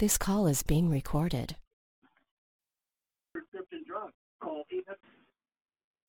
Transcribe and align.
This 0.00 0.16
call 0.16 0.46
is 0.46 0.62
being 0.62 0.88
recorded. 0.88 1.56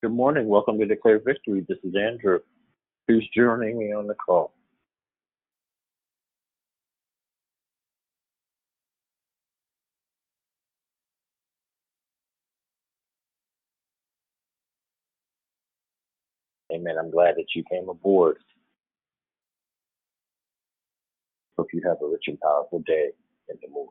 Good 0.04 0.12
morning. 0.12 0.47
Welcome 0.47 0.77
to 0.77 0.85
Declare 0.85 1.21
Victory. 1.25 1.66
This 1.67 1.80
is 1.83 1.96
Andrew. 1.96 2.38
Who's 3.08 3.28
joining 3.36 3.80
me 3.80 3.92
on 3.92 4.06
the 4.06 4.14
call? 4.14 4.54
Amen. 16.71 16.96
I'm 17.00 17.10
glad 17.10 17.38
that 17.38 17.48
you 17.56 17.64
came 17.71 17.90
aboard. 17.90 18.38
Hope 21.58 21.70
you 21.74 21.82
have 21.88 21.98
a 22.04 22.08
rich 22.08 22.26
and 22.28 22.40
powerful 22.40 22.84
day 22.86 23.14
Lord. 23.73 23.89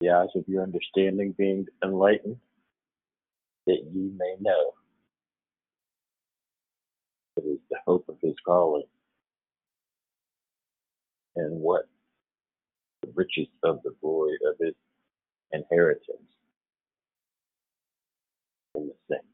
The 0.00 0.10
eyes 0.10 0.28
of 0.36 0.44
your 0.48 0.62
understanding 0.62 1.34
being 1.38 1.66
enlightened, 1.84 2.38
that 3.66 3.82
ye 3.92 4.12
may 4.16 4.36
know 4.40 4.72
it 7.38 7.42
is 7.46 7.58
the 7.70 7.78
hope 7.86 8.08
of 8.08 8.16
his 8.22 8.34
calling 8.46 8.86
and 11.36 11.60
what 11.60 11.88
the 13.02 13.10
riches 13.14 13.48
of 13.64 13.82
the 13.84 13.94
glory 14.00 14.38
of 14.46 14.56
his 14.60 14.74
inheritance 15.52 16.30
in 18.76 18.88
the 18.88 18.94
saints. 19.10 19.27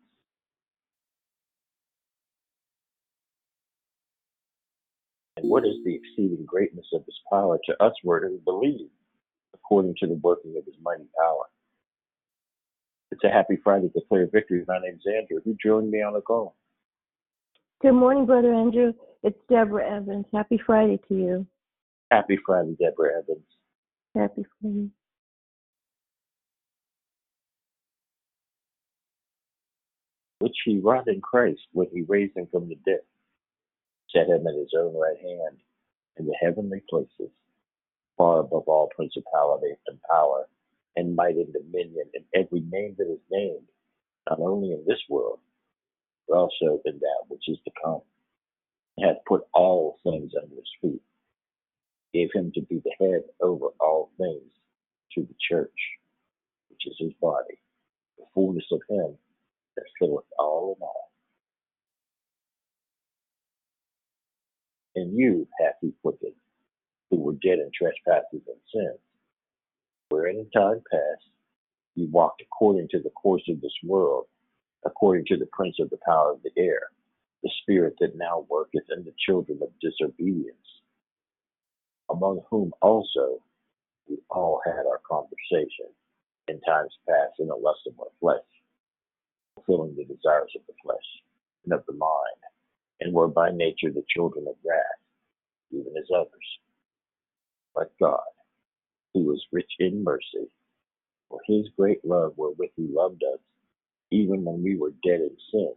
What 5.48 5.64
is 5.64 5.77
the 5.84 5.95
exceeding 5.95 6.45
greatness 6.47 6.87
of 6.92 7.05
his 7.05 7.19
power 7.31 7.59
to 7.67 7.83
us 7.83 7.92
who 8.03 8.41
believe, 8.45 8.89
according 9.55 9.95
to 10.00 10.06
the 10.06 10.14
working 10.14 10.55
of 10.59 10.64
his 10.64 10.75
mighty 10.83 11.06
power? 11.20 11.45
It's 13.11 13.23
a 13.25 13.28
happy 13.28 13.59
Friday, 13.62 13.89
to 13.89 14.00
declare 14.00 14.27
victory. 14.33 14.65
My 14.67 14.78
name's 14.81 15.05
Andrew. 15.06 15.41
Who 15.45 15.56
joined 15.62 15.91
me 15.91 16.03
on 16.03 16.15
the 16.15 16.20
call? 16.20 16.56
Good 17.81 17.92
morning, 17.92 18.27
Brother 18.27 18.53
Andrew. 18.53 18.92
It's 19.22 19.39
Deborah 19.48 19.89
Evans. 19.89 20.27
Happy 20.33 20.61
Friday 20.67 20.98
to 21.09 21.15
you. 21.15 21.47
Happy 22.11 22.39
Friday, 22.45 22.77
Deborah 22.81 23.19
Evans. 23.19 23.47
Happy 24.15 24.45
Friday. 24.61 24.89
Which 30.41 30.56
he 30.65 30.78
wrought 30.78 31.09
in 31.09 31.20
Christ 31.20 31.61
when 31.72 31.87
he 31.92 32.03
raised 32.03 32.37
him 32.37 32.48
from 32.50 32.69
the 32.69 32.77
dead, 32.84 33.00
set 34.15 34.29
him 34.29 34.47
at 34.48 34.57
his 34.57 34.73
own 34.79 34.95
right 34.97 35.19
hand 35.20 35.59
in 36.19 36.27
the 36.27 36.37
heavenly 36.43 36.83
places, 36.91 37.33
far 38.19 38.41
above 38.41 38.65
all 38.69 38.91
principality 38.97 39.75
and 39.89 39.98
power, 40.11 40.48
and 40.97 41.17
might 41.17 41.37
and 41.37 41.53
dominion, 41.53 42.06
and 42.15 42.25
every 42.34 42.61
name 42.61 42.95
that 42.98 43.11
is 43.12 43.21
named, 43.31 43.69
not 44.31 44.41
only 44.41 44.73
in 44.73 44.84
this 44.87 45.01
world, 45.11 45.41
but 46.29 46.37
also 46.37 46.81
in 46.87 46.98
that 47.01 47.25
which 47.29 47.48
is 47.48 47.59
to 47.65 47.73
come, 47.84 48.03
and 48.97 49.06
hath 49.09 49.25
put 49.27 49.43
all 49.55 49.98
things 50.05 50.33
under 50.41 50.56
his 50.56 50.71
feet, 50.83 51.03
gave 52.15 52.31
him 52.34 52.53
to 52.55 52.62
be 52.62 52.83
the 52.84 53.06
head 53.06 53.23
over 53.43 53.69
all 53.81 54.11
things 54.19 54.53
to 55.15 55.23
the 55.23 55.34
church, 55.51 55.71
which 56.71 56.87
is 56.87 56.97
his 56.99 57.12
body, 57.21 57.59
the 58.19 58.25
fullness 58.34 58.67
of 58.73 58.81
him 58.89 59.17
that 59.77 59.84
filleth 59.99 60.27
all 60.39 60.77
in 60.78 60.83
all. 60.84 61.12
And 64.97 65.17
you 65.17 65.48
hath 65.61 65.75
he 65.81 65.92
quickened, 66.03 66.34
who 67.11 67.20
were 67.20 67.34
dead 67.34 67.59
in 67.59 67.70
trespasses 67.75 68.42
and 68.47 68.60
sins, 68.72 69.00
wherein 70.09 70.37
in 70.37 70.50
time 70.50 70.82
past 70.91 71.22
you 71.94 72.09
walked 72.10 72.43
according 72.43 72.88
to 72.91 73.00
the 73.00 73.10
course 73.10 73.43
of 73.49 73.60
this 73.60 73.75
world, 73.82 74.27
according 74.84 75.25
to 75.27 75.37
the 75.37 75.49
prince 75.53 75.77
of 75.81 75.91
the 75.91 75.99
power 76.06 76.32
of 76.32 76.43
the 76.43 76.50
air, 76.56 76.81
the 77.43 77.50
spirit 77.62 77.94
that 78.00 78.16
now 78.16 78.47
worketh 78.49 78.84
in 78.97 79.05
the 79.05 79.15
children 79.27 79.59
of 79.62 79.69
disobedience, 79.81 80.56
among 82.11 82.43
whom 82.50 82.72
also 82.82 83.43
we 84.09 84.19
all 84.31 84.61
had 84.65 84.87
our 84.87 85.00
conversation 85.09 85.88
in 86.49 86.61
times 86.62 86.93
past 87.09 87.34
in 87.38 87.49
the 87.49 87.55
lust 87.55 87.81
of 87.87 87.99
our 88.00 88.12
flesh, 88.21 88.44
fulfilling 89.55 89.94
the 89.97 90.05
desires 90.05 90.53
of 90.56 90.62
the 90.66 90.75
flesh 90.82 90.99
and 91.65 91.72
of 91.72 91.84
the 91.87 91.94
mind, 91.94 92.41
and 93.00 93.12
were 93.12 93.28
by 93.28 93.50
nature 93.50 93.91
the 93.91 94.05
children 94.09 94.47
of 94.49 94.56
wrath, 94.65 94.82
even 95.72 95.93
as 95.99 96.09
others. 96.15 96.59
But 97.75 97.93
God, 98.00 98.21
who 99.15 99.32
is 99.32 99.44
rich 99.53 99.71
in 99.81 100.05
mercy, 100.05 100.49
for 101.28 101.41
his 101.47 101.66
great 101.78 102.05
love 102.05 102.34
wherewith 102.37 102.71
he 102.77 102.88
loved 102.91 103.22
us, 103.34 103.41
even 104.10 104.44
when 104.44 104.62
we 104.62 104.77
were 104.77 104.93
dead 105.03 105.21
in 105.21 105.37
sin, 105.53 105.75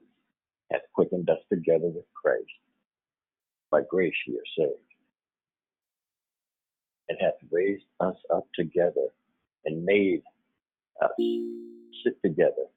hath 0.72 0.81
quickened 0.94 1.29
us 1.29 1.39
together 1.51 1.88
with 1.88 2.05
Christ. 2.13 2.45
By 3.72 3.81
grace 3.89 4.13
ye 4.28 4.35
are 4.35 4.53
saved, 4.57 4.79
and 7.09 7.17
hath 7.22 7.35
raised 7.51 7.85
us 7.99 8.17
up 8.34 8.45
together, 8.55 9.07
and 9.66 9.84
made 9.85 10.22
us 11.01 11.11
sit 12.03 12.22
together 12.23 12.67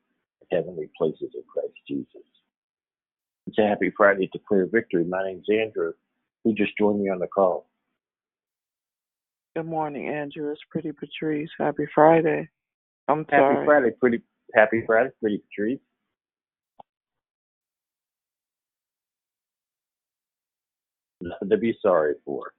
in 0.43 0.59
heavenly 0.59 0.91
places 0.97 1.31
in 1.35 1.43
Christ 1.53 1.75
Jesus. 1.87 2.30
It's 3.47 3.59
a 3.59 3.67
happy 3.67 3.93
Friday 3.97 4.27
to 4.27 4.39
declare 4.39 4.67
victory. 4.67 5.05
My 5.05 5.25
name's 5.25 5.47
Andrew. 5.51 5.93
Who 6.45 6.55
just 6.55 6.77
joined 6.79 7.03
me 7.03 7.11
on 7.11 7.19
the 7.19 7.27
call? 7.27 7.67
Good 9.57 9.67
morning, 9.67 10.09
Andrew. 10.09 10.51
It's 10.53 10.61
Pretty 10.71 10.93
Patrice. 10.93 11.51
Happy 11.59 11.85
Friday. 11.95 12.49
I'm 13.09 13.27
Happy 13.29 13.55
sorry. 13.55 13.67
Friday, 13.67 13.91
pretty 13.99 14.23
happy 14.55 14.83
Friday, 14.87 15.11
pretty 15.21 15.39
Patrice. 15.39 15.81
Nothing 21.21 21.51
to 21.51 21.57
be 21.59 21.77
sorry 21.83 22.15
for. 22.25 22.53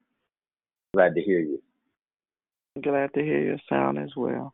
Glad 0.93 1.15
to 1.15 1.21
hear 1.21 1.39
you. 1.39 1.61
Glad 2.81 3.13
to 3.13 3.21
hear 3.21 3.41
your 3.41 3.57
sound 3.69 3.97
as 3.97 4.11
well. 4.15 4.53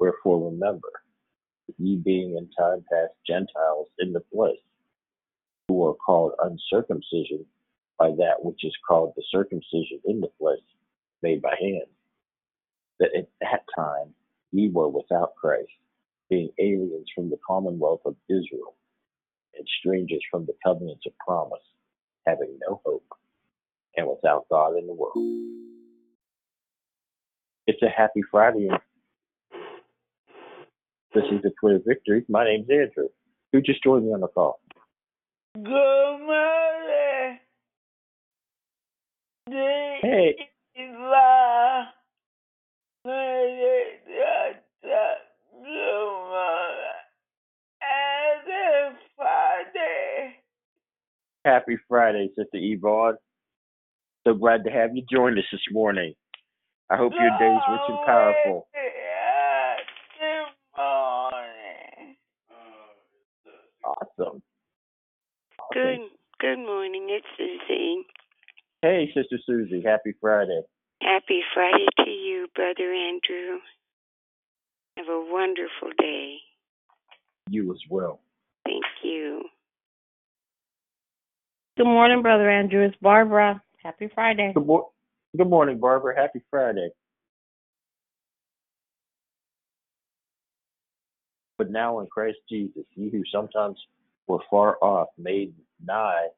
Wherefore 0.00 0.50
remember, 0.50 0.90
ye 1.78 1.96
being 1.96 2.36
in 2.38 2.50
time 2.58 2.84
past 2.92 3.12
Gentiles 3.26 3.88
in 4.00 4.12
the 4.14 4.22
flesh, 4.32 4.56
who 5.68 5.86
are 5.86 5.94
called 5.94 6.32
uncircumcision 6.40 7.46
by 7.98 8.10
that 8.12 8.36
which 8.42 8.64
is 8.64 8.74
called 8.88 9.12
the 9.16 9.24
circumcision 9.30 10.00
in 10.06 10.20
the 10.20 10.30
flesh, 10.38 10.58
made 11.22 11.42
by 11.42 11.54
hands, 11.60 11.90
that 12.98 13.10
at 13.16 13.28
that 13.42 13.62
time 13.76 14.14
ye 14.52 14.70
were 14.70 14.88
without 14.88 15.34
Christ, 15.36 15.70
being 16.30 16.50
aliens 16.58 17.08
from 17.14 17.30
the 17.30 17.38
commonwealth 17.46 18.02
of 18.06 18.16
Israel, 18.28 18.76
and 19.56 19.68
strangers 19.80 20.22
from 20.30 20.46
the 20.46 20.54
covenants 20.64 21.06
of 21.06 21.12
promise, 21.18 21.62
having 22.26 22.58
no 22.68 22.80
hope, 22.86 23.06
and 23.96 24.08
without 24.08 24.46
God 24.50 24.78
in 24.78 24.86
the 24.86 24.94
world. 24.94 25.16
It's 27.66 27.82
a 27.82 27.88
happy 27.88 28.22
Friday, 28.30 28.68
this 31.14 31.24
is 31.32 31.42
the 31.42 31.50
Twitter 31.60 31.80
Victory. 31.86 32.24
My 32.28 32.44
name's 32.44 32.68
Andrew. 32.70 33.08
Who 33.52 33.60
just 33.60 33.82
joined 33.82 34.06
me 34.06 34.12
on 34.12 34.20
the 34.20 34.28
call? 34.28 34.60
Good 35.54 35.64
morning. 35.64 37.38
Hey, 40.02 40.36
happy 51.44 51.76
Friday, 51.88 52.28
Sister 52.36 52.48
Yvonne. 52.54 53.16
So 54.26 54.34
glad 54.34 54.64
to 54.64 54.70
have 54.70 54.94
you 54.94 55.02
join 55.10 55.38
us 55.38 55.44
this 55.50 55.60
morning. 55.72 56.14
I 56.90 56.96
hope 56.96 57.12
your 57.18 57.30
day's 57.38 57.60
rich 57.70 57.80
and 57.88 58.06
powerful. 58.06 58.68
Good 60.18 60.46
morning. 60.76 62.16
Awesome. 64.20 64.42
Good 65.72 65.98
good 66.40 66.58
morning. 66.58 67.08
It's 67.10 67.26
Susie. 67.36 68.04
Hey, 68.82 69.10
Sister 69.14 69.38
Susie. 69.46 69.82
Happy 69.84 70.14
Friday. 70.20 70.62
Happy 71.02 71.42
Friday 71.54 71.86
to 72.04 72.10
you, 72.10 72.46
Brother 72.54 72.92
Andrew. 72.92 73.58
Have 74.96 75.08
a 75.08 75.26
wonderful 75.30 75.90
day. 75.98 76.36
You 77.48 77.72
as 77.72 77.80
well. 77.88 78.20
Thank 78.64 78.84
you. 79.02 79.44
Good 81.76 81.86
morning, 81.86 82.22
Brother 82.22 82.50
Andrew. 82.50 82.84
It's 82.84 82.96
Barbara. 83.00 83.62
Happy 83.82 84.10
Friday. 84.14 84.52
Good, 84.54 84.66
mo- 84.66 84.92
Good 85.36 85.48
morning, 85.48 85.78
Barbara. 85.78 86.14
Happy 86.14 86.40
Friday. 86.50 86.90
But 91.56 91.70
now 91.70 92.00
in 92.00 92.06
Christ 92.06 92.38
Jesus, 92.48 92.84
you 92.94 93.10
who 93.10 93.22
sometimes 93.32 93.78
were 94.30 94.38
far 94.48 94.78
off, 94.80 95.08
made 95.18 95.52
nigh 95.84 96.28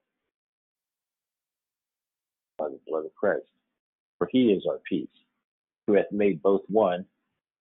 by 2.59 2.69
the 2.69 2.81
blood 2.87 3.05
of 3.05 3.15
Christ. 3.15 3.47
For 4.19 4.29
he 4.33 4.53
is 4.53 4.65
our 4.69 4.81
peace, 4.89 5.09
who 5.87 5.95
hath 5.95 6.11
made 6.11 6.43
both 6.43 6.63
one, 6.69 7.05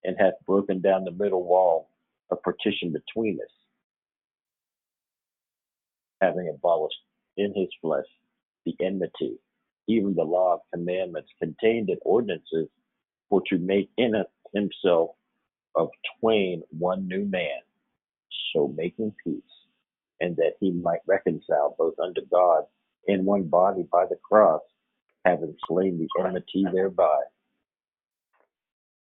and 0.05 0.17
hath 0.19 0.35
broken 0.47 0.81
down 0.81 1.05
the 1.05 1.11
middle 1.11 1.43
wall 1.43 1.91
of 2.31 2.43
partition 2.43 2.93
between 2.93 3.39
us, 3.41 3.53
having 6.21 6.49
abolished 6.49 7.03
in 7.37 7.53
his 7.55 7.69
flesh 7.83 8.07
the 8.65 8.77
enmity, 8.81 9.37
even 9.89 10.15
the 10.15 10.23
law 10.23 10.55
of 10.55 10.61
commandments 10.73 11.31
contained 11.43 11.91
in 11.91 11.99
ordinances, 12.03 12.69
for 13.29 13.43
to 13.49 13.59
make 13.59 13.91
in 13.97 14.13
himself 14.55 15.11
of 15.75 15.89
twain 16.21 16.63
one 16.71 17.09
new 17.09 17.25
man, 17.25 17.61
so 18.53 18.73
making 18.77 19.15
peace, 19.25 19.43
and 20.21 20.37
that 20.37 20.53
he 20.61 20.71
might 20.71 21.01
reconcile 21.07 21.75
both 21.79 21.95
unto 21.99 22.21
God 22.31 22.65
in 23.07 23.25
one 23.25 23.45
body 23.45 23.87
by 23.91 24.05
the 24.07 24.17
cross, 24.17 24.61
having 25.25 25.57
slain 25.67 25.99
the 25.99 26.23
enmity 26.23 26.67
thereby. 26.73 27.21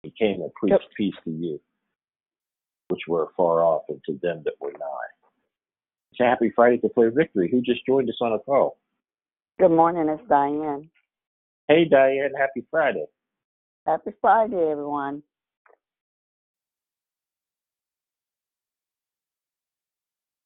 He 0.04 0.14
came 0.18 0.42
and 0.42 0.54
preached 0.54 0.88
peace 0.96 1.16
to 1.24 1.31
you, 1.31 1.60
which 2.90 3.02
were 3.08 3.30
far 3.36 3.64
off, 3.64 3.84
and 3.90 4.00
to 4.06 4.19
them 4.22 4.44
that 4.46 4.54
were 4.62 4.72
nigh. 4.72 5.10
It's 6.12 6.22
a 6.22 6.24
happy 6.24 6.52
Friday 6.56 6.78
to 6.78 6.90
play 6.90 7.10
victory. 7.10 7.50
Who 7.52 7.62
just 7.62 7.86
joined 7.86 8.10
us 8.10 8.18
on 8.22 8.34
a 8.34 8.40
call? 8.40 8.78
Good 9.60 9.72
morning, 9.72 10.08
it's 10.08 10.22
Diane. 10.30 10.90
Hey, 11.68 11.86
Diane. 11.86 12.31
Happy 12.38 12.66
Friday. 12.72 13.06
Happy 13.86 14.12
Friday, 14.22 14.72
everyone. 14.72 15.24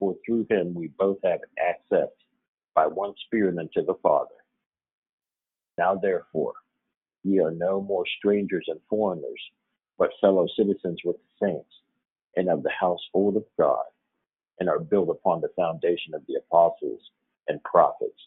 For 0.01 0.15
through 0.25 0.47
him 0.49 0.73
we 0.73 0.87
both 0.99 1.19
have 1.23 1.41
access 1.59 2.09
by 2.75 2.87
one 2.87 3.13
Spirit 3.27 3.59
unto 3.59 3.85
the 3.85 3.93
Father. 4.01 4.35
Now 5.77 5.95
therefore, 5.95 6.53
ye 7.23 7.39
are 7.39 7.51
no 7.51 7.81
more 7.81 8.05
strangers 8.17 8.65
and 8.67 8.81
foreigners, 8.89 9.41
but 9.99 10.09
fellow 10.19 10.47
citizens 10.57 11.01
with 11.05 11.17
the 11.17 11.47
saints, 11.47 11.73
and 12.35 12.49
of 12.49 12.63
the 12.63 12.71
household 12.71 13.37
of 13.37 13.45
God, 13.59 13.85
and 14.59 14.69
are 14.69 14.79
built 14.79 15.09
upon 15.09 15.41
the 15.41 15.53
foundation 15.55 16.15
of 16.15 16.23
the 16.27 16.35
apostles 16.35 17.11
and 17.47 17.63
prophets, 17.63 18.19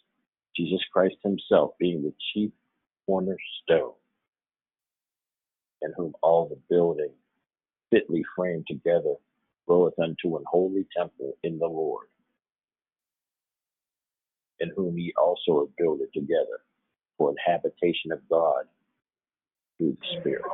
Jesus 0.56 0.80
Christ 0.92 1.16
himself 1.24 1.72
being 1.80 2.04
the 2.04 2.14
chief 2.32 2.52
cornerstone, 3.06 3.94
in 5.82 5.92
whom 5.96 6.14
all 6.22 6.48
the 6.48 6.60
building 6.70 7.12
fitly 7.90 8.22
framed 8.36 8.66
together 8.68 9.16
groweth 9.66 9.98
unto 9.98 10.36
an 10.36 10.44
holy 10.46 10.86
temple 10.96 11.34
in 11.42 11.58
the 11.58 11.66
Lord, 11.66 12.06
in 14.60 14.70
whom 14.76 14.98
ye 14.98 15.12
also 15.16 15.62
are 15.62 15.68
builded 15.78 16.08
together 16.12 16.60
for 17.18 17.30
an 17.30 17.36
habitation 17.44 18.12
of 18.12 18.20
God 18.30 18.64
through 19.78 19.96
the 20.00 20.20
Spirit. 20.20 20.44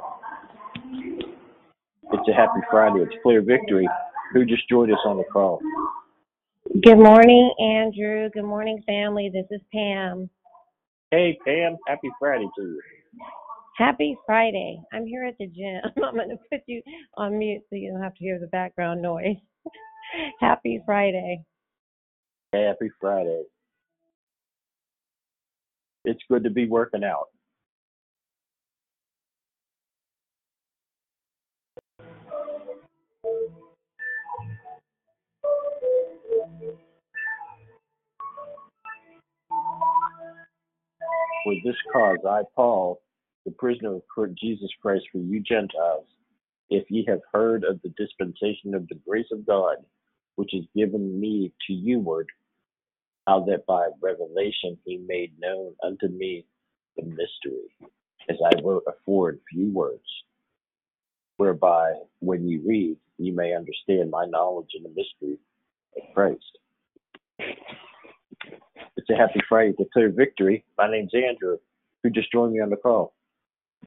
It's 2.12 2.29
a 2.29 2.35
happy 2.35 2.61
Friday. 2.71 3.01
It's 3.01 3.15
clear 3.23 3.43
victory. 3.43 3.89
Who 4.33 4.45
just 4.45 4.69
joined 4.69 4.93
us 4.93 4.99
on 5.05 5.17
the 5.17 5.25
call? 5.33 5.61
Good 6.83 6.99
morning, 6.99 7.53
Andrew. 7.59 8.31
Good 8.31 8.45
morning, 8.45 8.83
family. 8.87 9.31
This 9.33 9.47
is 9.51 9.61
Pam. 9.73 10.31
Hey, 11.11 11.39
Pam. 11.45 11.77
Happy 11.87 12.11
Friday 12.19 12.49
to 12.57 12.62
you. 12.62 12.83
Happy 13.81 14.15
Friday. 14.27 14.79
I'm 14.93 15.06
here 15.06 15.25
at 15.25 15.38
the 15.38 15.47
gym. 15.47 15.81
I'm 16.05 16.15
going 16.15 16.29
to 16.29 16.37
put 16.53 16.61
you 16.67 16.82
on 17.17 17.38
mute 17.38 17.62
so 17.71 17.77
you 17.77 17.91
don't 17.91 18.03
have 18.03 18.12
to 18.12 18.23
hear 18.23 18.38
the 18.38 18.47
background 18.49 19.00
noise. 19.00 19.37
Happy 20.41 20.82
Friday. 20.85 21.43
Happy 22.53 22.91
Friday. 23.00 23.44
It's 26.05 26.21
good 26.29 26.44
to 26.44 26.50
be 26.50 26.69
working 26.69 27.05
out. 27.05 27.29
For 41.44 41.55
this 41.65 41.76
cause 41.94 42.19
I, 42.29 42.43
Paul, 42.55 43.00
the 43.50 43.56
prisoner 43.56 43.97
of 43.97 44.38
Jesus 44.38 44.70
Christ 44.81 45.05
for 45.11 45.19
you 45.19 45.41
Gentiles, 45.41 46.06
if 46.69 46.85
ye 46.88 47.05
have 47.08 47.20
heard 47.32 47.64
of 47.64 47.81
the 47.82 47.93
dispensation 47.97 48.75
of 48.75 48.87
the 48.88 48.94
grace 49.06 49.26
of 49.32 49.47
God, 49.47 49.76
which 50.37 50.55
is 50.55 50.64
given 50.75 51.20
me 51.20 51.52
to 51.67 51.73
youward, 51.73 52.26
how 53.26 53.44
that 53.49 53.67
by 53.67 53.88
revelation 54.00 54.79
he 54.85 54.99
made 54.99 55.32
known 55.41 55.75
unto 55.85 56.08
me 56.08 56.44
the 56.97 57.02
mystery, 57.02 57.91
as 58.29 58.37
I 58.44 58.62
wrote 58.62 58.85
afore 58.87 59.31
in 59.31 59.41
few 59.50 59.73
words, 59.73 60.06
whereby 61.37 61.94
when 62.20 62.47
ye 62.47 62.58
read, 62.64 62.97
ye 63.19 63.32
may 63.32 63.55
understand 63.55 64.11
my 64.11 64.26
knowledge 64.26 64.70
in 64.76 64.85
the 64.85 64.91
mystery 64.91 65.38
of 65.97 66.14
Christ. 66.14 66.58
It's 68.97 69.11
a 69.11 69.17
happy 69.17 69.41
Friday, 69.49 69.75
declare 69.76 70.11
victory. 70.11 70.64
My 70.79 70.91
name's 70.91 71.12
Andrew, 71.14 71.58
who 72.02 72.11
just 72.11 72.31
joined 72.31 72.52
me 72.52 72.61
on 72.61 72.70
the 72.70 72.76
call. 72.76 73.12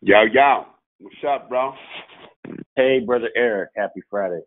Yo, 0.02 0.24
yo. 0.24 0.66
What's 1.00 1.16
up, 1.28 1.50
bro? 1.50 1.74
Hey, 2.76 3.00
brother 3.00 3.30
Eric, 3.36 3.70
happy 3.76 4.02
Friday. 4.10 4.42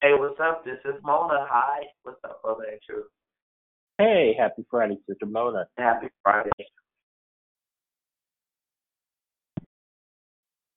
Hey, 0.00 0.12
what's 0.18 0.38
up? 0.40 0.64
This 0.64 0.78
is 0.84 0.94
Mona. 1.02 1.46
Hi. 1.50 1.82
What's 2.02 2.18
up, 2.24 2.42
brother 2.42 2.64
Andrew? 2.64 3.04
Hey, 3.98 4.34
happy 4.38 4.64
Friday, 4.70 4.98
Sister 5.08 5.26
Mona. 5.26 5.66
Happy 5.76 6.08
Friday. 6.22 6.50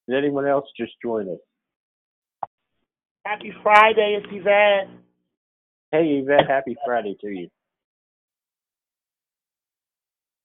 Did 0.08 0.18
anyone 0.18 0.48
else 0.48 0.66
just 0.76 0.94
join 1.02 1.30
us? 1.30 1.40
Happy 3.26 3.54
Friday, 3.62 4.20
it's 4.22 4.28
Yvette. 4.32 4.90
Hey, 5.92 6.22
Yvette, 6.24 6.48
happy 6.48 6.76
Friday 6.86 7.16
to 7.22 7.28
you. 7.28 7.50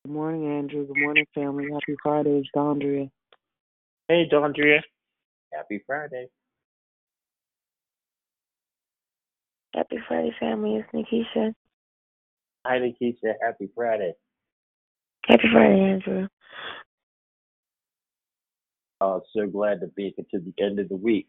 Good 0.04 0.12
morning, 0.12 0.58
Andrew. 0.58 0.86
Good 0.86 0.98
morning, 1.00 1.24
family. 1.34 1.64
Happy 1.72 1.96
Friday. 2.02 2.38
It's 2.40 2.48
Dondria. 2.54 3.10
Hey, 4.06 4.28
Dondria. 4.30 4.80
Happy 5.50 5.82
Friday. 5.86 6.26
Happy 9.74 9.96
Friday, 10.06 10.30
family. 10.38 10.76
It's 10.76 10.88
Nikisha. 10.92 11.54
Hi, 12.66 12.80
Nikisha. 12.80 13.32
Happy 13.40 13.70
Friday. 13.74 14.12
Happy 15.24 15.48
Friday, 15.50 15.80
Andrew. 15.80 16.28
Uh, 19.00 19.20
so 19.34 19.46
glad 19.46 19.80
to 19.80 19.90
make 19.96 20.16
it 20.18 20.26
to 20.32 20.38
the 20.38 20.52
end 20.62 20.80
of 20.80 20.90
the 20.90 20.96
week. 20.96 21.28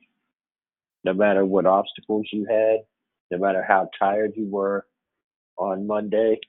No 1.05 1.13
matter 1.13 1.45
what 1.45 1.65
obstacles 1.65 2.27
you 2.33 2.45
had, 2.49 2.79
no 3.31 3.37
matter 3.37 3.63
how 3.65 3.87
tired 3.97 4.33
you 4.35 4.47
were 4.47 4.85
on 5.57 5.87
Monday, 5.87 6.39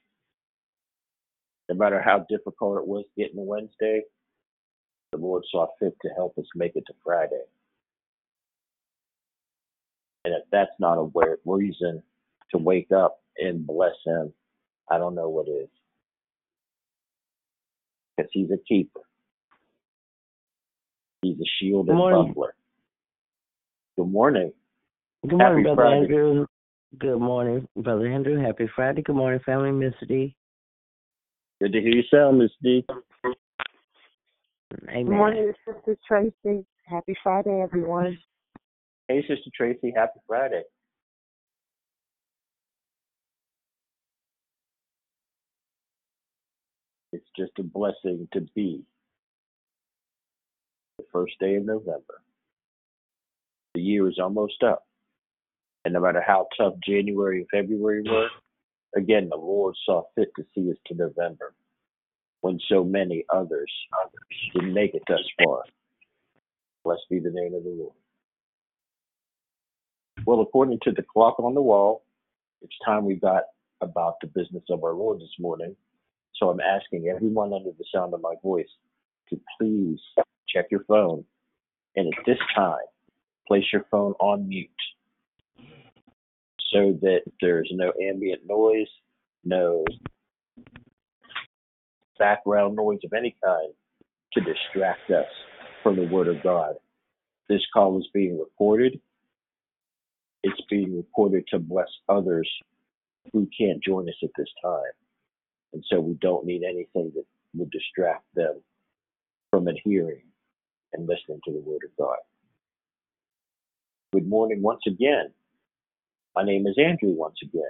no 1.68 1.74
matter 1.74 2.00
how 2.00 2.24
difficult 2.28 2.78
it 2.78 2.86
was 2.86 3.04
getting 3.16 3.36
to 3.36 3.42
Wednesday, 3.42 4.02
the 5.12 5.18
Lord 5.18 5.42
saw 5.50 5.66
fit 5.80 5.94
to 6.02 6.08
help 6.10 6.36
us 6.38 6.46
make 6.54 6.76
it 6.76 6.84
to 6.86 6.94
Friday. 7.04 7.42
And 10.24 10.34
if 10.34 10.42
that's 10.50 10.70
not 10.78 10.98
a 10.98 11.36
reason 11.44 12.02
to 12.50 12.58
wake 12.58 12.90
up 12.92 13.20
and 13.38 13.66
bless 13.66 13.94
Him, 14.04 14.32
I 14.90 14.98
don't 14.98 15.14
know 15.14 15.28
what 15.28 15.48
is. 15.48 15.68
Because 18.16 18.30
He's 18.32 18.50
a 18.50 18.58
keeper, 18.68 19.00
He's 21.22 21.38
a 21.40 21.48
shield 21.58 21.88
and 21.88 21.98
buckler. 21.98 22.54
Good 23.96 24.08
morning. 24.08 24.52
Good 25.22 25.38
morning, 25.38 25.64
Happy 25.64 25.74
Brother 25.74 25.90
Friday. 25.90 26.00
Andrew. 26.02 26.46
Good 26.98 27.18
morning, 27.18 27.68
Brother 27.76 28.06
Andrew. 28.06 28.40
Happy 28.40 28.68
Friday. 28.74 29.02
Good 29.02 29.16
morning, 29.16 29.40
family. 29.44 29.90
D. 30.06 30.36
Good 31.60 31.72
to 31.72 31.80
hear 31.80 31.94
you 31.94 32.02
sound, 32.12 32.38
Miss 32.38 32.50
D. 32.62 32.84
Amen. 34.90 35.04
Good 35.04 35.10
morning, 35.10 35.52
Sister 35.64 35.96
Tracy. 36.06 36.66
Happy 36.84 37.16
Friday, 37.22 37.62
everyone. 37.62 38.18
Hey, 39.08 39.22
Sister 39.22 39.50
Tracy. 39.56 39.90
Happy 39.96 40.20
Friday. 40.26 40.62
It's 47.12 47.24
just 47.34 47.52
a 47.58 47.62
blessing 47.62 48.28
to 48.34 48.42
be 48.54 48.82
the 50.98 51.04
first 51.10 51.38
day 51.40 51.54
of 51.54 51.64
November. 51.64 52.20
The 53.74 53.80
year 53.80 54.06
is 54.10 54.18
almost 54.22 54.62
up. 54.62 54.84
And 55.86 55.94
no 55.94 56.00
matter 56.00 56.22
how 56.26 56.48
tough 56.58 56.74
January 56.86 57.38
and 57.38 57.48
February 57.50 58.02
were, 58.02 58.28
again, 58.96 59.28
the 59.30 59.36
Lord 59.36 59.74
saw 59.84 60.02
fit 60.14 60.28
to 60.36 60.44
see 60.54 60.70
us 60.70 60.76
to 60.86 60.94
November 60.94 61.54
when 62.40 62.58
so 62.68 62.82
many 62.82 63.24
others 63.32 63.70
didn't 64.54 64.74
make 64.74 64.94
it 64.94 65.02
thus 65.08 65.20
far. 65.42 65.62
Blessed 66.84 67.02
be 67.10 67.18
the 67.18 67.30
name 67.30 67.54
of 67.54 67.64
the 67.64 67.70
Lord. 67.70 67.94
Well, 70.24 70.40
according 70.40 70.78
to 70.82 70.92
the 70.92 71.02
clock 71.02 71.38
on 71.38 71.54
the 71.54 71.62
wall, 71.62 72.04
it's 72.62 72.74
time 72.84 73.04
we 73.04 73.16
got 73.16 73.44
about 73.80 74.14
the 74.20 74.28
business 74.28 74.64
of 74.70 74.82
our 74.82 74.94
Lord 74.94 75.20
this 75.20 75.34
morning. 75.38 75.76
So 76.34 76.50
I'm 76.50 76.60
asking 76.60 77.08
everyone 77.08 77.52
under 77.52 77.70
the 77.70 77.84
sound 77.94 78.14
of 78.14 78.20
my 78.20 78.34
voice 78.42 78.68
to 79.30 79.40
please 79.58 79.98
check 80.48 80.66
your 80.70 80.84
phone. 80.84 81.24
And 81.96 82.12
at 82.12 82.24
this 82.26 82.38
time, 82.54 82.76
place 83.46 83.64
your 83.72 83.86
phone 83.90 84.12
on 84.20 84.48
mute 84.48 84.70
so 86.72 86.98
that 87.02 87.20
there's 87.40 87.70
no 87.72 87.92
ambient 88.02 88.42
noise, 88.46 88.88
no 89.44 89.84
background 92.18 92.76
noise 92.76 92.98
of 93.04 93.12
any 93.12 93.36
kind 93.44 93.72
to 94.32 94.40
distract 94.40 95.10
us 95.10 95.26
from 95.82 95.96
the 95.96 96.06
Word 96.06 96.28
of 96.28 96.42
God. 96.42 96.74
This 97.48 97.62
call 97.72 97.98
is 97.98 98.08
being 98.12 98.38
recorded. 98.38 99.00
It's 100.42 100.60
being 100.68 100.96
recorded 100.96 101.44
to 101.50 101.58
bless 101.58 101.88
others 102.08 102.48
who 103.32 103.48
can't 103.58 103.82
join 103.82 104.08
us 104.08 104.16
at 104.22 104.30
this 104.36 104.48
time. 104.62 104.82
And 105.72 105.84
so 105.90 106.00
we 106.00 106.14
don't 106.14 106.46
need 106.46 106.62
anything 106.62 107.12
that 107.14 107.24
would 107.54 107.70
distract 107.70 108.24
them 108.34 108.60
from 109.50 109.68
adhering 109.68 110.22
and 110.92 111.08
listening 111.08 111.40
to 111.44 111.52
the 111.52 111.60
Word 111.60 111.82
of 111.84 111.96
God. 111.98 112.16
Good 114.12 114.28
morning 114.28 114.62
once 114.62 114.82
again. 114.86 115.32
My 116.36 116.44
name 116.44 116.66
is 116.66 116.76
Andrew 116.76 117.14
once 117.14 117.38
again. 117.42 117.62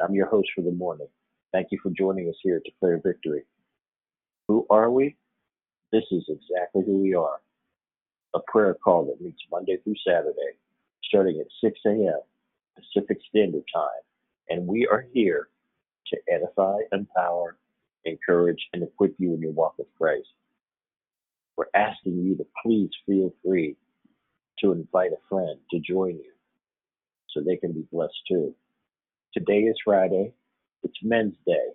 I'm 0.00 0.14
your 0.14 0.26
host 0.26 0.48
for 0.56 0.62
the 0.62 0.72
morning. 0.72 1.08
Thank 1.52 1.68
you 1.70 1.78
for 1.82 1.90
joining 1.90 2.26
us 2.30 2.34
here 2.42 2.56
at 2.56 2.64
Declare 2.64 3.02
Victory. 3.04 3.42
Who 4.48 4.66
are 4.70 4.90
we? 4.90 5.16
This 5.92 6.04
is 6.10 6.24
exactly 6.30 6.82
who 6.86 6.96
we 6.96 7.12
are. 7.12 7.42
A 8.34 8.40
prayer 8.50 8.74
call 8.82 9.04
that 9.04 9.20
meets 9.22 9.42
Monday 9.52 9.76
through 9.84 9.96
Saturday, 10.06 10.56
starting 11.04 11.38
at 11.40 11.46
6 11.62 11.78
a.m. 11.84 12.20
Pacific 12.74 13.18
Standard 13.28 13.64
Time. 13.74 14.02
And 14.48 14.66
we 14.66 14.86
are 14.90 15.04
here 15.12 15.50
to 16.06 16.16
edify, 16.32 16.78
empower, 16.90 17.58
encourage, 18.06 18.66
and 18.72 18.82
equip 18.82 19.14
you 19.18 19.34
in 19.34 19.42
your 19.42 19.52
walk 19.52 19.74
with 19.76 19.88
Christ. 19.98 20.28
We're 21.58 21.66
asking 21.74 22.24
you 22.24 22.34
to 22.36 22.46
please 22.64 22.88
feel 23.04 23.34
free 23.44 23.76
to 24.60 24.72
invite 24.72 25.12
a 25.12 25.28
friend 25.28 25.58
to 25.70 25.80
join 25.80 26.16
you 26.16 26.32
so 27.32 27.40
they 27.40 27.56
can 27.56 27.72
be 27.72 27.84
blessed 27.92 28.20
too. 28.28 28.54
Today 29.34 29.60
is 29.60 29.76
Friday. 29.84 30.32
It's 30.82 30.98
Men's 31.02 31.34
Day. 31.46 31.68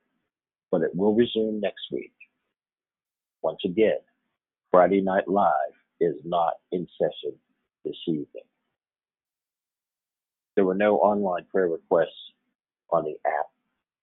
but 0.73 0.83
it 0.83 0.91
will 0.97 1.15
resume 1.15 1.61
next 1.61 1.83
week. 1.93 2.13
Once 3.43 3.61
again, 3.65 3.99
Friday 4.73 5.01
Night 5.01 5.29
Live 5.29 5.53
is 6.01 6.17
not 6.25 6.55
in 6.73 6.85
session 7.01 7.39
this 7.85 7.95
evening. 8.09 8.27
There 10.57 10.65
were 10.65 10.75
no 10.75 10.97
online 10.97 11.45
prayer 11.49 11.69
requests 11.69 12.33
on 12.91 13.05
the 13.05 13.15
app 13.25 13.47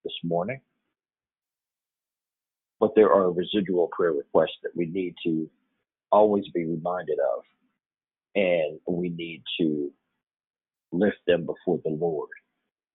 this 0.05 0.15
morning, 0.23 0.61
but 2.79 2.95
there 2.95 3.11
are 3.11 3.31
residual 3.31 3.89
prayer 3.91 4.13
requests 4.13 4.59
that 4.63 4.75
we 4.77 4.85
need 4.85 5.15
to 5.25 5.49
always 6.11 6.45
be 6.53 6.65
reminded 6.65 7.17
of, 7.35 7.43
and 8.35 8.79
we 8.87 9.09
need 9.09 9.43
to 9.59 9.91
lift 10.91 11.17
them 11.27 11.45
before 11.45 11.79
the 11.83 11.91
Lord 11.91 12.29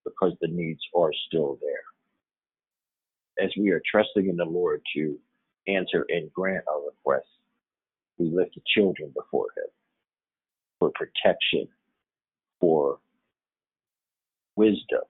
because 0.05 0.33
the 0.41 0.49
needs 0.49 0.81
are 0.97 1.13
still 1.29 1.59
there. 1.61 1.99
As 3.45 3.53
we 3.59 3.71
are 3.71 3.83
trusting 3.91 4.29
in 4.29 4.37
the 4.37 4.45
Lord 4.45 4.81
to 4.97 5.19
answer 5.67 6.07
and 6.09 6.33
grant 6.33 6.65
our 6.69 6.87
requests, 6.87 7.31
we 8.19 8.31
lift 8.31 8.55
the 8.55 8.63
children 8.67 9.13
before 9.15 9.47
Him 9.57 9.71
for 10.79 10.91
protection, 10.91 11.69
for 12.61 12.99
wisdom, 14.57 15.03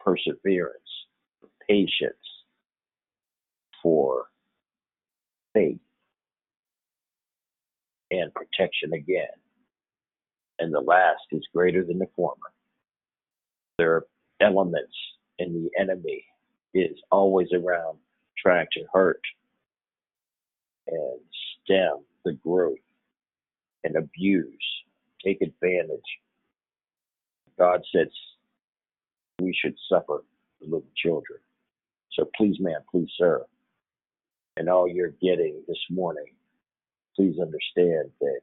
perseverance, 0.00 0.74
patience, 1.68 2.14
for 3.82 4.26
faith, 5.54 5.78
and 8.10 8.32
protection 8.34 8.92
again. 8.92 9.26
And 10.58 10.72
the 10.72 10.80
last 10.80 11.22
is 11.32 11.46
greater 11.54 11.84
than 11.84 11.98
the 11.98 12.08
former. 12.16 12.52
There 13.78 13.94
are 13.94 14.06
elements 14.40 14.94
and 15.38 15.54
the 15.54 15.70
enemy 15.78 16.24
is 16.74 16.96
always 17.10 17.48
around 17.52 17.98
trying 18.38 18.66
to 18.72 18.84
hurt 18.92 19.20
and 20.86 21.20
stem 21.64 22.04
the 22.24 22.32
growth 22.32 22.76
and 23.84 23.96
abuse, 23.96 24.64
take 25.24 25.40
advantage. 25.42 26.00
God 27.58 27.82
says 27.94 28.08
we 29.40 29.56
should 29.60 29.74
suffer 29.88 30.24
the 30.60 30.66
little 30.66 30.88
children. 30.96 31.40
So 32.12 32.28
please, 32.36 32.56
man, 32.60 32.80
please, 32.90 33.08
sir, 33.18 33.44
and 34.56 34.68
all 34.68 34.88
you're 34.88 35.14
getting 35.22 35.62
this 35.68 35.78
morning, 35.90 36.26
please 37.16 37.38
understand 37.40 38.10
that 38.20 38.40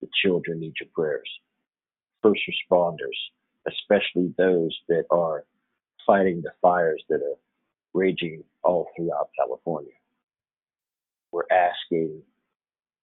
the 0.00 0.08
children 0.22 0.60
need 0.60 0.74
your 0.80 0.88
prayers. 0.94 1.28
First 2.22 2.42
responders, 2.48 3.18
especially 3.68 4.32
those 4.38 4.76
that 4.88 5.04
are 5.10 5.44
fighting 6.06 6.42
the 6.42 6.52
fires 6.62 7.02
that 7.08 7.20
are 7.20 7.38
raging 7.92 8.44
all 8.62 8.88
throughout 8.96 9.30
California. 9.38 9.92
We're 11.32 11.42
asking 11.50 12.22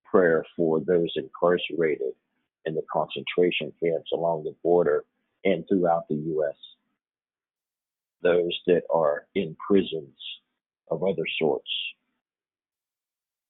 prayer 0.05 0.45
for 0.55 0.79
those 0.79 1.11
incarcerated 1.15 2.13
in 2.65 2.75
the 2.75 2.83
concentration 2.91 3.73
camps 3.81 4.11
along 4.13 4.43
the 4.43 4.55
border 4.63 5.03
and 5.43 5.65
throughout 5.67 6.07
the 6.07 6.15
U.S. 6.15 6.55
Those 8.21 8.57
that 8.67 8.83
are 8.93 9.25
in 9.35 9.55
prisons 9.65 10.15
of 10.89 11.03
other 11.03 11.25
sorts, 11.39 11.69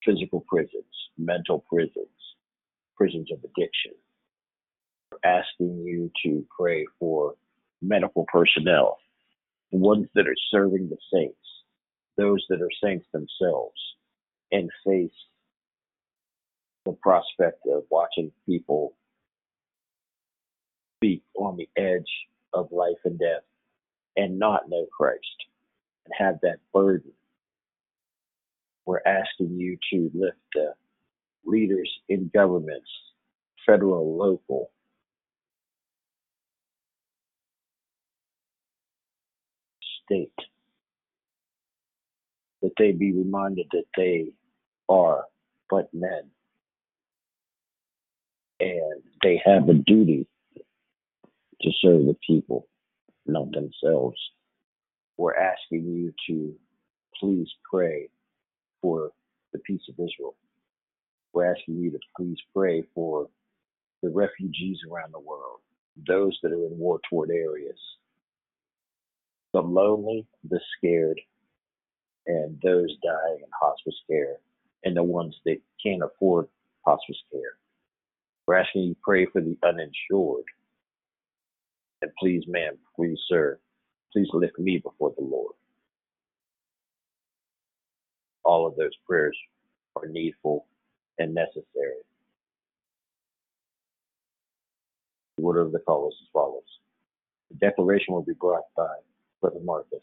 physical 0.05 0.45
prisons, 0.47 0.85
mental 1.17 1.65
prisons, 1.69 2.07
prisons 2.95 3.29
of 3.31 3.39
addiction. 3.39 3.93
We're 5.11 5.29
asking 5.29 5.83
you 5.85 6.11
to 6.23 6.45
pray 6.57 6.85
for 6.99 7.35
medical 7.81 8.25
personnel 8.31 8.97
the 9.71 9.77
ones 9.77 10.07
that 10.15 10.27
are 10.27 10.35
serving 10.51 10.89
the 10.89 10.97
saints, 11.13 11.37
those 12.17 12.45
that 12.49 12.61
are 12.61 12.69
saints 12.83 13.05
themselves, 13.13 13.79
and 14.51 14.69
face 14.85 15.11
the 16.85 16.91
prospect 17.01 17.65
of 17.67 17.83
watching 17.89 18.31
people 18.45 18.95
be 20.99 21.23
on 21.35 21.57
the 21.57 21.69
edge 21.77 22.09
of 22.53 22.71
life 22.71 22.97
and 23.05 23.17
death 23.17 23.43
and 24.17 24.37
not 24.37 24.69
know 24.69 24.85
Christ 24.95 25.45
and 26.05 26.13
have 26.17 26.39
that 26.41 26.59
burden. 26.73 27.11
We're 28.85 29.01
asking 29.05 29.59
you 29.59 29.77
to 29.93 30.11
lift 30.13 30.37
the 30.53 30.73
leaders 31.45 31.89
in 32.09 32.29
governments, 32.33 32.89
federal, 33.65 34.17
local, 34.17 34.71
state, 40.05 40.31
that 42.61 42.71
they 42.77 42.91
be 42.91 43.11
reminded 43.13 43.67
that 43.71 43.85
they 43.95 44.27
are 44.89 45.25
but 45.69 45.89
men. 45.93 46.29
And 48.59 49.01
they 49.23 49.41
have 49.45 49.69
a 49.69 49.73
duty 49.73 50.27
to 51.61 51.71
serve 51.81 52.05
the 52.05 52.15
people, 52.25 52.67
not 53.25 53.51
themselves. 53.51 54.17
We're 55.17 55.35
asking 55.35 55.85
you 55.85 56.13
to 56.27 56.55
please 57.19 57.49
pray 57.71 58.09
for 58.81 59.11
the 59.53 59.59
peace 59.59 59.81
of 59.89 59.95
Israel. 59.95 60.35
We're 61.33 61.53
asking 61.53 61.77
you 61.77 61.91
to 61.91 61.99
please 62.17 62.37
pray 62.55 62.83
for 62.93 63.27
the 64.01 64.09
refugees 64.09 64.79
around 64.89 65.13
the 65.13 65.19
world, 65.19 65.59
those 66.07 66.37
that 66.41 66.51
are 66.51 66.65
in 66.65 66.77
war 66.77 66.99
torn 67.09 67.29
areas, 67.31 67.79
the 69.53 69.61
lonely, 69.61 70.25
the 70.49 70.59
scared, 70.77 71.19
and 72.27 72.59
those 72.63 72.89
dying 73.03 73.39
in 73.39 73.49
hospice 73.59 73.99
care, 74.09 74.37
and 74.83 74.95
the 74.95 75.03
ones 75.03 75.35
that 75.45 75.57
can't 75.83 76.03
afford 76.03 76.47
hospice 76.85 77.21
care. 77.31 77.57
We're 78.47 78.55
asking 78.55 78.83
you 78.83 78.93
to 78.93 78.99
pray 79.03 79.25
for 79.27 79.41
the 79.41 79.57
uninsured. 79.63 80.45
And 82.01 82.11
please, 82.19 82.43
ma'am, 82.47 82.77
please, 82.95 83.19
sir, 83.27 83.59
please 84.11 84.27
lift 84.33 84.57
me 84.57 84.79
before 84.79 85.13
the 85.17 85.23
Lord. 85.23 85.53
All 88.45 88.67
of 88.67 88.75
those 88.75 88.91
prayers 89.07 89.37
are 89.97 90.07
needful 90.07 90.65
and 91.19 91.33
necessary. 91.33 92.01
The 95.37 95.43
order 95.43 95.61
of 95.61 95.71
the 95.71 95.79
call 95.79 96.09
is 96.09 96.15
as 96.21 96.29
follows. 96.33 96.63
The 97.51 97.57
declaration 97.57 98.13
will 98.13 98.23
be 98.23 98.33
brought 98.33 98.65
by 98.77 98.87
Brother 99.41 99.59
Marcus. 99.63 100.01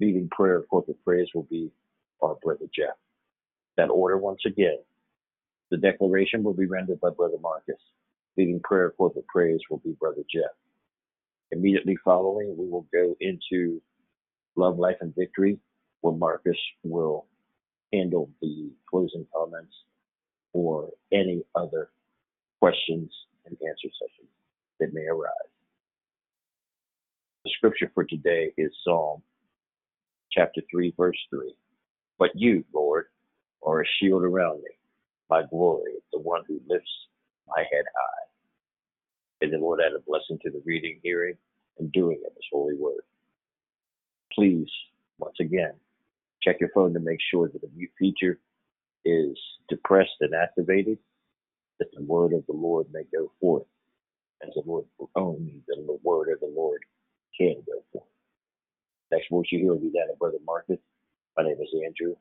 Leading 0.00 0.28
prayer, 0.30 0.62
corporate 0.62 1.02
praise 1.04 1.28
will 1.34 1.44
be 1.50 1.70
our 2.22 2.36
Brother 2.42 2.66
Jeff. 2.76 2.96
That 3.76 3.90
order 3.90 4.18
once 4.18 4.42
again. 4.46 4.78
The 5.70 5.78
declaration 5.78 6.42
will 6.42 6.54
be 6.54 6.66
rendered 6.66 7.00
by 7.00 7.10
Brother 7.10 7.38
Marcus. 7.40 7.80
Leading 8.36 8.60
prayer, 8.60 8.92
corporate 8.96 9.26
praise 9.28 9.60
will 9.70 9.78
be 9.78 9.92
Brother 10.00 10.22
Jeff. 10.32 10.50
Immediately 11.52 11.96
following, 12.04 12.56
we 12.58 12.68
will 12.68 12.86
go 12.92 13.16
into 13.20 13.82
Love, 14.56 14.78
Life, 14.78 14.96
and 15.00 15.14
Victory, 15.14 15.58
where 16.00 16.14
Marcus 16.14 16.58
will 16.82 17.26
handle 17.92 18.30
the 18.40 18.70
closing 18.88 19.26
comments 19.34 19.74
or 20.52 20.90
any 21.12 21.42
other 21.54 21.90
questions 22.60 23.10
and 23.46 23.56
answer 23.66 23.88
sessions 23.98 24.30
that 24.80 24.92
may 24.92 25.06
arise. 25.06 25.32
The 27.44 27.50
scripture 27.56 27.90
for 27.94 28.04
today 28.04 28.52
is 28.56 28.70
Psalm 28.84 29.22
chapter 30.30 30.60
3, 30.70 30.94
verse 30.96 31.18
3. 31.30 31.54
But 32.18 32.30
you, 32.34 32.64
Lord, 32.74 33.06
are 33.64 33.80
a 33.80 33.86
shield 33.98 34.22
around 34.22 34.62
me, 34.62 34.70
my 35.30 35.42
glory, 35.48 35.94
the 36.12 36.20
one 36.20 36.42
who 36.46 36.60
lifts 36.68 36.90
my 37.46 37.58
head 37.58 37.84
high. 37.96 38.26
May 39.40 39.50
the 39.50 39.58
Lord 39.58 39.80
add 39.80 39.92
a 39.92 40.00
blessing 40.00 40.38
to 40.42 40.50
the 40.50 40.62
reading, 40.64 41.00
hearing, 41.02 41.36
and 41.78 41.90
doing 41.92 42.20
of 42.26 42.34
His 42.34 42.44
holy 42.52 42.74
word. 42.74 43.02
Please, 44.32 44.68
once 45.18 45.36
again, 45.40 45.72
check 46.48 46.60
your 46.60 46.70
phone 46.74 46.94
to 46.94 47.00
make 47.00 47.18
sure 47.30 47.48
that 47.48 47.60
the 47.60 47.68
mute 47.74 47.90
feature 47.98 48.38
is 49.04 49.36
depressed 49.68 50.16
and 50.20 50.34
activated, 50.34 50.98
that 51.78 51.88
the 51.94 52.02
word 52.02 52.32
of 52.32 52.44
the 52.46 52.54
Lord 52.54 52.86
may 52.92 53.02
go 53.12 53.30
forth 53.40 53.66
as 54.42 54.50
the 54.54 54.62
Lord 54.64 54.84
only 55.14 55.62
the 55.66 55.98
word 56.02 56.32
of 56.32 56.40
the 56.40 56.52
Lord 56.54 56.80
can 57.36 57.56
go 57.66 57.82
forth. 57.92 58.08
Next 59.10 59.30
voice 59.30 59.46
you 59.50 59.58
hear 59.60 59.72
will 59.72 59.80
be 59.80 59.90
that 59.94 60.12
of 60.12 60.18
Brother 60.18 60.38
Marcus. 60.44 60.78
My 61.36 61.44
name 61.44 61.56
is 61.60 61.68
Andrew. 61.84 62.14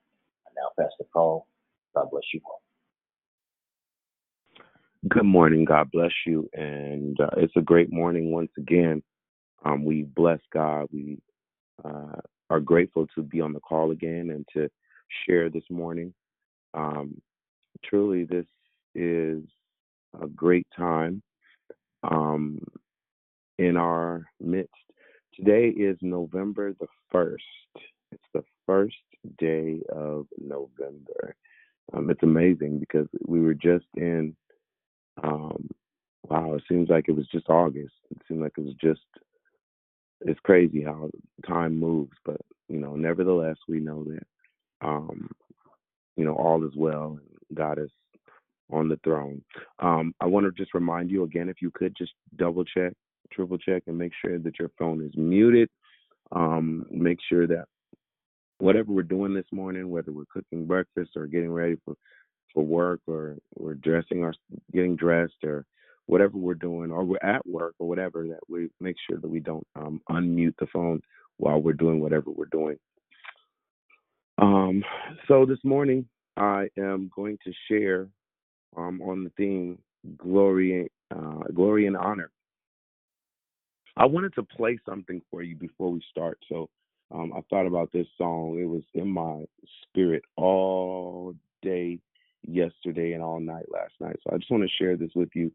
I 0.45 0.49
now 0.55 0.69
pass 0.79 0.91
the 0.99 1.05
call. 1.05 1.47
God 1.95 2.09
bless 2.11 2.23
you 2.33 2.41
all. 2.45 2.61
Good 5.07 5.25
morning. 5.25 5.65
God 5.65 5.89
bless 5.91 6.11
you. 6.25 6.49
And 6.53 7.19
uh, 7.19 7.29
it's 7.37 7.55
a 7.55 7.61
great 7.61 7.91
morning 7.91 8.31
once 8.31 8.51
again. 8.57 9.03
Um, 9.63 9.85
we 9.85 10.03
bless 10.03 10.39
God. 10.53 10.87
We 10.91 11.19
uh, 11.83 12.21
are 12.49 12.59
grateful 12.59 13.07
to 13.15 13.21
be 13.21 13.41
on 13.41 13.53
the 13.53 13.59
call 13.59 13.91
again 13.91 14.29
and 14.31 14.47
to 14.53 14.69
share 15.25 15.49
this 15.49 15.63
morning. 15.69 16.13
Um, 16.73 17.21
truly, 17.83 18.23
this 18.23 18.45
is 18.95 19.43
a 20.21 20.27
great 20.27 20.67
time 20.75 21.21
um, 22.03 22.59
in 23.57 23.77
our 23.77 24.25
midst. 24.39 24.73
Today 25.35 25.67
is 25.67 25.97
November 26.01 26.73
the 26.73 26.87
1st. 27.13 27.37
It's 28.11 28.23
the 28.33 28.43
first 28.65 28.95
day 29.37 29.81
of 29.89 30.27
November. 30.39 31.35
Um, 31.93 32.09
it's 32.09 32.23
amazing 32.23 32.79
because 32.79 33.07
we 33.25 33.41
were 33.41 33.53
just 33.53 33.85
in, 33.95 34.35
um, 35.23 35.69
wow, 36.23 36.53
it 36.53 36.63
seems 36.67 36.89
like 36.89 37.05
it 37.07 37.15
was 37.15 37.27
just 37.27 37.49
August. 37.49 37.93
It 38.11 38.17
seemed 38.27 38.41
like 38.41 38.53
it 38.57 38.65
was 38.65 38.75
just, 38.81 39.01
it's 40.21 40.39
crazy 40.41 40.83
how 40.83 41.09
time 41.47 41.77
moves. 41.77 42.17
But, 42.25 42.41
you 42.67 42.79
know, 42.79 42.95
nevertheless, 42.95 43.57
we 43.67 43.79
know 43.79 44.03
that, 44.05 44.23
um, 44.81 45.29
you 46.15 46.25
know, 46.25 46.33
all 46.33 46.65
is 46.65 46.75
well. 46.75 47.19
God 47.53 47.79
is 47.79 47.91
on 48.69 48.89
the 48.89 48.99
throne. 49.03 49.41
Um, 49.79 50.13
I 50.19 50.25
want 50.25 50.45
to 50.45 50.51
just 50.51 50.73
remind 50.73 51.09
you 51.09 51.23
again, 51.23 51.49
if 51.49 51.61
you 51.61 51.71
could 51.71 51.95
just 51.97 52.13
double 52.35 52.65
check, 52.65 52.93
triple 53.31 53.57
check, 53.57 53.83
and 53.87 53.97
make 53.97 54.11
sure 54.21 54.37
that 54.39 54.59
your 54.59 54.71
phone 54.77 55.03
is 55.03 55.11
muted. 55.15 55.69
Um, 56.31 56.85
make 56.91 57.19
sure 57.29 57.47
that 57.47 57.65
whatever 58.59 58.91
we're 58.91 59.03
doing 59.03 59.33
this 59.33 59.45
morning, 59.51 59.89
whether 59.89 60.11
we're 60.11 60.25
cooking 60.31 60.65
breakfast 60.65 61.11
or 61.15 61.27
getting 61.27 61.51
ready 61.51 61.77
for, 61.85 61.95
for 62.53 62.65
work 62.65 62.99
or 63.07 63.37
we're 63.55 63.75
dressing 63.75 64.23
or 64.23 64.33
getting 64.73 64.95
dressed 64.95 65.43
or 65.43 65.65
whatever 66.07 66.37
we're 66.37 66.55
doing 66.55 66.91
or 66.91 67.03
we're 67.03 67.17
at 67.21 67.45
work 67.45 67.75
or 67.79 67.87
whatever, 67.87 68.25
that 68.27 68.39
we 68.49 68.69
make 68.79 68.95
sure 69.09 69.19
that 69.19 69.29
we 69.29 69.39
don't 69.39 69.65
um, 69.75 70.01
unmute 70.09 70.55
the 70.59 70.67
phone 70.73 71.01
while 71.37 71.61
we're 71.61 71.73
doing 71.73 71.99
whatever 71.99 72.31
we're 72.31 72.45
doing. 72.45 72.77
Um, 74.39 74.83
so 75.27 75.45
this 75.45 75.59
morning, 75.63 76.07
I 76.35 76.69
am 76.77 77.11
going 77.15 77.37
to 77.43 77.53
share 77.69 78.07
um, 78.75 79.01
on 79.01 79.23
the 79.23 79.31
theme 79.37 79.79
glory, 80.17 80.89
uh, 81.11 81.43
glory 81.53 81.87
and 81.87 81.97
honor. 81.97 82.31
I 83.95 84.05
wanted 84.05 84.33
to 84.35 84.43
play 84.43 84.79
something 84.87 85.21
for 85.31 85.41
you 85.41 85.55
before 85.55 85.91
we 85.91 86.01
start. 86.11 86.37
So 86.47 86.69
um, 87.11 87.33
I 87.35 87.41
thought 87.49 87.65
about 87.65 87.91
this 87.91 88.07
song. 88.17 88.59
It 88.59 88.65
was 88.65 88.83
in 88.93 89.07
my 89.07 89.43
spirit 89.83 90.23
all 90.35 91.33
day 91.63 91.99
yesterday 92.47 93.13
and 93.13 93.23
all 93.23 93.39
night 93.39 93.65
last 93.71 93.93
night. 93.99 94.17
So 94.23 94.33
I 94.33 94.37
just 94.37 94.51
want 94.51 94.63
to 94.63 94.83
share 94.83 94.95
this 94.95 95.11
with 95.15 95.29
you 95.33 95.51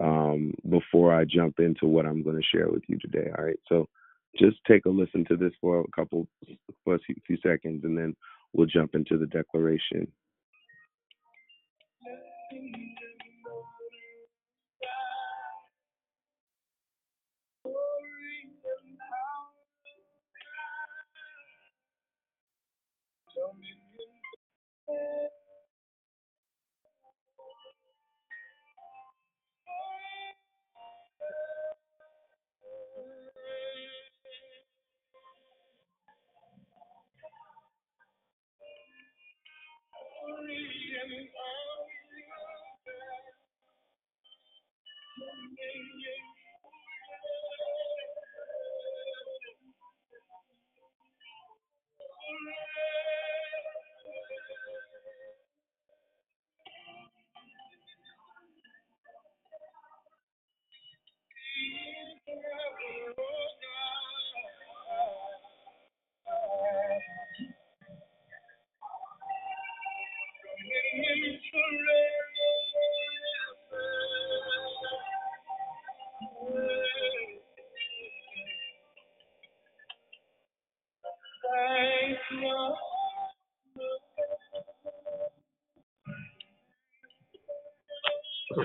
um, 0.00 0.54
before 0.68 1.14
I 1.14 1.24
jump 1.24 1.58
into 1.58 1.86
what 1.86 2.06
I'm 2.06 2.22
going 2.22 2.36
to 2.36 2.56
share 2.56 2.68
with 2.68 2.82
you 2.88 2.98
today. 2.98 3.30
All 3.36 3.44
right. 3.44 3.58
So 3.68 3.88
just 4.38 4.56
take 4.66 4.86
a 4.86 4.90
listen 4.90 5.24
to 5.26 5.36
this 5.36 5.52
for 5.60 5.80
a 5.80 5.90
couple, 5.94 6.28
for 6.84 6.96
a 6.96 6.98
few 7.26 7.38
seconds, 7.42 7.84
and 7.84 7.96
then 7.96 8.14
we'll 8.52 8.66
jump 8.66 8.94
into 8.94 9.18
the 9.18 9.26
declaration. 9.26 10.06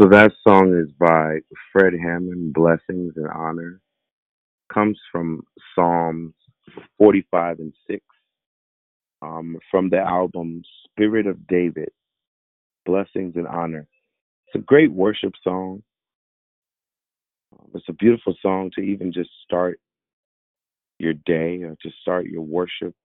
So 0.02 0.08
that 0.10 0.32
song 0.48 0.74
is 0.74 0.92
by 1.00 1.42
Fred 1.72 1.94
Hammond, 1.94 2.54
Blessings 2.54 3.14
and 3.18 3.28
Honor. 3.28 3.82
Comes 4.74 4.98
from 5.12 5.44
Psalms 5.76 6.34
45 6.98 7.60
and 7.60 7.74
6 7.88 8.04
um, 9.22 9.60
from 9.70 9.92
the 9.92 10.00
album 10.00 10.64
Spirit 10.86 11.28
of 11.28 11.46
David, 11.46 11.90
Blessings 12.84 13.36
and 13.36 13.46
Honor. 13.46 13.88
It's 14.48 14.56
a 14.56 14.66
great 14.66 14.92
worship 14.92 15.34
song. 15.44 15.84
Um, 17.54 17.68
it's 17.76 17.86
a 17.88 17.94
beautiful 17.94 18.34
song 18.42 18.72
to 18.74 18.82
even 18.82 19.14
just 19.14 19.30
start 19.44 19.80
your 20.98 21.14
day 21.14 21.62
or 21.62 21.76
to 21.80 21.90
start 22.02 22.26
your 22.26 22.42
worship. 22.42 22.96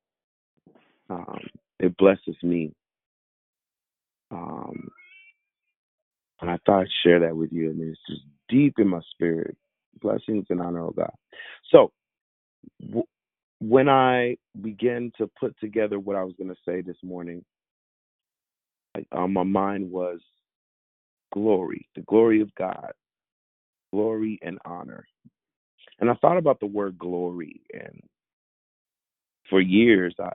Um, 1.11 1.40
it 1.78 1.94
blesses 1.98 2.37
me. 2.42 2.72
Um, 4.30 4.88
and 6.40 6.51
I 6.51 6.59
thought 6.66 6.83
I'd 6.83 6.88
share 7.05 7.20
that 7.20 7.37
with 7.37 7.53
you. 7.53 7.70
And 7.70 7.81
it's 7.83 8.01
just 8.09 8.22
deep 8.49 8.75
in 8.79 8.88
my 8.88 9.01
spirit. 9.12 9.57
Blessings 10.03 10.46
and 10.51 10.61
honor, 10.61 10.88
of 10.88 10.96
God. 10.96 11.12
So, 11.72 11.92
w- 12.83 13.07
when 13.61 13.88
I 13.88 14.37
began 14.61 15.12
to 15.18 15.31
put 15.40 15.59
together 15.61 15.99
what 15.99 16.16
I 16.16 16.25
was 16.25 16.35
going 16.38 16.51
to 16.51 16.61
say 16.66 16.83
this 16.83 16.96
morning, 17.03 17.44
uh, 19.12 19.27
my 19.27 19.44
mind 19.44 19.90
was 19.90 20.20
glory, 21.33 21.88
the 21.96 22.03
glory 22.03 22.40
of 22.42 22.55
God, 22.57 22.92
glory 23.92 24.38
and 24.42 24.59
honor. 24.64 25.07
And 26.01 26.11
I 26.11 26.14
thought 26.16 26.38
about 26.38 26.61
the 26.61 26.66
word 26.66 26.99
glory, 26.99 27.62
and 27.75 28.01
for 29.51 29.61
years, 29.61 30.14
I, 30.20 30.31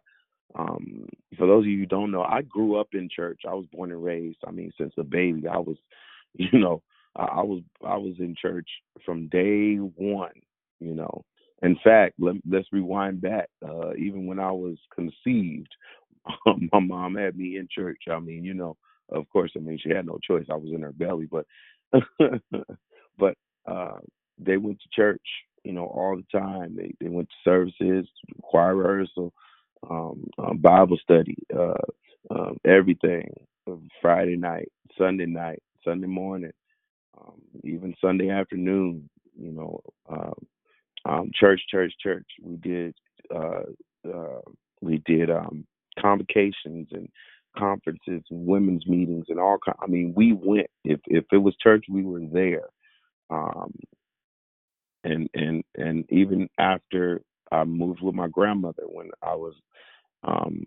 um, 0.56 1.08
for 1.38 1.48
those 1.48 1.64
of 1.64 1.68
you 1.70 1.80
who 1.80 1.86
don't 1.86 2.12
know, 2.12 2.24
I 2.24 2.42
grew 2.42 2.80
up 2.80 2.90
in 2.94 3.10
church. 3.14 3.42
I 3.48 3.54
was 3.54 3.66
born 3.72 3.92
and 3.92 4.04
raised. 4.04 4.40
I 4.46 4.52
mean, 4.52 4.72
since 4.78 4.94
a 4.98 5.04
baby, 5.04 5.48
I 5.48 5.58
was, 5.58 5.78
you 6.34 6.60
know, 6.60 6.82
I, 7.16 7.24
I 7.24 7.42
was 7.42 7.62
I 7.86 7.98
was 7.98 8.16
in 8.20 8.36
church 8.40 8.68
from 9.06 9.28
day 9.30 9.76
one. 9.78 10.32
You 10.80 10.96
know, 10.96 11.24
in 11.62 11.78
fact, 11.84 12.16
let, 12.20 12.36
let's 12.50 12.68
rewind 12.72 13.22
back. 13.22 13.50
Uh, 13.68 13.94
even 13.96 14.26
when 14.26 14.40
I 14.40 14.52
was 14.52 14.78
conceived, 14.94 15.70
my 16.74 16.80
mom 16.80 17.16
had 17.16 17.38
me 17.38 17.58
in 17.58 17.68
church. 17.74 18.04
I 18.12 18.20
mean, 18.20 18.44
you 18.44 18.54
know, 18.54 18.78
of 19.12 19.30
course, 19.30 19.52
I 19.56 19.60
mean 19.60 19.80
she 19.82 19.90
had 19.90 20.06
no 20.06 20.18
choice. 20.26 20.46
I 20.50 20.56
was 20.56 20.72
in 20.74 20.82
her 20.82 20.92
belly, 20.94 21.28
but 21.30 21.46
but 23.18 23.36
uh, 23.66 24.00
they 24.40 24.58
went 24.58 24.80
to 24.82 24.90
church, 24.94 25.22
you 25.64 25.74
know, 25.74 25.86
all 25.86 26.18
the 26.18 26.40
time. 26.40 26.76
They 26.76 26.94
they 27.00 27.10
went 27.10 27.30
to 27.30 27.50
services, 27.50 28.10
choir 28.42 28.76
rehearsal, 28.76 29.34
um, 29.90 30.26
um, 30.38 30.58
Bible 30.58 30.98
study, 31.02 31.38
uh, 31.58 31.74
um, 32.32 32.58
everything. 32.66 33.30
Friday 34.02 34.36
night, 34.38 34.70
Sunday 34.98 35.26
night, 35.28 35.62
Sunday 35.86 36.08
morning, 36.08 36.52
um, 37.20 37.42
even 37.64 37.96
Sunday 38.02 38.30
afternoon. 38.30 39.10
You 39.40 39.52
know, 39.54 39.82
um, 40.10 40.34
um, 41.06 41.32
church, 41.34 41.62
church, 41.70 41.94
church. 42.02 42.28
We 42.42 42.58
did 42.58 42.96
uh, 43.34 43.64
uh, 44.08 44.42
we 44.82 45.02
did 45.06 45.30
um, 45.32 45.66
convocations 46.00 46.90
and 46.92 47.10
conferences 47.58 48.24
and 48.30 48.48
women's 48.48 48.86
meetings 48.88 49.26
and 49.30 49.40
all. 49.40 49.60
I 49.82 49.88
mean, 49.88 50.14
we 50.16 50.34
went. 50.34 50.68
If 50.84 51.00
if 51.08 51.26
it 51.32 51.38
was 51.38 51.56
church, 51.62 51.86
we 51.90 52.04
were 52.04 52.22
there. 52.32 52.68
Um, 53.30 53.74
and 55.04 55.30
and 55.34 55.64
and 55.78 56.06
even 56.12 56.50
after 56.60 57.22
I 57.52 57.64
moved 57.64 58.02
with 58.02 58.16
my 58.16 58.28
grandmother 58.28 58.84
when 58.86 59.10
I 59.22 59.36
was 59.36 59.56
um, 60.24 60.66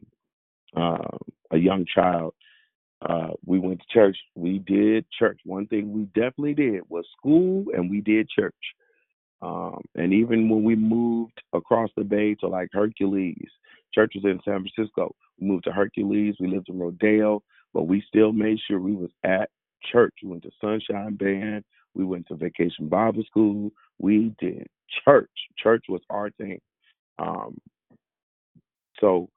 uh, 0.77 1.18
a 1.51 1.57
young 1.57 1.87
child, 1.92 2.35
uh, 3.03 3.31
we 3.44 3.59
went 3.59 3.81
to 3.81 3.87
church. 3.92 4.16
We 4.35 4.59
did 4.59 5.05
church. 5.18 5.40
One 5.44 5.66
thing 5.66 5.92
we 5.92 6.05
definitely 6.07 6.55
did 6.55 6.83
was 6.88 7.05
school, 7.16 7.66
and 7.75 7.90
we 7.90 8.01
did 8.01 8.29
church. 8.29 8.55
Um, 9.42 9.81
and 9.94 10.12
even 10.12 10.49
when 10.49 10.64
we 10.64 10.75
moved 10.75 11.40
across 11.53 11.90
the 11.97 12.05
bay 12.05 12.35
to 12.37 12.49
like 12.49 12.70
Hercules, 12.73 13.49
church 13.92 14.12
was 14.14 14.25
in 14.25 14.40
San 14.44 14.64
Francisco. 14.64 15.14
We 15.38 15.49
moved 15.49 15.64
to 15.64 15.73
Hercules. 15.73 16.37
We 16.40 16.49
lived 16.49 16.70
in 16.70 16.79
Rodeo, 16.79 17.42
but 17.75 17.83
we 17.83 18.03
still 18.09 18.33
made 18.33 18.59
sure 18.66 18.81
we 18.81 18.94
was 18.94 19.11
at 19.23 19.51
church. 19.92 20.14
We 20.23 20.31
went 20.31 20.44
to 20.44 20.51
Sunshine 20.61 21.16
Band. 21.16 21.64
We 21.94 22.05
went 22.05 22.27
to 22.29 22.37
Vacation 22.37 22.88
Bible 22.88 23.23
School. 23.27 23.70
We 23.99 24.35
did 24.38 24.66
church. 25.05 25.31
Church 25.59 25.85
was 25.88 26.01
our 26.09 26.31
thing. 26.31 26.61
Um, 27.18 27.59
so, 29.00 29.31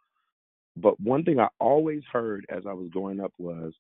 but 0.78 1.00
one 1.00 1.24
thing 1.24 1.40
I 1.40 1.50
always 1.60 2.04
heard 2.12 2.46
as 2.50 2.64
I 2.68 2.74
was 2.74 2.90
growing 2.90 3.20
up 3.20 3.34
was 3.38 3.74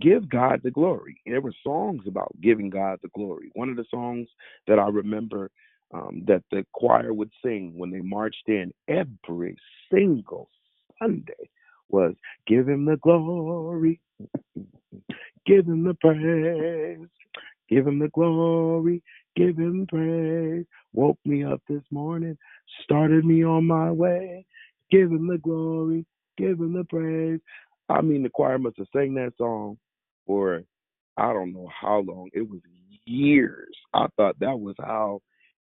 give 0.00 0.28
God 0.28 0.60
the 0.62 0.70
glory. 0.70 1.20
And 1.26 1.34
There 1.34 1.40
were 1.40 1.54
songs 1.64 2.02
about 2.06 2.32
giving 2.42 2.70
God 2.70 2.98
the 3.02 3.10
glory. 3.14 3.50
One 3.54 3.68
of 3.70 3.76
the 3.76 3.86
songs 3.90 4.28
that 4.66 4.78
I 4.78 4.88
remember 4.88 5.50
um, 5.94 6.22
that 6.26 6.42
the 6.50 6.66
choir 6.74 7.12
would 7.14 7.30
sing 7.44 7.74
when 7.76 7.90
they 7.90 8.00
marched 8.00 8.48
in 8.48 8.72
every 8.88 9.56
single 9.92 10.50
Sunday 11.00 11.50
was 11.90 12.14
Give 12.46 12.68
Him 12.68 12.84
the 12.86 12.96
glory, 12.98 14.00
give 15.46 15.66
Him 15.66 15.84
the 15.84 15.94
praise, 15.94 17.08
give 17.68 17.86
Him 17.86 17.98
the 18.00 18.08
glory, 18.08 19.02
give 19.36 19.58
Him 19.58 19.86
praise. 19.88 20.64
Woke 20.92 21.18
me 21.24 21.44
up 21.44 21.62
this 21.68 21.82
morning, 21.90 22.36
started 22.84 23.24
me 23.24 23.44
on 23.44 23.66
my 23.66 23.90
way. 23.90 24.46
Give 24.90 25.10
Him 25.10 25.28
the 25.28 25.38
glory, 25.38 26.06
give 26.38 26.58
Him 26.60 26.72
the 26.74 26.84
praise. 26.84 27.40
I 27.88 28.00
mean, 28.00 28.22
the 28.22 28.30
choir 28.30 28.58
must 28.58 28.78
have 28.78 28.88
sang 28.92 29.14
that 29.14 29.32
song 29.38 29.78
for 30.26 30.62
I 31.16 31.32
don't 31.32 31.52
know 31.52 31.68
how 31.80 31.98
long. 32.00 32.28
It 32.32 32.48
was 32.48 32.60
years. 33.04 33.74
I 33.94 34.06
thought 34.16 34.38
that 34.40 34.58
was 34.58 34.74
how 34.78 35.20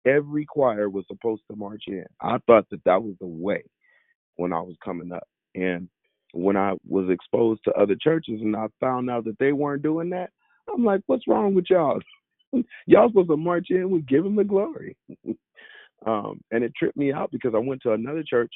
every 0.06 0.44
choir 0.44 0.88
was 0.90 1.04
supposed 1.08 1.42
to 1.50 1.56
march 1.56 1.84
in. 1.86 2.04
I 2.20 2.38
thought 2.46 2.66
that 2.70 2.84
that 2.84 3.02
was 3.02 3.14
the 3.20 3.26
way 3.26 3.64
when 4.36 4.52
I 4.52 4.60
was 4.60 4.76
coming 4.84 5.12
up. 5.12 5.26
And 5.54 5.88
when 6.32 6.56
I 6.56 6.74
was 6.86 7.08
exposed 7.10 7.62
to 7.64 7.72
other 7.72 7.96
churches 8.00 8.40
and 8.40 8.56
I 8.56 8.66
found 8.80 9.10
out 9.10 9.24
that 9.24 9.38
they 9.38 9.52
weren't 9.52 9.82
doing 9.82 10.10
that, 10.10 10.30
I'm 10.72 10.84
like, 10.84 11.00
what's 11.06 11.28
wrong 11.28 11.54
with 11.54 11.66
y'all? 11.70 12.00
y'all 12.86 13.08
supposed 13.08 13.28
to 13.30 13.36
march 13.36 13.68
in 13.70 13.90
with 13.90 14.06
give 14.06 14.24
him 14.24 14.36
the 14.36 14.44
glory. 14.44 14.96
um, 16.06 16.40
and 16.50 16.64
it 16.64 16.72
tripped 16.76 16.96
me 16.96 17.12
out 17.12 17.30
because 17.30 17.52
I 17.54 17.58
went 17.58 17.82
to 17.82 17.92
another 17.92 18.22
church 18.22 18.52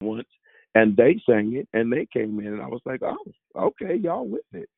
once 0.00 0.28
and 0.74 0.96
they 0.96 1.20
sang 1.28 1.56
it 1.56 1.68
and 1.72 1.92
they 1.92 2.06
came 2.12 2.38
in 2.40 2.46
and 2.46 2.62
I 2.62 2.68
was 2.68 2.80
like, 2.84 3.00
oh, 3.02 3.16
okay, 3.56 3.96
y'all 3.96 4.26
with 4.26 4.42
it. 4.52 4.68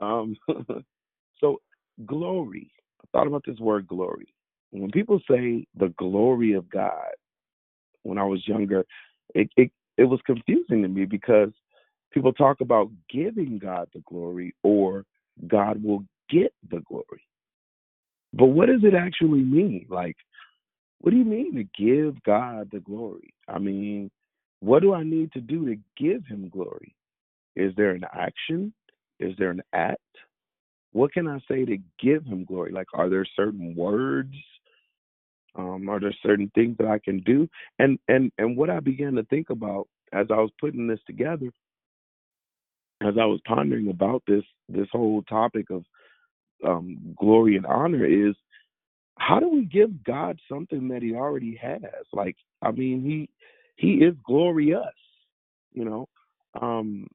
Um, 0.00 0.36
so 1.40 1.58
glory. 2.06 2.70
I 3.02 3.06
thought 3.12 3.26
about 3.26 3.44
this 3.46 3.58
word 3.58 3.86
glory. 3.86 4.34
When 4.70 4.90
people 4.90 5.20
say 5.30 5.66
the 5.76 5.92
glory 5.96 6.52
of 6.52 6.68
God, 6.68 7.12
when 8.02 8.18
I 8.18 8.24
was 8.24 8.46
younger, 8.46 8.84
it 9.34 9.48
it, 9.56 9.70
it 9.96 10.04
was 10.04 10.20
confusing 10.26 10.82
to 10.82 10.88
me 10.88 11.04
because 11.04 11.50
people 12.12 12.32
talk 12.32 12.60
about 12.60 12.90
giving 13.10 13.58
God 13.58 13.88
the 13.94 14.02
glory 14.06 14.54
or 14.62 15.04
God 15.46 15.82
will 15.82 16.04
get 16.28 16.52
the 16.70 16.80
glory. 16.80 17.22
But 18.32 18.46
what 18.46 18.66
does 18.66 18.84
it 18.84 18.94
actually 18.94 19.42
mean? 19.42 19.86
Like, 19.88 20.16
what 21.00 21.10
do 21.10 21.16
you 21.16 21.24
mean 21.24 21.54
to 21.54 21.64
give 21.82 22.22
God 22.24 22.68
the 22.70 22.80
glory? 22.80 23.32
I 23.46 23.58
mean, 23.58 24.10
what 24.60 24.82
do 24.82 24.92
I 24.92 25.04
need 25.04 25.32
to 25.32 25.40
do 25.40 25.66
to 25.66 25.76
give 25.96 26.26
him 26.26 26.48
glory? 26.48 26.94
Is 27.56 27.72
there 27.76 27.90
an 27.90 28.04
action? 28.12 28.72
Is 29.20 29.34
there 29.38 29.50
an 29.50 29.62
act? 29.72 30.00
What 30.92 31.12
can 31.12 31.28
I 31.28 31.38
say 31.48 31.64
to 31.64 31.78
give 32.00 32.24
him 32.24 32.44
glory? 32.44 32.72
Like, 32.72 32.86
are 32.94 33.08
there 33.08 33.26
certain 33.36 33.74
words? 33.74 34.34
Um, 35.54 35.88
are 35.88 36.00
there 36.00 36.14
certain 36.22 36.50
things 36.54 36.76
that 36.78 36.86
I 36.86 36.98
can 36.98 37.20
do? 37.20 37.48
And 37.78 37.98
and 38.08 38.30
and 38.38 38.56
what 38.56 38.70
I 38.70 38.80
began 38.80 39.14
to 39.14 39.24
think 39.24 39.50
about 39.50 39.88
as 40.12 40.26
I 40.30 40.36
was 40.36 40.50
putting 40.60 40.86
this 40.86 41.00
together, 41.06 41.50
as 43.00 43.14
I 43.20 43.24
was 43.24 43.40
pondering 43.46 43.88
about 43.88 44.22
this 44.26 44.44
this 44.68 44.86
whole 44.92 45.22
topic 45.22 45.70
of 45.70 45.84
um, 46.66 47.14
glory 47.18 47.56
and 47.56 47.66
honor, 47.66 48.04
is 48.04 48.34
how 49.18 49.40
do 49.40 49.48
we 49.48 49.64
give 49.64 50.04
God 50.04 50.38
something 50.48 50.88
that 50.88 51.02
He 51.02 51.14
already 51.14 51.56
has? 51.60 52.04
Like, 52.12 52.36
I 52.62 52.70
mean, 52.70 53.02
He 53.02 53.28
He 53.76 54.04
is 54.04 54.14
glorious, 54.24 54.82
you 55.72 55.84
know, 55.84 56.08
um, 56.60 57.06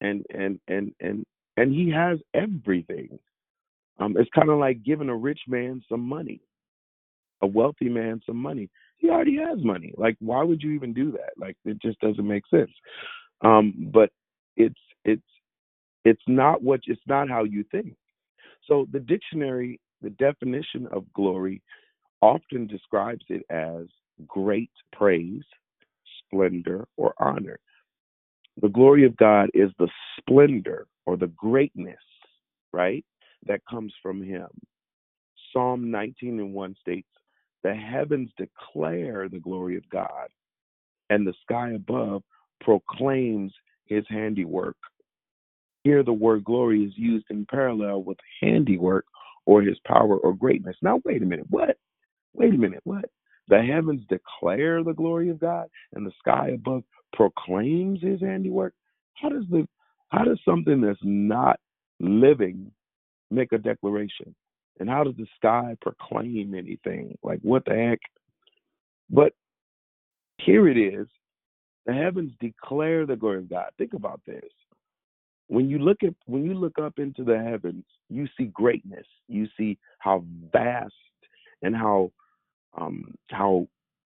and 0.00 0.24
and 0.34 0.60
and 0.68 0.92
and 1.00 1.24
and 1.56 1.72
He 1.72 1.90
has 1.90 2.18
everything. 2.34 3.18
Um, 4.00 4.16
it's 4.16 4.30
kind 4.34 4.48
of 4.48 4.58
like 4.58 4.84
giving 4.84 5.08
a 5.08 5.16
rich 5.16 5.40
man 5.48 5.82
some 5.88 6.00
money 6.00 6.40
a 7.42 7.46
wealthy 7.46 7.88
man 7.88 8.20
some 8.26 8.36
money. 8.36 8.68
He 8.96 9.10
already 9.10 9.36
has 9.36 9.62
money. 9.62 9.92
Like, 9.96 10.16
why 10.20 10.42
would 10.42 10.62
you 10.62 10.72
even 10.72 10.92
do 10.92 11.12
that? 11.12 11.30
Like, 11.36 11.56
it 11.64 11.80
just 11.80 12.00
doesn't 12.00 12.26
make 12.26 12.46
sense. 12.48 12.70
Um, 13.42 13.90
but 13.92 14.10
it's 14.56 14.80
it's 15.04 15.22
it's 16.04 16.22
not 16.26 16.62
what 16.62 16.80
it's 16.86 17.00
not 17.06 17.28
how 17.28 17.44
you 17.44 17.64
think. 17.70 17.94
So 18.68 18.86
the 18.92 19.00
dictionary, 19.00 19.80
the 20.02 20.10
definition 20.10 20.86
of 20.92 21.10
glory, 21.14 21.62
often 22.20 22.66
describes 22.66 23.24
it 23.28 23.42
as 23.50 23.86
great 24.26 24.70
praise, 24.92 25.42
splendor, 26.24 26.86
or 26.96 27.14
honor. 27.18 27.58
The 28.60 28.68
glory 28.68 29.04
of 29.04 29.16
God 29.16 29.50
is 29.54 29.70
the 29.78 29.88
splendor 30.18 30.86
or 31.06 31.16
the 31.16 31.28
greatness, 31.28 31.96
right, 32.72 33.04
that 33.46 33.62
comes 33.70 33.94
from 34.02 34.22
Him. 34.22 34.48
Psalm 35.52 35.90
19 35.90 36.40
and 36.40 36.52
1 36.52 36.76
states, 36.80 37.08
The 37.62 37.74
heavens 37.74 38.30
declare 38.36 39.28
the 39.28 39.40
glory 39.40 39.76
of 39.76 39.88
God, 39.90 40.28
and 41.08 41.26
the 41.26 41.34
sky 41.42 41.72
above 41.72 42.22
proclaims 42.60 43.52
His 43.86 44.04
handiwork. 44.08 44.76
Here, 45.88 46.02
the 46.02 46.12
word 46.12 46.44
glory 46.44 46.84
is 46.84 46.92
used 46.96 47.24
in 47.30 47.46
parallel 47.46 48.02
with 48.02 48.18
handiwork 48.42 49.06
or 49.46 49.62
His 49.62 49.78
power 49.86 50.18
or 50.18 50.34
greatness. 50.34 50.76
Now, 50.82 51.00
wait 51.06 51.22
a 51.22 51.24
minute. 51.24 51.46
What? 51.48 51.78
Wait 52.34 52.52
a 52.52 52.58
minute. 52.58 52.82
What? 52.84 53.06
The 53.48 53.62
heavens 53.62 54.02
declare 54.10 54.84
the 54.84 54.92
glory 54.92 55.30
of 55.30 55.40
God, 55.40 55.66
and 55.94 56.04
the 56.04 56.12
sky 56.18 56.50
above 56.50 56.82
proclaims 57.14 58.02
His 58.02 58.20
handiwork. 58.20 58.74
How 59.14 59.30
does 59.30 59.44
the 59.50 59.66
how 60.10 60.24
does 60.24 60.38
something 60.44 60.82
that's 60.82 60.98
not 61.02 61.58
living 62.00 62.70
make 63.30 63.52
a 63.52 63.58
declaration? 63.58 64.34
And 64.80 64.90
how 64.90 65.04
does 65.04 65.16
the 65.16 65.26
sky 65.36 65.74
proclaim 65.80 66.54
anything? 66.54 67.16
Like 67.22 67.40
what 67.40 67.64
the 67.64 67.74
heck? 67.74 68.00
But 69.08 69.32
here 70.36 70.68
it 70.68 70.76
is. 70.76 71.06
The 71.86 71.94
heavens 71.94 72.32
declare 72.40 73.06
the 73.06 73.16
glory 73.16 73.38
of 73.38 73.48
God. 73.48 73.70
Think 73.78 73.94
about 73.94 74.20
this. 74.26 74.44
When 75.48 75.68
you 75.68 75.78
look 75.78 76.02
at 76.02 76.14
when 76.26 76.44
you 76.44 76.54
look 76.54 76.78
up 76.78 76.98
into 76.98 77.24
the 77.24 77.38
heavens, 77.38 77.84
you 78.08 78.28
see 78.36 78.46
greatness. 78.46 79.06
You 79.28 79.48
see 79.56 79.78
how 79.98 80.24
vast 80.52 80.92
and 81.62 81.74
how 81.74 82.12
um 82.78 83.14
how 83.30 83.66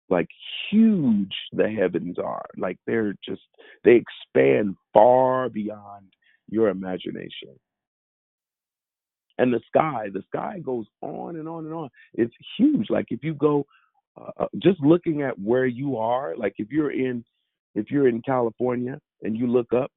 like 0.09 0.27
huge 0.69 1.33
the 1.51 1.69
heavens 1.69 2.17
are. 2.17 2.45
Like 2.57 2.77
they're 2.87 3.15
just 3.23 3.41
they 3.83 4.01
expand 4.01 4.75
far 4.93 5.49
beyond 5.49 6.13
your 6.49 6.69
imagination. 6.69 7.59
And 9.37 9.53
the 9.53 9.59
sky, 9.67 10.07
the 10.13 10.23
sky 10.27 10.59
goes 10.63 10.85
on 11.01 11.35
and 11.35 11.49
on 11.49 11.65
and 11.65 11.73
on. 11.73 11.89
It's 12.13 12.33
huge. 12.57 12.89
Like 12.89 13.07
if 13.09 13.23
you 13.23 13.33
go 13.33 13.65
uh, 14.17 14.31
uh 14.43 14.47
just 14.59 14.79
looking 14.79 15.21
at 15.21 15.37
where 15.37 15.65
you 15.65 15.97
are, 15.97 16.35
like 16.37 16.53
if 16.57 16.71
you're 16.71 16.91
in 16.91 17.25
if 17.73 17.91
you're 17.91 18.07
in 18.07 18.21
California 18.21 18.99
and 19.23 19.35
you 19.37 19.47
look 19.47 19.73
up, 19.73 19.91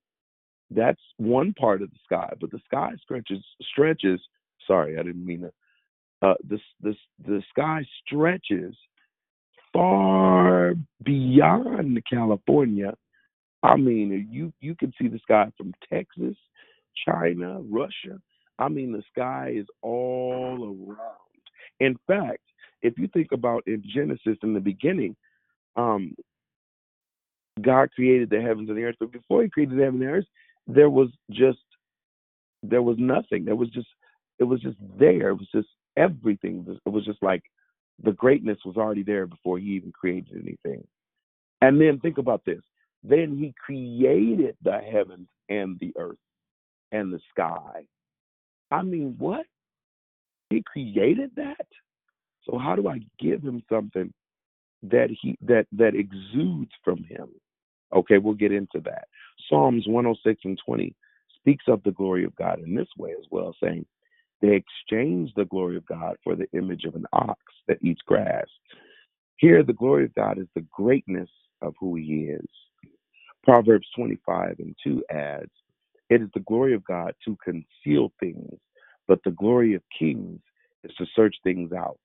that's 0.71 1.01
one 1.17 1.55
part 1.55 1.83
of 1.83 1.91
the 1.91 1.99
sky, 2.05 2.33
but 2.41 2.51
the 2.51 2.61
sky 2.67 2.93
stretches 3.03 3.45
stretches. 3.71 4.21
Sorry, 4.67 4.99
I 4.99 5.03
didn't 5.03 5.25
mean 5.25 5.43
to. 5.43 5.53
Uh, 6.21 6.35
the 6.49 6.59
the 6.83 6.95
the 7.27 7.43
sky 7.51 7.85
stretches 8.05 8.75
far 9.73 10.75
beyond 11.05 12.03
California. 12.11 12.95
I 13.63 13.77
mean, 13.77 14.29
you 14.31 14.53
you 14.61 14.75
can 14.75 14.93
see 15.01 15.09
the 15.09 15.19
sky 15.21 15.51
from 15.57 15.73
Texas, 15.91 16.37
China, 17.07 17.61
Russia. 17.71 18.21
I 18.59 18.69
mean, 18.69 18.93
the 18.93 19.03
sky 19.13 19.53
is 19.55 19.67
all 19.83 20.65
around. 20.65 21.19
In 21.81 21.97
fact, 22.07 22.43
if 22.83 22.99
you 22.99 23.09
think 23.09 23.29
about 23.33 23.63
in 23.67 23.83
Genesis 23.95 24.37
in 24.43 24.53
the 24.53 24.61
beginning, 24.61 25.17
um, 25.77 26.15
God 27.63 27.91
created 27.93 28.31
the 28.31 28.41
heavens 28.41 28.69
and 28.69 28.77
the 28.77 28.83
earth, 28.83 28.97
but 28.99 29.13
before 29.13 29.43
He 29.43 29.49
created 29.49 29.79
the 29.79 29.85
heavens 29.85 30.01
and 30.01 30.09
the 30.09 30.13
earth, 30.13 30.27
there 30.69 30.91
was 30.91 31.09
just 31.31 31.59
there 32.63 32.83
was 32.83 32.97
nothing. 32.99 33.45
There 33.45 33.57
was 33.57 33.71
just 33.71 33.89
it 34.39 34.45
was 34.45 34.61
just 34.61 34.77
there. 34.99 35.31
It 35.31 35.39
was 35.39 35.49
just 35.53 35.69
everything. 35.97 36.65
It 36.87 36.91
was 36.91 37.05
just 37.05 37.23
like 37.23 37.43
the 38.03 38.13
greatness 38.13 38.59
was 38.65 38.77
already 38.77 39.03
there 39.03 39.27
before 39.27 39.59
he 39.59 39.71
even 39.71 39.91
created 39.91 40.35
anything. 40.35 40.87
And 41.61 41.81
then 41.81 41.99
think 41.99 42.19
about 42.19 42.43
this. 42.45 42.61
Then 43.03 43.37
he 43.37 43.55
created 43.65 44.57
the 44.63 44.79
heavens 44.79 45.29
and 45.49 45.79
the 45.81 45.93
earth 45.99 46.19
and 46.93 47.13
the 47.13 47.21
sky. 47.31 47.85
I 48.71 48.83
mean, 48.83 49.17
what? 49.19 49.47
He 50.51 50.63
created 50.63 51.31
that? 51.37 51.67
So 52.45 52.59
how 52.59 52.77
do 52.77 52.89
I 52.89 53.01
give 53.19 53.43
him 53.43 53.63
something 53.71 54.13
that 54.83 55.09
he 55.11 55.37
that 55.43 55.67
that 55.73 55.95
exudes 55.95 56.71
from 56.85 57.03
him? 57.05 57.29
Okay, 57.95 58.19
we'll 58.19 58.35
get 58.35 58.53
into 58.53 58.81
that. 58.85 59.09
Psalms 59.49 59.87
106 59.87 60.41
and 60.45 60.59
20 60.65 60.95
speaks 61.39 61.65
of 61.69 61.83
the 61.85 61.93
glory 61.93 62.25
of 62.25 62.35
God 62.37 62.61
in 62.61 62.75
this 62.75 62.89
way 62.99 63.13
as 63.13 63.27
well, 63.31 63.55
saying, 63.63 63.87
they 64.43 64.55
exchange 64.57 65.33
the 65.37 65.47
glory 65.47 65.77
of 65.77 65.87
God 65.87 66.17
for 66.23 66.37
the 66.37 66.49
image 66.53 66.85
of 66.85 66.95
an 66.95 67.07
ox 67.13 67.41
that 67.69 67.79
eats 67.83 68.03
grass. 68.07 68.47
Here, 69.39 69.63
the 69.63 69.73
glory 69.73 70.05
of 70.05 70.15
God 70.15 70.39
is 70.39 70.49
the 70.55 70.67
greatness 70.73 71.31
of 71.63 71.75
who 71.81 71.97
he 71.97 72.29
is. 72.31 72.47
Proverbs 73.45 73.89
25 73.97 74.57
and 74.61 74.77
2 74.85 75.05
adds, 75.11 75.51
It 76.11 76.23
is 76.23 76.29
the 76.35 76.41
glory 76.41 76.75
of 76.75 76.85
God 76.85 77.15
to 77.25 77.37
conceal 77.45 78.13
things, 78.21 78.59
but 79.09 79.21
the 79.25 79.33
glory 79.33 79.75
of 79.75 79.83
kings 79.99 80.41
is 80.85 80.93
to 80.99 81.07
search 81.17 81.37
things 81.45 81.73
out. 81.73 82.01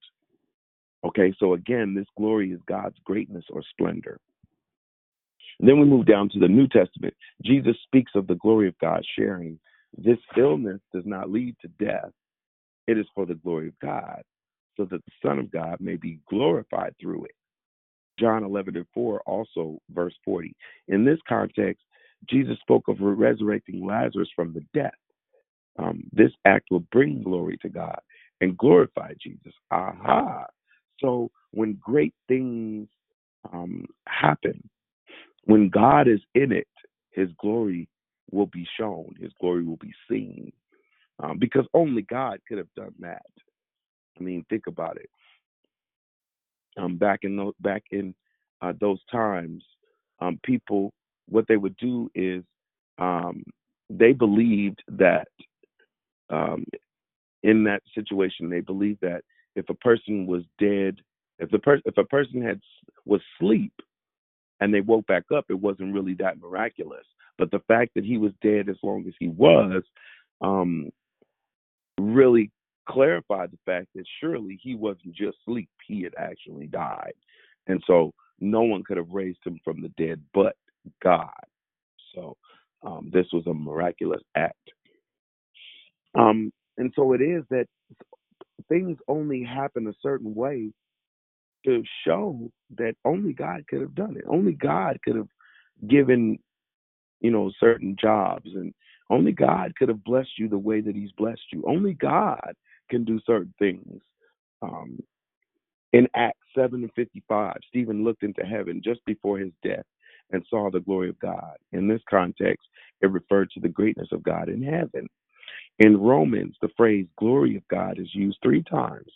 Okay, 1.06 1.34
so 1.39 1.54
again, 1.54 1.96
this 1.96 2.08
glory 2.17 2.52
is 2.52 2.60
God's 2.67 2.98
greatness 3.06 3.46
or 3.52 3.63
splendor. 3.72 4.19
And 5.60 5.70
then 5.70 5.80
we 5.80 5.86
move 5.86 6.06
down 6.06 6.30
to 6.30 6.39
the 6.39 6.48
New 6.48 6.68
Testament. 6.68 7.13
Jesus 7.44 7.76
speaks 7.84 8.12
of 8.16 8.28
the 8.28 8.36
glory 8.36 8.68
of 8.68 8.78
God 8.80 9.04
sharing. 9.18 9.60
This 9.98 10.18
illness 10.38 10.82
does 10.94 11.06
not 11.06 11.32
lead 11.32 11.56
to 11.62 11.68
death, 11.84 12.12
it 12.88 12.98
is 12.98 13.06
for 13.13 13.26
the 13.26 13.36
glory 13.36 13.68
of 13.68 13.80
God, 13.80 14.24
so 14.76 14.86
that 14.86 15.04
the 15.06 15.12
Son 15.28 15.39
of 15.39 15.52
God 15.52 15.78
may 15.80 15.96
be 15.96 16.20
glorified 16.30 16.96
through 17.00 17.26
it. 17.26 17.36
John 18.20 18.44
11 18.44 18.76
and 18.76 18.86
4, 18.94 19.22
also 19.22 19.80
verse 19.92 20.13
40. 20.26 20.56
In 20.88 21.06
this 21.06 21.20
context, 21.28 21.84
Jesus 22.30 22.58
spoke 22.62 22.88
of 22.88 22.98
resurrecting 23.00 23.86
Lazarus 23.86 24.30
from 24.36 24.54
the 24.54 24.63
death. 24.74 24.92
Um, 25.78 26.04
this 26.12 26.32
act 26.46 26.68
will 26.70 26.86
bring 26.92 27.24
glory 27.24 27.58
to 27.62 27.70
God 27.70 28.00
and 28.42 28.58
glorify 28.58 29.13
Jesus. 29.22 29.54
Aha. 29.72 30.46
So 31.00 31.32
when 31.52 31.78
great 31.82 32.13
things 32.28 32.88
um, 33.52 33.86
happen, 34.08 34.70
when 35.45 35.69
God 35.69 36.08
is 36.08 36.21
in 36.36 36.51
it, 36.51 36.67
his 37.12 37.29
glory 37.39 37.88
will 38.32 38.47
be 38.47 38.67
shown, 38.77 39.13
his 39.19 39.32
glory 39.39 39.63
will 39.63 39.77
be 39.77 39.93
seen 40.10 40.51
um, 41.19 41.38
because 41.39 41.65
only 41.73 42.01
God 42.03 42.39
could 42.47 42.58
have 42.58 42.73
done 42.75 42.93
that. 42.99 43.25
I 44.19 44.23
mean, 44.23 44.45
think 44.49 44.67
about 44.67 44.97
it. 44.97 45.10
Um, 46.77 46.97
back 46.97 47.19
in 47.23 47.36
those 47.36 47.53
back 47.60 47.84
in 47.91 48.15
uh, 48.62 48.73
those 48.79 48.99
times, 49.12 49.63
um, 50.19 50.39
people 50.43 50.91
what 51.29 51.45
they 51.47 51.58
would 51.58 51.77
do 51.77 52.10
is 52.15 52.43
um, 52.97 53.43
they 53.89 54.12
believed 54.12 54.82
that 54.88 55.27
um, 56.29 56.65
in 57.43 57.63
that 57.65 57.84
situation 57.93 58.49
they 58.49 58.62
believed 58.62 59.01
that 59.01 59.21
if 59.56 59.69
a 59.69 59.75
person 59.75 60.25
was 60.25 60.41
dead, 60.60 60.95
if 61.38 61.51
the 61.51 61.60
person 61.60 61.84
if 61.86 61.97
a 61.97 62.06
person 62.06 62.41
had 62.41 62.60
was 63.06 63.21
asleep 63.39 63.73
and 64.63 64.73
they 64.73 64.80
woke 64.80 65.06
back 65.08 65.26
up, 65.36 65.43
it 65.49 65.60
wasn't 65.60 65.93
really 65.93 66.13
that 66.13 66.39
miraculous. 66.39 67.06
But 67.38 67.52
the 67.52 67.60
fact 67.67 67.91
that 67.95 68.06
he 68.06 68.17
was 68.17 68.32
dead 68.41 68.69
as 68.69 68.78
long 68.82 69.04
as 69.08 69.13
he 69.19 69.28
was, 69.28 69.84
um, 70.39 70.89
really 71.99 72.49
clarified 72.88 73.52
the 73.52 73.60
fact 73.65 73.88
that 73.93 74.06
surely 74.21 74.58
he 74.62 74.73
wasn't 74.73 75.13
just 75.13 75.38
asleep, 75.45 75.69
he 75.86 76.02
had 76.04 76.13
actually 76.17 76.67
died. 76.67 77.12
And 77.67 77.84
so 77.86 78.13
no 78.39 78.62
one 78.62 78.84
could 78.84 78.95
have 78.95 79.10
raised 79.10 79.45
him 79.45 79.60
from 79.65 79.82
the 79.82 79.89
dead 79.97 80.21
but 80.34 80.56
God. 81.04 81.30
So 82.15 82.38
um, 82.84 83.10
this 83.12 83.26
was 83.34 83.45
a 83.47 83.54
miraculous 83.54 84.21
act. 84.36 84.71
Um, 86.17 86.54
and 86.78 86.93
so 86.95 87.12
it 87.12 87.21
is 87.21 87.43
that 87.49 87.67
things 88.69 88.97
only 89.10 89.43
happen 89.43 89.88
a 89.88 89.93
certain 90.02 90.34
way 90.34 90.71
to 91.65 91.84
show 92.06 92.52
that 92.78 92.95
only 93.06 93.34
God 93.34 93.65
could 93.67 93.82
have 93.82 93.95
done 93.95 94.17
it. 94.17 94.26
Only 94.28 94.54
God 94.54 94.99
could 95.04 95.15
have 95.15 95.28
given, 95.88 96.39
you 97.21 97.32
know, 97.32 97.52
certain 97.60 97.95
jobs 97.99 98.49
and 98.54 98.73
only 99.10 99.32
God 99.32 99.76
could 99.76 99.89
have 99.89 100.04
blessed 100.04 100.38
you 100.38 100.47
the 100.49 100.58
way 100.58 100.82
that 100.82 100.95
He's 100.95 101.12
blessed 101.13 101.41
you. 101.52 101.63
Only 101.67 101.93
God 101.93 102.54
can 102.89 103.04
do 103.04 103.19
certain 103.26 103.54
things. 103.60 104.02
Um, 104.62 104.99
in 105.93 106.08
Acts 106.15 106.39
7 106.56 106.82
and 106.82 106.91
55, 106.95 107.56
Stephen 107.67 108.04
looked 108.04 108.23
into 108.23 108.43
heaven 108.43 108.82
just 108.84 109.06
before 109.06 109.38
his 109.38 109.52
death 109.63 109.86
and 110.32 110.43
saw 110.49 110.69
the 110.71 110.80
glory 110.80 111.10
of 111.10 111.19
God. 111.19 111.56
In 111.71 111.88
this 111.88 112.02
context, 112.10 112.67
it 113.02 113.12
referred 113.12 113.52
to 113.52 113.60
the 113.60 113.69
greatness 113.69 114.10
of 114.12 114.23
God 114.23 114.49
in 114.49 114.63
heaven. 114.63 115.08
In 115.80 115.97
Romans, 115.97 116.56
the 116.62 116.69
phrase 116.76 117.06
glory 117.17 117.56
of 117.58 117.67
God 117.67 117.99
is 117.99 118.13
used 118.13 118.39
three 118.41 118.63
times. 118.63 119.12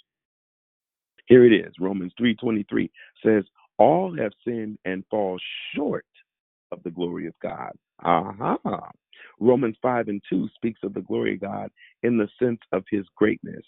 Here 1.27 1.45
it 1.45 1.53
is. 1.53 1.73
Romans 1.79 2.13
3:23 2.19 2.91
says, 3.23 3.45
"All 3.79 4.15
have 4.17 4.33
sinned 4.45 4.79
and 4.85 5.05
fall 5.09 5.39
short 5.75 6.05
of 6.71 6.83
the 6.83 6.91
glory 6.91 7.27
of 7.27 7.39
God." 7.41 7.73
Aha. 8.01 8.57
Uh-huh. 8.65 8.91
Romans 9.39 9.77
5 9.81 10.09
and 10.09 10.23
2 10.29 10.49
speaks 10.55 10.81
of 10.83 10.93
the 10.95 11.01
glory 11.03 11.35
of 11.35 11.41
God 11.41 11.71
in 12.03 12.17
the 12.17 12.29
sense 12.39 12.61
of 12.73 12.85
his 12.91 13.07
greatness. 13.17 13.65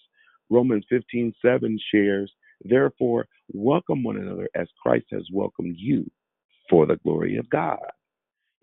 Romans 0.50 0.86
15 0.90 1.34
7 1.42 1.80
shares, 1.92 2.34
Therefore, 2.64 3.28
welcome 3.54 4.04
one 4.04 4.18
another 4.18 4.50
as 4.56 4.70
Christ 4.84 5.08
has 5.12 5.28
welcomed 5.34 5.78
you. 5.80 6.06
for 6.70 6.86
the 6.88 6.98
glory 6.98 7.38
of 7.38 7.50
God. 7.52 7.80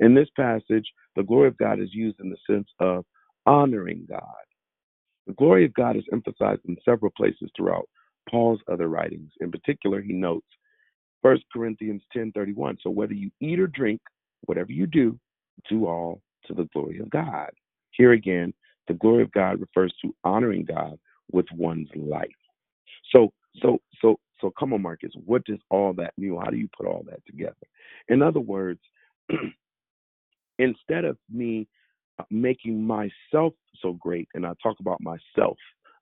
In 0.01 0.15
this 0.15 0.29
passage, 0.37 0.87
the 1.17 1.25
glory 1.25 1.49
of 1.49 1.59
God 1.59 1.81
is 1.81 1.95
used 1.95 2.21
in 2.21 2.31
the 2.31 2.39
sense 2.51 2.69
of 2.81 3.05
honoring 3.47 4.07
God. 4.09 4.23
The 5.27 5.35
glory 5.35 5.67
of 5.67 5.75
God 5.75 5.97
is 5.97 6.05
emphasized 6.13 6.63
in 6.69 6.77
several 6.85 7.13
places 7.17 7.51
throughout 7.57 7.89
Paul's 8.29 8.61
other 8.71 8.89
writings. 8.89 9.31
In 9.41 9.51
particular, 9.51 10.01
he 10.01 10.13
notes 10.13 10.47
1 11.23 11.39
Corinthians 11.53 12.03
10:31. 12.13 12.79
So 12.83 12.91
whether 12.91 13.15
you 13.15 13.31
eat 13.41 13.59
or 13.59 13.67
drink, 13.67 14.01
whatever 14.43 14.73
you 14.73 14.87
do, 14.87 15.19
do 15.69 15.87
all 15.87 16.23
to 16.47 16.55
the 16.55 16.65
glory 16.73 16.99
of 16.99 17.11
God. 17.11 17.51
Here 17.91 18.13
again, 18.13 18.53
the 18.89 18.95
glory 18.95 19.23
of 19.23 19.33
God 19.33 19.61
refers 19.61 19.95
to 20.03 20.15
honoring 20.25 20.65
God 20.65 20.99
with 21.33 21.47
one's 21.53 21.89
life. 21.97 22.29
So, 23.13 23.33
so, 23.61 23.81
so, 24.01 24.19
so, 24.41 24.51
come 24.51 24.73
on, 24.73 24.83
Marcus. 24.83 25.13
What 25.25 25.45
does 25.45 25.59
all 25.71 25.93
that 25.95 26.13
mean? 26.19 26.37
How 26.37 26.51
do 26.51 26.57
you 26.57 26.69
put 26.77 26.87
all 26.87 27.05
that 27.09 27.25
together? 27.27 27.55
In 28.09 28.23
other 28.23 28.41
words, 28.41 28.81
instead 30.59 31.05
of 31.05 31.17
me 31.33 31.67
uh, 32.19 32.25
making 32.31 32.83
myself 32.87 33.55
so 33.81 33.95
great, 33.95 34.29
and 34.35 34.47
I 34.47 34.53
talk 34.63 34.77
about 34.81 35.01
myself, 35.01 35.57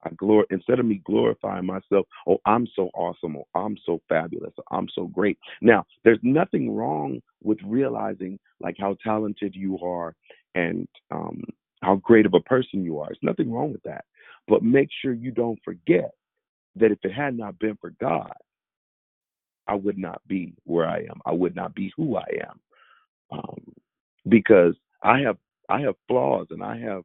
I 0.04 0.10
glor 0.10 0.44
instead 0.50 0.78
of 0.78 0.86
me 0.86 1.00
glorifying 1.04 1.66
myself, 1.66 2.06
oh, 2.28 2.38
I'm 2.46 2.66
so 2.74 2.90
awesome, 2.94 3.36
or 3.36 3.46
I'm 3.54 3.76
so 3.84 4.00
fabulous, 4.08 4.52
I'm 4.70 4.88
so 4.94 5.06
great. 5.06 5.38
Now, 5.60 5.84
there's 6.04 6.18
nothing 6.22 6.74
wrong 6.74 7.20
with 7.42 7.58
realizing 7.64 8.38
like 8.60 8.76
how 8.78 8.96
talented 9.02 9.54
you 9.54 9.78
are 9.80 10.14
and 10.54 10.86
um, 11.10 11.42
how 11.82 11.96
great 11.96 12.26
of 12.26 12.34
a 12.34 12.40
person 12.40 12.84
you 12.84 12.98
are. 12.98 13.06
There's 13.08 13.18
nothing 13.22 13.52
wrong 13.52 13.72
with 13.72 13.82
that. 13.84 14.04
But 14.48 14.62
make 14.62 14.88
sure 15.00 15.12
you 15.12 15.30
don't 15.30 15.58
forget 15.64 16.10
that 16.76 16.90
if 16.90 16.98
it 17.02 17.12
had 17.12 17.36
not 17.36 17.58
been 17.58 17.76
for 17.80 17.90
God, 18.00 18.32
I 19.66 19.74
would 19.74 19.98
not 19.98 20.20
be 20.28 20.54
where 20.64 20.86
I 20.86 20.98
am. 20.98 21.20
I 21.24 21.32
would 21.32 21.56
not 21.56 21.74
be 21.74 21.92
who 21.96 22.16
I 22.16 22.26
am. 22.42 22.60
Um, 23.30 23.72
because 24.28 24.74
I 25.02 25.20
have 25.20 25.38
I 25.68 25.80
have 25.80 25.94
flaws 26.08 26.48
and 26.50 26.62
I 26.62 26.78
have 26.78 27.02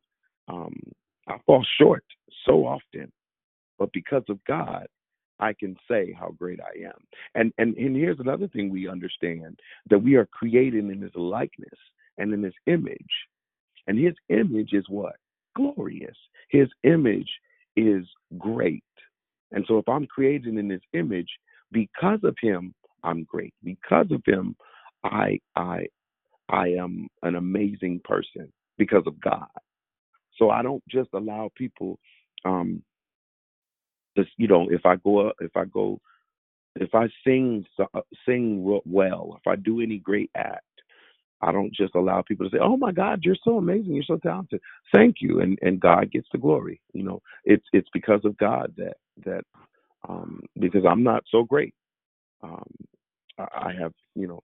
um, 0.50 0.76
I 1.30 1.38
fall 1.46 1.66
short 1.80 2.04
so 2.46 2.66
often, 2.66 3.12
but 3.78 3.92
because 3.94 4.24
of 4.30 4.44
God, 4.46 4.88
I 5.40 5.54
can 5.54 5.78
say 5.90 6.14
how 6.20 6.32
great 6.32 6.60
I 6.60 6.86
am. 6.86 7.00
And 7.36 7.54
and 7.58 7.76
and 7.78 7.96
here's 7.96 8.20
another 8.20 8.48
thing 8.48 8.70
we 8.70 8.90
understand 8.90 9.60
that 9.90 10.00
we 10.00 10.16
are 10.16 10.26
created 10.26 10.86
in 10.86 11.02
His 11.02 11.16
likeness 11.16 11.80
and 12.18 12.34
in 12.34 12.44
His 12.44 12.56
image, 12.68 12.98
and 13.88 13.98
His 13.98 14.16
image 14.30 14.74
is 14.74 14.86
what 14.90 15.16
glorious. 15.56 16.16
His 16.50 16.68
image 16.84 17.30
is 17.76 18.06
great. 18.38 18.84
And 19.52 19.66
so 19.68 19.78
if 19.78 19.88
I'm 19.88 20.06
created 20.06 20.58
in 20.58 20.70
his 20.70 20.82
image, 20.94 21.30
because 21.72 22.20
of 22.24 22.36
him, 22.42 22.74
I'm 23.04 23.24
great. 23.24 23.54
Because 23.64 24.08
of 24.12 24.22
him, 24.26 24.56
I 25.04 25.40
I 25.56 25.88
I 26.50 26.70
am 26.70 27.08
an 27.24 27.36
amazing 27.36 28.02
person 28.04 28.52
because 28.78 29.04
of 29.06 29.20
God. 29.22 29.48
So 30.40 30.52
I 30.52 30.64
don't 30.64 30.84
just 30.90 31.10
allow 31.16 31.52
people 31.58 32.00
um 32.46 32.84
you 34.38 34.48
know 34.50 34.68
if 34.72 34.86
I 34.86 34.98
go 34.98 35.30
up 35.30 35.36
if 35.42 35.58
I 35.58 35.66
go 35.66 36.00
if 36.78 36.96
I 36.96 37.08
sing 37.26 37.66
uh, 37.80 38.02
sing 38.28 38.64
well, 38.86 39.38
if 39.40 39.48
I 39.48 39.58
do 39.58 39.82
any 39.82 40.00
great 40.00 40.32
act, 40.36 40.64
I 41.42 41.52
don't 41.52 41.74
just 41.74 41.96
allow 41.96 42.24
people 42.24 42.50
to 42.50 42.58
say, 42.58 42.62
"Oh 42.64 42.78
my 42.78 42.92
God, 42.94 43.22
you're 43.24 43.38
so 43.44 43.58
amazing, 43.58 43.94
you're 43.94 44.04
so 44.04 44.18
talented." 44.18 44.62
Thank 44.94 45.18
you, 45.22 45.42
and 45.42 45.60
and 45.62 45.80
God 45.82 46.12
gets 46.12 46.28
the 46.32 46.40
glory. 46.40 46.82
You 46.94 47.04
know, 47.04 47.22
it's 47.46 47.66
it's 47.74 47.90
because 47.94 48.22
of 48.26 48.38
God 48.38 48.74
that 48.78 48.98
that 49.26 49.44
um, 50.10 50.42
because 50.60 50.86
I'm 50.90 51.04
not 51.04 51.24
so 51.32 51.44
great. 51.44 51.76
Um, 52.44 52.66
I 53.40 53.74
have, 53.80 53.94
you 54.16 54.28
know, 54.28 54.44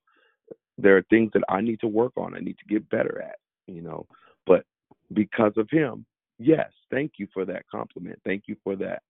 there 0.78 0.98
are 0.98 1.04
things 1.10 1.32
that 1.34 1.44
I 1.50 1.62
need 1.62 1.80
to 1.82 1.88
work 1.88 2.14
on. 2.18 2.36
I 2.36 2.40
need 2.40 2.58
to 2.60 2.66
get 2.74 2.90
better 2.90 3.22
at, 3.22 3.38
you 3.68 3.82
know. 3.82 4.08
But 4.48 4.66
because 5.14 5.54
of 5.58 5.70
him, 5.70 6.06
yes, 6.40 6.70
thank 6.92 7.14
you 7.18 7.28
for 7.34 7.46
that 7.46 7.64
compliment. 7.70 8.20
Thank 8.26 8.44
you 8.48 8.56
for 8.64 8.76
that. 8.78 9.02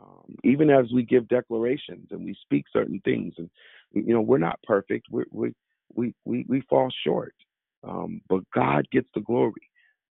Um, 0.00 0.36
even 0.44 0.70
as 0.70 0.86
we 0.92 1.02
give 1.02 1.28
declarations 1.28 2.08
and 2.10 2.24
we 2.24 2.36
speak 2.42 2.64
certain 2.72 3.00
things, 3.04 3.34
and 3.38 3.50
you 3.92 4.14
know, 4.14 4.20
we're 4.20 4.38
not 4.38 4.60
perfect. 4.62 5.06
We 5.10 5.24
we 5.32 5.54
we 5.94 6.14
we 6.24 6.44
we 6.48 6.60
fall 6.62 6.88
short, 7.04 7.34
um, 7.82 8.20
but 8.28 8.42
God 8.54 8.86
gets 8.92 9.08
the 9.14 9.22
glory. 9.22 9.70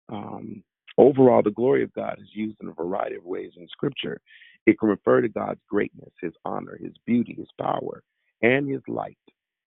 Um, 0.10 0.64
overall, 0.98 1.42
the 1.42 1.52
glory 1.52 1.84
of 1.84 1.94
God 1.94 2.18
is 2.20 2.28
used 2.34 2.58
in 2.62 2.68
a 2.68 2.74
variety 2.74 3.16
of 3.16 3.24
ways 3.24 3.52
in 3.56 3.68
Scripture. 3.70 4.20
It 4.66 4.78
can 4.80 4.90
refer 4.90 5.22
to 5.22 5.30
God's 5.30 5.62
greatness, 5.70 6.12
His 6.22 6.34
honor, 6.44 6.78
His 6.82 6.94
beauty, 7.06 7.36
His 7.38 7.50
power, 7.60 8.04
and 8.42 8.70
His 8.70 8.82
light. 8.90 9.18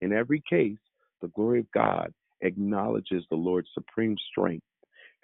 In 0.00 0.12
every 0.12 0.42
case, 0.48 0.78
the 1.20 1.28
glory 1.28 1.60
of 1.60 1.70
God 1.72 2.14
acknowledges 2.40 3.24
the 3.28 3.36
Lord's 3.36 3.68
supreme 3.74 4.16
strength 4.30 4.64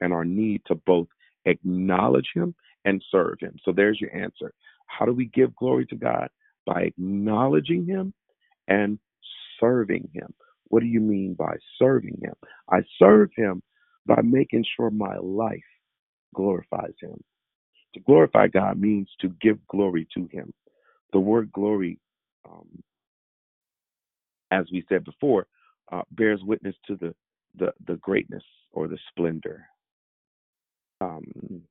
and 0.00 0.12
our 0.12 0.24
need 0.24 0.62
to 0.66 0.74
both 0.74 1.08
acknowledge 1.44 2.28
Him 2.34 2.54
and 2.84 3.02
serve 3.10 3.38
Him. 3.40 3.56
So 3.64 3.72
there's 3.72 4.00
your 4.00 4.14
answer. 4.14 4.52
How 4.86 5.06
do 5.06 5.12
we 5.12 5.26
give 5.26 5.56
glory 5.56 5.86
to 5.86 5.96
God? 5.96 6.28
By 6.66 6.82
acknowledging 6.82 7.86
Him 7.86 8.12
and 8.68 8.98
serving 9.60 10.10
Him. 10.14 10.32
What 10.68 10.80
do 10.80 10.86
you 10.86 11.00
mean 11.00 11.34
by 11.34 11.56
serving 11.78 12.18
Him? 12.22 12.34
I 12.70 12.80
serve 12.98 13.30
Him 13.36 13.62
by 14.06 14.20
making 14.22 14.64
sure 14.76 14.90
my 14.90 15.16
life 15.18 15.60
glorifies 16.34 16.94
Him. 17.00 17.22
To 17.94 18.00
glorify 18.00 18.48
God 18.48 18.78
means 18.80 19.08
to 19.20 19.28
give 19.40 19.64
glory 19.68 20.06
to 20.16 20.28
Him. 20.32 20.52
The 21.12 21.20
word 21.20 21.52
glory, 21.52 21.98
um, 22.48 22.68
as 24.50 24.66
we 24.72 24.84
said 24.88 25.04
before, 25.04 25.46
uh, 25.92 26.02
bears 26.12 26.40
witness 26.44 26.74
to 26.88 26.96
the, 26.96 27.14
the, 27.56 27.72
the 27.86 27.96
greatness 27.96 28.42
or 28.72 28.88
the 28.88 28.98
splendor. 29.10 29.66
Um, 31.00 31.62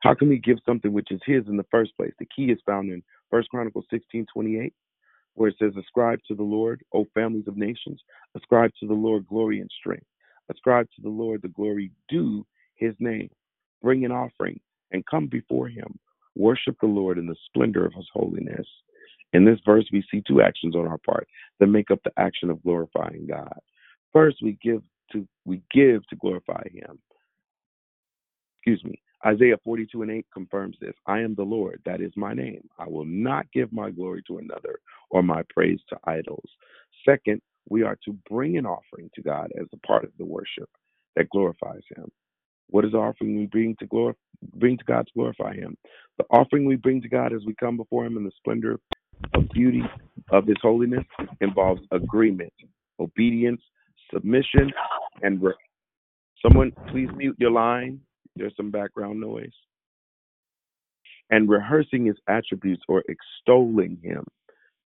how 0.00 0.14
can 0.14 0.28
we 0.28 0.38
give 0.38 0.58
something 0.66 0.92
which 0.92 1.10
is 1.10 1.20
His 1.26 1.46
in 1.48 1.56
the 1.56 1.66
first 1.70 1.96
place? 1.96 2.12
The 2.18 2.26
key 2.34 2.50
is 2.50 2.58
found 2.66 2.90
in 2.90 3.02
First 3.30 3.50
Chronicles 3.50 3.86
sixteen 3.90 4.26
twenty 4.32 4.58
eight, 4.58 4.74
where 5.34 5.50
it 5.50 5.56
says, 5.58 5.72
"Ascribe 5.78 6.20
to 6.28 6.34
the 6.34 6.42
Lord, 6.42 6.82
O 6.94 7.06
families 7.14 7.48
of 7.48 7.56
nations, 7.56 8.00
ascribe 8.36 8.72
to 8.80 8.86
the 8.86 8.94
Lord 8.94 9.26
glory 9.26 9.60
and 9.60 9.70
strength. 9.78 10.06
Ascribe 10.50 10.86
to 10.96 11.02
the 11.02 11.08
Lord 11.08 11.42
the 11.42 11.48
glory 11.48 11.92
due 12.08 12.46
His 12.76 12.94
name." 12.98 13.30
bring 13.82 14.04
an 14.04 14.12
offering, 14.12 14.60
and 14.92 15.06
come 15.06 15.26
before 15.26 15.68
him. 15.68 15.98
Worship 16.36 16.76
the 16.80 16.86
Lord 16.86 17.18
in 17.18 17.26
the 17.26 17.36
splendor 17.46 17.84
of 17.84 17.94
his 17.94 18.08
holiness. 18.12 18.66
In 19.32 19.44
this 19.44 19.58
verse, 19.64 19.86
we 19.92 20.04
see 20.10 20.22
two 20.26 20.42
actions 20.42 20.74
on 20.74 20.86
our 20.86 20.98
part 20.98 21.28
that 21.60 21.66
make 21.66 21.90
up 21.90 22.00
the 22.04 22.12
action 22.16 22.50
of 22.50 22.62
glorifying 22.62 23.26
God. 23.28 23.52
First, 24.12 24.38
we 24.42 24.58
give 24.62 24.82
to 25.12 25.26
we 25.44 25.62
give 25.72 26.06
to 26.08 26.16
glorify 26.16 26.62
him. 26.72 26.98
Excuse 28.62 28.84
me. 28.84 29.00
Isaiah 29.26 29.58
42 29.64 30.02
and 30.02 30.10
8 30.10 30.26
confirms 30.32 30.76
this. 30.80 30.94
I 31.06 31.20
am 31.20 31.34
the 31.34 31.42
Lord, 31.44 31.80
that 31.86 32.00
is 32.00 32.12
my 32.16 32.34
name. 32.34 32.68
I 32.78 32.88
will 32.88 33.04
not 33.04 33.46
give 33.52 33.72
my 33.72 33.90
glory 33.90 34.22
to 34.28 34.38
another 34.38 34.80
or 35.10 35.22
my 35.22 35.42
praise 35.54 35.80
to 35.90 35.98
idols. 36.04 36.48
Second, 37.08 37.42
we 37.68 37.82
are 37.82 37.98
to 38.06 38.16
bring 38.30 38.58
an 38.58 38.66
offering 38.66 39.10
to 39.14 39.22
God 39.22 39.50
as 39.60 39.66
a 39.74 39.86
part 39.86 40.04
of 40.04 40.10
the 40.18 40.24
worship 40.26 40.70
that 41.16 41.30
glorifies 41.30 41.82
him. 41.96 42.10
What 42.68 42.84
is 42.84 42.92
the 42.92 42.98
offering 42.98 43.36
we 43.38 43.46
bring 43.46 43.76
to 43.80 43.86
glor- 43.86 44.14
bring 44.54 44.78
to 44.78 44.84
God 44.84 45.06
to 45.06 45.12
glorify 45.14 45.54
Him? 45.54 45.76
The 46.18 46.24
offering 46.30 46.64
we 46.64 46.76
bring 46.76 47.02
to 47.02 47.08
God 47.08 47.32
as 47.32 47.42
we 47.46 47.54
come 47.54 47.76
before 47.76 48.06
Him 48.06 48.16
in 48.16 48.24
the 48.24 48.32
splendor 48.38 48.80
of 49.34 49.48
beauty 49.50 49.82
of 50.30 50.46
His 50.46 50.56
holiness 50.62 51.04
involves 51.40 51.82
agreement, 51.92 52.52
obedience, 52.98 53.60
submission, 54.12 54.72
and 55.22 55.42
re- 55.42 55.54
someone 56.44 56.72
please 56.90 57.08
mute 57.16 57.36
your 57.38 57.50
line. 57.50 58.00
There's 58.40 58.56
some 58.56 58.70
background 58.70 59.20
noise. 59.20 59.52
And 61.30 61.48
rehearsing 61.48 62.06
His 62.06 62.16
attributes 62.26 62.82
or 62.88 63.04
extolling 63.08 63.98
Him. 64.02 64.24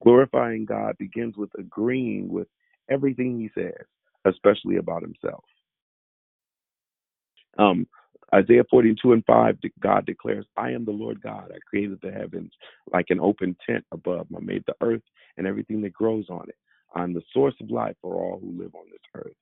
Glorifying 0.03 0.65
God 0.65 0.97
begins 0.99 1.37
with 1.37 1.51
agreeing 1.59 2.29
with 2.29 2.49
everything 2.91 3.39
He 3.39 3.51
says, 3.59 3.87
especially 4.27 4.77
about 4.77 5.03
Himself. 5.03 5.45
Um, 7.57 7.87
Isaiah 8.35 8.65
42 8.69 9.13
and 9.13 9.25
5, 9.25 9.59
God 9.81 10.05
declares, 10.05 10.47
I 10.57 10.73
am 10.73 10.85
the 10.85 10.91
Lord 10.91 11.23
God. 11.23 11.53
I 11.55 11.59
created 11.71 12.01
the 12.03 12.11
heavens 12.11 12.51
like 12.93 13.07
an 13.11 13.21
open 13.21 13.57
tent 13.65 13.85
above. 13.93 14.27
I 14.37 14.41
made 14.41 14.65
the 14.67 14.75
earth 14.83 15.03
and 15.37 15.47
everything 15.47 15.81
that 15.83 15.93
grows 15.93 16.27
on 16.29 16.47
it. 16.49 16.57
I'm 16.95 17.15
the 17.15 17.23
source 17.33 17.55
of 17.61 17.71
life 17.71 17.95
for 18.03 18.15
all 18.15 18.41
who 18.41 18.61
live 18.61 18.75
on 18.75 18.87
this 18.91 19.01
earth. 19.15 19.37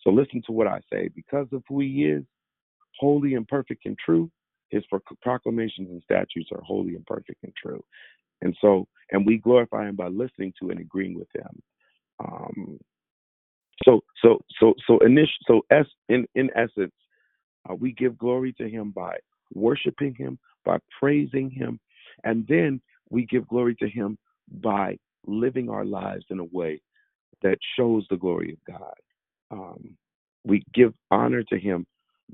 So 0.00 0.10
listen 0.10 0.42
to 0.46 0.52
what 0.52 0.66
I 0.66 0.80
say. 0.92 1.08
Because 1.14 1.46
of 1.52 1.62
who 1.68 1.80
he 1.80 2.06
is, 2.06 2.24
holy 2.98 3.34
and 3.34 3.46
perfect 3.46 3.86
and 3.86 3.98
true, 3.98 4.30
his 4.70 4.82
proclamations 5.22 5.90
and 5.90 6.02
statutes 6.02 6.50
are 6.52 6.62
holy 6.62 6.94
and 6.94 7.06
perfect 7.06 7.42
and 7.42 7.52
true. 7.60 7.82
And 8.42 8.56
so, 8.60 8.86
and 9.10 9.24
we 9.26 9.38
glorify 9.38 9.88
him 9.88 9.96
by 9.96 10.08
listening 10.08 10.52
to 10.60 10.70
and 10.70 10.80
agreeing 10.80 11.14
with 11.14 11.28
him. 11.34 11.62
Um, 12.24 12.78
so, 13.84 14.00
so, 14.22 14.38
so, 14.60 14.74
so, 14.86 14.98
initial, 15.00 15.34
so, 15.46 15.60
s 15.70 15.86
in 16.08 16.26
in 16.34 16.50
essence, 16.54 16.92
uh, 17.68 17.74
we 17.74 17.92
give 17.92 18.18
glory 18.18 18.52
to 18.54 18.68
him 18.68 18.90
by 18.90 19.16
worshiping 19.52 20.14
him, 20.14 20.38
by 20.64 20.78
praising 21.00 21.50
him, 21.50 21.80
and 22.24 22.46
then 22.48 22.80
we 23.10 23.26
give 23.26 23.48
glory 23.48 23.74
to 23.76 23.88
him 23.88 24.18
by 24.60 24.96
living 25.26 25.68
our 25.70 25.84
lives 25.84 26.24
in 26.30 26.38
a 26.38 26.44
way 26.44 26.80
that 27.42 27.58
shows 27.76 28.06
the 28.10 28.16
glory 28.16 28.52
of 28.52 28.74
God. 28.74 28.94
Um, 29.50 29.96
we 30.44 30.64
give 30.74 30.92
honor 31.10 31.42
to 31.44 31.58
Him 31.58 31.86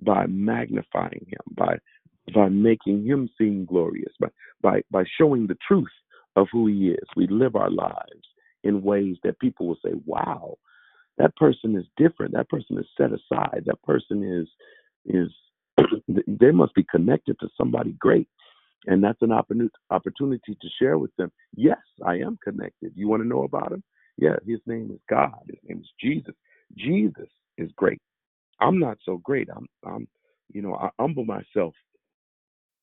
by 0.03 0.27
magnifying 0.27 1.27
Him, 1.29 1.55
by 1.57 1.79
by 2.35 2.49
making 2.49 3.07
Him 3.07 3.29
seem 3.39 3.65
glorious, 3.65 4.13
by 4.21 4.29
by 4.63 4.83
by 4.91 5.05
showing 5.19 5.47
the 5.47 5.59
truth 5.67 5.89
of 6.37 6.49
who 6.53 6.67
He 6.69 6.91
is. 6.91 7.09
We 7.17 7.27
live 7.29 7.57
our 7.57 7.71
lives 7.71 8.27
in 8.65 8.83
ways 8.83 9.17
that 9.25 9.41
people 9.41 9.67
will 9.69 9.79
say, 9.85 9.93
"Wow, 10.07 10.57
that 11.19 11.37
person 11.37 11.77
is 11.77 11.87
different. 11.97 12.35
That 12.35 12.49
person 12.51 12.79
is 12.79 12.87
set 12.97 13.11
aside. 13.13 13.65
That 13.67 13.83
person 13.83 14.23
is 14.25 14.49
is 15.07 15.33
they 16.29 16.53
must 16.53 16.75
be 16.75 16.85
connected 16.91 17.39
to 17.41 17.49
somebody 17.59 17.93
great." 17.93 18.29
And 18.87 19.03
that's 19.03 19.23
an 19.23 19.33
opportunity 19.33 19.75
opportunity 19.91 20.57
to 20.61 20.69
share 20.81 20.99
with 20.99 21.15
them. 21.17 21.31
Yes, 21.55 21.79
I 22.05 22.17
am 22.17 22.39
connected. 22.43 22.93
You 22.97 23.09
want 23.09 23.23
to 23.23 23.29
know 23.29 23.45
about 23.45 23.73
him? 23.73 23.83
Yeah, 24.19 24.37
his 24.47 24.61
name 24.67 24.91
is 24.93 25.01
God. 25.09 25.41
His 25.49 25.59
name 25.69 25.81
is 25.81 25.91
Jesus. 26.01 26.35
Jesus 26.77 27.29
is 27.59 27.71
great. 27.77 28.01
I'm 28.61 28.79
not 28.79 28.99
so 29.05 29.19
great. 29.19 29.49
I'm 29.55 29.67
I'm 29.85 30.09
you 30.53 30.63
know, 30.63 30.75
I 30.75 30.91
humble 30.99 31.25
myself. 31.25 31.75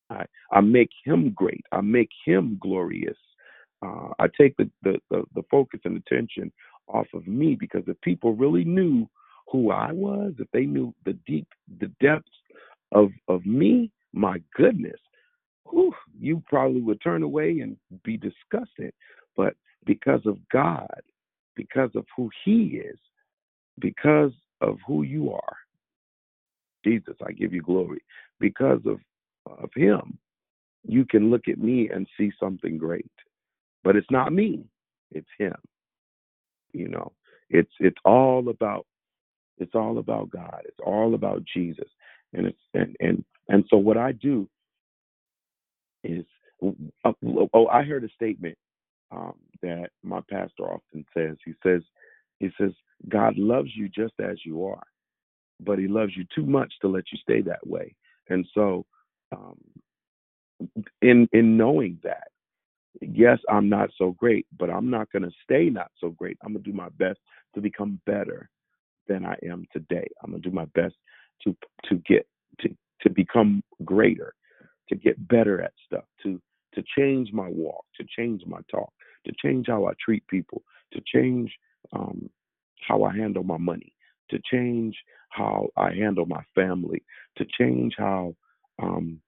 I 0.10 0.26
I 0.52 0.62
make 0.62 0.90
him 1.04 1.32
great. 1.36 1.64
I 1.72 1.82
make 1.82 2.10
him 2.26 2.58
glorious. 2.62 3.18
Uh, 3.86 4.10
I 4.18 4.28
take 4.40 4.58
the, 4.58 4.70
the, 4.82 5.00
the, 5.12 5.24
the 5.36 5.44
focus 5.52 5.80
and 5.86 5.98
attention 5.98 6.52
off 6.88 7.06
of 7.14 7.28
me 7.28 7.56
because 7.60 7.84
if 7.88 8.00
people 8.02 8.34
really 8.34 8.64
knew 8.64 9.08
who 9.52 9.72
I 9.72 9.92
was, 9.92 10.34
if 10.40 10.48
they 10.52 10.66
knew 10.66 10.94
the 11.06 11.14
deep 11.28 11.48
the 11.80 11.92
depths 12.02 12.32
of 12.92 13.12
of 13.28 13.46
me, 13.46 13.92
my 14.14 14.42
goodness, 14.56 15.00
whew, 15.70 15.94
you 16.20 16.42
probably 16.48 16.82
would 16.82 17.02
turn 17.02 17.24
away 17.24 17.60
and 17.60 17.78
be 18.04 18.18
disgusted. 18.18 18.94
But 19.36 19.56
because 19.86 20.22
of 20.26 20.38
God, 20.52 21.02
because 21.56 21.92
of 21.96 22.06
who 22.16 22.30
He 22.44 22.82
is, 22.84 22.98
because 23.80 24.32
of 24.62 24.78
who 24.88 25.04
you 25.04 25.32
are, 25.32 25.58
Jesus, 26.88 27.16
I 27.26 27.32
give 27.32 27.54
you 27.54 27.62
glory. 27.62 28.02
Because 28.40 28.82
of 28.86 29.00
of 29.46 29.70
Him, 29.76 30.18
you 30.88 31.06
can 31.06 31.30
look 31.30 31.48
at 31.48 31.58
me 31.58 31.90
and 31.94 32.08
see 32.18 32.32
something 32.40 32.78
great. 32.78 33.12
But 33.84 33.96
it's 33.96 34.12
not 34.12 34.34
me; 34.34 34.66
it's 35.12 35.30
Him. 35.38 35.56
You 36.74 36.90
know, 36.90 37.12
it's 37.50 37.72
it's 37.80 37.98
all 38.06 38.50
about 38.50 38.86
it's 39.58 39.76
all 39.76 39.98
about 39.98 40.30
God. 40.30 40.62
It's 40.66 40.80
all 40.86 41.16
about 41.16 41.44
Jesus. 41.54 41.90
And 42.34 42.48
it's 42.48 42.60
and 42.74 42.96
and 43.00 43.24
and 43.50 43.66
so 43.70 43.78
what 43.78 43.98
I 43.98 44.12
do 44.14 44.48
is 46.04 46.26
uh, 47.06 47.14
oh 47.54 47.68
I 47.68 47.84
heard 47.84 48.04
a 48.04 48.10
statement 48.16 48.58
um, 49.12 49.36
that 49.62 49.90
my 50.04 50.22
pastor 50.30 50.64
often 50.64 51.06
says. 51.16 51.38
He 51.46 51.54
says 51.64 51.82
he 52.40 52.50
says 52.60 52.72
God 53.10 53.38
loves 53.38 53.70
you 53.76 53.90
just 53.90 54.14
as 54.20 54.38
you 54.46 54.66
are, 54.66 54.84
but 55.60 55.80
He 55.80 55.88
loves 55.88 56.14
you 56.16 56.26
too 56.34 56.46
much 56.46 56.74
to 56.82 56.88
let 56.88 57.06
you 57.12 57.18
stay 57.20 57.42
that 57.42 57.66
way. 57.66 57.96
And 58.30 58.46
so, 58.54 58.86
um, 59.32 59.58
in 61.02 61.28
in 61.34 61.58
knowing 61.58 62.00
that, 62.04 62.28
yes, 63.02 63.40
I'm 63.50 63.70
not 63.70 63.90
so 63.98 64.12
great, 64.12 64.46
but 64.58 64.70
I'm 64.70 64.90
not 64.90 65.12
going 65.12 65.24
to 65.24 65.32
stay 65.44 65.70
not 65.70 65.92
so 66.00 66.10
great. 66.10 66.38
I'm 66.44 66.54
going 66.54 66.64
to 66.64 66.72
do 66.72 66.76
my 66.76 66.90
best 66.98 67.20
to 67.56 67.62
become 67.62 68.00
better 68.06 68.50
than 69.08 69.26
I 69.26 69.36
am 69.44 69.66
today. 69.72 70.08
I'm 70.24 70.32
going 70.32 70.42
to 70.42 70.50
do 70.50 70.56
my 70.56 70.66
best 70.76 70.96
to 71.44 71.56
to 71.86 71.96
get 72.08 72.28
to 72.62 72.70
to 73.02 73.10
become 73.10 73.64
greater, 73.86 74.34
to 74.90 74.96
get 74.96 75.28
better 75.28 75.62
at 75.62 75.74
stuff, 75.86 76.06
to 76.24 76.42
to 76.74 76.84
change 76.98 77.32
my 77.34 77.48
walk, 77.48 77.86
to 78.00 78.06
change 78.16 78.44
my 78.46 78.60
talk, 78.70 78.92
to 79.26 79.34
change 79.42 79.68
how 79.68 79.88
I 79.88 79.94
treat 80.04 80.26
people, 80.28 80.62
to 80.94 81.02
change 81.06 81.52
um, 81.94 82.30
how 82.88 83.04
I 83.04 83.16
handle 83.16 83.44
my 83.44 83.58
money, 83.58 83.94
to 84.30 84.40
change 84.52 84.96
how 85.30 85.70
I 85.78 85.94
handle 85.94 86.26
my 86.26 86.44
family, 86.56 87.04
to 87.38 87.46
change 87.58 87.94
how 87.98 88.36
um, 88.82 89.20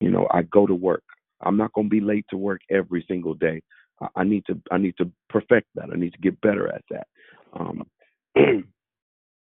you 0.00 0.10
know 0.10 0.28
I 0.30 0.42
go 0.42 0.66
to 0.66 0.74
work. 0.74 1.04
I'm 1.40 1.56
not 1.56 1.72
going 1.72 1.86
to 1.86 1.90
be 1.90 2.00
late 2.00 2.26
to 2.30 2.36
work 2.36 2.60
every 2.70 3.04
single 3.08 3.34
day. 3.34 3.62
I, 4.00 4.08
I 4.16 4.24
need 4.24 4.44
to 4.46 4.60
I 4.70 4.78
need 4.78 4.96
to 4.98 5.10
perfect 5.28 5.68
that. 5.74 5.90
I 5.92 5.96
need 5.96 6.12
to 6.12 6.20
get 6.20 6.40
better 6.40 6.68
at 6.72 6.84
that. 6.90 7.06
Um, 7.52 7.84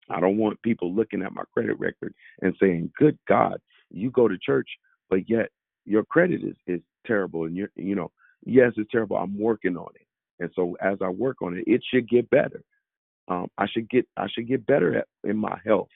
I 0.10 0.20
don't 0.20 0.38
want 0.38 0.62
people 0.62 0.94
looking 0.94 1.22
at 1.22 1.34
my 1.34 1.44
credit 1.54 1.78
record 1.80 2.14
and 2.42 2.56
saying, 2.60 2.92
"Good 2.98 3.18
God, 3.28 3.60
you 3.90 4.10
go 4.12 4.28
to 4.28 4.38
church, 4.38 4.70
but 5.10 5.30
yet 5.30 5.50
your 5.86 6.04
credit 6.06 6.44
is 6.44 6.56
is 6.66 6.82
terrible." 7.06 7.46
And 7.46 7.56
you're, 7.56 7.72
you 7.76 7.96
know, 7.96 8.12
yes, 8.46 8.74
it's 8.78 8.92
terrible. 8.92 9.18
I'm 9.18 9.38
working 9.38 9.78
on 9.78 9.90
it, 9.96 10.08
and 10.40 10.50
so 10.56 10.78
as 10.82 10.98
I 11.02 11.10
work 11.10 11.42
on 11.42 11.58
it, 11.58 11.66
it 11.68 11.82
should 11.92 12.10
get 12.10 12.30
better. 12.30 12.62
Um, 13.28 13.48
I 13.58 13.68
should 13.68 13.90
get 13.90 14.08
I 14.18 14.28
should 14.30 14.48
get 14.48 14.66
better 14.66 14.98
at 14.98 15.08
in 15.24 15.38
my 15.38 15.60
health. 15.66 15.90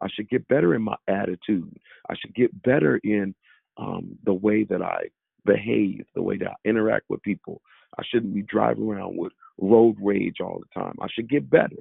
I 0.00 0.08
should 0.08 0.28
get 0.28 0.46
better 0.48 0.74
in 0.74 0.82
my 0.82 0.96
attitude. 1.08 1.76
I 2.08 2.14
should 2.18 2.34
get 2.34 2.62
better 2.62 2.98
in 2.98 3.34
um, 3.76 4.16
the 4.24 4.32
way 4.32 4.64
that 4.64 4.82
I 4.82 5.08
behave, 5.44 6.04
the 6.14 6.22
way 6.22 6.36
that 6.38 6.48
I 6.48 6.54
interact 6.64 7.06
with 7.08 7.22
people. 7.22 7.60
I 7.98 8.02
shouldn't 8.08 8.34
be 8.34 8.42
driving 8.42 8.88
around 8.88 9.16
with 9.16 9.32
road 9.60 9.96
rage 10.00 10.36
all 10.40 10.60
the 10.60 10.80
time. 10.80 10.94
I 11.00 11.08
should 11.12 11.28
get 11.28 11.50
better. 11.50 11.76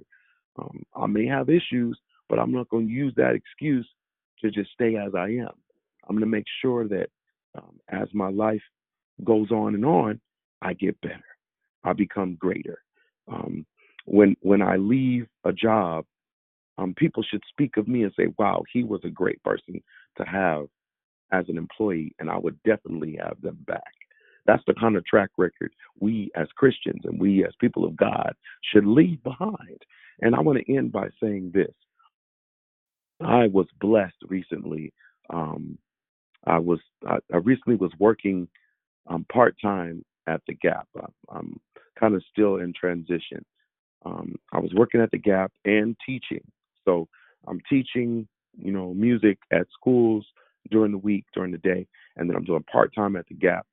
Um, 0.57 0.83
I 0.95 1.05
may 1.05 1.27
have 1.27 1.49
issues, 1.49 1.97
but 2.29 2.39
I'm 2.39 2.51
not 2.51 2.69
going 2.69 2.87
to 2.87 2.93
use 2.93 3.13
that 3.17 3.35
excuse 3.35 3.87
to 4.41 4.49
just 4.49 4.71
stay 4.71 4.95
as 4.95 5.13
I 5.15 5.27
am. 5.29 5.51
I'm 6.07 6.15
going 6.15 6.21
to 6.21 6.25
make 6.25 6.45
sure 6.61 6.87
that 6.87 7.09
um, 7.55 7.79
as 7.89 8.07
my 8.13 8.29
life 8.29 8.61
goes 9.23 9.51
on 9.51 9.75
and 9.75 9.85
on, 9.85 10.19
I 10.61 10.73
get 10.73 10.99
better. 11.01 11.23
I 11.83 11.93
become 11.93 12.35
greater. 12.35 12.79
Um, 13.27 13.65
when 14.07 14.35
when 14.41 14.61
I 14.61 14.77
leave 14.77 15.27
a 15.43 15.53
job, 15.53 16.05
um, 16.77 16.93
people 16.95 17.23
should 17.23 17.43
speak 17.49 17.77
of 17.77 17.87
me 17.87 18.03
and 18.03 18.13
say, 18.15 18.27
"Wow, 18.39 18.63
he 18.71 18.83
was 18.83 19.01
a 19.03 19.09
great 19.09 19.41
person 19.43 19.83
to 20.17 20.23
have 20.23 20.67
as 21.31 21.47
an 21.49 21.57
employee," 21.57 22.15
and 22.19 22.29
I 22.29 22.37
would 22.37 22.61
definitely 22.63 23.17
have 23.21 23.39
them 23.41 23.57
back. 23.67 23.93
That's 24.45 24.63
the 24.65 24.73
kind 24.75 24.95
of 24.95 25.05
track 25.05 25.31
record 25.37 25.73
we 25.99 26.31
as 26.35 26.47
Christians 26.55 27.01
and 27.03 27.19
we 27.19 27.43
as 27.45 27.53
people 27.59 27.83
of 27.83 27.97
God 27.97 28.33
should 28.71 28.85
leave 28.85 29.21
behind. 29.23 29.81
And 30.21 30.33
I 30.33 30.39
want 30.39 30.59
to 30.59 30.73
end 30.73 30.91
by 30.93 31.09
saying 31.21 31.51
this. 31.53 31.73
I 33.19 33.47
was 33.47 33.67
blessed 33.81 34.23
recently. 34.29 34.93
Um, 35.29 35.77
I 36.45 36.59
was 36.59 36.79
I, 37.05 37.17
I 37.33 37.37
recently 37.37 37.75
was 37.75 37.91
working 37.99 38.47
um, 39.07 39.25
part 39.31 39.55
time 39.61 40.05
at 40.27 40.41
the 40.47 40.53
Gap. 40.53 40.87
I, 40.97 41.07
I'm 41.29 41.59
kind 41.99 42.15
of 42.15 42.23
still 42.31 42.57
in 42.57 42.73
transition. 42.73 43.43
Um, 44.05 44.35
I 44.51 44.59
was 44.59 44.71
working 44.73 45.01
at 45.01 45.11
the 45.11 45.17
Gap 45.17 45.51
and 45.65 45.95
teaching. 46.05 46.43
So 46.85 47.07
I'm 47.47 47.61
teaching, 47.69 48.27
you 48.57 48.71
know, 48.71 48.93
music 48.93 49.37
at 49.51 49.67
schools 49.73 50.25
during 50.71 50.91
the 50.91 50.97
week, 50.97 51.25
during 51.33 51.51
the 51.51 51.57
day, 51.57 51.87
and 52.15 52.29
then 52.29 52.35
I'm 52.35 52.43
doing 52.43 52.63
part 52.63 52.93
time 52.93 53.15
at 53.15 53.27
the 53.27 53.35
Gap. 53.35 53.65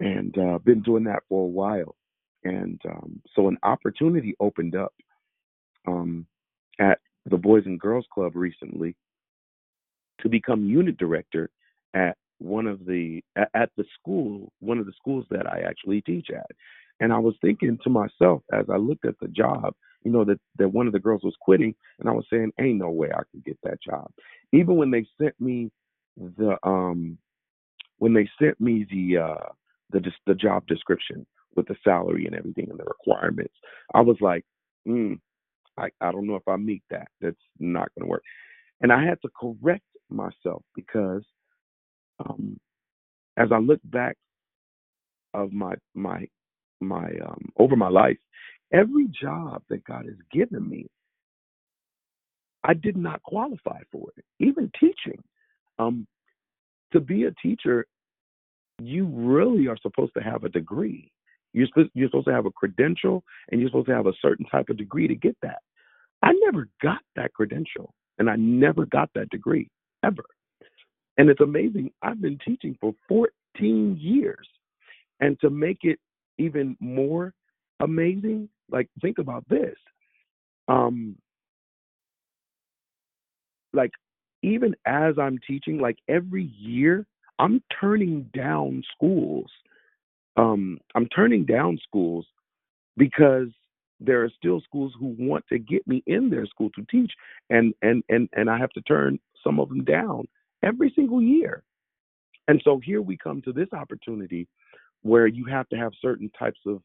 And 0.00 0.36
uh, 0.38 0.58
been 0.58 0.82
doing 0.82 1.04
that 1.04 1.22
for 1.28 1.44
a 1.44 1.48
while. 1.48 1.96
And 2.44 2.80
um, 2.88 3.20
so 3.34 3.48
an 3.48 3.58
opportunity 3.62 4.34
opened 4.38 4.76
up 4.76 4.94
um, 5.86 6.26
at 6.78 6.98
the 7.26 7.36
Boys 7.36 7.64
and 7.66 7.80
Girls 7.80 8.06
Club 8.12 8.36
recently 8.36 8.94
to 10.20 10.28
become 10.28 10.64
unit 10.64 10.96
director 10.96 11.50
at 11.94 12.16
one 12.38 12.66
of 12.66 12.84
the 12.86 13.22
at 13.36 13.70
the 13.76 13.84
school, 13.98 14.52
one 14.60 14.78
of 14.78 14.86
the 14.86 14.92
schools 14.96 15.26
that 15.30 15.46
I 15.46 15.60
actually 15.60 16.00
teach 16.02 16.28
at. 16.30 16.46
And 17.00 17.12
I 17.12 17.18
was 17.18 17.34
thinking 17.42 17.78
to 17.84 17.90
myself 17.90 18.42
as 18.52 18.66
I 18.72 18.76
looked 18.76 19.06
at 19.06 19.18
the 19.20 19.28
job, 19.28 19.74
you 20.04 20.12
know, 20.12 20.24
that, 20.24 20.40
that 20.58 20.68
one 20.72 20.86
of 20.86 20.92
the 20.92 21.00
girls 21.00 21.22
was 21.24 21.34
quitting, 21.40 21.74
and 22.00 22.08
I 22.08 22.12
was 22.12 22.26
saying, 22.30 22.52
Ain't 22.60 22.78
no 22.78 22.90
way 22.90 23.10
I 23.12 23.22
could 23.32 23.44
get 23.44 23.58
that 23.64 23.82
job. 23.82 24.10
Even 24.52 24.76
when 24.76 24.90
they 24.90 25.06
sent 25.20 25.40
me 25.40 25.70
the 26.16 26.56
um 26.64 27.18
when 27.98 28.14
they 28.14 28.28
sent 28.40 28.60
me 28.60 28.86
the 28.90 29.18
uh 29.18 29.52
the 29.90 30.00
the 30.26 30.34
job 30.34 30.66
description 30.66 31.26
with 31.56 31.68
the 31.68 31.76
salary 31.84 32.26
and 32.26 32.34
everything 32.36 32.68
and 32.70 32.78
the 32.78 32.84
requirements, 32.84 33.54
I 33.94 34.00
was 34.02 34.16
like, 34.20 34.44
mm, 34.88 35.18
I, 35.78 35.90
I 36.00 36.12
don't 36.12 36.26
know 36.26 36.36
if 36.36 36.48
I 36.48 36.56
meet 36.56 36.82
that. 36.90 37.08
That's 37.20 37.36
not 37.58 37.90
going 37.94 38.06
to 38.06 38.10
work. 38.10 38.24
And 38.82 38.92
I 38.92 39.04
had 39.04 39.18
to 39.22 39.30
correct 39.40 39.84
myself 40.10 40.62
because 40.74 41.24
um, 42.20 42.58
as 43.36 43.48
I 43.52 43.58
look 43.58 43.80
back 43.84 44.16
of 45.34 45.52
my 45.52 45.74
my 45.94 46.26
my 46.80 47.10
um, 47.24 47.50
over 47.58 47.76
my 47.76 47.88
life, 47.88 48.16
every 48.72 49.08
job 49.08 49.62
that 49.68 49.84
God 49.84 50.04
has 50.06 50.16
given 50.32 50.68
me, 50.68 50.86
I 52.64 52.74
did 52.74 52.96
not 52.96 53.22
qualify 53.22 53.80
for 53.90 54.08
it. 54.16 54.24
Even 54.40 54.70
teaching, 54.78 55.22
um, 55.78 56.06
to 56.92 57.00
be 57.00 57.24
a 57.24 57.34
teacher, 57.42 57.86
you 58.80 59.06
really 59.06 59.68
are 59.68 59.78
supposed 59.80 60.12
to 60.16 60.22
have 60.22 60.44
a 60.44 60.48
degree. 60.48 61.10
You're 61.52 61.66
supposed, 61.68 61.90
you're 61.94 62.08
supposed 62.08 62.26
to 62.28 62.34
have 62.34 62.46
a 62.46 62.50
credential, 62.50 63.24
and 63.50 63.60
you're 63.60 63.70
supposed 63.70 63.88
to 63.88 63.94
have 63.94 64.06
a 64.06 64.12
certain 64.20 64.46
type 64.46 64.68
of 64.68 64.76
degree 64.76 65.08
to 65.08 65.14
get 65.14 65.36
that. 65.42 65.58
I 66.22 66.32
never 66.40 66.68
got 66.82 67.00
that 67.16 67.32
credential 67.32 67.94
and 68.18 68.28
I 68.28 68.36
never 68.36 68.86
got 68.86 69.10
that 69.14 69.30
degree 69.30 69.68
ever. 70.04 70.24
And 71.16 71.28
it's 71.28 71.40
amazing. 71.40 71.90
I've 72.02 72.20
been 72.20 72.38
teaching 72.44 72.76
for 72.80 72.94
14 73.08 73.96
years. 74.00 74.48
And 75.20 75.38
to 75.40 75.50
make 75.50 75.78
it 75.82 75.98
even 76.38 76.76
more 76.80 77.32
amazing, 77.80 78.48
like 78.70 78.88
think 79.00 79.18
about 79.18 79.48
this. 79.48 79.76
Um, 80.68 81.16
like 83.72 83.92
even 84.42 84.74
as 84.86 85.14
I'm 85.18 85.38
teaching, 85.46 85.78
like 85.78 85.98
every 86.08 86.44
year, 86.44 87.06
I'm 87.38 87.62
turning 87.80 88.30
down 88.34 88.82
schools. 88.94 89.50
Um, 90.36 90.78
I'm 90.94 91.08
turning 91.08 91.44
down 91.44 91.78
schools 91.82 92.26
because 92.96 93.48
there 94.00 94.22
are 94.22 94.30
still 94.36 94.60
schools 94.60 94.92
who 94.98 95.16
want 95.18 95.44
to 95.48 95.58
get 95.58 95.86
me 95.86 96.02
in 96.06 96.30
their 96.30 96.46
school 96.46 96.70
to 96.76 96.84
teach, 96.90 97.12
and 97.50 97.74
and 97.82 98.04
and 98.08 98.28
and 98.32 98.48
I 98.48 98.58
have 98.58 98.70
to 98.70 98.80
turn 98.82 99.18
some 99.42 99.58
of 99.58 99.68
them 99.68 99.84
down 99.84 100.28
every 100.62 100.92
single 100.94 101.22
year. 101.22 101.62
And 102.46 102.62
so 102.64 102.80
here 102.82 103.02
we 103.02 103.16
come 103.16 103.42
to 103.42 103.52
this 103.52 103.68
opportunity 103.72 104.48
where 105.02 105.26
you 105.26 105.44
have 105.46 105.68
to 105.68 105.76
have 105.76 105.92
certain 106.00 106.30
types 106.38 106.60
of 106.66 106.80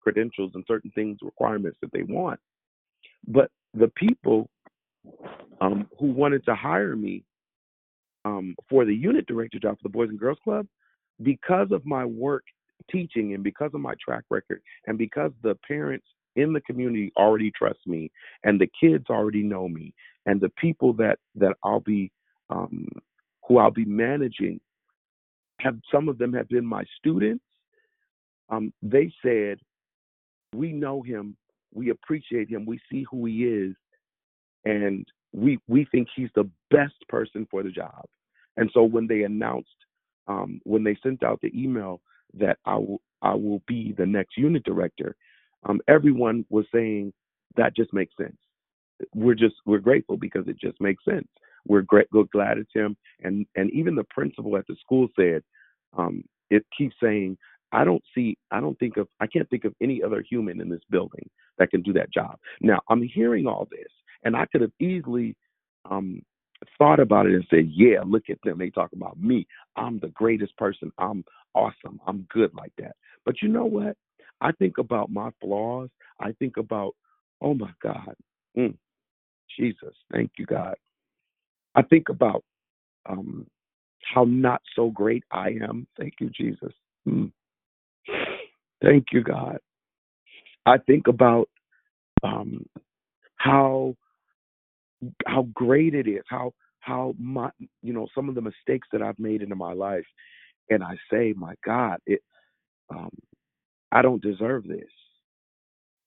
credentials 0.00 0.52
and 0.54 0.64
certain 0.66 0.90
things 0.94 1.18
requirements 1.22 1.78
that 1.82 1.92
they 1.92 2.02
want. 2.02 2.40
But 3.26 3.50
the 3.74 3.88
people 3.88 4.48
um, 5.60 5.86
who 5.98 6.06
wanted 6.06 6.44
to 6.46 6.54
hire 6.54 6.96
me 6.96 7.24
um, 8.24 8.54
for 8.68 8.84
the 8.84 8.94
unit 8.94 9.26
director 9.26 9.58
job 9.58 9.76
for 9.76 9.88
the 9.88 9.92
Boys 9.92 10.08
and 10.08 10.18
Girls 10.18 10.38
Club, 10.42 10.66
because 11.22 11.68
of 11.70 11.84
my 11.84 12.04
work 12.04 12.44
teaching 12.90 13.34
and 13.34 13.44
because 13.44 13.70
of 13.74 13.80
my 13.80 13.94
track 14.02 14.24
record 14.30 14.62
and 14.86 14.96
because 14.96 15.32
the 15.42 15.54
parents 15.66 16.06
in 16.36 16.52
the 16.52 16.60
community 16.62 17.12
already 17.16 17.50
trust 17.50 17.80
me 17.86 18.10
and 18.44 18.60
the 18.60 18.70
kids 18.80 19.04
already 19.10 19.42
know 19.42 19.68
me 19.68 19.92
and 20.26 20.40
the 20.40 20.48
people 20.50 20.92
that 20.94 21.18
that 21.34 21.56
I'll 21.62 21.80
be 21.80 22.10
um, 22.48 22.88
who 23.46 23.58
I'll 23.58 23.70
be 23.70 23.84
managing 23.84 24.60
have 25.62 25.78
some 25.92 26.08
of 26.08 26.18
them 26.18 26.32
have 26.32 26.48
been 26.48 26.66
my 26.66 26.84
students. 26.98 27.44
Um, 28.48 28.72
they 28.82 29.12
said, 29.22 29.58
"We 30.54 30.72
know 30.72 31.02
him, 31.02 31.36
we 31.72 31.90
appreciate 31.90 32.48
him, 32.48 32.66
we 32.66 32.80
see 32.90 33.04
who 33.10 33.26
he 33.26 33.44
is, 33.44 33.74
and 34.64 35.06
we 35.32 35.58
we 35.68 35.86
think 35.92 36.08
he's 36.14 36.30
the 36.34 36.50
best 36.70 36.96
person 37.08 37.46
for 37.50 37.62
the 37.62 37.70
job." 37.70 38.04
And 38.56 38.70
so 38.74 38.82
when 38.82 39.06
they 39.06 39.22
announced, 39.22 39.68
um, 40.26 40.60
when 40.64 40.84
they 40.84 40.96
sent 41.02 41.22
out 41.22 41.40
the 41.40 41.52
email 41.54 42.00
that 42.34 42.58
I 42.64 42.76
will 42.76 43.00
I 43.22 43.34
will 43.34 43.62
be 43.66 43.92
the 43.96 44.06
next 44.06 44.36
unit 44.36 44.64
director, 44.64 45.14
um, 45.64 45.80
everyone 45.88 46.44
was 46.48 46.66
saying 46.72 47.12
that 47.56 47.76
just 47.76 47.92
makes 47.92 48.16
sense. 48.16 48.36
We're 49.14 49.34
just 49.34 49.54
we're 49.66 49.78
grateful 49.78 50.16
because 50.16 50.46
it 50.48 50.58
just 50.58 50.80
makes 50.80 51.04
sense. 51.04 51.28
We're 51.66 51.82
great, 51.82 52.06
we're 52.12 52.24
glad 52.32 52.58
it's 52.58 52.72
him, 52.74 52.96
and 53.22 53.46
and 53.56 53.70
even 53.70 53.94
the 53.94 54.04
principal 54.10 54.56
at 54.56 54.66
the 54.66 54.76
school 54.80 55.08
said, 55.18 55.42
um, 55.96 56.24
it 56.50 56.64
keeps 56.76 56.94
saying, 57.02 57.36
I 57.72 57.84
don't 57.84 58.02
see, 58.14 58.36
I 58.50 58.60
don't 58.60 58.78
think 58.78 58.96
of, 58.96 59.08
I 59.20 59.26
can't 59.26 59.48
think 59.50 59.64
of 59.64 59.74
any 59.80 60.02
other 60.02 60.24
human 60.28 60.60
in 60.60 60.68
this 60.68 60.80
building 60.90 61.28
that 61.58 61.70
can 61.70 61.82
do 61.82 61.92
that 61.94 62.12
job. 62.12 62.36
Now 62.60 62.80
I'm 62.88 63.02
hearing 63.02 63.46
all 63.46 63.68
this, 63.70 63.90
and 64.24 64.36
I 64.36 64.46
could 64.46 64.62
have 64.62 64.72
easily 64.80 65.36
um, 65.90 66.22
thought 66.78 67.00
about 67.00 67.26
it 67.26 67.34
and 67.34 67.46
said, 67.50 67.70
yeah, 67.70 68.00
look 68.04 68.24
at 68.28 68.38
them, 68.44 68.58
they 68.58 68.70
talk 68.70 68.92
about 68.92 69.18
me. 69.20 69.46
I'm 69.76 69.98
the 69.98 70.08
greatest 70.08 70.56
person. 70.56 70.92
I'm 70.98 71.24
awesome. 71.54 72.00
I'm 72.06 72.26
good 72.30 72.52
like 72.54 72.72
that. 72.78 72.96
But 73.24 73.42
you 73.42 73.48
know 73.48 73.64
what? 73.64 73.96
I 74.40 74.52
think 74.52 74.78
about 74.78 75.10
my 75.10 75.30
flaws. 75.40 75.90
I 76.20 76.32
think 76.38 76.56
about, 76.56 76.94
oh 77.40 77.54
my 77.54 77.70
God, 77.82 78.14
mm, 78.56 78.76
Jesus, 79.58 79.94
thank 80.12 80.32
you, 80.38 80.46
God. 80.46 80.74
I 81.74 81.82
think 81.82 82.08
about 82.08 82.44
um, 83.08 83.46
how 84.02 84.24
not 84.24 84.62
so 84.74 84.90
great 84.90 85.24
I 85.30 85.50
am. 85.62 85.86
Thank 85.98 86.14
you, 86.20 86.30
Jesus. 86.30 86.72
Mm. 87.08 87.32
Thank 88.82 89.06
you, 89.12 89.22
God. 89.22 89.58
I 90.66 90.78
think 90.78 91.06
about 91.06 91.48
um, 92.22 92.66
how 93.36 93.94
how 95.26 95.46
great 95.54 95.94
it 95.94 96.06
is, 96.06 96.22
how 96.28 96.52
how 96.80 97.14
my 97.18 97.50
you 97.82 97.92
know 97.92 98.06
some 98.14 98.28
of 98.28 98.34
the 98.34 98.40
mistakes 98.42 98.88
that 98.92 99.02
I've 99.02 99.18
made 99.18 99.42
into 99.42 99.56
my 99.56 99.72
life, 99.72 100.06
and 100.68 100.82
I 100.82 100.96
say, 101.10 101.34
my 101.36 101.54
God, 101.64 101.98
it 102.06 102.22
um, 102.90 103.10
I 103.92 104.02
don't 104.02 104.22
deserve 104.22 104.66
this. 104.66 104.90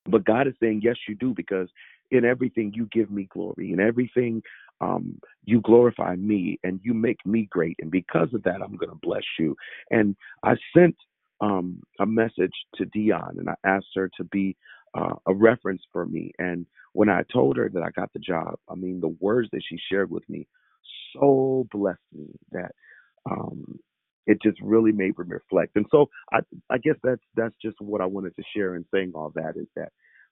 But 0.06 0.26
God 0.26 0.48
is 0.48 0.54
saying, 0.60 0.82
yes, 0.84 0.98
you 1.08 1.16
do, 1.16 1.34
because 1.34 1.70
in 2.12 2.26
everything 2.26 2.74
you 2.76 2.88
give 2.92 3.10
me 3.10 3.28
glory. 3.32 3.72
In 3.72 3.80
everything 3.80 4.42
um, 4.84 5.20
you 5.46 5.62
glorify 5.62 6.16
me 6.18 6.60
and 6.64 6.82
you 6.84 6.94
make 6.96 7.26
me 7.26 7.48
great. 7.52 7.78
And 7.82 7.92
because 7.92 8.30
of 8.36 8.44
that, 8.44 8.62
I'm 8.64 8.78
going 8.78 8.92
to 8.92 9.00
bless 9.04 9.24
you. 9.40 9.56
And 9.92 10.18
I 10.44 10.56
sent 10.78 10.98
um, 11.42 11.82
a 12.02 12.08
message 12.08 12.54
to 12.78 12.86
Dion 12.88 13.38
and 13.40 13.50
I 13.50 13.56
asked 13.66 13.88
her 13.96 14.12
to 14.18 14.26
be 14.26 14.58
uh, 14.98 15.16
a 15.28 15.36
reference 15.36 15.84
for 15.94 16.08
me. 16.08 16.34
And 16.40 16.68
when 16.94 17.10
I 17.10 17.24
told 17.34 17.58
her 17.58 17.70
that 17.74 17.84
I 17.84 17.92
got 17.92 18.14
the 18.14 18.20
job, 18.20 18.56
I 18.70 18.76
mean, 18.76 19.02
the 19.02 19.16
words 19.22 19.50
that 19.54 19.64
she 19.70 19.78
shared 19.92 20.12
with 20.12 20.30
me 20.30 20.48
so 21.16 21.68
blessed 21.72 22.00
me 22.14 22.28
that 22.54 22.74
um, 23.32 23.80
it 24.28 24.40
just 24.44 24.60
really 24.62 24.94
made 24.94 25.18
me 25.20 25.26
reflect. 25.28 25.74
And 25.78 25.88
so 25.92 26.10
I, 26.34 26.42
I 26.72 26.80
guess 26.80 26.98
that's 27.04 27.24
that's 27.36 27.56
just 27.64 27.78
what 27.82 28.02
I 28.02 28.08
wanted 28.08 28.36
to 28.38 28.44
share 28.56 28.76
in 28.76 28.86
saying 28.94 29.14
all 29.16 29.34
that 29.36 29.56
is 29.58 29.68
that 29.78 29.92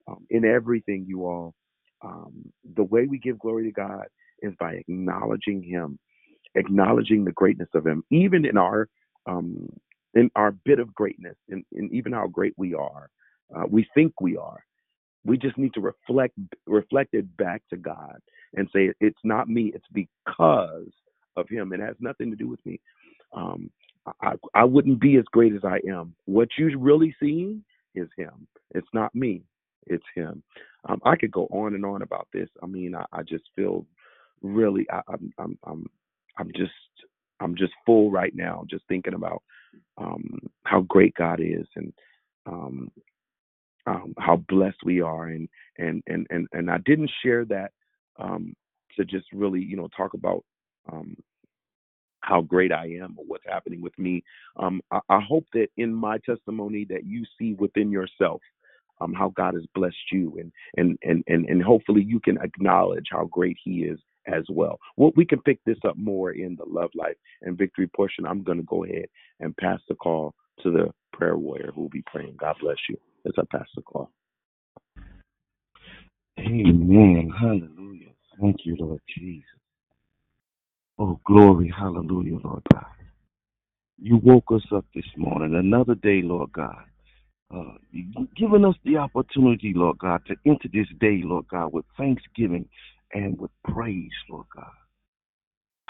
um, 0.09 0.25
in 0.31 0.45
everything 0.45 1.05
you 1.07 1.25
all, 1.27 1.55
um, 2.03 2.51
the 2.75 2.83
way 2.85 3.07
we 3.07 3.19
give 3.19 3.39
glory 3.39 3.65
to 3.65 3.71
God 3.73 4.05
is 4.41 4.53
by 4.59 4.73
acknowledging 4.73 5.63
Him, 5.63 5.99
acknowledging 6.55 7.23
the 7.25 7.31
greatness 7.31 7.69
of 7.73 7.85
Him, 7.85 8.03
even 8.09 8.45
in 8.45 8.57
our 8.57 8.87
um, 9.25 9.69
in 10.13 10.29
our 10.35 10.51
bit 10.51 10.79
of 10.79 10.93
greatness, 10.93 11.35
in, 11.49 11.63
in 11.71 11.89
even 11.93 12.11
how 12.11 12.27
great 12.27 12.53
we 12.57 12.73
are. 12.73 13.09
Uh, 13.55 13.63
we 13.69 13.87
think 13.93 14.19
we 14.21 14.37
are. 14.37 14.63
We 15.23 15.37
just 15.37 15.57
need 15.57 15.73
to 15.75 15.81
reflect 15.81 16.33
reflect 16.65 17.13
it 17.13 17.37
back 17.37 17.61
to 17.69 17.77
God 17.77 18.19
and 18.55 18.67
say 18.73 18.91
it's 18.99 19.19
not 19.23 19.49
me. 19.49 19.71
It's 19.73 19.85
because 19.93 20.91
of 21.37 21.47
Him. 21.49 21.73
It 21.73 21.79
has 21.79 21.95
nothing 21.99 22.29
to 22.31 22.35
do 22.35 22.47
with 22.47 22.65
me. 22.65 22.79
Um, 23.33 23.69
I, 24.21 24.33
I 24.55 24.63
wouldn't 24.63 24.99
be 24.99 25.17
as 25.17 25.25
great 25.31 25.53
as 25.53 25.63
I 25.63 25.79
am. 25.89 26.15
What 26.25 26.49
you're 26.57 26.77
really 26.77 27.15
seeing 27.19 27.63
is 27.95 28.07
Him. 28.17 28.47
It's 28.73 28.87
not 28.93 29.13
me. 29.13 29.43
It's 29.87 30.03
Him. 30.15 30.43
Um, 30.89 30.99
I 31.05 31.15
could 31.15 31.31
go 31.31 31.45
on 31.51 31.75
and 31.75 31.85
on 31.85 32.01
about 32.01 32.27
this. 32.33 32.49
I 32.63 32.65
mean, 32.65 32.95
I, 32.95 33.05
I 33.13 33.21
just 33.21 33.43
feel 33.55 33.85
really. 34.41 34.87
I, 34.91 35.01
I'm, 35.07 35.33
I'm, 35.37 35.59
I'm, 35.65 35.87
I'm 36.37 36.51
just, 36.55 36.71
I'm 37.39 37.55
just 37.55 37.73
full 37.85 38.11
right 38.11 38.35
now, 38.35 38.65
just 38.69 38.83
thinking 38.87 39.13
about 39.13 39.43
um, 39.97 40.39
how 40.65 40.81
great 40.81 41.13
God 41.15 41.39
is 41.41 41.67
and 41.75 41.93
um, 42.45 42.91
um, 43.87 44.13
how 44.19 44.37
blessed 44.47 44.79
we 44.85 45.01
are, 45.01 45.27
and 45.27 45.49
and 45.77 46.03
and 46.07 46.27
and 46.29 46.47
and 46.53 46.69
I 46.71 46.77
didn't 46.85 47.11
share 47.23 47.45
that 47.45 47.71
um, 48.19 48.53
to 48.97 49.05
just 49.05 49.25
really, 49.33 49.61
you 49.61 49.75
know, 49.75 49.89
talk 49.95 50.13
about 50.13 50.43
um, 50.91 51.15
how 52.21 52.41
great 52.41 52.71
I 52.71 52.87
am 53.01 53.15
or 53.17 53.25
what's 53.25 53.45
happening 53.47 53.81
with 53.81 53.97
me. 53.97 54.23
Um, 54.57 54.81
I, 54.91 54.99
I 55.09 55.19
hope 55.19 55.45
that 55.53 55.67
in 55.77 55.93
my 55.93 56.19
testimony 56.19 56.85
that 56.89 57.05
you 57.05 57.25
see 57.39 57.53
within 57.53 57.91
yourself 57.91 58.41
how 59.15 59.33
God 59.35 59.55
has 59.55 59.65
blessed 59.73 59.95
you, 60.11 60.37
and 60.39 60.51
and 60.77 60.97
and 61.03 61.23
and 61.27 61.45
and 61.47 61.63
hopefully 61.63 62.03
you 62.03 62.19
can 62.19 62.37
acknowledge 62.39 63.07
how 63.11 63.25
great 63.25 63.57
He 63.63 63.83
is 63.83 63.99
as 64.27 64.43
well. 64.49 64.79
Well, 64.97 65.11
we 65.15 65.25
can 65.25 65.41
pick 65.41 65.59
this 65.65 65.77
up 65.87 65.97
more 65.97 66.31
in 66.31 66.55
the 66.55 66.65
love 66.65 66.91
life 66.95 67.17
and 67.41 67.57
victory 67.57 67.87
portion. 67.87 68.25
I'm 68.25 68.43
going 68.43 68.57
to 68.57 68.63
go 68.63 68.83
ahead 68.83 69.05
and 69.39 69.55
pass 69.57 69.79
the 69.87 69.95
call 69.95 70.33
to 70.63 70.71
the 70.71 70.91
prayer 71.13 71.37
warrior 71.37 71.71
who 71.73 71.81
will 71.81 71.89
be 71.89 72.03
praying. 72.05 72.35
God 72.39 72.55
bless 72.61 72.77
you 72.89 72.97
as 73.25 73.33
I 73.37 73.43
pass 73.51 73.67
the 73.75 73.81
call. 73.81 74.11
Amen. 76.39 77.31
Hallelujah. 77.37 78.11
Thank 78.39 78.65
you, 78.65 78.75
Lord 78.79 79.01
Jesus. 79.17 79.45
Oh, 80.97 81.19
glory. 81.25 81.73
Hallelujah, 81.75 82.37
Lord 82.43 82.63
God. 82.73 82.85
You 83.99 84.17
woke 84.17 84.51
us 84.51 84.65
up 84.73 84.85
this 84.95 85.05
morning, 85.15 85.55
another 85.55 85.95
day, 85.95 86.21
Lord 86.23 86.51
God. 86.51 86.83
Uh, 87.53 87.73
giving 88.37 88.63
us 88.65 88.75
the 88.85 88.97
opportunity, 88.97 89.73
Lord 89.75 89.97
God, 89.99 90.21
to 90.27 90.35
enter 90.45 90.69
this 90.71 90.87
day, 90.99 91.21
Lord 91.23 91.47
God, 91.49 91.73
with 91.73 91.85
thanksgiving 91.97 92.67
and 93.13 93.39
with 93.39 93.51
praise, 93.73 94.11
Lord 94.29 94.45
God. 94.55 94.71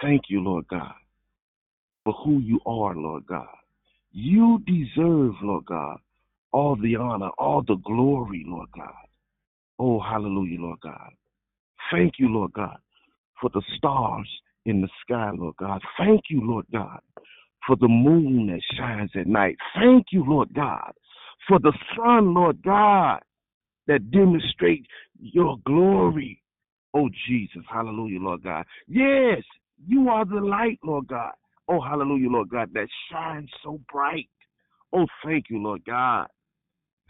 Thank 0.02 0.24
you, 0.30 0.42
Lord 0.42 0.68
God, 0.68 0.94
for 2.04 2.14
who 2.14 2.40
you 2.40 2.60
are, 2.66 2.96
Lord 2.96 3.26
God. 3.28 3.48
You 4.12 4.62
deserve, 4.66 5.34
Lord 5.42 5.66
God, 5.66 5.98
all 6.52 6.76
the 6.76 6.96
honor, 6.96 7.30
all 7.38 7.64
the 7.66 7.78
glory, 7.86 8.44
Lord 8.48 8.70
God. 8.76 8.94
Oh, 9.80 10.00
hallelujah, 10.00 10.60
Lord 10.60 10.80
God. 10.82 11.12
Thank 11.92 12.14
you, 12.18 12.30
Lord 12.30 12.54
God, 12.54 12.78
for 13.40 13.50
the 13.54 13.62
stars 13.78 14.28
in 14.66 14.82
the 14.82 14.90
sky, 15.02 15.32
Lord 15.36 15.56
God. 15.58 15.82
Thank 15.98 16.22
you, 16.30 16.42
Lord 16.44 16.66
God, 16.72 17.00
for 17.66 17.76
the 17.76 17.88
moon 17.88 18.48
that 18.48 18.62
shines 18.78 19.12
at 19.16 19.28
night. 19.28 19.58
Thank 19.76 20.08
you, 20.12 20.24
Lord 20.28 20.54
God, 20.54 20.92
for 21.48 21.60
the 21.60 21.74
sun, 21.96 22.34
Lord 22.34 22.62
God, 22.64 23.22
that 23.88 24.12
demonstrates 24.12 24.88
your 25.20 25.58
glory. 25.66 26.41
Oh, 26.94 27.10
Jesus. 27.28 27.64
Hallelujah, 27.72 28.20
Lord 28.20 28.44
God. 28.44 28.66
Yes, 28.88 29.44
you 29.88 30.10
are 30.10 30.26
the 30.26 30.42
light, 30.42 30.80
Lord 30.84 31.08
God. 31.08 31.34
Oh, 31.68 31.80
hallelujah, 31.80 32.30
Lord 32.30 32.50
God, 32.50 32.70
that 32.74 32.88
shines 33.12 33.50
so 33.64 33.80
bright. 33.92 34.30
Oh, 34.94 35.06
thank 35.24 35.46
you, 35.50 35.62
Lord 35.62 35.84
God. 35.86 36.28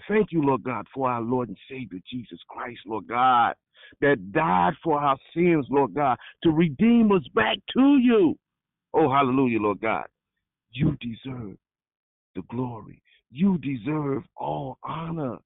Thank 0.07 0.31
you, 0.31 0.43
Lord 0.43 0.63
God, 0.63 0.85
for 0.93 1.09
our 1.09 1.21
Lord 1.21 1.49
and 1.49 1.57
Savior 1.69 1.99
Jesus 2.11 2.39
Christ, 2.47 2.79
Lord 2.85 3.07
God, 3.07 3.53
that 4.01 4.31
died 4.31 4.73
for 4.83 4.99
our 4.99 5.17
sins, 5.33 5.65
Lord 5.69 5.93
God, 5.93 6.17
to 6.43 6.51
redeem 6.51 7.11
us 7.11 7.23
back 7.33 7.57
to 7.75 7.97
you. 7.97 8.35
Oh, 8.93 9.09
hallelujah, 9.11 9.59
Lord 9.59 9.81
God. 9.81 10.05
You 10.71 10.97
deserve 11.01 11.57
the 12.35 12.41
glory. 12.49 13.01
You 13.31 13.57
deserve 13.59 14.23
all 14.35 14.77
honor. 14.83 15.37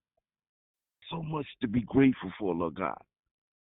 So 1.10 1.22
much 1.22 1.46
to 1.62 1.68
be 1.68 1.82
grateful 1.82 2.32
for, 2.40 2.54
Lord 2.56 2.76
God. 2.76 2.98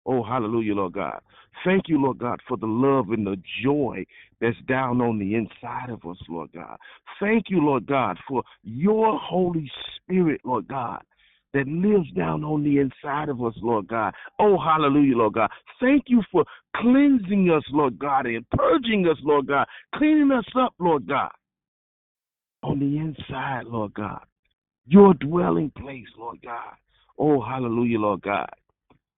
Oh, 0.07 0.23
hallelujah, 0.23 0.75
Lord 0.75 0.93
God. 0.95 1.21
Thank 1.65 1.89
you, 1.89 2.01
Lord 2.01 2.19
God, 2.19 2.41
for 2.47 2.57
the 2.57 2.67
love 2.67 3.11
and 3.11 3.27
the 3.27 3.41
joy 3.63 4.05
that's 4.41 4.57
down 4.69 5.01
on 5.01 5.19
the 5.19 5.35
inside 5.35 5.89
of 5.89 6.05
us, 6.05 6.19
Lord 6.29 6.51
God. 6.53 6.77
Thank 7.21 7.45
you, 7.49 7.61
Lord 7.61 7.87
God, 7.87 8.19
for 8.29 8.43
your 8.63 9.19
Holy 9.19 9.71
Spirit, 9.97 10.41
Lord 10.45 10.69
God, 10.69 11.03
that 11.55 11.69
lives 11.69 12.11
down 12.13 12.45
on 12.45 12.65
the 12.65 12.79
inside 12.79 13.29
of 13.29 13.43
us, 13.43 13.55
Lord 13.63 13.89
God. 13.89 14.13
Oh, 14.39 14.59
hallelujah, 14.59 15.17
Lord 15.17 15.35
God. 15.35 15.51
Thank 15.81 16.05
you 16.09 16.23
for 16.31 16.45
cleansing 16.77 17.51
us, 17.51 17.65
Lord 17.71 17.99
God, 17.99 18.27
and 18.27 18.45
purging 18.51 19.07
us, 19.07 19.17
Lord 19.23 19.47
God, 19.47 19.67
cleaning 19.95 20.33
us 20.33 20.45
up, 20.59 20.75
Lord 20.79 21.07
God, 21.07 21.31
on 22.63 22.79
the 22.81 22.99
inside, 22.99 23.65
Lord 23.67 23.95
God. 23.95 24.25
Your 24.87 25.15
dwelling 25.15 25.71
place, 25.71 26.09
Lord 26.19 26.39
God. 26.43 26.75
Oh, 27.19 27.41
hallelujah, 27.41 28.01
Lord 28.01 28.23
God. 28.23 28.51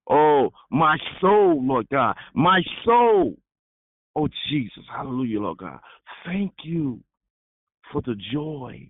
Oh, 0.09 0.51
my 0.71 0.97
soul, 1.21 1.65
Lord 1.65 1.89
God. 1.91 2.17
My 2.35 2.61
soul. 2.85 3.37
Oh, 4.15 4.29
Jesus. 4.49 4.85
Hallelujah, 4.95 5.41
Lord 5.41 5.59
God. 5.59 5.79
Thank 6.25 6.53
you 6.63 7.01
for 7.93 8.03
the 8.03 8.17
joy 8.33 8.89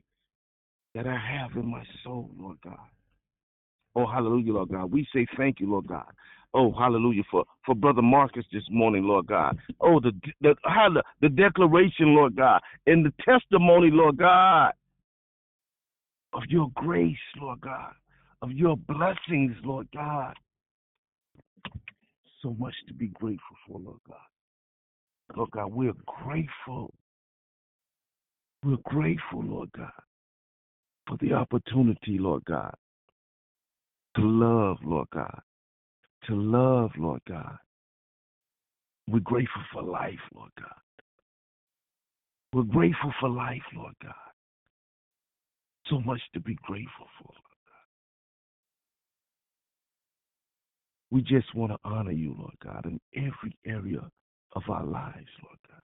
that 0.95 1.07
I 1.07 1.19
have 1.19 1.57
in 1.57 1.71
my 1.71 1.83
soul, 2.05 2.31
Lord 2.39 2.59
God. 2.63 2.79
Oh, 3.95 4.07
hallelujah, 4.07 4.53
Lord 4.53 4.71
God. 4.71 4.93
We 4.93 5.07
say 5.13 5.27
thank 5.37 5.59
you, 5.61 5.71
Lord 5.71 5.87
God. 5.87 6.11
Oh, 6.55 6.73
hallelujah 6.73 7.23
for, 7.31 7.45
for 7.65 7.75
Brother 7.75 8.03
Marcus 8.03 8.45
this 8.53 8.63
morning, 8.71 9.05
Lord 9.05 9.27
God. 9.27 9.59
Oh, 9.81 10.01
the 10.01 10.13
the 10.41 10.55
the, 10.65 11.03
the 11.21 11.29
declaration, 11.29 12.15
Lord 12.15 12.37
God, 12.37 12.61
and 12.87 13.05
the 13.05 13.13
testimony, 13.25 13.91
Lord 13.91 14.17
God, 14.17 14.73
of 16.33 16.43
your 16.49 16.71
grace, 16.75 17.17
Lord 17.41 17.61
God, 17.61 17.93
of 18.43 18.53
your 18.53 18.77
blessings, 18.77 19.57
Lord 19.65 19.89
God 19.95 20.35
so 22.43 22.55
much 22.59 22.75
to 22.89 22.95
be 22.95 23.09
grateful 23.09 23.57
for, 23.67 23.79
Lord 23.81 24.01
God. 24.09 25.37
Lord 25.37 25.51
God, 25.51 25.73
we're 25.73 25.93
grateful. 26.07 26.93
We're 28.65 28.77
grateful, 28.85 29.43
Lord 29.43 29.71
God, 29.77 29.91
for 31.07 31.17
the 31.21 31.35
opportunity, 31.35 32.19
Lord 32.19 32.45
God, 32.47 32.75
to 34.17 34.23
love, 34.23 34.79
Lord 34.83 35.09
God, 35.13 35.41
to 36.27 36.35
love, 36.35 36.91
Lord 36.99 37.21
God. 37.29 37.59
We're 39.09 39.21
grateful 39.21 39.63
for 39.73 39.83
life, 39.83 40.19
Lord 40.35 40.51
God. 40.59 40.75
We're 42.53 42.63
grateful 42.63 43.13
for 43.21 43.29
life, 43.29 43.63
Lord 43.77 43.95
God. 44.03 44.15
So 45.89 46.01
much 46.01 46.21
to 46.35 46.41
be 46.41 46.57
grateful 46.63 47.07
for, 47.19 47.29
Lord 47.29 47.43
God. 51.06 51.06
We 51.17 51.23
just 51.23 51.55
want 51.55 51.73
to 51.73 51.79
honor 51.83 52.13
you, 52.13 52.37
Lord 52.39 52.53
God, 52.63 52.85
in 52.85 53.01
every 53.17 53.57
area 53.65 54.03
of 54.53 54.63
our 54.69 54.85
lives, 54.85 55.31
Lord 55.43 55.57
God. 55.67 55.81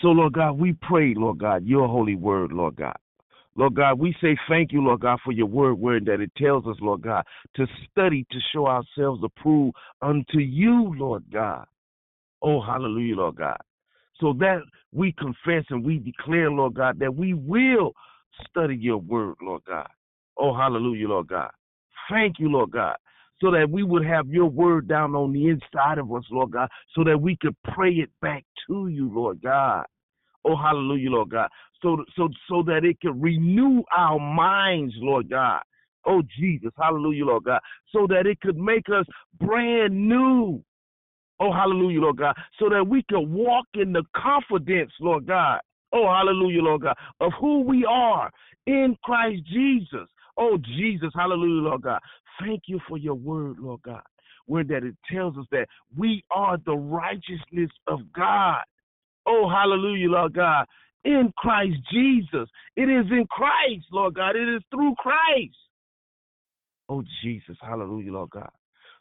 So, 0.00 0.08
Lord 0.08 0.32
God, 0.32 0.52
we 0.52 0.74
pray, 0.80 1.12
Lord 1.14 1.36
God, 1.36 1.66
your 1.66 1.86
holy 1.86 2.14
word, 2.14 2.50
Lord 2.50 2.76
God. 2.76 2.96
Lord 3.56 3.74
God, 3.74 3.98
we 3.98 4.16
say 4.22 4.38
thank 4.48 4.72
you, 4.72 4.82
Lord 4.82 5.00
God, 5.00 5.18
for 5.22 5.32
your 5.32 5.48
word, 5.48 5.74
word 5.74 6.06
that 6.06 6.22
it 6.22 6.32
tells 6.34 6.66
us, 6.66 6.76
Lord 6.80 7.02
God, 7.02 7.22
to 7.56 7.66
study 7.90 8.24
to 8.30 8.38
show 8.54 8.66
ourselves 8.66 9.20
approved 9.22 9.76
unto 10.00 10.38
you, 10.38 10.94
Lord 10.96 11.24
God. 11.30 11.66
Oh, 12.40 12.62
hallelujah, 12.62 13.16
Lord 13.16 13.36
God. 13.36 13.58
So 14.18 14.32
that 14.38 14.62
we 14.92 15.12
confess 15.12 15.66
and 15.68 15.84
we 15.84 15.98
declare, 15.98 16.50
Lord 16.50 16.72
God, 16.72 16.98
that 17.00 17.14
we 17.14 17.34
will 17.34 17.92
study 18.48 18.76
your 18.76 18.96
word, 18.96 19.34
Lord 19.42 19.60
God. 19.68 19.88
Oh, 20.38 20.56
hallelujah, 20.56 21.08
Lord 21.08 21.28
God. 21.28 21.50
Thank 22.08 22.38
you, 22.38 22.48
Lord 22.50 22.70
God, 22.70 22.96
so 23.40 23.50
that 23.50 23.68
we 23.70 23.82
would 23.82 24.04
have 24.04 24.28
your 24.28 24.48
word 24.48 24.88
down 24.88 25.14
on 25.14 25.32
the 25.32 25.48
inside 25.48 25.98
of 25.98 26.12
us, 26.12 26.24
Lord 26.30 26.52
God, 26.52 26.68
so 26.94 27.04
that 27.04 27.20
we 27.20 27.36
could 27.40 27.56
pray 27.74 27.92
it 27.92 28.10
back 28.20 28.44
to 28.66 28.88
you, 28.88 29.10
Lord 29.12 29.40
God. 29.42 29.84
Oh, 30.44 30.56
hallelujah, 30.56 31.10
Lord 31.10 31.30
God. 31.30 31.48
So, 31.82 32.04
so, 32.16 32.28
so 32.48 32.62
that 32.64 32.84
it 32.84 33.00
can 33.00 33.20
renew 33.20 33.82
our 33.96 34.18
minds, 34.18 34.94
Lord 34.98 35.30
God. 35.30 35.60
Oh, 36.06 36.22
Jesus, 36.38 36.70
hallelujah, 36.78 37.24
Lord 37.26 37.44
God. 37.44 37.60
So 37.92 38.06
that 38.08 38.26
it 38.26 38.40
could 38.40 38.56
make 38.56 38.86
us 38.88 39.04
brand 39.38 39.94
new. 39.94 40.62
Oh, 41.38 41.52
hallelujah, 41.52 42.00
Lord 42.00 42.18
God. 42.18 42.34
So 42.58 42.68
that 42.68 42.86
we 42.86 43.02
can 43.08 43.32
walk 43.32 43.66
in 43.74 43.92
the 43.92 44.04
confidence, 44.16 44.92
Lord 45.00 45.26
God. 45.26 45.60
Oh, 45.92 46.06
hallelujah, 46.06 46.62
Lord 46.62 46.82
God, 46.82 46.96
of 47.20 47.32
who 47.40 47.62
we 47.62 47.84
are 47.88 48.30
in 48.66 48.96
Christ 49.02 49.42
Jesus. 49.46 50.08
Oh, 50.36 50.58
Jesus, 50.76 51.10
hallelujah, 51.14 51.68
Lord 51.68 51.82
God. 51.82 52.00
Thank 52.38 52.62
you 52.66 52.80
for 52.88 52.98
your 52.98 53.14
word, 53.14 53.58
Lord 53.58 53.82
God, 53.82 54.02
where 54.46 54.64
that 54.64 54.84
it 54.84 54.96
tells 55.12 55.36
us 55.36 55.46
that 55.50 55.66
we 55.96 56.24
are 56.30 56.58
the 56.64 56.76
righteousness 56.76 57.70
of 57.86 58.00
God. 58.12 58.62
Oh, 59.26 59.48
hallelujah, 59.48 60.08
Lord 60.08 60.34
God. 60.34 60.66
In 61.04 61.32
Christ 61.36 61.76
Jesus. 61.92 62.48
It 62.76 62.88
is 62.88 63.06
in 63.10 63.26
Christ, 63.30 63.86
Lord 63.92 64.14
God. 64.14 64.36
It 64.36 64.48
is 64.48 64.62
through 64.70 64.94
Christ. 64.98 65.56
Oh, 66.88 67.02
Jesus. 67.22 67.56
Hallelujah, 67.60 68.12
Lord 68.12 68.30
God. 68.30 68.50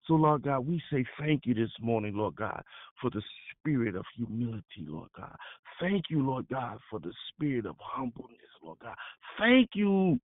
So, 0.07 0.13
Lord 0.13 0.43
God, 0.43 0.61
we 0.61 0.81
say 0.91 1.05
thank 1.19 1.45
you 1.45 1.53
this 1.53 1.71
morning, 1.81 2.15
Lord 2.15 2.35
God, 2.35 2.63
for 3.01 3.09
the 3.11 3.21
spirit 3.51 3.95
of 3.95 4.05
humility, 4.15 4.85
Lord 4.87 5.09
God. 5.15 5.35
Thank 5.79 6.05
you, 6.09 6.25
Lord 6.25 6.47
God, 6.49 6.79
for 6.89 6.99
the 6.99 7.13
spirit 7.29 7.65
of 7.65 7.75
humbleness, 7.79 8.39
Lord 8.63 8.79
God. 8.81 8.95
Thank 9.37 9.69
you 9.75 10.19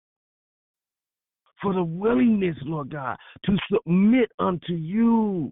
for 1.65 1.73
the 1.73 1.83
willingness, 1.83 2.55
Lord 2.61 2.91
God, 2.91 3.17
to 3.45 3.57
submit 3.73 4.31
unto 4.37 4.73
you. 4.73 5.51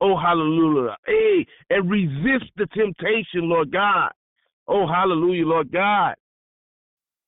Oh, 0.00 0.18
hallelujah. 0.18 0.96
Hey, 1.06 1.46
and 1.70 1.88
resist 1.88 2.50
the 2.56 2.66
temptation, 2.74 3.48
Lord 3.48 3.70
God. 3.70 4.10
Oh, 4.66 4.84
hallelujah, 4.88 5.46
Lord 5.46 5.70
God. 5.70 6.16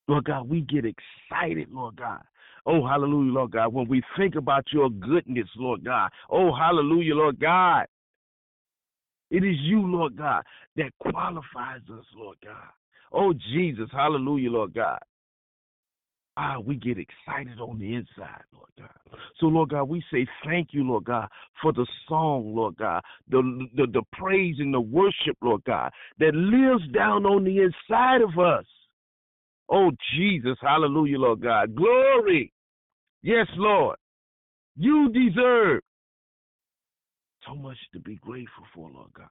Lord 0.09 0.25
God, 0.25 0.49
we 0.49 0.63
get 0.63 0.85
excited, 0.85 1.69
Lord 1.71 1.95
God. 1.97 2.23
Oh, 2.67 2.85
hallelujah, 2.85 3.33
Lord 3.33 3.53
God, 3.53 3.73
when 3.73 3.87
we 3.87 4.03
think 4.19 4.35
about 4.35 4.65
your 4.73 4.91
goodness, 4.91 5.49
Lord 5.57 5.85
God. 5.85 6.11
Oh, 6.29 6.53
hallelujah, 6.53 7.15
Lord 7.15 7.39
God. 7.39 7.87
It 9.31 9.45
is 9.45 9.57
you, 9.61 9.87
Lord 9.87 10.17
God, 10.17 10.43
that 10.75 10.91
qualifies 10.99 11.83
us, 11.93 12.05
Lord 12.17 12.39
God. 12.45 12.71
Oh, 13.13 13.33
Jesus, 13.53 13.89
hallelujah, 13.93 14.51
Lord 14.51 14.75
God 14.75 14.99
ah, 16.37 16.59
we 16.59 16.77
get 16.77 16.99
excited 16.99 17.61
on 17.61 17.79
the 17.79 17.95
inside, 17.95 18.43
Lord 18.53 18.71
God. 18.79 19.19
So, 19.41 19.47
Lord 19.47 19.71
God, 19.71 19.85
we 19.85 20.03
say 20.13 20.27
thank 20.45 20.69
you, 20.73 20.85
Lord 20.85 21.05
God, 21.05 21.29
for 21.63 21.73
the 21.73 21.87
song, 22.09 22.55
Lord 22.55 22.77
God, 22.77 23.03
the, 23.29 23.69
the, 23.75 23.87
the 23.87 24.03
praise 24.13 24.57
and 24.59 24.73
the 24.73 24.81
worship, 24.81 25.37
Lord 25.43 25.63
God, 25.65 25.91
that 26.19 26.35
lives 26.35 26.91
down 26.93 27.25
on 27.27 27.45
the 27.45 27.59
inside 27.59 28.23
of 28.23 28.39
us. 28.39 28.67
Oh, 29.69 29.91
Jesus, 30.17 30.57
hallelujah, 30.61 31.19
Lord 31.19 31.43
God. 31.43 31.75
Glory. 31.75 32.53
Yes, 33.23 33.47
Lord. 33.57 33.97
You 34.77 35.11
deserve 35.13 35.81
so 37.47 37.55
much 37.55 37.79
to 37.93 38.01
be 38.01 38.17
grateful 38.17 38.65
for, 38.75 38.91
Lord 38.91 39.13
God. 39.17 39.29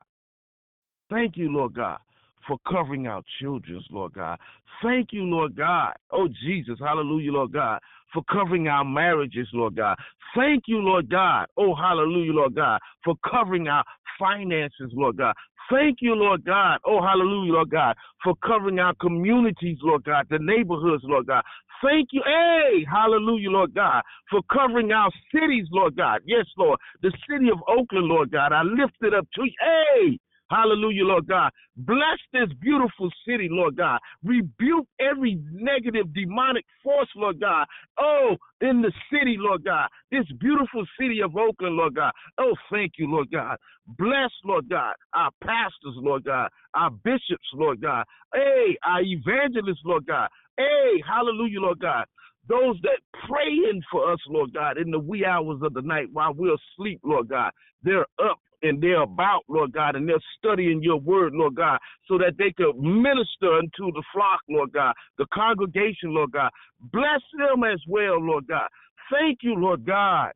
Thank 1.10 1.38
you, 1.38 1.52
Lord 1.52 1.76
God, 1.76 2.00
for 2.48 2.58
covering 2.70 3.08
our 3.08 3.22
children, 3.40 3.84
Lord 3.90 4.14
God. 4.14 4.40
Thank 4.84 5.10
you, 5.12 5.24
Lord 5.24 5.56
God. 5.56 5.94
Oh, 6.12 6.28
Jesus, 6.44 6.78
hallelujah, 6.80 7.32
Lord 7.32 7.54
God, 7.54 7.80
for 8.14 8.24
covering 8.32 8.68
our 8.68 8.84
marriages, 8.84 9.48
Lord 9.54 9.76
God. 9.76 9.98
Thank 10.36 10.64
you, 10.68 10.78
Lord 10.78 11.10
God. 11.10 11.46
Oh, 11.58 11.76
hallelujah, 11.76 12.34
Lord 12.34 12.56
God, 12.56 12.80
for 13.04 13.16
covering 13.30 13.68
our 13.68 13.84
finances, 14.20 14.92
Lord 14.94 15.18
God. 15.18 15.34
Thank 15.72 15.98
you, 16.02 16.14
Lord 16.14 16.46
God. 16.46 16.78
Oh, 16.86 17.02
hallelujah, 17.02 17.54
Lord 17.54 17.72
God, 17.72 17.96
for 18.24 18.34
covering 18.46 18.80
our 18.80 18.94
communities, 18.96 19.78
Lord 19.82 20.04
God, 20.04 20.28
the 20.30 20.38
neighborhoods, 20.40 21.04
Lord 21.06 21.28
God. 21.28 21.44
Thank 21.84 22.10
you, 22.12 22.22
hey, 22.26 22.86
hallelujah, 22.90 23.50
Lord 23.50 23.74
God, 23.74 24.02
for 24.30 24.42
covering 24.52 24.92
our 24.92 25.12
cities, 25.34 25.68
Lord 25.72 25.96
God. 25.96 26.22
Yes, 26.26 26.46
Lord, 26.58 26.80
the 27.02 27.12
city 27.30 27.50
of 27.50 27.60
Oakland, 27.68 28.08
Lord 28.08 28.32
God. 28.32 28.54
I 28.54 28.64
lift 28.64 28.96
it 29.02 29.14
up 29.14 29.28
to 29.36 29.44
you. 29.44 29.52
Hey, 29.60 30.20
Hallelujah, 30.52 31.06
Lord 31.06 31.28
God. 31.28 31.52
Bless 31.78 32.20
this 32.34 32.50
beautiful 32.62 33.10
city, 33.28 33.48
Lord 33.52 33.78
God. 33.78 34.00
Rebuke 34.24 34.88
every 35.00 35.40
negative 35.52 36.14
demonic 36.14 36.66
force, 36.84 37.10
Lord 37.16 37.40
God. 37.40 37.66
Oh, 38.00 38.36
in 38.62 38.82
the 38.82 38.92
city, 39.12 39.38
Lord 39.40 39.66
God. 39.66 39.88
This 40.12 40.26
beautiful 40.40 40.86
city 41.00 41.22
of 41.22 41.36
Oakland, 41.36 41.76
Lord 41.76 41.96
God. 41.96 42.12
Oh, 42.38 42.54
thank 42.72 42.94
you, 42.98 43.10
Lord 43.12 43.32
God. 43.32 43.58
Bless, 43.98 44.32
Lord 44.46 44.70
God, 44.70 44.94
our 45.14 45.32
pastors, 45.44 45.96
Lord 45.98 46.24
God, 46.26 46.50
our 46.76 46.92
bishops, 46.92 47.50
Lord 47.54 47.82
God. 47.82 48.06
Hey, 48.34 48.78
our 48.86 49.02
evangelists, 49.02 49.82
Lord 49.86 50.06
God. 50.08 50.30
Hey, 50.58 51.04
hallelujah, 51.08 51.60
Lord 51.62 51.80
God. 51.80 52.06
those 52.48 52.78
that 52.84 53.00
praying 53.28 53.82
for 53.92 54.12
us, 54.12 54.20
Lord 54.30 54.54
God, 54.54 54.78
in 54.78 54.92
the 54.92 55.00
wee 55.00 55.26
hours 55.26 55.60
of 55.64 55.74
the 55.74 55.82
night 55.82 56.08
while 56.12 56.34
we're 56.34 56.56
asleep, 56.56 57.00
Lord 57.04 57.30
God. 57.30 57.52
They're 57.84 58.08
up 58.24 58.40
and 58.68 58.82
they're 58.82 59.04
about, 59.04 59.42
Lord 59.48 59.72
God, 59.74 59.96
and 59.96 60.08
they're 60.08 60.16
studying 60.38 60.82
your 60.82 60.98
word, 61.00 61.34
Lord 61.34 61.56
God, 61.56 61.78
so 62.08 62.18
that 62.18 62.34
they 62.38 62.52
could 62.52 62.78
minister 62.78 63.58
unto 63.58 63.92
the 63.92 64.04
flock, 64.14 64.42
Lord 64.50 64.72
God, 64.74 64.94
the 65.18 65.26
congregation, 65.34 66.14
Lord 66.14 66.32
God. 66.32 66.50
Bless 66.92 67.22
them 67.38 67.64
as 67.64 67.80
well, 67.88 68.20
Lord 68.20 68.48
God. 68.48 68.68
Thank 69.12 69.40
you, 69.42 69.56
Lord 69.56 69.86
God, 69.86 70.32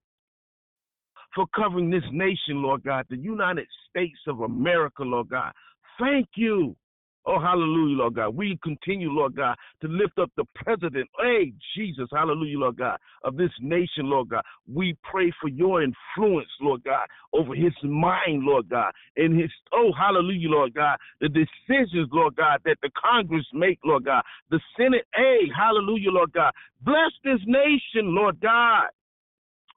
for 1.36 1.46
covering 1.56 1.90
this 1.90 2.04
nation, 2.12 2.62
Lord 2.62 2.84
God, 2.84 3.06
the 3.10 3.18
United 3.18 3.68
States 3.90 4.20
of 4.28 4.42
America, 4.42 5.04
Lord 5.04 5.30
God. 5.30 5.52
Thank 6.00 6.28
you. 6.36 6.76
Oh, 7.26 7.40
hallelujah, 7.40 7.98
Lord 7.98 8.16
God. 8.16 8.36
We 8.36 8.58
continue, 8.64 9.12
Lord 9.12 9.36
God, 9.36 9.56
to 9.82 9.88
lift 9.88 10.18
up 10.18 10.32
the 10.38 10.46
president. 10.56 11.08
Hey, 11.22 11.54
Jesus, 11.76 12.08
hallelujah, 12.12 12.58
Lord 12.58 12.78
God, 12.78 12.98
of 13.24 13.36
this 13.36 13.52
nation, 13.60 14.10
Lord 14.10 14.30
God. 14.30 14.42
We 14.74 14.96
pray 15.04 15.32
for 15.42 15.50
your 15.50 15.84
influence, 15.84 16.50
Lord 16.62 16.84
God, 16.84 17.06
over 17.34 17.54
his 17.54 17.74
mind, 17.84 18.44
Lord 18.44 18.70
God, 18.70 18.94
and 19.18 19.40
his, 19.40 19.52
oh, 19.74 19.92
hallelujah, 19.98 20.50
Lord 20.50 20.74
God, 20.74 20.98
the 21.20 21.30
decisions, 21.30 22.10
Lord 22.12 22.36
God, 22.36 22.62
that 22.66 22.78
the 22.82 22.90
Congress 23.00 23.46
make, 23.54 23.80
Lord 23.84 24.06
God, 24.06 24.24
the 24.50 24.60
Senate, 24.78 25.06
hey, 25.14 25.42
hallelujah, 25.56 26.12
Lord 26.12 26.32
God. 26.32 26.52
Bless 26.82 27.12
this 27.24 27.42
nation, 27.46 28.16
Lord 28.16 28.40
God. 28.40 28.88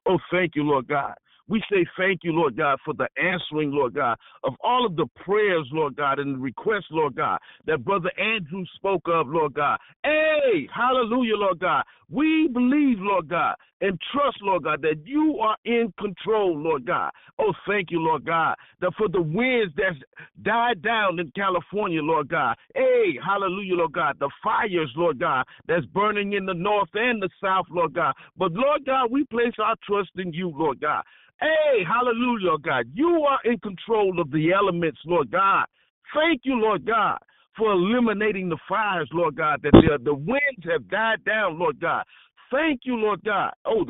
Oh, 0.05 0.17
thank 0.31 0.55
you, 0.55 0.63
Lord 0.63 0.87
God. 0.87 1.13
We 1.47 1.61
say 1.69 1.85
thank 1.97 2.21
you, 2.23 2.31
Lord 2.31 2.55
God, 2.55 2.79
for 2.85 2.93
the 2.93 3.07
answering, 3.21 3.71
Lord 3.71 3.95
God, 3.95 4.17
of 4.43 4.53
all 4.63 4.85
of 4.85 4.95
the 4.95 5.07
prayers, 5.25 5.67
Lord 5.73 5.95
God, 5.95 6.19
and 6.19 6.35
the 6.35 6.39
requests, 6.39 6.87
Lord 6.89 7.15
God, 7.15 7.37
that 7.65 7.83
Brother 7.83 8.11
Andrew 8.17 8.63
spoke 8.75 9.03
of, 9.07 9.27
Lord 9.27 9.53
God. 9.53 9.77
Hey, 10.03 10.67
hallelujah, 10.73 11.35
Lord 11.35 11.59
God. 11.59 11.83
We 12.13 12.47
believe, 12.47 12.97
Lord 12.99 13.27
God, 13.27 13.55
and 13.81 13.99
trust, 14.11 14.37
Lord 14.43 14.65
God, 14.65 14.83
that 14.83 15.01
you 15.03 15.39
are 15.41 15.57
in 15.65 15.91
control, 15.99 16.55
Lord 16.55 16.85
God. 16.85 17.09
Oh, 17.39 17.53
thank 17.67 17.89
you, 17.89 17.99
Lord 17.99 18.23
God, 18.23 18.55
that 18.81 18.93
for 18.97 19.09
the 19.09 19.21
winds 19.21 19.73
that's 19.75 19.97
died 20.43 20.83
down 20.83 21.19
in 21.19 21.31
California, 21.35 22.03
Lord 22.03 22.29
God. 22.29 22.55
Hey, 22.75 23.17
hallelujah, 23.25 23.75
Lord 23.75 23.93
God. 23.93 24.17
The 24.19 24.29
fires, 24.43 24.91
Lord 24.95 25.19
God, 25.19 25.43
that's 25.67 25.87
burning 25.87 26.33
in 26.33 26.45
the 26.45 26.53
north 26.53 26.89
and 26.93 27.19
the 27.19 27.29
south, 27.43 27.65
Lord 27.71 27.95
God. 27.95 28.13
But, 28.37 28.51
Lord 28.51 28.85
God, 28.85 29.09
we 29.11 29.25
place 29.25 29.55
our 29.57 29.75
trust 29.83 30.11
in 30.17 30.31
you, 30.33 30.53
Lord 30.55 30.79
God. 30.81 31.01
Hey, 31.41 31.83
hallelujah, 31.83 32.47
Lord 32.49 32.61
God. 32.61 32.85
You 32.93 33.25
are 33.27 33.39
in 33.43 33.57
control 33.59 34.21
of 34.21 34.29
the 34.29 34.53
elements, 34.53 34.99
Lord 35.05 35.31
God. 35.31 35.65
Thank 36.13 36.41
you, 36.43 36.61
Lord 36.61 36.85
God, 36.85 37.17
for 37.57 37.71
eliminating 37.71 38.49
the 38.49 38.57
fires, 38.67 39.09
Lord 39.13 39.35
God, 39.35 39.61
that 39.63 39.71
the, 39.73 39.97
the 40.03 40.13
winds 40.13 40.63
have 40.69 40.87
died 40.89 41.23
down, 41.25 41.59
Lord 41.59 41.79
God. 41.79 42.03
Thank 42.51 42.81
you, 42.83 42.95
Lord 42.95 43.23
God. 43.23 43.51
Oh, 43.65 43.85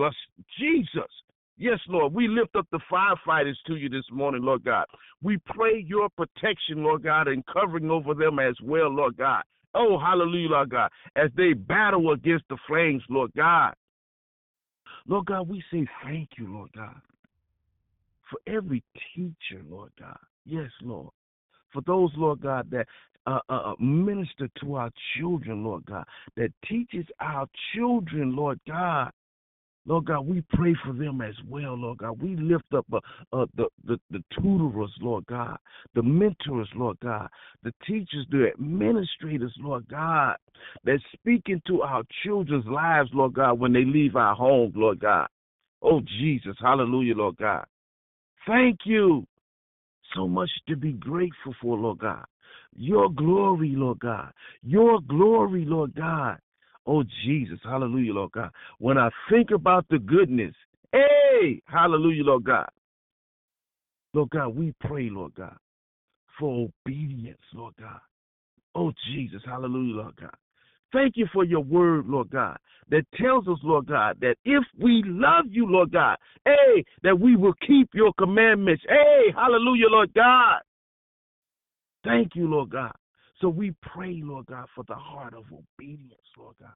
Jesus. 0.60 1.10
Yes, 1.58 1.80
Lord. 1.88 2.14
We 2.14 2.28
lift 2.28 2.56
up 2.56 2.68
the 2.72 2.80
firefighters 2.92 3.56
to 3.68 3.76
you 3.76 3.90
this 3.90 4.06
morning, 4.12 4.42
Lord 4.42 4.64
God. 4.64 4.86
We 5.22 5.38
pray 5.46 5.84
your 5.86 6.10
protection, 6.10 6.84
Lord 6.84 7.04
God, 7.04 7.28
and 7.28 7.46
covering 7.46 7.90
over 7.90 8.14
them 8.14 8.40
as 8.40 8.56
well, 8.62 8.90
Lord 8.90 9.18
God. 9.18 9.44
Oh, 9.76 9.98
hallelujah, 10.00 10.50
Lord 10.50 10.70
God, 10.70 10.92
as 11.16 11.30
they 11.36 11.54
battle 11.54 12.12
against 12.12 12.46
the 12.50 12.58
flames, 12.68 13.02
Lord 13.10 13.32
God. 13.36 13.74
Lord 15.08 15.26
God, 15.26 15.48
we 15.48 15.64
say 15.72 15.86
thank 16.04 16.30
you, 16.38 16.52
Lord 16.54 16.70
God 16.76 17.02
for 18.34 18.52
every 18.52 18.84
teacher, 19.16 19.62
Lord 19.70 19.92
God. 20.00 20.18
Yes, 20.46 20.72
Lord. 20.82 21.12
For 21.72 21.82
those, 21.86 22.12
Lord 22.18 22.42
God, 22.42 22.70
that 22.72 22.88
uh, 23.26 23.40
uh, 23.50 23.74
minister 23.80 24.50
to 24.62 24.76
our 24.76 24.92
children, 25.18 25.64
Lord 25.64 25.86
God, 25.86 26.06
that 26.36 26.52
teaches 26.68 27.06
our 27.20 27.48
children, 27.76 28.36
Lord 28.36 28.60
God. 28.68 29.12
Lord 29.86 30.06
God, 30.06 30.26
we 30.26 30.42
pray 30.54 30.74
for 30.86 30.94
them 30.94 31.20
as 31.20 31.36
well, 31.50 31.76
Lord 31.76 31.98
God. 31.98 32.22
We 32.22 32.38
lift 32.38 32.74
up 32.74 32.86
uh, 32.94 33.00
uh, 33.34 33.46
the, 33.58 33.68
the 33.86 34.00
the 34.12 34.24
tutorers, 34.34 34.92
Lord 35.02 35.26
God, 35.26 35.58
the 35.94 36.04
mentors, 36.04 36.70
Lord 36.74 36.98
God, 37.02 37.28
the 37.64 37.74
teachers, 37.86 38.26
the 38.32 38.52
administrators, 38.58 39.54
Lord 39.60 39.86
God, 39.90 40.38
that 40.86 41.00
speak 41.14 41.44
into 41.48 41.82
our 41.82 42.04
children's 42.24 42.66
lives, 42.66 43.10
Lord 43.14 43.34
God, 43.34 43.60
when 43.60 43.74
they 43.74 43.84
leave 43.84 44.16
our 44.16 44.36
homes, 44.36 44.74
Lord 44.76 45.02
God. 45.02 45.28
Oh, 45.82 46.00
Jesus, 46.18 46.56
hallelujah, 46.62 47.16
Lord 47.16 47.36
God. 47.36 47.66
Thank 48.48 48.80
you. 48.86 49.26
So 50.16 50.28
much 50.28 50.50
to 50.70 50.76
be 50.76 50.94
grateful 50.94 51.56
for, 51.62 51.78
Lord 51.78 52.00
God. 52.00 52.24
Your 52.76 53.10
glory, 53.10 53.74
Lord 53.76 54.00
God. 54.00 54.32
Your 54.64 55.00
glory, 55.02 55.66
Lord 55.66 55.96
God. 55.96 56.38
Oh, 56.86 57.04
Jesus. 57.26 57.60
Hallelujah, 57.64 58.14
Lord 58.14 58.32
God. 58.32 58.52
When 58.80 58.98
I 58.98 59.10
think 59.30 59.52
about 59.52 59.86
the 59.90 60.00
goodness, 60.00 60.54
hey, 60.92 61.62
hallelujah, 61.66 62.24
Lord 62.24 62.44
God. 62.44 62.70
Lord 64.14 64.30
God, 64.30 64.56
we 64.56 64.74
pray, 64.80 65.10
Lord 65.10 65.34
God, 65.36 65.56
for 66.40 66.70
obedience, 66.86 67.42
Lord 67.54 67.74
God. 67.80 68.00
Oh, 68.76 68.92
Jesus. 69.12 69.42
Hallelujah, 69.46 69.96
Lord 69.96 70.16
God. 70.20 70.36
Thank 70.92 71.18
you 71.18 71.28
for 71.34 71.44
your 71.44 71.62
word, 71.62 72.06
Lord 72.06 72.30
God, 72.30 72.58
that 72.92 73.04
tells 73.20 73.48
us, 73.48 73.58
Lord 73.64 73.88
God, 73.88 74.18
that 74.22 74.36
if 74.46 74.64
we 74.80 75.02
love 75.06 75.46
you, 75.50 75.66
Lord 75.66 75.92
God, 75.92 76.18
hey, 76.46 76.86
that 77.02 77.20
we 77.20 77.36
will 77.36 77.56
keep 77.66 77.90
your 77.96 78.14
commandments. 78.20 78.84
Hey, 78.88 79.34
hallelujah, 79.36 79.88
Lord 79.90 80.14
God. 80.14 80.60
Thank 82.04 82.36
you, 82.36 82.48
Lord 82.48 82.70
God. 82.72 82.94
So 83.40 83.50
we 83.50 83.74
pray, 83.82 84.22
Lord 84.24 84.46
God, 84.46 84.68
for 84.76 84.84
the 84.88 84.96
heart 84.96 85.34
of 85.34 85.46
obedience, 85.52 86.22
Lord 86.38 86.56
God. 86.62 86.74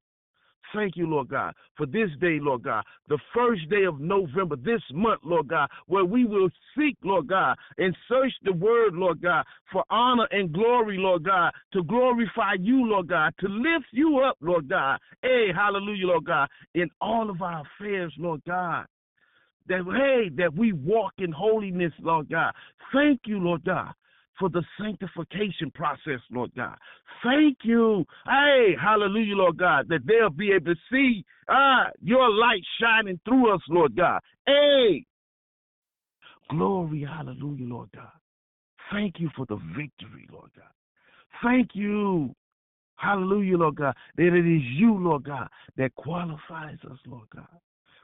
Thank 0.74 0.98
you, 0.98 1.08
Lord 1.08 1.30
God, 1.30 1.54
for 1.78 1.86
this 1.86 2.10
day, 2.20 2.40
Lord 2.42 2.64
God, 2.64 2.84
the 3.08 3.20
first 3.34 3.70
day 3.70 3.86
of 3.86 4.02
November, 4.02 4.58
this 4.58 4.82
month, 4.94 5.22
Lord 5.24 5.48
God, 5.48 5.70
where 5.86 6.04
we 6.04 6.26
will 6.26 6.50
seek, 6.76 6.98
Lord 7.04 7.28
God, 7.28 7.56
and 7.78 7.96
search 8.10 8.34
the 8.44 8.52
word, 8.52 8.94
Lord 8.94 9.22
God, 9.22 9.46
for 9.72 9.86
honor 9.90 10.28
and 10.32 10.52
glory, 10.52 10.98
Lord 10.98 11.24
God, 11.24 11.52
to 11.72 11.84
glorify 11.84 12.56
you, 12.60 12.86
Lord 12.86 13.08
God, 13.08 13.34
to 13.40 13.48
lift 13.48 13.86
you 13.92 14.20
up, 14.20 14.36
Lord 14.42 14.68
God. 14.68 15.00
Hey, 15.22 15.48
hallelujah, 15.56 16.08
Lord 16.08 16.26
God, 16.26 16.50
in 16.76 16.90
all 17.00 17.30
of 17.30 17.42
our 17.42 17.64
affairs, 17.80 18.14
Lord 18.18 18.42
God. 18.46 18.86
That, 19.68 19.84
hey, 19.86 20.30
that 20.38 20.54
we 20.54 20.74
walk 20.74 21.14
in 21.18 21.32
holiness, 21.32 21.94
Lord 22.00 22.30
God. 22.30 22.54
Thank 22.94 23.22
you, 23.26 23.40
Lord 23.40 23.64
God 23.64 23.94
for 24.40 24.50
the 24.50 24.64
sanctification 24.80 25.72
process, 25.74 26.20
Lord 26.32 26.52
God. 26.56 26.76
Thank 27.24 27.60
you. 27.64 28.06
Hey, 28.26 28.76
hallelujah, 28.82 29.36
Lord 29.36 29.58
God, 29.58 29.88
that 29.90 30.06
they'll 30.06 30.30
be 30.30 30.52
able 30.52 30.74
to 30.74 30.80
see 30.92 31.24
ah, 31.50 31.88
your 32.02 32.30
light 32.30 32.62
shining 32.80 33.20
through 33.26 33.54
us, 33.54 33.62
Lord 33.70 33.96
God. 33.96 34.20
Hey, 34.46 35.06
glory, 36.50 37.08
hallelujah, 37.08 37.66
Lord 37.66 37.90
God. 37.96 38.12
Thank 38.92 39.16
you 39.20 39.30
for 39.36 39.46
the 39.48 39.58
victory, 39.76 40.28
Lord 40.32 40.52
God. 40.56 40.66
Thank 41.44 41.72
you. 41.74 42.34
Hallelujah, 42.96 43.58
Lord 43.58 43.76
God, 43.76 43.96
that 44.16 44.36
it 44.36 44.40
is 44.40 44.64
you, 44.76 44.98
Lord 44.98 45.24
God, 45.24 45.48
that 45.78 45.94
qualifies 45.96 46.78
us, 46.90 46.98
Lord 47.06 47.28
God. 47.36 47.46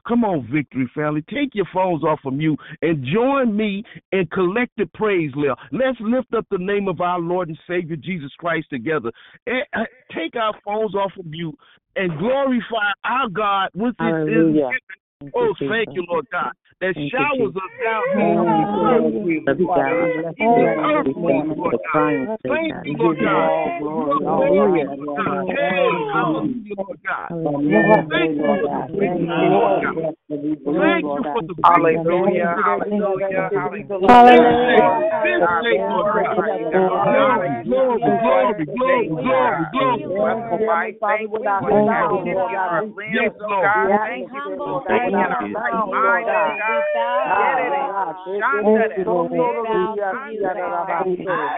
Come 0.06 0.24
on, 0.24 0.48
Victory 0.52 0.90
Family. 0.94 1.22
Take 1.32 1.54
your 1.54 1.66
phones 1.72 2.04
off 2.04 2.20
of 2.26 2.34
mute 2.34 2.58
and 2.82 3.04
join 3.04 3.56
me 3.56 3.82
in 4.12 4.26
collective 4.26 4.92
praise, 4.92 5.30
Lil. 5.34 5.56
Let's 5.72 5.98
lift 6.00 6.34
up 6.34 6.46
the 6.50 6.58
name 6.58 6.88
of 6.88 7.00
our 7.00 7.18
Lord 7.18 7.48
and 7.48 7.58
Savior 7.66 7.96
Jesus 7.96 8.30
Christ 8.38 8.66
together. 8.70 9.10
Eh, 9.46 9.60
eh, 9.74 9.84
take 10.14 10.36
our 10.36 10.54
phones 10.64 10.94
off 10.94 11.12
of 11.18 11.26
mute 11.26 11.56
and 11.96 12.18
glorify 12.18 12.90
our 13.04 13.28
God 13.28 13.70
with 13.74 13.94
his. 13.98 14.78
Oh, 15.34 15.54
thank 15.68 15.90
you, 15.94 16.04
Lord 16.08 16.26
God. 16.30 16.52
That 16.80 16.94
Thank 16.94 17.12
you, 17.18 17.26
showers 17.36 17.38
Jesus. 17.38 17.56
us 17.56 17.72
down 17.82 18.02
Love 18.14 19.58
you, 19.58 19.66
God. 19.74 19.96
We 19.98 20.10
bless 20.14 20.36
you, 20.48 20.60
God. 20.64 21.04
Thank 21.26 21.48
you 21.48 21.54
for 21.56 21.70
the 21.72 21.78
triumph, 21.90 22.30
Thank 22.42 22.68
God. 22.68 22.84
you, 22.84 22.94
We 22.94 22.94
Lord 22.98 23.18
give 23.18 23.20
you 23.20 23.28
God. 23.28 23.42
all 23.42 23.70
glory, 23.78 24.18
You 24.18 24.26
are 24.26 24.34
all 24.34 24.46
glorious, 24.48 24.88
honor, 24.88 24.96
Lord 25.06 25.26
God. 25.26 25.46
Lord 25.46 25.58
God. 25.58 25.70
Hey, 25.70 26.06
hallelujah, 26.12 26.74
Lord 26.76 27.00
God. 27.06 27.30
Hallelujah, 27.30 28.06
Thank 28.10 28.36
you 28.36 28.44
for 28.44 28.56
Lord 28.56 28.60
the 28.62 28.68
God. 28.68 28.90
victory, 28.92 29.08
Thank 29.08 29.30
you, 29.36 29.48
Lord 29.50 29.74
Lord. 29.80 29.82
God. 29.82 29.94
Yes, 29.96 30.14
we 30.28 30.54
believe, 30.54 30.78
Thank 30.78 31.04
you 31.04 31.08
Lord 31.08 31.22
for 31.32 31.42
God. 31.42 31.42
the 31.42 31.54
victory. 31.54 31.96
Hallelujah, 31.96 32.54
Hallelujah. 32.54 32.64
hallelujah, 32.64 33.50
This 33.50 33.54
hallelujah. 33.54 34.58
day, 34.66 34.78
Hallelujah. 34.78 35.06
this 35.24 35.40
God, 35.40 35.62
day, 35.62 35.70
we 35.70 35.78
Lord 35.88 36.06
God. 36.14 36.36
glorify 36.36 36.48
you, 36.58 36.68
God. 36.70 36.90
We 37.04 37.16
honor 37.16 37.46
Glory, 37.46 37.48
you, 37.48 37.64
glory, 37.64 37.98
Jesus, 37.98 38.20
glory, 38.20 38.64
this 38.66 38.76
glory, 38.76 39.08
day, 39.08 39.08
oh 39.10 39.22
glory, 39.22 39.64
God. 39.72 39.72
glory. 39.72 40.06
Wonderful 40.06 40.66
life. 40.66 40.94
Thank 41.00 41.22
you 41.22 41.28
for 41.30 41.40
the 41.40 41.90
activities 41.92 42.36
of 42.36 42.52
our 42.60 42.82
Yes, 43.12 43.30
limbs, 43.30 43.40
oh 43.40 43.48
Lord. 43.48 43.64
God. 43.64 43.86
We 43.86 43.92
Thank 43.92 44.32
you 44.32 44.40
atmosphere, 44.40 44.56
for 44.56 44.66
Lord 44.66 44.84
God, 44.84 44.96
staying 45.00 45.13
in 45.20 45.30
without 45.30 45.32
our 45.32 45.48
you, 45.48 45.54
right 45.54 45.84
Lord 45.86 45.90
mind, 45.90 46.30
oh 46.34 46.52
God. 46.58 46.58
God. 46.58 46.84
Ah, 47.24 47.58
Yedede, 47.64 47.66
Lord 47.66 47.94
God. 47.94 48.16
shandede, 48.40 48.72
Thank 48.72 48.92
you, 48.96 49.04
Lord. 49.04 49.30
mede, 49.30 49.70
We 49.70 49.88
shandede. 49.96 51.50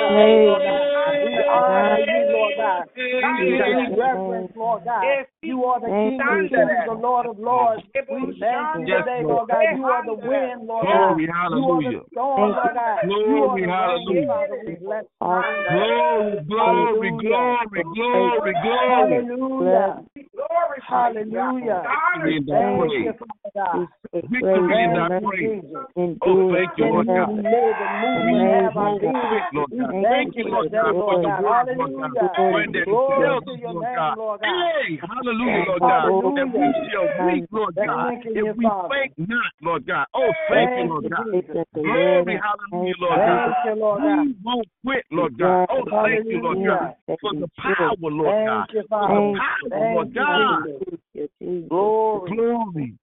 Lord 0.43 0.63
God. 0.63 0.83
We 1.21 1.41
honor 1.47 1.99
you, 1.99 2.27
Lord 2.31 2.55
God. 2.57 2.87
We 3.37 3.57
Lord 4.55 4.83
God. 4.85 5.17
You 5.41 5.65
are 5.65 5.79
the 5.81 5.91
King 6.01 6.17
the 6.85 6.93
Lord 6.93 7.25
of 7.27 7.39
Lords. 7.39 7.83
We 8.09 8.33
thank 8.39 8.71
you 8.73 8.87
today, 8.87 9.23
Lord 9.27 9.49
God. 9.49 9.67
You 9.71 9.85
are 9.91 10.03
the 10.05 10.15
wind, 10.15 10.67
Lord 10.67 10.89
God. 10.91 11.17
Glory, 11.17 11.27
You 11.51 11.69
are 11.71 11.83
hallelujah. 11.83 12.01
the 12.01 12.04
storm, 12.11 12.51
Lord 12.51 12.73
God. 12.73 12.99
You 13.27 13.43
are 13.45 13.59
Glory, 13.59 13.61
the 13.61 13.67
rain, 13.67 14.25
hallelujah. 14.25 14.27
Father. 14.27 14.55
We 14.65 14.75
bless 14.75 15.03
you. 15.21 15.27
Glory, 15.69 16.41
glory, 16.47 17.11
glory, 17.21 17.83
glory, 17.93 18.53
glory. 18.61 19.27
Hallelujah. 19.27 20.03
Hallelujah. 20.87 21.83
Victory 21.83 22.37
in 22.37 22.45
thy 22.45 22.59
Thank 22.59 22.79
you, 22.99 23.13
praise. 23.13 23.15
Father 23.19 23.51
God. 23.55 23.87
Victory 24.13 24.83
in 24.83 24.93
thy 24.93 25.07
oh, 25.07 25.19
Thank 25.19 25.23
you, 25.23 25.29
praise. 25.29 25.61
Jesus. 25.61 25.85
Oh, 26.21 26.53
thank 26.53 26.71
you, 26.77 26.85
Lord 26.85 27.07
In 27.07 27.13
God. 27.13 27.29
you 27.29 27.35
we 27.35 27.41
live 27.43 27.75
and 27.79 27.99
move 27.99 28.25
and 28.25 28.41
have 28.65 28.77
our 28.77 28.95
being. 28.99 29.11
thank 29.31 29.51
you, 29.51 29.59
Lord 29.59 29.71
We 29.71 29.77
God. 29.79 29.91
thank 29.91 30.07
Thank 30.09 30.35
you 30.35 30.43
you, 30.43 30.45
Lord 30.49 30.65
today, 30.65 30.77
God, 30.77 30.95
for 31.05 31.17
Lord 31.17 31.21
the 31.21 31.29
word, 31.29 31.67
Lord 31.75 31.91
God. 31.97 32.11
Hallelujah. 32.15 32.53
When 32.53 32.71
that 32.71 32.85
Glory 32.85 33.15
tells 33.19 33.43
to 33.45 33.51
us, 33.51 33.59
your 33.59 33.73
Lord 33.73 33.83
name, 33.83 33.95
God, 33.95 34.15
Lord 34.17 34.41
God. 34.41 34.71
hey, 34.87 34.99
hallelujah, 35.01 35.63
Lord 35.67 35.81
God, 35.81 36.11
that 36.35 36.47
we 36.55 36.63
Hallelujah. 36.63 36.91
shall 36.91 37.07
reap, 37.25 37.45
Lord 37.51 37.75
God, 37.83 38.07
Thank 38.07 38.25
you, 38.25 38.35
if 38.35 38.57
we 38.57 38.65
Father. 38.69 38.89
faint 38.89 39.13
not, 39.17 39.51
Lord 39.61 39.85
God. 39.87 40.05
Oh, 40.13 40.31
thank 40.49 40.71
you, 40.75 40.83
Thank 40.83 40.89
Lord 40.89 41.03
you, 41.03 41.09
God. 41.09 41.25
Jesus. 41.95 42.15
Glory, 42.25 42.39
hallelujah, 42.71 42.93
Lord 42.99 43.19
God. 43.19 43.53
Thank 43.63 43.77
you, 43.77 43.83
Lord 43.83 44.01
God. 44.03 44.25
We 44.25 44.35
won't 44.43 44.67
quit, 44.83 45.05
Lord 45.11 45.37
God. 45.37 45.67
Oh, 45.69 45.83
thank 46.03 46.25
you, 46.25 46.41
Lord 46.41 46.57
God, 46.65 46.95
for 47.07 47.33
the 47.33 47.49
power, 47.57 47.95
Lord 48.01 48.45
God. 48.45 48.67
For 48.89 49.07
the 49.07 49.39
power, 49.39 49.93
Lord 49.93 50.13
God. 50.13 50.67
Glory. 51.69 52.95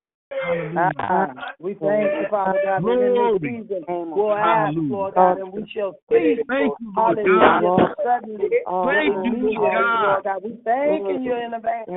Glory. 0.45 0.74
Ah, 0.76 1.28
we 1.61 1.74
thank 1.74 2.12
you, 2.12 2.26
Father 2.30 2.59
God, 2.62 2.83
that 2.83 2.91
in 2.91 3.14
this 3.14 3.66
season 3.68 3.85
we'll 3.89 4.35
ask, 4.35 4.74
Hallelujah. 4.74 4.93
Lord 4.93 5.14
God, 5.14 5.39
and 5.39 5.53
we 5.53 5.70
shall 5.74 5.93
see. 6.11 6.39
Thank 6.49 6.74
you, 6.80 6.93
Lord 6.97 7.18
Hallelujah. 7.18 7.61
God. 7.61 7.95
Suddenly, 8.05 8.51
Thank 8.85 9.14
you, 9.43 9.51
Lord 9.61 10.24
God. 10.24 10.43
We 10.45 10.59
thanking 10.64 11.22
you 11.24 11.35
in 11.37 11.55
advance. 11.55 11.89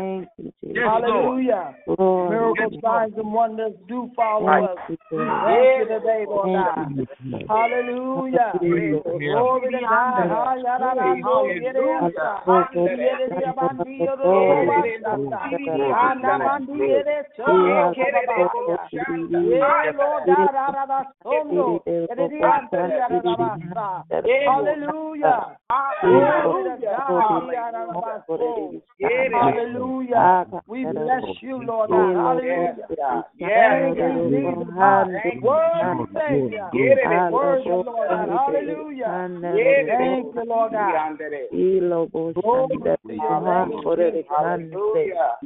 Yes, 0.61 0.85
Lord. 0.85 1.03
Hallelujah. 1.03 1.75
Miracles, 1.87 2.73
Yes, 2.73 2.81
signs, 2.83 3.13
and 3.17 3.33
wonders 3.33 3.73
do 3.87 4.11
follow 4.15 4.47
Thank 4.47 4.69
us. 4.69 4.77
We 4.89 4.95
thank 5.17 5.77
you 5.77 5.87
today, 5.87 6.25
Lord 6.27 6.51
God. 6.51 7.07
Hallelujah. 7.47 8.59
Glory 8.59 9.71
to 9.71 9.79
God. 9.79 10.29
Ha, 10.29 10.55
Ah, 18.29 18.51
ah. 18.69 18.89
Hallelujah. 24.47 25.57
Glory 26.01 26.63
to 26.63 26.81
God. 26.81 27.53
Ya, 27.53 27.71
da, 27.71 27.85
da, 27.85 27.95
ba, 28.01 28.23
so. 28.27 28.73
Hallelujah. 29.33 30.45
We 30.67 30.85
bless 30.85 31.23
you, 31.41 31.63
Lord 31.65 31.89
Hallelujah. 32.15 32.87
Thank 33.39 33.95
you, 33.95 34.09
Jesus. 34.29 35.41
Word 35.41 36.07
Savior. 36.17 36.69
Word, 37.31 37.65
Lord 37.65 37.87
God. 38.09 38.29
Hallelujah. 38.29 39.29
Thank 39.87 40.35
you, 40.35 40.43
Lord 40.45 40.71
God. 40.71 41.19
Glory 42.41 42.77
to 43.07 43.13
your 43.13 43.37
name, 43.41 43.83
Hallelujah. 44.29 45.37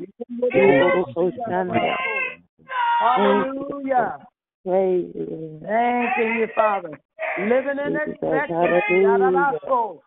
Thank 5.62 6.18
you, 6.18 6.48
Father. 6.56 7.00
Living 7.40 7.80
in 7.86 7.96
expectancy. 7.96 8.94
Yadadaso. 9.06 10.00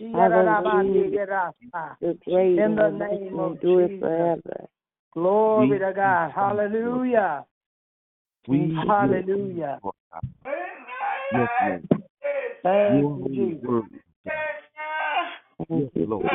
Yadadabandiyadasa. 0.00 1.96
In 2.02 2.76
the 2.76 2.90
name 2.90 3.38
of 3.38 3.60
Jesus. 3.60 4.40
Glory 5.12 5.78
to 5.78 5.92
God. 5.94 6.32
Hallelujah. 6.32 7.44
We 8.48 8.74
Hallelujah. 8.86 9.80
Yes, 11.32 11.48
Lord. 11.62 11.88
Thank 12.62 12.92
Your 12.92 13.02
you, 13.02 13.22
holy 13.22 13.54
Jesus. 13.54 13.68
word, 13.68 13.84
Yes, 15.68 15.90
Lord. 15.96 16.26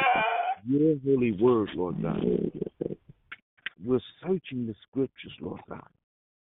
Your 0.67 0.95
holy 1.05 1.31
word, 1.33 1.69
Lord 1.75 2.01
God. 2.01 2.21
We're 3.85 3.99
searching 4.21 4.65
the 4.65 4.73
scriptures, 4.89 5.33
Lord 5.39 5.61
God. 5.69 5.87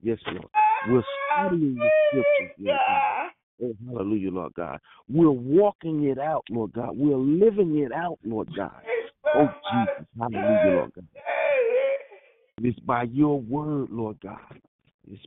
Yes, 0.01 0.19
Lord. 0.27 0.47
We're 0.87 1.03
studying 1.33 1.75
the 1.75 1.89
scriptures, 2.09 2.55
Lord 2.59 2.79
God. 2.87 3.31
Oh, 3.63 3.73
hallelujah, 3.87 4.31
Lord 4.31 4.53
God. 4.53 4.79
We're 5.09 5.31
walking 5.31 6.05
it 6.05 6.17
out, 6.17 6.43
Lord 6.49 6.73
God. 6.73 6.91
We're 6.95 7.17
living 7.17 7.77
it 7.79 7.91
out, 7.91 8.19
Lord 8.23 8.49
God. 8.55 8.81
Oh, 9.35 9.49
Jesus. 9.71 10.07
Hallelujah, 10.19 10.77
Lord 10.77 10.93
God. 10.95 11.05
It's 12.61 12.79
by 12.79 13.03
your 13.03 13.41
word, 13.41 13.89
Lord 13.91 14.17
God. 14.21 14.59
It's 15.11 15.21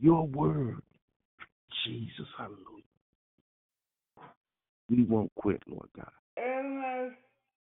your 0.00 0.26
word. 0.26 0.82
Jesus, 1.84 2.26
hallelujah. 2.36 2.82
We 4.90 5.04
won't 5.04 5.32
quit, 5.36 5.62
Lord 5.68 5.88
God. 5.96 6.10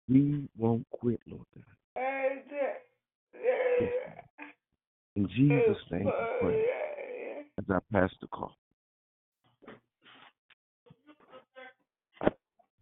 We 0.07 0.47
won't 0.57 0.85
quit, 0.91 1.19
Lord 1.27 1.45
God. 1.55 1.63
In 5.15 5.27
Jesus' 5.29 5.77
name, 5.91 6.07
I 6.07 6.27
pray. 6.41 6.65
As 7.59 7.65
I 7.69 7.79
pass 7.91 8.11
the 8.21 8.27
call. 8.27 8.55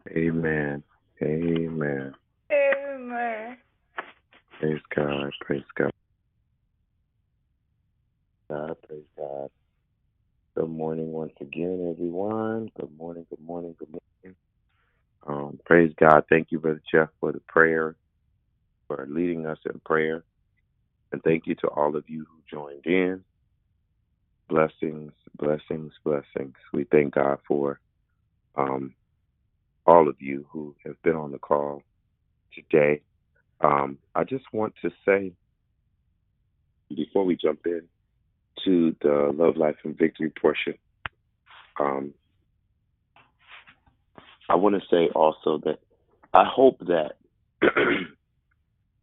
Amen. 0.09 0.83
Amen. 1.21 2.13
Amen. 2.51 3.57
Praise 4.59 4.81
God. 4.95 5.31
Praise 5.41 5.63
God. 5.77 5.91
God, 8.49 8.75
praise 8.87 9.03
God. 9.17 9.49
Good 10.55 10.69
morning 10.69 11.11
once 11.11 11.33
again, 11.39 11.93
everyone. 11.93 12.69
Good 12.79 12.97
morning, 12.97 13.25
good 13.29 13.43
morning, 13.45 13.75
good 13.79 13.89
morning. 13.89 14.35
Um, 15.25 15.59
praise 15.65 15.93
God. 15.99 16.23
Thank 16.29 16.47
you, 16.51 16.59
Brother 16.59 16.81
Jeff, 16.91 17.09
for 17.19 17.31
the 17.31 17.41
prayer, 17.47 17.95
for 18.87 19.07
leading 19.09 19.45
us 19.45 19.57
in 19.65 19.79
prayer. 19.85 20.23
And 21.11 21.21
thank 21.23 21.45
you 21.45 21.55
to 21.55 21.67
all 21.67 21.95
of 21.95 22.05
you 22.07 22.25
who 22.29 22.57
joined 22.57 22.85
in. 22.85 23.23
Blessings, 24.49 25.11
blessings, 25.37 25.93
blessings. 26.03 26.55
We 26.73 26.85
thank 26.85 27.15
God 27.15 27.39
for 27.47 27.79
um, 28.55 28.93
all 29.85 30.07
of 30.07 30.15
you 30.19 30.45
who 30.51 30.75
have 30.85 31.01
been 31.03 31.15
on 31.15 31.31
the 31.31 31.39
call 31.39 31.83
today. 32.53 33.01
Um, 33.61 33.97
I 34.15 34.23
just 34.23 34.45
want 34.51 34.73
to 34.81 34.91
say, 35.05 35.33
before 36.89 37.25
we 37.25 37.35
jump 37.35 37.61
in 37.65 37.83
to 38.65 38.95
the 39.01 39.31
Love, 39.33 39.57
Life, 39.57 39.77
and 39.83 39.97
Victory 39.97 40.29
portion, 40.29 40.75
um, 41.79 42.13
I 44.49 44.55
want 44.55 44.75
to 44.75 44.81
say 44.89 45.09
also 45.15 45.59
that 45.59 45.79
I 46.33 46.43
hope 46.45 46.79
that 46.79 47.13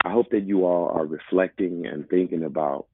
I 0.05 0.11
hope 0.11 0.31
that 0.31 0.45
you 0.45 0.65
all 0.65 0.89
are 0.89 1.07
reflecting 1.07 1.87
and 1.87 2.09
thinking 2.09 2.45
about 2.45 2.87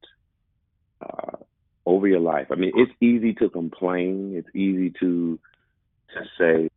uh, 1.01 1.37
over 1.85 2.09
your 2.09 2.21
life. 2.21 2.47
I 2.51 2.55
mean, 2.55 2.73
it's 2.75 2.93
easy 3.01 3.35
to 3.35 3.49
complain. 3.51 4.35
It's 4.37 4.55
easy 4.55 4.93
to 5.01 5.39
to 6.15 6.21
say 6.39 6.71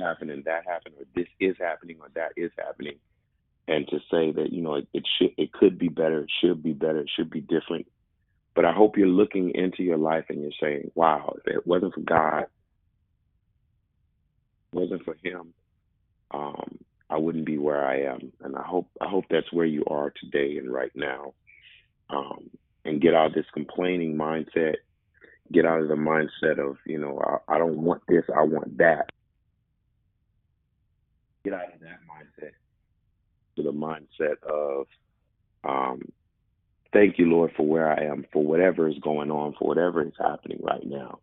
happening, 0.00 0.42
that 0.46 0.66
happened, 0.66 0.94
or 0.98 1.04
this 1.14 1.28
is 1.40 1.56
happening, 1.58 1.96
or 2.00 2.08
that 2.14 2.32
is 2.36 2.50
happening, 2.58 2.96
and 3.68 3.86
to 3.88 3.98
say 4.10 4.32
that 4.32 4.52
you 4.52 4.62
know 4.62 4.76
it, 4.76 4.88
it 4.92 5.04
should, 5.18 5.30
it 5.36 5.52
could 5.52 5.78
be 5.78 5.88
better, 5.88 6.20
it 6.20 6.30
should 6.40 6.62
be 6.62 6.72
better, 6.72 7.00
it 7.00 7.10
should 7.14 7.30
be 7.30 7.40
different. 7.40 7.86
But 8.54 8.64
I 8.64 8.72
hope 8.72 8.96
you're 8.96 9.08
looking 9.08 9.52
into 9.54 9.82
your 9.82 9.98
life 9.98 10.26
and 10.28 10.40
you're 10.40 10.52
saying, 10.60 10.90
"Wow, 10.94 11.36
if 11.38 11.54
it 11.54 11.66
wasn't 11.66 11.94
for 11.94 12.00
God, 12.00 12.46
wasn't 14.72 15.04
for 15.04 15.16
Him, 15.22 15.54
um, 16.30 16.78
I 17.10 17.18
wouldn't 17.18 17.46
be 17.46 17.58
where 17.58 17.84
I 17.84 18.02
am." 18.02 18.32
And 18.42 18.56
I 18.56 18.62
hope 18.62 18.88
I 19.00 19.08
hope 19.08 19.24
that's 19.30 19.52
where 19.52 19.66
you 19.66 19.84
are 19.86 20.12
today 20.20 20.58
and 20.58 20.72
right 20.72 20.92
now. 20.94 21.34
Um, 22.10 22.50
and 22.84 23.00
get 23.00 23.14
out 23.14 23.26
of 23.28 23.34
this 23.34 23.46
complaining 23.54 24.16
mindset. 24.16 24.74
Get 25.52 25.66
out 25.66 25.80
of 25.80 25.88
the 25.88 25.94
mindset 25.94 26.58
of 26.58 26.76
you 26.86 26.98
know 26.98 27.20
I, 27.20 27.54
I 27.54 27.58
don't 27.58 27.78
want 27.78 28.02
this, 28.08 28.24
I 28.34 28.42
want 28.42 28.78
that. 28.78 29.10
Get 31.44 31.54
out 31.54 31.74
of 31.74 31.80
that 31.80 32.00
mindset 32.08 32.52
to 33.56 33.62
the 33.62 33.72
mindset 33.72 34.42
of 34.42 34.86
um, 35.64 36.00
thank 36.92 37.18
you, 37.18 37.26
Lord, 37.26 37.52
for 37.56 37.66
where 37.66 37.90
I 37.90 38.04
am, 38.04 38.24
for 38.32 38.42
whatever 38.42 38.88
is 38.88 38.98
going 39.02 39.30
on, 39.30 39.54
for 39.58 39.68
whatever 39.68 40.02
is 40.02 40.12
happening 40.18 40.60
right 40.62 40.84
now. 40.84 41.18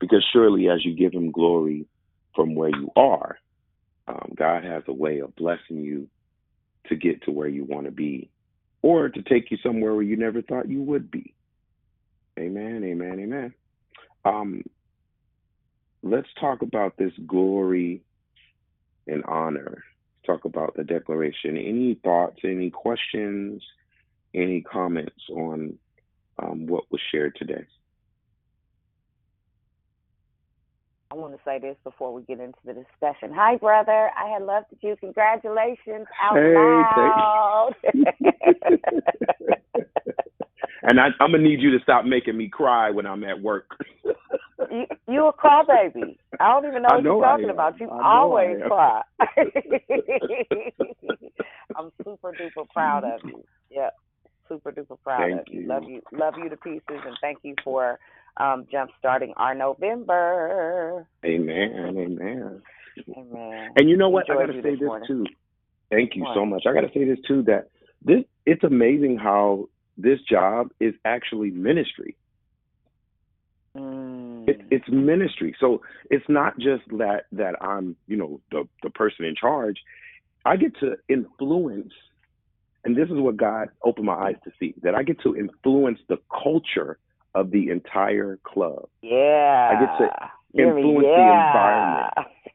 Because 0.00 0.24
surely 0.32 0.68
as 0.68 0.84
you 0.84 0.94
give 0.94 1.12
Him 1.12 1.30
glory 1.30 1.86
from 2.34 2.54
where 2.54 2.70
you 2.70 2.90
are, 2.96 3.38
um, 4.08 4.32
God 4.36 4.64
has 4.64 4.82
a 4.86 4.92
way 4.92 5.20
of 5.20 5.34
blessing 5.36 5.78
you 5.78 6.08
to 6.88 6.96
get 6.96 7.22
to 7.22 7.30
where 7.32 7.48
you 7.48 7.64
want 7.64 7.86
to 7.86 7.92
be 7.92 8.30
or 8.82 9.08
to 9.08 9.22
take 9.22 9.50
you 9.50 9.58
somewhere 9.62 9.94
where 9.94 10.02
you 10.02 10.16
never 10.16 10.42
thought 10.42 10.68
you 10.68 10.82
would 10.82 11.10
be. 11.10 11.34
Amen, 12.38 12.84
amen, 12.84 13.18
amen. 13.20 13.54
Um, 14.24 14.62
let's 16.02 16.28
talk 16.40 16.62
about 16.62 16.96
this 16.96 17.12
glory 17.26 18.02
and 19.06 19.24
honor. 19.24 19.84
talk 20.24 20.44
about 20.44 20.74
the 20.76 20.84
declaration. 20.84 21.56
Any 21.56 21.94
thoughts, 22.02 22.40
any 22.44 22.70
questions, 22.70 23.62
any 24.34 24.60
comments 24.60 25.22
on 25.30 25.78
um, 26.38 26.66
what 26.66 26.84
was 26.90 27.00
shared 27.10 27.36
today? 27.36 27.64
I 31.16 31.18
want 31.18 31.32
to 31.32 31.40
say 31.46 31.58
this 31.58 31.76
before 31.82 32.12
we 32.12 32.22
get 32.24 32.40
into 32.40 32.58
the 32.66 32.74
discussion. 32.74 33.32
Hi, 33.34 33.56
brother. 33.56 34.10
I 34.16 34.28
had 34.28 34.42
loved 34.42 34.66
you. 34.82 34.96
Congratulations 35.00 36.06
out 36.22 36.36
Hey, 36.36 36.82
loud. 36.94 37.72
and 40.82 41.00
I, 41.00 41.06
I'm 41.18 41.30
gonna 41.32 41.42
need 41.42 41.62
you 41.62 41.70
to 41.70 41.78
stop 41.82 42.04
making 42.04 42.36
me 42.36 42.48
cry 42.48 42.90
when 42.90 43.06
I'm 43.06 43.24
at 43.24 43.40
work. 43.40 43.70
you, 44.04 44.84
you 45.08 45.26
a 45.26 45.32
crybaby. 45.32 46.18
I 46.38 46.52
don't 46.52 46.66
even 46.66 46.82
know 46.82 46.88
what 46.90 47.04
know 47.04 47.16
you're 47.16 47.24
talking 47.24 47.48
about. 47.48 47.80
You 47.80 47.88
always 47.90 48.58
cry. 48.66 49.00
I'm 51.76 51.90
super 52.04 52.32
duper 52.32 52.68
proud 52.74 53.04
of 53.04 53.20
you. 53.24 53.42
Yep. 53.70 53.94
Super 54.50 54.70
duper 54.70 54.98
proud 55.02 55.30
Thank 55.30 55.40
of 55.40 55.46
you. 55.48 55.62
you. 55.62 55.68
Love 55.68 55.84
you 55.84 56.02
love 56.12 56.34
you 56.36 56.50
to 56.50 56.56
pieces 56.58 56.82
and 56.88 57.16
thank 57.22 57.38
you 57.42 57.54
for 57.64 57.98
um 58.36 58.66
jump 58.70 58.90
starting 58.98 59.32
our 59.36 59.54
November. 59.54 61.06
Amen. 61.24 61.96
Amen. 61.98 62.62
Amen. 63.16 63.70
And 63.76 63.88
you 63.88 63.96
know 63.96 64.08
what? 64.08 64.30
I 64.30 64.34
gotta 64.34 64.60
say 64.62 64.70
this 64.72 64.80
morning. 64.80 65.08
too. 65.08 65.26
Thank 65.90 66.16
you 66.16 66.26
so 66.34 66.44
much. 66.44 66.64
I 66.66 66.72
gotta 66.72 66.90
say 66.92 67.04
this 67.04 67.18
too 67.26 67.42
that 67.44 67.68
this 68.02 68.24
it's 68.44 68.64
amazing 68.64 69.18
how 69.18 69.68
this 69.96 70.18
job 70.28 70.70
is 70.80 70.94
actually 71.04 71.50
ministry. 71.50 72.16
Mm. 73.76 74.48
It, 74.48 74.60
it's 74.70 74.88
ministry. 74.88 75.54
So 75.60 75.82
it's 76.10 76.24
not 76.28 76.58
just 76.58 76.84
that 76.98 77.24
that 77.32 77.62
I'm, 77.62 77.96
you 78.06 78.16
know, 78.16 78.40
the 78.50 78.68
the 78.82 78.90
person 78.90 79.24
in 79.24 79.34
charge. 79.34 79.76
I 80.44 80.56
get 80.56 80.78
to 80.78 80.96
influence, 81.08 81.92
and 82.84 82.96
this 82.96 83.08
is 83.08 83.16
what 83.16 83.36
God 83.36 83.68
opened 83.84 84.06
my 84.06 84.14
eyes 84.14 84.36
to 84.44 84.52
see 84.60 84.74
that 84.82 84.94
I 84.94 85.02
get 85.02 85.20
to 85.22 85.36
influence 85.36 85.98
the 86.08 86.18
culture 86.30 86.98
of 87.36 87.50
the 87.50 87.68
entire 87.70 88.40
club. 88.44 88.88
Yeah. 89.02 89.70
I 89.70 89.78
get 89.78 89.98
to 89.98 90.62
influence 90.62 91.06
the 91.16 91.32
environment. 91.32 92.10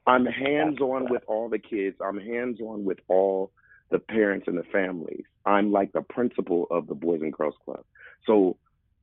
I'm 0.08 0.26
hands 0.46 0.82
on 0.82 1.10
with 1.10 1.22
all 1.28 1.50
the 1.50 1.60
kids. 1.60 1.96
I'm 2.04 2.18
hands 2.20 2.60
on 2.60 2.84
with 2.84 2.98
all 3.08 3.52
the 3.92 4.00
parents 4.00 4.48
and 4.48 4.58
the 4.58 4.64
families. 4.72 5.24
I'm 5.46 5.72
like 5.72 5.92
the 5.94 6.02
principal 6.02 6.66
of 6.72 6.88
the 6.88 6.96
Boys 6.96 7.22
and 7.22 7.32
Girls 7.32 7.56
Club. 7.64 7.84
So, 8.26 8.58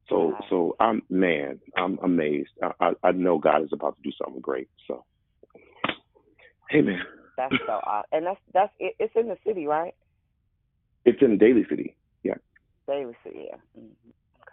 so, 0.08 0.16
Wow. 0.16 0.44
so 0.50 0.76
I'm 0.80 1.02
man. 1.10 1.60
I'm 1.76 1.98
amazed. 2.02 2.50
I, 2.62 2.72
I, 2.80 3.08
I 3.08 3.12
know 3.12 3.38
God 3.38 3.62
is 3.62 3.70
about 3.72 3.96
to 3.96 4.02
do 4.02 4.10
something 4.22 4.40
great. 4.40 4.68
So, 4.88 5.04
hey, 6.70 6.78
Amen. 6.78 7.02
That's 7.36 7.54
so 7.66 7.72
awesome. 7.84 8.08
And 8.10 8.26
that's 8.26 8.40
that's 8.52 8.72
it, 8.80 8.94
it's 8.98 9.12
in 9.14 9.28
the 9.28 9.36
city, 9.46 9.66
right? 9.66 9.94
It's 11.04 11.22
in 11.22 11.38
Daly 11.38 11.64
City. 11.70 11.96
Yeah, 12.24 12.34
Daly 12.88 13.14
City, 13.22 13.46
yeah. 13.48 13.56
hmm 13.76 13.92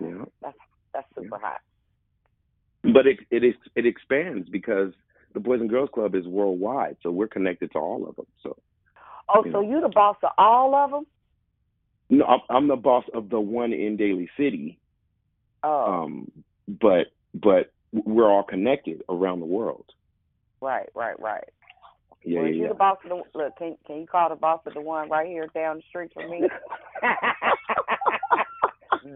yeah. 0.02 0.26
That's 0.42 0.58
that's 0.96 1.08
super 1.16 1.38
hot. 1.38 1.60
But 2.84 3.06
it 3.08 3.20
it 3.30 3.44
is 3.44 3.56
it 3.76 3.86
expands 3.86 4.50
because 4.50 4.94
the 5.34 5.40
Boys 5.40 5.60
and 5.62 5.70
Girls 5.70 5.90
Club 5.94 6.16
is 6.16 6.26
worldwide. 6.26 6.98
So 7.04 7.12
we're 7.12 7.28
connected 7.28 7.72
to 7.74 7.80
all 7.80 8.08
of 8.08 8.16
them. 8.16 8.28
So 8.42 8.58
Oh, 9.28 9.44
You 9.46 9.52
so 9.52 9.62
know. 9.62 9.70
you 9.70 9.82
the 9.82 9.90
boss 9.90 10.18
of 10.24 10.30
all 10.38 10.76
of 10.76 10.92
them? 10.92 11.06
no, 12.10 12.26
I'm, 12.26 12.40
I'm 12.50 12.68
the 12.68 12.76
boss 12.76 13.04
of 13.14 13.30
the 13.30 13.40
one 13.40 13.74
in 13.74 13.98
Daly 13.98 14.30
City. 14.38 14.80
Oh, 15.64 16.04
um, 16.04 16.32
but 16.68 17.08
but 17.34 17.72
we're 17.92 18.32
all 18.32 18.44
connected 18.44 19.02
around 19.10 19.40
the 19.40 19.46
world. 19.48 19.86
right, 20.62 20.90
right, 20.96 21.20
right. 21.20 21.44
Yeah, 22.24 22.42
well, 22.42 22.48
yeah, 22.50 22.56
you 22.56 22.62
yeah. 22.64 22.68
the 22.70 22.76
boss 22.76 22.98
of 23.04 23.10
the 23.10 23.24
look? 23.38 23.58
Can 23.58 23.78
can 23.88 23.98
you 23.98 24.08
call 24.08 24.30
the 24.30 24.36
boss 24.36 24.62
of 24.66 24.74
the 24.74 24.82
one 24.82 25.10
right 25.10 25.28
here 25.28 25.48
down 25.56 25.78
the 25.78 25.84
street 25.90 26.12
from 26.14 26.30
me? 26.30 26.42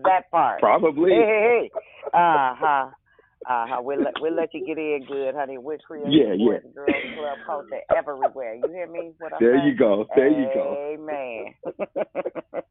that 0.04 0.30
part. 0.32 0.60
Probably. 0.62 1.12
Hey, 1.12 1.24
hey, 1.26 1.70
hey. 1.72 1.72
Uh 2.14 2.56
huh. 2.56 2.90
Uh 3.50 3.66
huh. 3.68 3.82
We'll 3.82 4.04
let 4.04 4.14
we'll 4.22 4.36
let 4.36 4.54
you 4.54 4.66
get 4.66 4.78
in 4.78 5.06
good, 5.08 5.36
honey. 5.36 5.58
We're 5.58 5.78
creating 5.80 6.14
Yeah, 6.14 6.34
yeah. 6.34 6.60
Girls 6.76 7.04
Club 7.16 7.38
culture 7.46 7.82
everywhere. 7.96 8.56
You 8.56 8.72
hear 8.72 8.88
me? 8.88 9.12
What 9.18 9.34
I'm 9.34 9.42
There 9.42 9.56
saying? 9.56 9.68
you 9.68 9.76
go. 9.78 10.06
There 10.16 10.28
you 10.30 10.48
go. 10.54 10.78
Amen. 10.94 11.56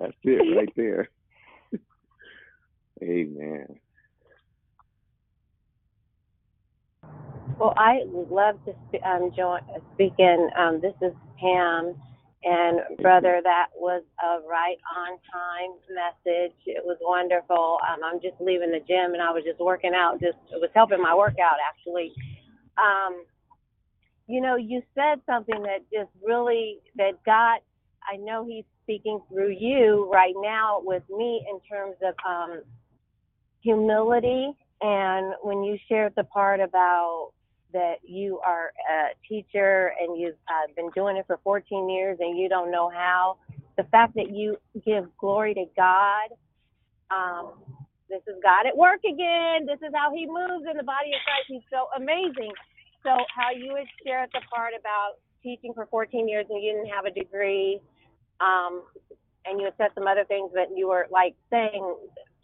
That's 0.00 0.12
it 0.24 0.56
right 0.56 0.72
there. 0.76 1.08
Amen. 3.02 3.66
Well, 7.58 7.74
I 7.76 8.00
would 8.06 8.30
love 8.30 8.56
to 8.66 8.72
sp- 8.90 9.04
um, 9.04 9.30
join, 9.36 9.60
speak 9.94 10.12
in. 10.18 10.50
Um, 10.58 10.80
this 10.80 10.94
is 11.02 11.12
Pam. 11.40 11.94
And, 12.44 12.80
brother, 13.02 13.40
that 13.42 13.66
was 13.74 14.04
a 14.22 14.46
right 14.48 14.78
on 14.96 15.18
time 15.32 15.74
message. 15.90 16.56
It 16.66 16.84
was 16.84 16.96
wonderful. 17.00 17.78
Um, 17.82 18.00
I'm 18.04 18.20
just 18.20 18.40
leaving 18.40 18.70
the 18.70 18.78
gym 18.86 19.12
and 19.12 19.22
I 19.22 19.32
was 19.32 19.42
just 19.44 19.58
working 19.58 19.92
out. 19.94 20.20
Just 20.20 20.38
It 20.52 20.60
was 20.60 20.70
helping 20.74 21.02
my 21.02 21.14
workout, 21.14 21.56
actually. 21.68 22.12
Um, 22.76 23.24
you 24.28 24.40
know, 24.40 24.56
you 24.56 24.82
said 24.94 25.20
something 25.26 25.62
that 25.62 25.80
just 25.92 26.10
really, 26.22 26.78
that 26.96 27.12
God, 27.26 27.58
I 28.10 28.16
know 28.18 28.46
He's 28.46 28.64
speaking 28.84 29.20
through 29.28 29.56
you 29.58 30.08
right 30.12 30.34
now 30.36 30.80
with 30.82 31.02
me 31.10 31.44
in 31.50 31.60
terms 31.68 31.96
of 32.06 32.14
um, 32.26 32.62
humility. 33.62 34.52
And 34.80 35.34
when 35.42 35.64
you 35.64 35.76
shared 35.88 36.12
the 36.16 36.24
part 36.24 36.60
about 36.60 37.32
that 37.72 37.96
you 38.04 38.40
are 38.44 38.72
a 38.90 39.14
teacher 39.28 39.92
and 40.00 40.18
you've 40.20 40.36
uh, 40.48 40.68
been 40.76 40.90
doing 40.94 41.16
it 41.16 41.26
for 41.26 41.38
14 41.44 41.90
years 41.90 42.18
and 42.20 42.38
you 42.38 42.48
don't 42.48 42.70
know 42.70 42.90
how, 42.90 43.38
the 43.76 43.84
fact 43.84 44.14
that 44.16 44.30
you 44.34 44.56
give 44.86 45.06
glory 45.18 45.54
to 45.54 45.66
God, 45.76 46.30
um, 47.10 47.52
this 48.10 48.22
is 48.28 48.36
God 48.42 48.66
at 48.66 48.76
work 48.76 49.00
again. 49.04 49.66
This 49.66 49.80
is 49.86 49.92
how 49.94 50.12
He 50.14 50.26
moves 50.26 50.66
in 50.70 50.76
the 50.76 50.84
body 50.84 51.12
of 51.14 51.20
Christ. 51.24 51.46
He's 51.48 51.66
so 51.70 51.88
amazing. 51.96 52.52
So, 53.04 53.10
how 53.34 53.52
you 53.56 53.76
had 53.76 53.86
shared 54.06 54.30
the 54.32 54.40
part 54.54 54.72
about 54.78 55.20
teaching 55.42 55.74
for 55.74 55.86
14 55.86 56.28
years 56.28 56.46
and 56.50 56.62
you 56.62 56.72
didn't 56.72 56.90
have 56.90 57.06
a 57.06 57.12
degree, 57.12 57.80
um, 58.40 58.82
and 59.46 59.60
you 59.60 59.66
had 59.66 59.74
said 59.78 59.90
some 59.94 60.06
other 60.06 60.24
things, 60.24 60.50
but 60.54 60.68
you 60.76 60.88
were 60.88 61.06
like 61.10 61.34
saying 61.50 61.96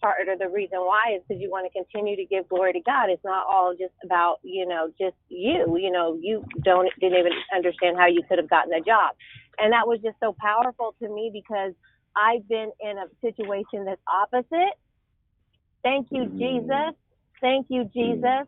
part 0.05 0.29
of 0.29 0.39
the 0.39 0.49
reason 0.49 0.79
why 0.81 1.17
is 1.17 1.23
because 1.27 1.41
you 1.41 1.51
want 1.51 1.65
to 1.65 1.73
continue 1.73 2.15
to 2.17 2.27
give 2.27 2.47
glory 2.49 2.75
to 2.75 2.81
God. 2.81 3.09
It's 3.09 3.25
not 3.25 3.47
all 3.49 3.73
just 3.73 3.97
about 4.05 4.37
you 4.43 4.67
know 4.69 4.93
just 5.01 5.17
you. 5.29 5.65
You 5.81 5.91
know 5.91 6.19
you 6.21 6.45
don't 6.63 6.89
didn't 7.01 7.19
even 7.19 7.33
understand 7.57 7.97
how 7.97 8.07
you 8.07 8.23
could 8.29 8.37
have 8.37 8.51
gotten 8.51 8.73
a 8.75 8.81
job, 8.85 9.17
and 9.59 9.73
that 9.73 9.89
was 9.89 10.01
just 10.05 10.17
so 10.21 10.37
powerful 10.39 10.95
to 11.01 11.09
me 11.09 11.31
because 11.33 11.73
I've 12.15 12.47
been 12.49 12.71
in 12.81 12.99
a 12.99 13.09
situation 13.25 13.87
that's 13.87 14.01
opposite. 14.05 14.77
Thank 15.83 16.09
you, 16.11 16.25
mm-hmm. 16.25 16.39
Jesus. 16.39 16.93
Thank 17.41 17.67
you, 17.71 17.89
Jesus. 17.93 18.45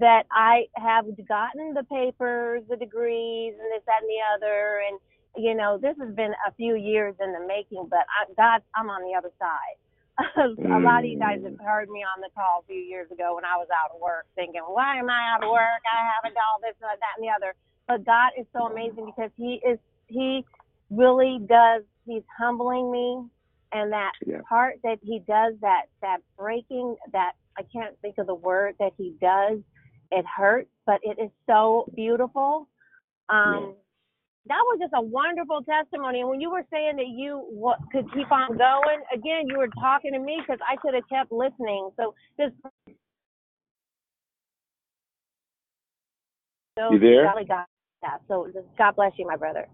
That 0.00 0.24
I 0.30 0.64
have 0.76 1.04
gotten 1.26 1.74
the 1.74 1.84
papers, 1.84 2.62
the 2.70 2.76
degrees, 2.76 3.52
and 3.52 3.68
this, 3.74 3.82
that, 3.86 4.00
and 4.00 4.08
the 4.08 4.22
other, 4.34 4.80
and 4.88 4.98
you 5.36 5.54
know, 5.54 5.76
this 5.76 5.94
has 6.00 6.14
been 6.14 6.32
a 6.46 6.52
few 6.56 6.76
years 6.76 7.14
in 7.20 7.32
the 7.32 7.46
making, 7.46 7.86
but 7.90 8.06
I, 8.08 8.32
God, 8.36 8.62
I'm 8.74 8.88
on 8.88 9.02
the 9.02 9.18
other 9.18 9.30
side. 9.38 9.76
a 10.36 10.78
lot 10.78 11.02
of 11.02 11.10
you 11.10 11.18
guys 11.18 11.40
have 11.42 11.58
heard 11.58 11.88
me 11.90 12.04
on 12.04 12.20
the 12.20 12.30
call 12.34 12.62
a 12.62 12.66
few 12.66 12.78
years 12.78 13.10
ago 13.10 13.34
when 13.34 13.44
I 13.44 13.56
was 13.56 13.66
out 13.74 13.94
of 13.94 14.00
work, 14.00 14.26
thinking, 14.36 14.62
"Why 14.62 14.96
am 14.98 15.10
I 15.10 15.34
out 15.34 15.42
of 15.42 15.50
work? 15.50 15.82
I 15.90 16.06
haven't 16.14 16.34
done 16.34 16.44
all 16.54 16.60
this, 16.62 16.76
and 16.80 16.90
that, 16.90 17.14
and 17.18 17.24
the 17.24 17.30
other." 17.34 17.54
But 17.88 18.04
God 18.04 18.30
is 18.38 18.46
so 18.52 18.66
amazing 18.66 19.06
because 19.06 19.30
He 19.36 19.60
is 19.66 19.78
He 20.06 20.44
really 20.90 21.40
does. 21.48 21.82
He's 22.06 22.22
humbling 22.38 22.92
me, 22.92 23.24
and 23.72 23.92
that 23.92 24.12
Yeah. 24.24 24.42
part 24.48 24.78
that 24.84 24.98
He 25.02 25.18
does, 25.20 25.54
that 25.60 25.86
that 26.00 26.18
breaking, 26.38 26.96
that 27.12 27.32
I 27.58 27.62
can't 27.64 27.98
think 28.00 28.18
of 28.18 28.26
the 28.28 28.34
word 28.36 28.76
that 28.78 28.92
He 28.96 29.16
does. 29.20 29.58
It 30.12 30.24
hurts, 30.26 30.70
but 30.86 31.00
it 31.02 31.18
is 31.18 31.30
so 31.46 31.90
beautiful. 31.96 32.68
Um, 33.28 33.74
that 34.46 34.60
was 34.66 34.78
just 34.80 34.92
a 34.94 35.00
wonderful 35.00 35.62
testimony. 35.62 36.20
And 36.20 36.28
when 36.28 36.40
you 36.40 36.50
were 36.50 36.64
saying 36.70 36.96
that 36.96 37.08
you 37.08 37.46
what, 37.48 37.78
could 37.90 38.12
keep 38.12 38.30
on 38.30 38.56
going, 38.58 39.00
again, 39.12 39.46
you 39.46 39.56
were 39.56 39.68
talking 39.80 40.12
to 40.12 40.18
me 40.18 40.38
because 40.40 40.60
I 40.68 40.76
could 40.76 40.94
have 40.94 41.08
kept 41.08 41.32
listening. 41.32 41.90
So 41.96 42.14
just 42.38 42.54
so 46.78 46.92
You 46.92 46.98
there? 46.98 47.24
God, 47.24 47.64
that. 48.02 48.20
So 48.28 48.46
just 48.52 48.66
God 48.76 48.96
bless 48.96 49.12
you, 49.16 49.26
my 49.26 49.36
brother. 49.36 49.66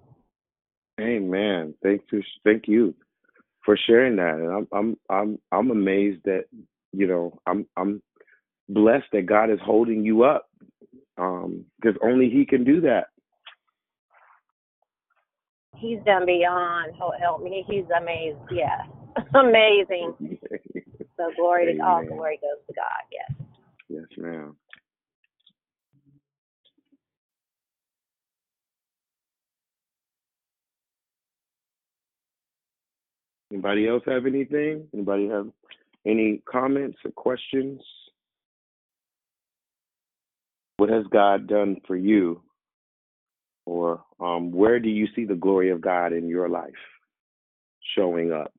Amen. 1.01 1.75
Thank 1.83 2.03
you. 2.13 2.23
Thank 2.45 2.69
you 2.69 2.95
for 3.65 3.77
sharing 3.87 4.17
that. 4.17 4.35
And 4.35 4.51
I'm 4.51 4.69
I'm 4.73 4.97
I'm 5.09 5.39
I'm 5.51 5.71
amazed 5.71 6.21
that 6.25 6.45
you 6.93 7.07
know 7.07 7.39
I'm 7.47 7.67
I'm 7.77 8.03
blessed 8.69 9.07
that 9.13 9.27
God 9.27 9.51
is 9.51 9.59
holding 9.65 10.05
you 10.05 10.23
up 10.23 10.47
um 11.19 11.65
because 11.81 11.99
only 12.05 12.29
He 12.29 12.47
can 12.47 12.63
do 12.63 12.83
that 12.83 13.07
he's 15.81 15.99
done 16.05 16.27
beyond 16.27 16.95
help 17.21 17.43
me. 17.43 17.65
He's 17.67 17.85
amazed. 17.97 18.39
Yes, 18.51 18.87
amazing. 19.35 20.15
So 21.17 21.31
glory 21.37 21.65
Amen. 21.65 21.79
to 21.79 21.85
all 21.85 22.05
glory 22.07 22.39
goes 22.41 22.65
to 22.69 22.75
God. 22.75 23.03
Yes. 23.11 23.47
Yes, 23.89 24.05
ma'am. 24.17 24.57
Anybody 33.53 33.89
else 33.89 34.03
have 34.07 34.27
anything? 34.27 34.87
Anybody 34.95 35.29
have 35.29 35.49
any 36.07 36.41
comments 36.51 36.99
or 37.05 37.11
questions? 37.11 37.81
What 40.77 40.89
has 40.89 41.05
God 41.11 41.47
done 41.47 41.77
for 41.87 41.97
you 41.97 42.43
or 43.67 44.03
um, 44.19 44.51
where 44.53 44.81
do 44.81 44.89
you 44.89 45.07
see 45.15 45.25
the 45.25 45.35
glory 45.35 45.71
of 45.71 45.81
God 45.81 46.13
in 46.13 46.29
your 46.29 46.49
life 46.49 46.71
showing 47.97 48.33
up? 48.33 48.53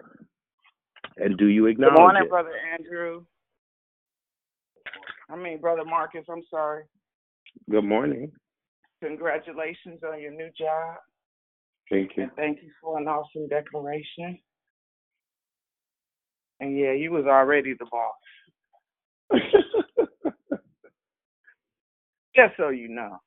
And 1.18 1.38
do 1.38 1.48
you 1.48 1.66
acknowledge 1.66 1.96
Good 1.96 2.00
morning, 2.00 2.24
it? 2.24 2.30
Brother 2.30 2.54
Andrew. 2.74 3.26
I 5.30 5.36
mean, 5.36 5.60
Brother 5.60 5.86
Marcus, 5.86 6.26
I'm 6.30 6.44
sorry. 6.50 6.84
Good 7.70 7.84
morning. 7.84 8.32
Congratulations 9.04 10.00
on 10.08 10.22
your 10.22 10.32
new 10.32 10.50
job. 10.58 10.98
Thank 11.90 12.12
you. 12.16 12.24
And 12.24 12.32
thank 12.36 12.62
you 12.62 12.70
for 12.82 12.98
an 12.98 13.08
awesome 13.08 13.48
declaration. 13.50 14.40
And 16.60 16.78
yeah, 16.78 16.94
you 16.94 17.12
was 17.12 17.26
already 17.26 17.74
the 17.74 17.86
boss. 17.92 18.14
Just 22.36 22.54
so 22.58 22.70
you 22.70 22.88
know. 22.88 23.18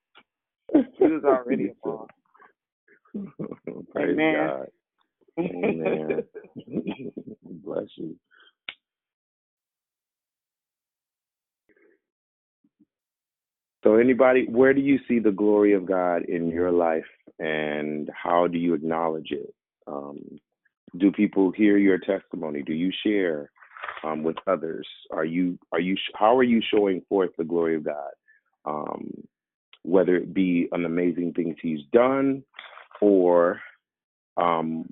You 1.05 1.15
was 1.15 1.25
already 1.25 1.69
a 1.69 1.75
boss. 1.83 2.09
Praise 3.93 4.15
Amen. 4.15 4.35
God. 4.35 4.67
Amen. 5.39 6.25
Bless 7.65 7.85
you. 7.97 8.17
So, 13.83 13.97
anybody, 13.97 14.47
where 14.49 14.73
do 14.73 14.81
you 14.81 14.99
see 15.07 15.19
the 15.19 15.31
glory 15.31 15.75
of 15.75 15.85
God 15.85 16.25
in 16.25 16.49
your 16.49 16.71
life, 16.71 17.05
and 17.39 18.09
how 18.15 18.47
do 18.47 18.57
you 18.57 18.73
acknowledge 18.73 19.31
it? 19.31 19.55
Um, 19.87 20.21
do 20.97 21.13
people 21.13 21.51
hear 21.51 21.77
your 21.77 21.99
testimony? 21.99 22.63
Do 22.63 22.73
you 22.73 22.91
share 23.05 23.51
um, 24.03 24.23
with 24.23 24.37
others? 24.47 24.87
Are 25.11 25.25
you 25.25 25.59
are 25.73 25.81
you 25.81 25.97
how 26.15 26.37
are 26.39 26.45
you 26.45 26.63
showing 26.73 27.03
forth 27.09 27.31
the 27.37 27.45
glory 27.45 27.77
of 27.77 27.85
God? 27.85 28.11
Um, 28.65 29.11
whether 29.85 30.17
it 30.17 30.35
be 30.35 30.69
an 30.73 30.85
amazing 30.85 31.33
things 31.35 31.57
He's 31.63 31.81
done, 31.93 32.43
or 33.01 33.61
um, 34.37 34.87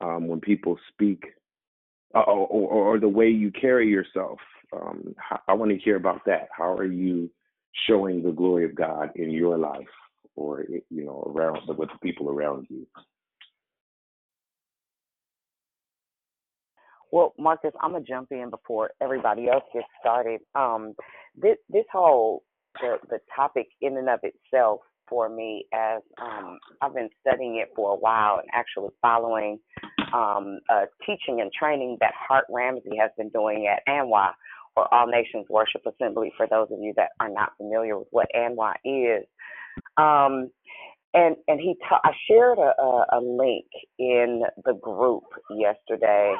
um, 0.00 0.28
when 0.28 0.40
people 0.40 0.78
speak, 0.92 1.24
uh, 2.14 2.20
or, 2.20 2.46
or, 2.46 2.94
or 2.94 3.00
the 3.00 3.08
way 3.08 3.28
you 3.28 3.50
carry 3.50 3.88
yourself. 3.88 4.38
Um, 4.72 5.14
I 5.48 5.52
want 5.52 5.70
to 5.70 5.78
hear 5.78 5.96
about 5.96 6.24
that. 6.26 6.48
How 6.56 6.72
are 6.72 6.86
you 6.86 7.30
showing 7.86 8.22
the 8.22 8.32
glory 8.32 8.64
of 8.64 8.74
God 8.74 9.10
in 9.16 9.30
your 9.30 9.58
life, 9.58 9.88
or 10.36 10.64
you 10.68 11.04
know, 11.04 11.32
around 11.34 11.60
with 11.66 11.88
the 11.88 11.98
people 12.02 12.30
around 12.30 12.66
you? 12.70 12.86
Well, 17.10 17.34
Marcus, 17.38 17.72
I'm 17.80 17.92
gonna 17.92 18.04
jump 18.04 18.28
in 18.32 18.48
before 18.48 18.92
everybody 19.02 19.48
else 19.48 19.64
gets 19.74 19.86
started. 20.00 20.40
Um, 20.54 20.94
this 21.36 21.58
this 21.68 21.84
whole 21.92 22.42
the 22.80 22.96
the 23.10 23.18
topic 23.34 23.68
in 23.80 23.96
and 23.96 24.08
of 24.08 24.20
itself 24.22 24.80
for 25.08 25.28
me, 25.28 25.66
as 25.74 26.02
um, 26.20 26.58
I've 26.80 26.94
been 26.94 27.10
studying 27.20 27.56
it 27.56 27.70
for 27.76 27.92
a 27.92 27.96
while 27.98 28.38
and 28.38 28.48
actually 28.54 28.90
following 29.02 29.58
um, 30.14 30.58
a 30.70 30.84
teaching 31.06 31.40
and 31.40 31.50
training 31.52 31.98
that 32.00 32.12
Hart 32.16 32.44
Ramsey 32.50 32.96
has 32.98 33.10
been 33.18 33.28
doing 33.30 33.66
at 33.68 33.82
ANWA 33.92 34.30
or 34.76 34.92
All 34.94 35.06
Nations 35.06 35.46
Worship 35.50 35.82
Assembly. 35.86 36.32
For 36.36 36.46
those 36.46 36.68
of 36.70 36.78
you 36.80 36.94
that 36.96 37.10
are 37.20 37.28
not 37.28 37.52
familiar 37.58 37.98
with 37.98 38.08
what 38.10 38.28
ANWA 38.34 38.74
is, 38.84 39.26
um, 39.98 40.50
and 41.14 41.36
and 41.48 41.60
he 41.60 41.74
ta- 41.88 42.00
I 42.04 42.12
shared 42.28 42.58
a, 42.58 42.80
a, 42.80 43.06
a 43.12 43.20
link 43.20 43.66
in 43.98 44.42
the 44.64 44.74
group 44.74 45.24
yesterday 45.50 46.34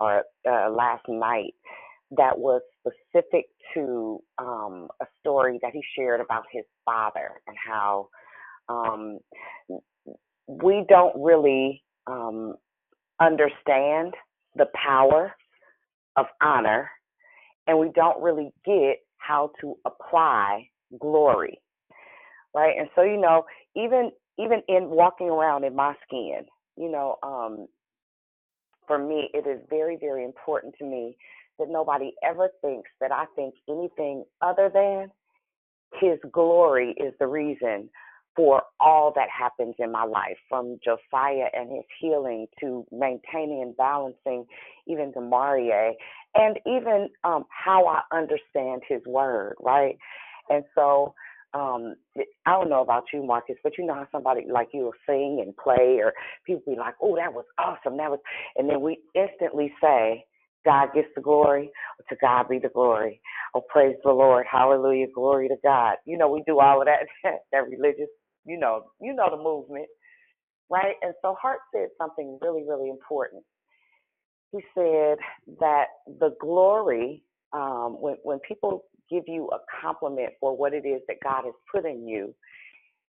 or 0.00 0.24
uh, 0.48 0.70
last 0.70 1.04
night 1.08 1.54
that 2.16 2.38
was 2.38 2.62
specific 2.80 3.46
to 3.74 4.20
um, 4.38 4.88
a 5.00 5.06
story 5.20 5.58
that 5.62 5.72
he 5.72 5.82
shared 5.96 6.20
about 6.20 6.44
his 6.50 6.64
father 6.84 7.40
and 7.46 7.56
how 7.56 8.08
um, 8.68 9.18
we 10.48 10.84
don't 10.88 11.14
really 11.22 11.82
um, 12.06 12.54
understand 13.20 14.14
the 14.56 14.66
power 14.74 15.34
of 16.16 16.26
honor 16.42 16.90
and 17.66 17.78
we 17.78 17.90
don't 17.94 18.22
really 18.22 18.50
get 18.64 18.98
how 19.18 19.50
to 19.60 19.74
apply 19.86 20.68
glory 21.00 21.58
right? 22.54 22.74
And 22.78 22.88
so, 22.94 23.02
you 23.02 23.20
know, 23.20 23.44
even 23.76 24.10
even 24.38 24.62
in 24.68 24.90
walking 24.90 25.28
around 25.28 25.64
in 25.64 25.76
my 25.76 25.94
skin, 26.06 26.44
you 26.76 26.90
know, 26.90 27.16
um, 27.22 27.66
for 28.86 28.98
me, 28.98 29.28
it 29.32 29.46
is 29.46 29.60
very, 29.68 29.96
very 30.00 30.24
important 30.24 30.74
to 30.78 30.84
me 30.84 31.16
that 31.58 31.68
nobody 31.70 32.12
ever 32.22 32.48
thinks 32.62 32.90
that 33.00 33.12
I 33.12 33.24
think 33.36 33.54
anything 33.68 34.24
other 34.40 34.70
than 34.72 35.10
His 36.00 36.18
glory 36.32 36.94
is 36.98 37.14
the 37.18 37.26
reason 37.26 37.90
for 38.36 38.62
all 38.80 39.12
that 39.14 39.28
happens 39.30 39.74
in 39.78 39.92
my 39.92 40.04
life, 40.04 40.36
from 40.48 40.78
Josiah 40.84 41.46
and 41.52 41.70
his 41.70 41.84
healing 42.00 42.46
to 42.60 42.84
maintaining 42.90 43.62
and 43.62 43.76
balancing, 43.76 44.44
even 44.86 45.12
to 45.12 45.20
Marie, 45.20 45.96
and 46.34 46.58
even 46.66 47.08
um, 47.22 47.44
how 47.48 47.86
I 47.86 48.00
understand 48.16 48.82
His 48.88 49.00
word, 49.06 49.54
right? 49.60 49.96
And 50.50 50.64
so, 50.74 51.14
um, 51.54 51.94
I 52.46 52.50
don't 52.50 52.68
know 52.68 52.82
about 52.82 53.04
you, 53.12 53.22
Marcus, 53.22 53.56
but 53.62 53.78
you 53.78 53.86
know 53.86 53.94
how 53.94 54.08
somebody 54.10 54.42
like 54.50 54.68
you 54.72 54.82
will 54.82 54.92
sing 55.06 55.40
and 55.44 55.56
play, 55.56 56.00
or 56.02 56.12
people 56.44 56.74
be 56.74 56.78
like, 56.78 56.94
"Oh, 57.00 57.14
that 57.14 57.32
was 57.32 57.44
awesome," 57.58 57.96
that 57.98 58.10
was, 58.10 58.18
and 58.56 58.68
then 58.68 58.80
we 58.80 58.98
instantly 59.14 59.72
say, 59.80 60.24
"God 60.64 60.90
gets 60.94 61.08
the 61.16 61.22
glory, 61.22 61.70
to 62.08 62.16
God 62.20 62.48
be 62.48 62.58
the 62.58 62.70
glory." 62.70 63.20
Oh, 63.54 63.62
praise 63.68 63.96
the 64.04 64.12
Lord, 64.12 64.46
Hallelujah, 64.50 65.06
glory 65.14 65.48
to 65.48 65.56
God. 65.62 65.96
You 66.06 66.18
know, 66.18 66.28
we 66.30 66.42
do 66.46 66.60
all 66.60 66.80
of 66.82 66.86
that, 66.88 67.06
that 67.52 67.68
religious, 67.68 68.08
you 68.44 68.58
know, 68.58 68.84
you 69.00 69.14
know 69.14 69.30
the 69.30 69.42
movement, 69.42 69.86
right? 70.70 70.96
And 71.02 71.14
so 71.22 71.36
Hart 71.40 71.60
said 71.74 71.88
something 71.98 72.38
really, 72.42 72.64
really 72.68 72.90
important. 72.90 73.44
He 74.52 74.60
said 74.74 75.18
that 75.60 75.86
the 76.06 76.34
glory, 76.40 77.24
um, 77.52 77.96
when 78.00 78.16
when 78.24 78.40
people 78.40 78.84
give 79.10 79.24
you 79.28 79.48
a 79.52 79.58
compliment 79.82 80.32
for 80.40 80.56
what 80.56 80.74
it 80.74 80.86
is 80.86 81.02
that 81.08 81.18
God 81.24 81.44
has 81.44 81.54
put 81.74 81.86
in 81.86 82.08
you, 82.08 82.34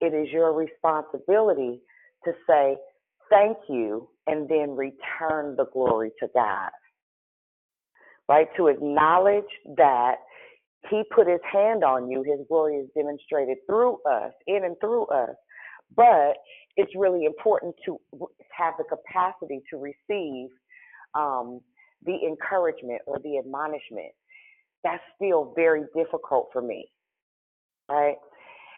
it 0.01 0.14
is 0.14 0.28
your 0.32 0.52
responsibility 0.52 1.81
to 2.24 2.32
say 2.48 2.76
thank 3.31 3.56
you 3.68 4.09
and 4.26 4.48
then 4.48 4.76
return 4.76 5.56
the 5.56 5.66
glory 5.72 6.12
to 6.20 6.28
God. 6.35 6.70
Right? 8.28 8.48
To 8.56 8.68
acknowledge 8.68 9.44
that 9.76 10.16
He 10.90 11.02
put 11.14 11.28
His 11.28 11.40
hand 11.51 11.84
on 11.84 12.10
you, 12.10 12.22
His 12.22 12.46
glory 12.48 12.76
is 12.76 12.88
demonstrated 12.96 13.59
through 13.66 13.98
us, 14.10 14.32
in 14.46 14.64
and 14.64 14.76
through 14.80 15.06
us. 15.06 15.34
But 15.94 16.36
it's 16.76 16.92
really 16.96 17.24
important 17.24 17.74
to 17.86 17.98
have 18.56 18.74
the 18.78 18.84
capacity 18.84 19.60
to 19.70 19.76
receive 19.76 20.48
um, 21.14 21.60
the 22.05 22.16
encouragement 22.26 23.01
or 23.06 23.18
the 23.20 23.38
admonishment 23.38 24.12
that's 24.84 25.02
still 25.16 25.52
very 25.56 25.82
difficult 25.96 26.51
for 26.52 26.60
me, 26.62 26.86
right? 27.88 28.16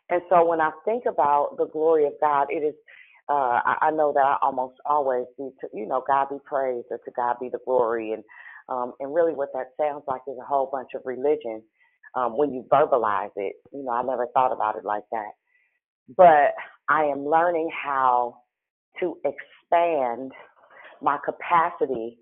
And 0.08 0.22
so 0.30 0.46
when 0.46 0.60
I 0.60 0.70
think 0.84 1.04
about 1.06 1.56
the 1.58 1.66
glory 1.66 2.06
of 2.06 2.12
God, 2.20 2.46
it 2.48 2.62
is, 2.62 2.74
uh, 3.28 3.60
I, 3.64 3.90
know 3.90 4.12
that 4.12 4.20
I 4.24 4.36
almost 4.40 4.76
always 4.86 5.24
to, 5.38 5.50
you 5.74 5.86
know, 5.86 6.04
God 6.06 6.28
be 6.30 6.36
praised 6.44 6.86
or 6.90 6.98
to 6.98 7.10
God 7.16 7.36
be 7.40 7.48
the 7.48 7.58
glory. 7.64 8.12
And, 8.12 8.22
um, 8.68 8.92
and 9.00 9.14
really 9.14 9.34
what 9.34 9.50
that 9.54 9.68
sounds 9.80 10.04
like 10.06 10.22
is 10.28 10.36
a 10.40 10.46
whole 10.46 10.68
bunch 10.70 10.90
of 10.94 11.02
religion 11.04 11.62
um, 12.14 12.36
when 12.36 12.52
you 12.52 12.64
verbalize 12.72 13.30
it. 13.36 13.54
You 13.72 13.84
know, 13.84 13.92
I 13.92 14.02
never 14.02 14.26
thought 14.34 14.52
about 14.52 14.76
it 14.76 14.84
like 14.84 15.04
that. 15.12 15.32
But 16.16 16.54
I 16.88 17.04
am 17.04 17.26
learning 17.26 17.70
how 17.72 18.38
to 19.00 19.16
expand 19.24 20.32
my 21.02 21.18
capacity 21.24 22.18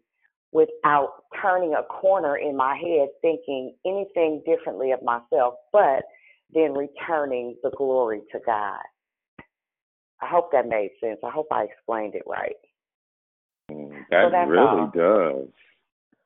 without 0.52 1.24
turning 1.42 1.74
a 1.74 1.82
corner 1.82 2.36
in 2.36 2.56
my 2.56 2.76
head 2.76 3.08
thinking 3.22 3.74
anything 3.86 4.42
differently 4.46 4.92
of 4.92 5.02
myself, 5.02 5.54
but 5.72 6.02
then 6.52 6.72
returning 6.74 7.56
the 7.62 7.70
glory 7.76 8.20
to 8.32 8.38
God. 8.46 8.80
I 10.22 10.26
hope 10.26 10.52
that 10.52 10.68
made 10.68 10.90
sense. 11.02 11.18
I 11.24 11.30
hope 11.30 11.48
I 11.52 11.64
explained 11.64 12.14
it 12.14 12.22
right. 12.26 12.56
Mm, 13.70 14.06
That 14.10 14.22
So 14.22 14.30
really 14.46 14.60
all. 14.60 14.92
does. 14.94 15.48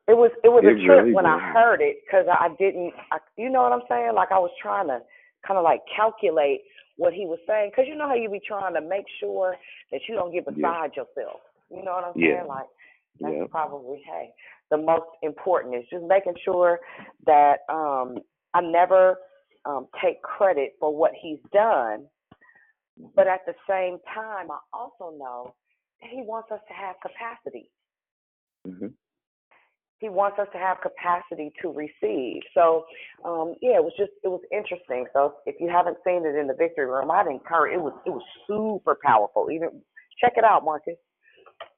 It 0.09 0.17
was 0.17 0.31
it 0.43 0.49
was 0.49 0.65
It 0.65 0.73
a 0.73 0.87
trip 0.87 1.05
really 1.05 1.13
when 1.13 1.27
I 1.27 1.39
heard 1.53 1.83
it 1.83 1.99
because 2.05 2.25
I 2.33 2.49
didn't. 2.59 2.93
I, 3.13 3.19
you 3.37 3.51
know 3.51 3.63
what 3.63 3.73
I'm 3.73 3.85
saying? 3.91 4.15
Like 4.15 4.33
I 4.33 4.39
was 4.39 4.51
trying 4.61 4.89
to 4.89 5.01
kind 5.47 5.59
of 5.59 5.65
like 5.65 5.83
calculate 5.95 6.63
what 6.97 7.13
he 7.13 7.27
was 7.27 7.39
saying 7.47 7.71
because 7.71 7.85
you 7.87 7.95
know 7.95 8.09
how 8.09 8.15
you 8.15 8.31
be 8.31 8.41
trying 8.41 8.73
to 8.75 8.81
make 8.81 9.05
sure 9.21 9.55
that 9.93 10.01
you 10.09 10.15
don't 10.15 10.33
get 10.33 10.45
Yeah. 10.49 10.55
beside 10.55 10.97
yourself. 10.97 11.41
You 11.69 11.85
know 11.85 11.93
what 11.93 12.05
I'm 12.05 12.17
Yeah. 12.17 12.39
saying? 12.41 12.49
Like 12.49 12.67
that's 13.21 13.37
Yeah. 13.37 13.47
probably 13.51 14.03
hey 14.03 14.33
the 14.71 14.79
most 14.79 15.11
important 15.23 15.75
is 15.75 15.85
just 15.91 16.05
making 16.05 16.37
sure 16.43 16.81
that 17.27 17.61
um 17.69 18.19
I 18.55 18.63
never 18.63 19.21
um 19.67 19.89
take 20.03 20.23
credit 20.23 20.73
for 20.81 20.95
what 20.95 21.13
he's 21.15 21.41
done, 21.53 22.09
but 23.15 23.27
at 23.29 23.45
the 23.45 23.55
same 23.69 23.99
time 24.15 24.51
I 24.51 24.59
also 24.73 25.11
know 25.19 25.55
that 26.01 26.09
he 26.09 26.23
wants 26.23 26.51
us 26.51 26.61
to 26.69 26.73
have 26.73 26.97
capacity. 27.03 27.71
hmm 28.65 28.87
He 30.01 30.09
wants 30.09 30.39
us 30.39 30.47
to 30.53 30.59
have 30.59 30.79
capacity 30.81 31.51
to 31.61 31.69
receive. 31.73 32.43
So, 32.55 32.85
um, 33.25 33.55
yeah, 33.61 33.77
it 33.77 33.85
was 33.85 33.93
just 33.99 34.13
it 34.23 34.29
was 34.29 34.43
interesting. 34.53 35.07
So 35.13 35.35
if 35.47 35.57
you 35.59 35.69
haven't 35.69 35.99
seen 36.07 36.25
it 36.25 36.37
in 36.39 36.47
the 36.47 36.55
victory 36.55 36.87
room, 36.87 37.11
I'd 37.11 37.27
encourage. 37.27 37.75
It 37.75 37.81
was 37.83 37.95
it 38.07 38.11
was 38.11 38.23
super 38.47 38.97
powerful. 39.05 39.51
Even 39.51 39.83
check 40.21 40.35
it 40.37 40.45
out, 40.45 40.65
Marcus. 40.65 40.95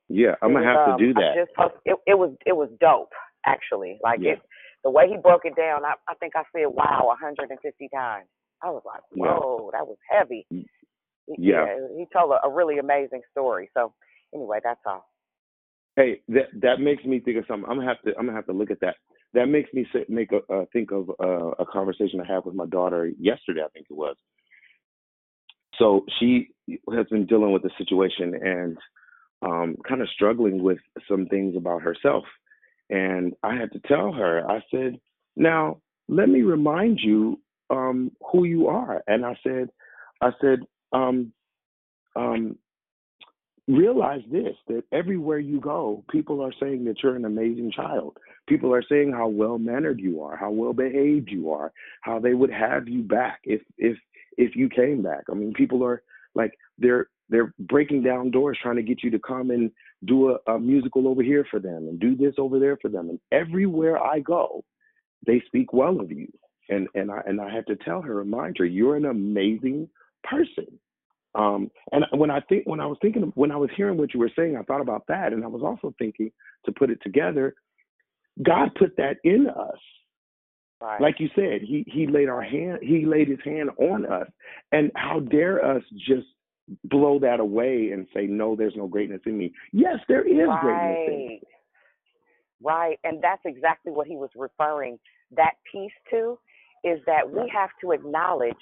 Yeah, 0.08 0.34
I'm 0.42 0.52
gonna 0.52 0.66
have 0.66 0.86
to 0.86 0.92
um, 0.92 0.98
do 0.98 1.10
I 1.16 1.20
that. 1.20 1.34
just 1.46 1.54
post, 1.56 1.74
it, 1.86 1.96
it 2.06 2.18
was 2.18 2.34
it 2.44 2.52
was 2.56 2.68
dope 2.80 3.12
actually. 3.46 3.98
Like 4.02 4.20
Yeah. 4.20 4.32
it, 4.32 4.42
the 4.84 4.90
way 4.90 5.08
he 5.08 5.16
broke 5.16 5.44
it 5.44 5.56
down. 5.56 5.84
I, 5.84 5.94
I 6.08 6.14
think 6.14 6.34
I 6.36 6.42
said 6.52 6.66
wow 6.68 7.04
150 7.06 7.88
times. 7.94 8.26
I 8.62 8.70
was 8.70 8.82
like, 8.84 9.00
Yeah. 9.14 9.32
whoa, 9.38 9.70
that 9.72 9.86
was 9.86 9.96
heavy. 10.10 10.46
He- 10.50 10.66
Yeah. 11.38 11.66
he 11.96 12.06
told 12.12 12.32
a, 12.32 12.46
a 12.46 12.50
really 12.52 12.78
amazing 12.78 13.22
story. 13.30 13.70
So 13.72 13.94
anyway, 14.34 14.58
that's 14.62 14.80
all. 14.84 15.06
Hey, 15.96 16.22
that 16.28 16.46
that 16.62 16.80
makes 16.80 17.04
me 17.04 17.20
think 17.20 17.38
of 17.38 17.44
something. 17.48 17.68
I'm 17.70 17.76
gonna 17.78 17.88
have 17.88 18.02
to 18.02 18.10
I'm 18.18 18.26
gonna 18.26 18.36
have 18.36 18.46
to 18.46 18.52
look 18.52 18.70
at 18.70 18.80
that. 18.80 18.96
That 19.34 19.46
makes 19.46 19.72
me 19.74 19.86
say, 19.92 20.04
make 20.08 20.30
a 20.32 20.40
uh, 20.52 20.64
think 20.72 20.90
of 20.92 21.10
uh, 21.22 21.50
a 21.58 21.66
conversation 21.66 22.20
I 22.20 22.32
had 22.32 22.44
with 22.44 22.54
my 22.54 22.66
daughter 22.66 23.10
yesterday. 23.18 23.62
I 23.64 23.68
think 23.70 23.86
it 23.90 23.96
was. 23.96 24.16
So 25.78 26.04
she 26.18 26.50
has 26.94 27.06
been 27.10 27.26
dealing 27.26 27.52
with 27.52 27.62
the 27.62 27.70
situation 27.78 28.34
and 28.34 28.78
um, 29.42 29.76
kind 29.88 30.02
of 30.02 30.08
struggling 30.14 30.62
with 30.62 30.78
some 31.08 31.26
things 31.26 31.56
about 31.56 31.82
herself. 31.82 32.24
And 32.90 33.34
I 33.42 33.54
had 33.56 33.72
to 33.72 33.80
tell 33.86 34.12
her. 34.12 34.48
I 34.50 34.62
said, 34.70 34.98
"Now 35.36 35.80
let 36.08 36.28
me 36.28 36.42
remind 36.42 37.00
you 37.02 37.40
um, 37.70 38.12
who 38.32 38.44
you 38.44 38.68
are." 38.68 39.02
And 39.06 39.24
I 39.26 39.36
said, 39.44 39.70
"I 40.22 40.30
said, 40.40 40.60
um, 40.92 41.32
um, 42.16 42.56
realize 43.70 44.22
this 44.30 44.54
that 44.68 44.84
everywhere 44.92 45.38
you 45.38 45.60
go, 45.60 46.04
people 46.10 46.42
are 46.42 46.52
saying 46.60 46.84
that 46.84 47.02
you're 47.02 47.16
an 47.16 47.24
amazing 47.24 47.72
child. 47.74 48.16
People 48.48 48.74
are 48.74 48.84
saying 48.88 49.12
how 49.12 49.28
well 49.28 49.58
mannered 49.58 50.00
you 50.00 50.22
are, 50.22 50.36
how 50.36 50.50
well 50.50 50.72
behaved 50.72 51.30
you 51.30 51.52
are, 51.52 51.72
how 52.02 52.18
they 52.18 52.34
would 52.34 52.50
have 52.50 52.88
you 52.88 53.02
back 53.02 53.40
if 53.44 53.62
if 53.78 53.96
if 54.36 54.56
you 54.56 54.68
came 54.68 55.02
back. 55.02 55.24
I 55.30 55.34
mean, 55.34 55.52
people 55.52 55.84
are 55.84 56.02
like 56.34 56.52
they're 56.78 57.08
they're 57.28 57.54
breaking 57.60 58.02
down 58.02 58.30
doors 58.30 58.58
trying 58.60 58.76
to 58.76 58.82
get 58.82 59.02
you 59.02 59.10
to 59.10 59.18
come 59.18 59.50
and 59.50 59.70
do 60.04 60.30
a, 60.30 60.52
a 60.52 60.58
musical 60.58 61.06
over 61.06 61.22
here 61.22 61.46
for 61.50 61.60
them 61.60 61.88
and 61.88 62.00
do 62.00 62.16
this 62.16 62.34
over 62.38 62.58
there 62.58 62.76
for 62.82 62.88
them. 62.88 63.08
And 63.08 63.20
everywhere 63.30 64.02
I 64.02 64.18
go, 64.18 64.64
they 65.26 65.40
speak 65.46 65.72
well 65.72 66.00
of 66.00 66.10
you. 66.10 66.28
And 66.68 66.88
and 66.94 67.10
I 67.10 67.22
and 67.26 67.40
I 67.40 67.54
have 67.54 67.66
to 67.66 67.76
tell 67.76 68.02
her, 68.02 68.14
remind 68.14 68.58
her, 68.58 68.64
you're 68.64 68.96
an 68.96 69.06
amazing 69.06 69.88
person. 70.24 70.66
Um, 71.34 71.70
and 71.92 72.04
when 72.12 72.30
I 72.30 72.40
think 72.40 72.64
when 72.66 72.80
I 72.80 72.86
was 72.86 72.98
thinking 73.00 73.32
when 73.34 73.52
I 73.52 73.56
was 73.56 73.70
hearing 73.76 73.96
what 73.96 74.12
you 74.12 74.20
were 74.20 74.32
saying, 74.36 74.56
I 74.56 74.62
thought 74.62 74.80
about 74.80 75.04
that, 75.08 75.32
and 75.32 75.44
I 75.44 75.48
was 75.48 75.62
also 75.62 75.94
thinking 75.98 76.32
to 76.64 76.72
put 76.72 76.90
it 76.90 76.98
together. 77.02 77.54
God 78.42 78.70
put 78.78 78.96
that 78.96 79.16
in 79.22 79.46
us, 79.48 79.78
Right. 80.80 81.00
like 81.00 81.20
you 81.20 81.28
said. 81.34 81.62
He 81.62 81.84
he 81.86 82.06
laid 82.06 82.28
our 82.28 82.42
hand, 82.42 82.78
he 82.82 83.04
laid 83.06 83.28
his 83.28 83.38
hand 83.44 83.70
on 83.78 84.06
us, 84.06 84.28
and 84.72 84.90
how 84.96 85.20
dare 85.20 85.64
us 85.64 85.82
just 86.06 86.26
blow 86.84 87.18
that 87.18 87.40
away 87.40 87.90
and 87.92 88.06
say, 88.14 88.26
no, 88.26 88.54
there's 88.54 88.76
no 88.76 88.86
greatness 88.86 89.20
in 89.26 89.36
me. 89.36 89.52
Yes, 89.72 89.98
there 90.08 90.22
is 90.22 90.48
greatness 90.60 90.98
in 91.08 91.18
me. 91.18 91.40
Right. 92.62 92.72
Right. 92.72 92.98
And 93.04 93.22
that's 93.22 93.42
exactly 93.44 93.92
what 93.92 94.06
he 94.06 94.16
was 94.16 94.30
referring 94.36 94.98
that 95.36 95.54
piece 95.70 95.92
to 96.10 96.38
is 96.84 97.00
that 97.06 97.28
we 97.30 97.50
have 97.54 97.70
to 97.80 97.92
acknowledge 97.92 98.56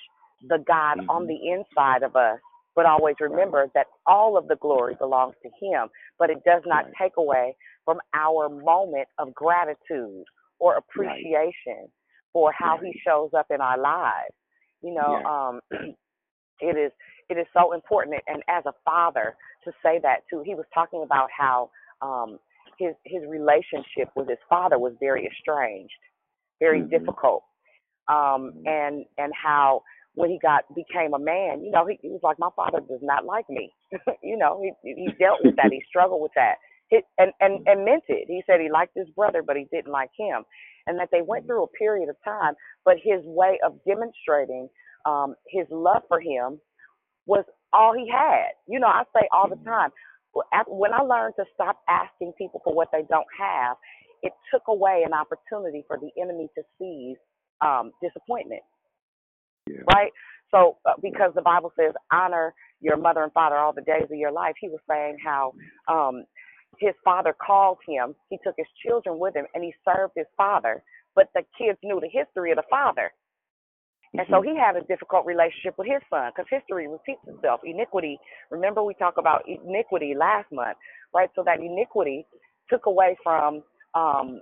the 0.48 0.58
God 0.66 0.98
on 1.08 1.26
the 1.26 1.36
inside 1.52 2.02
of 2.02 2.16
us, 2.16 2.38
but 2.76 2.86
always 2.86 3.16
remember 3.20 3.68
that 3.74 3.86
all 4.06 4.36
of 4.36 4.48
the 4.48 4.56
glory 4.56 4.94
belongs 4.98 5.34
to 5.42 5.48
him, 5.60 5.88
but 6.18 6.30
it 6.30 6.38
does 6.44 6.62
not 6.66 6.86
take 7.00 7.12
away 7.18 7.56
from 7.84 7.98
our 8.14 8.48
moment 8.48 9.08
of 9.18 9.34
gratitude 9.34 10.24
or 10.58 10.76
appreciation 10.76 11.88
for 12.32 12.52
how 12.56 12.78
he 12.82 12.92
shows 13.06 13.30
up 13.36 13.46
in 13.50 13.60
our 13.60 13.78
lives. 13.78 14.34
You 14.82 14.94
know, 14.94 15.16
um 15.24 15.60
it 16.60 16.76
is 16.78 16.92
it 17.28 17.38
is 17.38 17.46
so 17.54 17.72
important 17.74 18.16
and 18.26 18.42
as 18.48 18.64
a 18.66 18.72
father 18.84 19.36
to 19.64 19.72
say 19.82 19.98
that 20.02 20.20
too 20.30 20.42
he 20.44 20.54
was 20.54 20.66
talking 20.74 21.02
about 21.04 21.28
how 21.36 21.70
um 22.02 22.38
his 22.78 22.94
his 23.04 23.22
relationship 23.28 24.10
with 24.16 24.28
his 24.28 24.38
father 24.48 24.78
was 24.78 24.92
very 25.00 25.26
estranged 25.26 25.92
very 26.60 26.82
difficult 26.82 27.42
um 28.08 28.52
and 28.66 29.04
and 29.18 29.32
how 29.40 29.82
when 30.18 30.30
he 30.30 30.38
got 30.42 30.64
became 30.76 31.14
a 31.14 31.20
man 31.20 31.64
you 31.64 31.72
know 31.72 31.86
he, 31.86 31.98
he 32.02 32.10
was 32.10 32.20
like 32.24 32.38
my 32.40 32.50
father 32.56 32.80
does 32.80 33.02
not 33.02 33.26
like 33.26 33.46
me. 33.50 33.72
You 34.22 34.38
know 34.38 34.62
he 34.62 34.72
he 34.94 35.08
dealt 35.18 35.40
with 35.44 35.56
that. 35.56 35.72
He 35.72 35.82
struggled 35.88 36.22
with 36.22 36.32
that. 36.36 36.56
He, 36.90 37.00
and 37.18 37.32
and 37.40 37.66
and 37.68 37.84
meant 37.86 38.04
it. 38.08 38.26
He 38.28 38.42
said 38.46 38.60
he 38.60 38.70
liked 38.70 38.94
his 38.96 39.08
brother 39.16 39.42
but 39.46 39.56
he 39.56 39.66
didn't 39.72 39.92
like 39.92 40.10
him. 40.18 40.44
And 40.86 40.98
that 41.00 41.10
they 41.12 41.22
went 41.22 41.46
through 41.46 41.64
a 41.64 41.68
period 41.78 42.10
of 42.10 42.16
time 42.24 42.54
but 42.84 42.96
his 43.02 43.22
way 43.24 43.58
of 43.66 43.74
demonstrating 43.86 44.68
um 45.06 45.36
his 45.50 45.66
love 45.70 46.02
for 46.08 46.20
him 46.20 46.60
was 47.26 47.44
all 47.74 47.94
he 47.94 48.10
had. 48.10 48.52
You 48.68 48.80
know, 48.80 48.88
I 48.88 49.04
say 49.14 49.28
all 49.32 49.48
the 49.50 49.58
time, 49.66 49.90
when 50.68 50.94
I 50.94 51.02
learned 51.02 51.34
to 51.38 51.46
stop 51.54 51.80
asking 51.88 52.34
people 52.38 52.62
for 52.64 52.74
what 52.74 52.88
they 52.92 53.02
don't 53.10 53.28
have, 53.38 53.78
it 54.22 54.34
took 54.52 54.64
away 54.68 55.04
an 55.06 55.14
opportunity 55.14 55.84
for 55.88 55.98
the 55.98 56.10
enemy 56.22 56.48
to 56.56 56.62
seize 56.78 57.18
um, 57.62 57.92
disappointment. 58.02 58.62
Right? 59.94 60.12
So, 60.50 60.78
uh, 60.86 60.94
because 61.02 61.32
the 61.34 61.42
Bible 61.42 61.72
says, 61.78 61.92
honor 62.12 62.54
your 62.80 62.96
mother 62.96 63.22
and 63.22 63.32
father 63.32 63.56
all 63.56 63.72
the 63.72 63.82
days 63.82 64.04
of 64.10 64.16
your 64.16 64.32
life, 64.32 64.54
he 64.60 64.68
was 64.68 64.80
saying 64.88 65.18
how 65.22 65.52
um, 65.88 66.24
his 66.78 66.94
father 67.04 67.34
called 67.34 67.78
him, 67.86 68.14
he 68.30 68.38
took 68.44 68.54
his 68.56 68.66
children 68.86 69.18
with 69.18 69.34
him, 69.34 69.46
and 69.54 69.64
he 69.64 69.74
served 69.84 70.12
his 70.16 70.26
father, 70.36 70.82
but 71.14 71.28
the 71.34 71.42
kids 71.58 71.78
knew 71.82 72.00
the 72.00 72.08
history 72.08 72.50
of 72.50 72.56
the 72.56 72.62
father. 72.70 73.10
And 74.14 74.26
so 74.30 74.40
he 74.40 74.56
had 74.56 74.74
a 74.74 74.80
difficult 74.86 75.26
relationship 75.26 75.74
with 75.76 75.86
his 75.86 76.00
son 76.08 76.32
because 76.34 76.46
history 76.50 76.88
repeats 76.88 77.20
itself. 77.26 77.60
Iniquity, 77.62 78.18
remember 78.50 78.82
we 78.82 78.94
talked 78.94 79.18
about 79.18 79.42
iniquity 79.46 80.14
last 80.18 80.50
month, 80.50 80.78
right? 81.14 81.28
So 81.36 81.42
that 81.44 81.60
iniquity 81.60 82.26
took 82.70 82.86
away 82.86 83.16
from 83.22 83.62
um, 83.94 84.40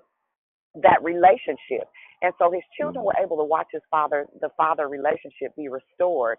that 0.82 1.02
relationship. 1.02 1.88
And 2.22 2.32
so 2.38 2.50
his 2.50 2.62
children 2.78 3.04
mm-hmm. 3.04 3.18
were 3.18 3.24
able 3.24 3.36
to 3.38 3.44
watch 3.44 3.68
his 3.72 3.82
father, 3.90 4.26
the 4.40 4.50
father 4.56 4.88
relationship 4.88 5.54
be 5.56 5.68
restored. 5.68 6.38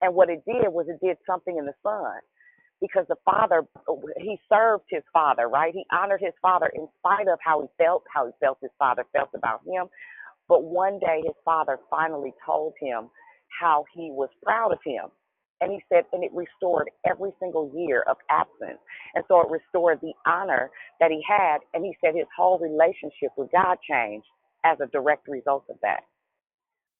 And 0.00 0.14
what 0.14 0.30
it 0.30 0.42
did 0.46 0.68
was 0.72 0.86
it 0.88 1.04
did 1.04 1.16
something 1.26 1.56
in 1.56 1.66
the 1.66 1.74
son 1.82 2.20
because 2.80 3.06
the 3.08 3.16
father, 3.24 3.62
he 4.18 4.36
served 4.52 4.84
his 4.90 5.04
father, 5.12 5.48
right? 5.48 5.72
He 5.72 5.84
honored 5.92 6.20
his 6.20 6.34
father 6.42 6.68
in 6.74 6.88
spite 6.98 7.28
of 7.28 7.38
how 7.44 7.62
he 7.62 7.68
felt, 7.78 8.02
how 8.12 8.26
he 8.26 8.32
felt 8.40 8.58
his 8.60 8.72
father 8.78 9.04
felt 9.12 9.30
about 9.34 9.60
him. 9.64 9.86
But 10.48 10.64
one 10.64 10.98
day 10.98 11.22
his 11.24 11.36
father 11.44 11.78
finally 11.88 12.34
told 12.44 12.74
him 12.80 13.08
how 13.60 13.84
he 13.94 14.10
was 14.10 14.28
proud 14.42 14.72
of 14.72 14.78
him. 14.84 15.06
And 15.62 15.70
he 15.70 15.78
said, 15.88 16.02
and 16.12 16.24
it 16.24 16.32
restored 16.34 16.90
every 17.08 17.30
single 17.38 17.70
year 17.72 18.04
of 18.10 18.16
absence. 18.28 18.80
And 19.14 19.24
so 19.28 19.40
it 19.40 19.46
restored 19.48 20.00
the 20.02 20.12
honor 20.26 20.70
that 20.98 21.12
he 21.12 21.22
had. 21.26 21.58
And 21.72 21.84
he 21.84 21.94
said 22.04 22.16
his 22.16 22.26
whole 22.36 22.58
relationship 22.58 23.30
with 23.36 23.48
God 23.52 23.78
changed 23.88 24.26
as 24.64 24.78
a 24.82 24.88
direct 24.88 25.28
result 25.28 25.64
of 25.70 25.76
that. 25.82 26.00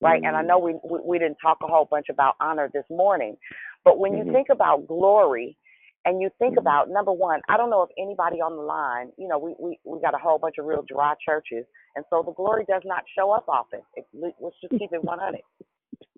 Right? 0.00 0.22
And 0.22 0.36
I 0.36 0.42
mm. 0.42 0.46
know 0.46 0.58
we, 0.58 0.74
we 0.88 0.98
we 1.04 1.18
didn't 1.18 1.38
talk 1.42 1.58
a 1.62 1.66
whole 1.66 1.86
bunch 1.90 2.06
about 2.08 2.34
honor 2.40 2.70
this 2.72 2.84
morning, 2.90 3.36
but 3.84 3.98
when 3.98 4.14
you 4.14 4.24
mm-hmm. 4.24 4.32
think 4.32 4.48
about 4.50 4.88
glory 4.88 5.56
and 6.04 6.20
you 6.20 6.28
think 6.38 6.52
mm-hmm. 6.52 6.66
about 6.66 6.90
number 6.90 7.12
one, 7.12 7.40
I 7.48 7.56
don't 7.56 7.70
know 7.70 7.82
if 7.82 7.90
anybody 7.96 8.40
on 8.40 8.56
the 8.56 8.62
line, 8.62 9.12
you 9.16 9.28
know, 9.28 9.38
we, 9.38 9.54
we, 9.60 9.78
we 9.84 10.00
got 10.00 10.14
a 10.14 10.18
whole 10.18 10.38
bunch 10.38 10.56
of 10.58 10.66
real 10.66 10.84
dry 10.88 11.14
churches, 11.24 11.64
and 11.94 12.04
so 12.10 12.22
the 12.26 12.32
glory 12.32 12.64
does 12.68 12.82
not 12.84 13.04
show 13.16 13.30
up 13.30 13.48
often. 13.48 13.80
It, 13.94 14.06
let's 14.12 14.56
just 14.60 14.72
keep 14.76 14.92
it 14.92 15.04
100. 15.04 15.40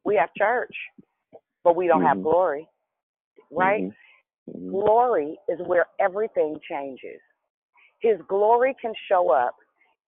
We 0.05 0.17
have 0.17 0.31
church, 0.37 0.75
but 1.65 1.77
we 1.77 1.87
don't 1.89 2.03
have 2.03 2.19
mm-hmm. 2.19 2.23
glory, 2.23 2.69
right? 3.51 3.83
Mm-hmm. 3.83 4.57
Mm-hmm. 4.57 4.71
Glory 4.71 5.39
is 5.49 5.59
where 5.67 5.87
everything 5.99 6.59
changes. 6.71 7.21
His 8.01 8.19
glory 8.29 8.77
can 8.81 8.93
show 9.09 9.31
up 9.33 9.57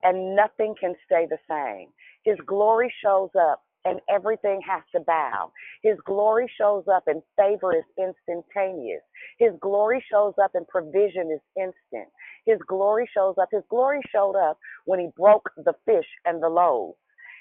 and 0.02 0.36
nothing 0.36 0.74
can 0.78 0.94
stay 1.06 1.26
the 1.28 1.38
same. 1.48 1.88
His 2.24 2.36
glory 2.46 2.92
shows 3.02 3.30
up 3.40 3.62
and 3.86 4.00
everything 4.10 4.60
has 4.68 4.82
to 4.92 5.00
bow. 5.00 5.52
His 5.82 5.96
glory 6.04 6.50
shows 6.58 6.84
up 6.92 7.04
and 7.06 7.22
favor 7.38 7.74
is 7.74 7.84
instantaneous. 7.96 9.00
His 9.38 9.52
glory 9.62 10.04
shows 10.10 10.34
up 10.42 10.50
and 10.54 10.66
provision 10.68 11.30
is 11.32 11.40
instant. 11.56 12.08
His 12.44 12.58
glory 12.66 13.08
shows 13.14 13.36
up. 13.40 13.48
His 13.50 13.62
glory 13.70 14.00
showed 14.12 14.36
up 14.36 14.58
when 14.84 15.00
he 15.00 15.08
broke 15.16 15.48
the 15.56 15.74
fish 15.86 16.06
and 16.24 16.42
the 16.42 16.48
loaves. 16.48 16.98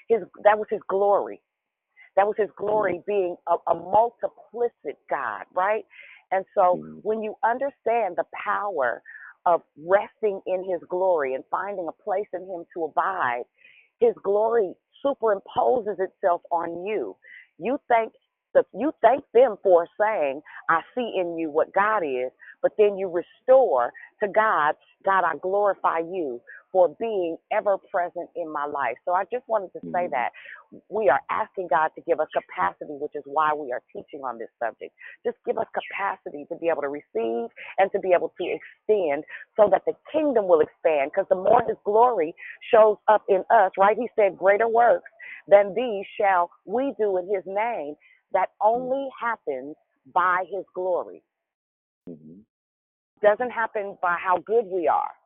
His 0.08 0.20
that 0.44 0.58
was 0.58 0.68
his 0.70 0.80
glory. 0.88 1.42
That 2.16 2.26
was 2.26 2.34
his 2.38 2.50
glory 2.56 2.94
mm-hmm. 2.94 3.10
being 3.10 3.36
a, 3.46 3.70
a 3.70 3.74
multiplicit 3.74 4.98
God, 5.08 5.44
right? 5.54 5.84
And 6.32 6.44
so 6.54 6.76
mm-hmm. 6.76 6.98
when 7.02 7.22
you 7.22 7.34
understand 7.44 8.16
the 8.16 8.24
power 8.44 9.02
of 9.44 9.62
resting 9.78 10.40
in 10.46 10.64
his 10.68 10.80
glory 10.88 11.34
and 11.34 11.44
finding 11.50 11.86
a 11.88 12.02
place 12.02 12.26
in 12.32 12.40
him 12.40 12.64
to 12.74 12.84
abide, 12.84 13.44
his 14.00 14.14
glory 14.24 14.72
superimposes 15.04 15.98
itself 16.00 16.42
on 16.50 16.84
you. 16.84 17.16
You 17.58 17.78
thank 17.88 18.12
the 18.54 18.64
you 18.74 18.92
thank 19.02 19.24
them 19.34 19.56
for 19.62 19.86
saying, 20.00 20.40
I 20.68 20.80
see 20.94 21.12
in 21.16 21.36
you 21.36 21.50
what 21.50 21.72
God 21.74 21.98
is, 21.98 22.30
but 22.62 22.72
then 22.78 22.96
you 22.96 23.08
restore 23.08 23.92
to 24.22 24.28
God, 24.28 24.74
God, 25.04 25.24
I 25.24 25.36
glorify 25.40 25.98
you 25.98 26.40
for 26.76 26.94
being 27.00 27.38
ever 27.50 27.78
present 27.90 28.28
in 28.36 28.52
my 28.52 28.66
life. 28.66 28.96
So 29.06 29.14
I 29.14 29.24
just 29.32 29.48
wanted 29.48 29.72
to 29.72 29.80
say 29.80 30.04
mm-hmm. 30.04 30.12
that 30.12 30.28
we 30.90 31.08
are 31.08 31.20
asking 31.30 31.68
God 31.70 31.88
to 31.96 32.02
give 32.02 32.20
us 32.20 32.28
capacity, 32.36 33.00
which 33.00 33.12
is 33.14 33.22
why 33.24 33.54
we 33.54 33.72
are 33.72 33.80
teaching 33.90 34.20
on 34.26 34.36
this 34.36 34.52
subject. 34.62 34.92
Just 35.24 35.38
give 35.46 35.56
us 35.56 35.64
capacity 35.72 36.44
to 36.52 36.56
be 36.60 36.68
able 36.68 36.82
to 36.82 36.92
receive 36.92 37.48
and 37.78 37.90
to 37.92 37.98
be 37.98 38.12
able 38.12 38.30
to 38.36 38.44
extend 38.44 39.24
so 39.56 39.70
that 39.72 39.84
the 39.86 39.94
kingdom 40.12 40.48
will 40.48 40.60
expand. 40.60 41.12
Because 41.14 41.24
the 41.30 41.40
more 41.40 41.62
his 41.66 41.78
glory 41.82 42.34
shows 42.70 42.98
up 43.08 43.24
in 43.30 43.42
us, 43.48 43.72
right? 43.78 43.96
He 43.96 44.10
said, 44.14 44.36
Greater 44.36 44.68
works 44.68 45.08
than 45.48 45.72
these 45.72 46.04
shall 46.20 46.50
we 46.66 46.92
do 47.00 47.16
in 47.16 47.24
his 47.24 47.44
name. 47.46 47.94
That 48.34 48.52
mm-hmm. 48.60 48.68
only 48.68 49.08
happens 49.18 49.76
by 50.12 50.44
his 50.52 50.66
glory. 50.74 51.22
Mm-hmm. 52.06 52.44
Doesn't 53.22 53.50
happen 53.50 53.96
by 54.02 54.18
how 54.22 54.44
good 54.44 54.66
we 54.66 54.88
are. 54.88 55.16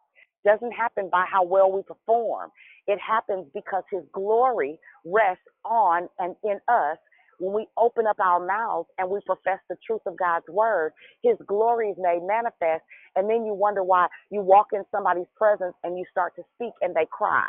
Doesn't 0.45 0.73
happen 0.73 1.09
by 1.11 1.25
how 1.31 1.45
well 1.45 1.71
we 1.71 1.83
perform. 1.83 2.51
It 2.87 2.99
happens 2.99 3.47
because 3.55 3.83
his 3.91 4.03
glory 4.13 4.79
rests 5.05 5.45
on 5.65 6.09
and 6.19 6.35
in 6.45 6.59
us 6.69 6.97
when 7.41 7.55
we 7.55 7.67
open 7.77 8.07
up 8.07 8.21
our 8.21 8.45
mouths 8.45 8.89
and 8.99 9.09
we 9.09 9.19
profess 9.25 9.59
the 9.69 9.77
truth 9.85 10.03
of 10.07 10.17
God's 10.17 10.47
word, 10.49 10.93
his 11.23 11.37
glory 11.47 11.89
is 11.89 11.97
made 11.99 12.21
manifest. 12.23 12.85
And 13.17 13.29
then 13.29 13.45
you 13.47 13.55
wonder 13.55 13.83
why 13.83 14.07
you 14.31 14.43
walk 14.43 14.69
in 14.73 14.83
somebody's 14.93 15.27
presence 15.37 15.75
and 15.83 15.99
you 15.99 16.05
start 16.11 16.37
to 16.37 16.43
speak 16.55 16.73
and 16.83 16.95
they 16.95 17.07
cry. 17.11 17.49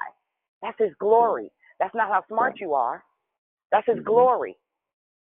That's 0.62 0.80
his 0.80 0.92
mm-hmm. 0.92 1.06
glory. 1.06 1.52
That's 1.80 1.94
not 1.94 2.08
how 2.08 2.24
smart 2.28 2.60
you 2.60 2.74
are. 2.74 3.04
That's 3.72 3.86
his 3.86 3.98
mm-hmm. 3.98 4.06
glory. 4.06 4.56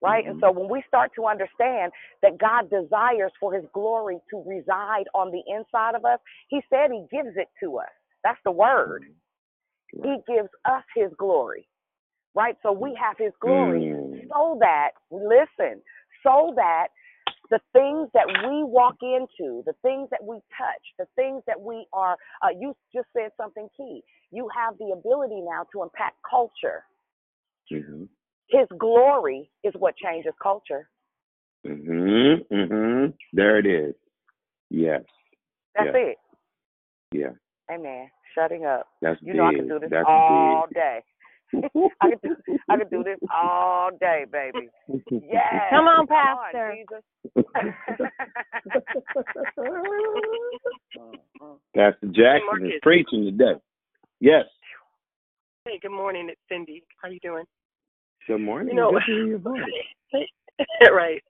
Right? 0.03 0.25
And 0.25 0.35
mm-hmm. 0.35 0.53
so 0.53 0.59
when 0.59 0.69
we 0.69 0.83
start 0.85 1.11
to 1.15 1.27
understand 1.27 1.93
that 2.21 2.37
God 2.37 2.69
desires 2.69 3.31
for 3.39 3.53
his 3.53 3.63
glory 3.73 4.17
to 4.31 4.43
reside 4.45 5.05
on 5.15 5.31
the 5.31 5.41
inside 5.47 5.95
of 5.95 6.03
us, 6.03 6.19
he 6.49 6.59
said 6.69 6.91
he 6.91 7.05
gives 7.09 7.37
it 7.37 7.47
to 7.63 7.77
us. 7.77 7.93
That's 8.23 8.39
the 8.43 8.51
word. 8.51 9.05
Mm-hmm. 9.95 10.03
He 10.03 10.35
gives 10.35 10.49
us 10.65 10.83
his 10.93 11.09
glory. 11.17 11.67
Right? 12.35 12.57
So 12.63 12.73
we 12.73 12.97
have 13.01 13.15
his 13.17 13.31
glory 13.39 13.93
mm. 13.93 14.27
so 14.27 14.57
that, 14.59 14.89
listen, 15.11 15.81
so 16.23 16.51
that 16.57 16.87
the 17.49 17.59
things 17.71 18.09
that 18.13 18.25
we 18.27 18.63
walk 18.63 18.95
into, 19.01 19.61
the 19.65 19.75
things 19.83 20.09
that 20.09 20.23
we 20.23 20.37
touch, 20.57 20.83
the 20.97 21.05
things 21.15 21.43
that 21.45 21.61
we 21.61 21.85
are, 21.93 22.17
uh, 22.41 22.49
you 22.59 22.75
just 22.93 23.07
said 23.15 23.29
something 23.37 23.67
key. 23.77 24.01
You 24.31 24.49
have 24.55 24.75
the 24.79 24.95
ability 24.97 25.41
now 25.41 25.65
to 25.71 25.83
impact 25.83 26.17
culture. 26.27 26.83
Mm-hmm. 27.71 28.05
His 28.49 28.67
glory 28.77 29.49
is 29.63 29.73
what 29.77 29.95
changes 29.97 30.33
culture. 30.41 30.89
Mhm. 31.65 32.45
Mhm. 32.49 33.13
There 33.31 33.57
it 33.57 33.65
is. 33.65 33.95
Yes. 34.69 35.03
That's 35.75 35.87
yes. 35.87 35.95
it. 35.95 36.17
Yeah. 37.11 37.31
Amen. 37.71 38.11
Shutting 38.35 38.65
up. 38.65 38.87
That's 39.01 39.21
you 39.21 39.33
know 39.33 39.45
I 39.45 39.53
can 39.53 39.67
do 39.67 39.79
this 39.79 39.89
That's 39.89 40.05
all 40.07 40.67
big. 40.67 40.75
day. 40.75 41.03
I 42.01 42.09
can 42.09 42.19
do 42.23 42.35
I 42.69 42.77
can 42.77 42.87
do 42.89 43.03
this 43.03 43.19
all 43.33 43.91
day, 43.99 44.25
baby. 44.31 44.69
Yes. 45.11 45.69
Come 45.69 45.87
on, 45.87 46.07
Come 46.07 46.07
Pastor. 46.07 46.75
Jesus. 46.75 47.03
Pastor 51.75 52.07
Jackson 52.07 52.65
is 52.65 52.73
preaching 52.81 53.25
today. 53.25 53.53
Yes. 54.19 54.45
Hey, 55.65 55.77
good 55.81 55.91
morning. 55.91 56.27
It's 56.29 56.41
Cindy. 56.49 56.83
How 57.01 57.09
you 57.09 57.19
doing? 57.21 57.45
Good 58.27 58.39
morning. 58.41 58.75
You 58.75 58.81
know, 58.81 58.91
Good 58.91 59.05
to 59.05 59.11
hear 59.11 59.25
your 59.25 59.37
voice. 59.39 59.61
right. 60.91 61.21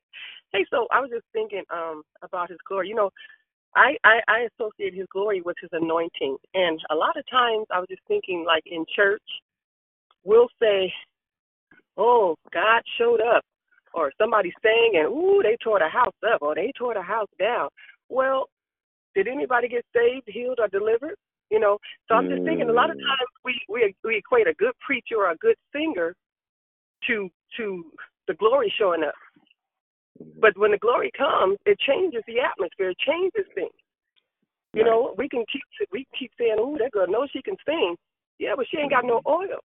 Hey, 0.51 0.65
so 0.69 0.87
I 0.91 1.01
was 1.01 1.09
just 1.09 1.25
thinking 1.33 1.63
um 1.73 2.03
about 2.21 2.49
His 2.49 2.59
glory. 2.67 2.89
You 2.89 2.95
know, 2.95 3.09
I, 3.75 3.95
I 4.03 4.19
I 4.27 4.47
associate 4.53 4.93
His 4.93 5.07
glory 5.11 5.41
with 5.41 5.55
His 5.61 5.71
anointing, 5.73 6.37
and 6.53 6.79
a 6.91 6.95
lot 6.95 7.17
of 7.17 7.25
times 7.31 7.65
I 7.71 7.79
was 7.79 7.87
just 7.89 8.03
thinking, 8.07 8.43
like 8.45 8.63
in 8.67 8.85
church, 8.95 9.23
we'll 10.23 10.49
say, 10.61 10.93
"Oh, 11.97 12.35
God 12.53 12.83
showed 12.99 13.21
up," 13.21 13.43
or 13.95 14.11
somebody 14.19 14.53
sang, 14.61 14.91
and 14.95 15.07
"Ooh, 15.07 15.41
they 15.43 15.57
tore 15.63 15.79
the 15.79 15.89
house 15.89 16.13
up," 16.31 16.41
or 16.43 16.53
"They 16.53 16.71
tore 16.77 16.93
the 16.93 17.01
house 17.01 17.29
down." 17.39 17.69
Well, 18.09 18.47
did 19.15 19.27
anybody 19.27 19.67
get 19.67 19.85
saved, 19.95 20.27
healed, 20.27 20.59
or 20.59 20.67
delivered? 20.67 21.15
You 21.49 21.59
know, 21.59 21.77
so 22.07 22.15
I'm 22.15 22.29
just 22.29 22.43
thinking 22.43 22.69
a 22.69 22.73
lot 22.73 22.89
of 22.91 22.97
Mm. 22.97 23.07
times 23.07 23.29
we 23.45 23.61
we 23.69 23.95
we 24.03 24.17
equate 24.17 24.47
a 24.47 24.53
good 24.55 24.73
preacher 24.85 25.17
or 25.17 25.31
a 25.31 25.37
good 25.37 25.57
singer 25.73 26.15
to 27.07 27.29
to 27.57 27.85
the 28.27 28.33
glory 28.35 28.73
showing 28.77 29.03
up. 29.03 29.15
Mm-hmm. 30.21 30.39
But 30.39 30.57
when 30.57 30.71
the 30.71 30.77
glory 30.77 31.11
comes, 31.17 31.57
it 31.65 31.79
changes 31.79 32.23
the 32.27 32.39
atmosphere, 32.39 32.91
it 32.91 32.99
changes 32.99 33.45
things. 33.55 33.73
You 34.73 34.83
know, 34.83 35.13
we 35.17 35.29
can 35.29 35.45
keep 35.51 35.61
we 35.91 36.05
keep 36.17 36.31
saying, 36.37 36.55
"Oh, 36.57 36.77
that 36.79 36.91
girl 36.91 37.05
knows 37.07 37.29
she 37.31 37.41
can 37.41 37.55
sing." 37.65 37.95
Yeah, 38.39 38.53
but 38.57 38.65
she 38.69 38.77
ain't 38.77 38.91
got 38.91 39.05
no 39.05 39.19
mm-hmm. 39.21 39.53
oil. 39.53 39.59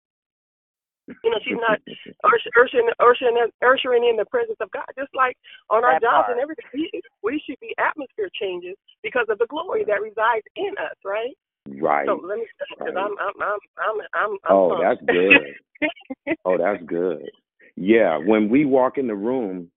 You 1.23 1.31
know, 1.31 1.39
she's 1.39 1.55
not 1.55 1.80
ushering 2.59 2.91
ushering 2.99 3.39
ushering 3.64 4.03
in 4.03 4.18
the 4.18 4.26
presence 4.26 4.57
of 4.59 4.69
God. 4.72 4.88
Just 4.99 5.15
like 5.15 5.38
on 5.69 5.85
our 5.85 5.95
That 5.95 6.03
jobs 6.03 6.27
part. 6.27 6.31
and 6.35 6.41
everything, 6.41 6.68
we, 6.73 6.91
we 7.23 7.41
should 7.47 7.59
be 7.61 7.73
atmosphere 7.80 8.30
changes 8.35 8.76
because 9.01 9.27
of 9.30 9.39
the 9.39 9.47
glory 9.47 9.85
that 9.88 10.01
resides 10.03 10.43
in 10.57 10.76
us, 10.76 10.99
right? 11.05 11.35
Right. 11.81 12.07
So 12.07 12.19
let 12.23 12.38
me 12.38 12.45
because 12.69 12.94
right. 12.95 12.98
I'm 12.98 13.11
I'm 13.19 13.34
I'm 13.41 13.60
I'm 13.77 14.02
I'm, 14.14 14.38
I'm 14.45 14.56
Oh, 14.56 14.69
pumped. 14.69 14.84
that's 14.84 15.11
good. 15.11 15.56
Oh, 16.45 16.57
that's 16.57 16.81
good. 16.85 17.30
Yeah, 17.76 18.18
when 18.18 18.49
we 18.49 18.65
walk 18.65 18.98
in 18.98 19.07
the 19.07 19.15
room, 19.15 19.69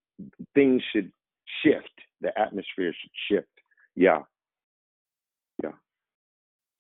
things 0.54 0.82
should 0.92 1.12
shift. 1.62 1.90
The 2.20 2.36
atmosphere 2.38 2.94
should 3.00 3.10
shift. 3.28 3.48
Yeah. 3.94 4.20
Yeah. 5.62 5.72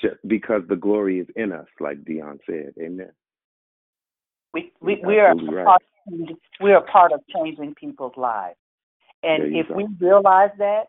Just 0.00 0.16
because 0.26 0.62
the 0.68 0.76
glory 0.76 1.20
is 1.20 1.26
in 1.36 1.52
us, 1.52 1.66
like 1.80 2.04
Dion 2.04 2.38
said. 2.46 2.72
Amen. 2.80 3.10
We 4.54 4.72
we 4.80 4.98
You're 5.00 5.08
we 5.08 5.18
are 5.18 5.34
right. 5.34 5.64
part 5.64 5.82
we 6.60 6.72
are 6.72 6.84
part 6.86 7.12
of 7.12 7.20
changing 7.34 7.74
people's 7.74 8.16
lives, 8.16 8.56
and 9.22 9.54
if 9.54 9.68
go. 9.68 9.74
we 9.74 9.86
realize 10.00 10.50
that, 10.58 10.84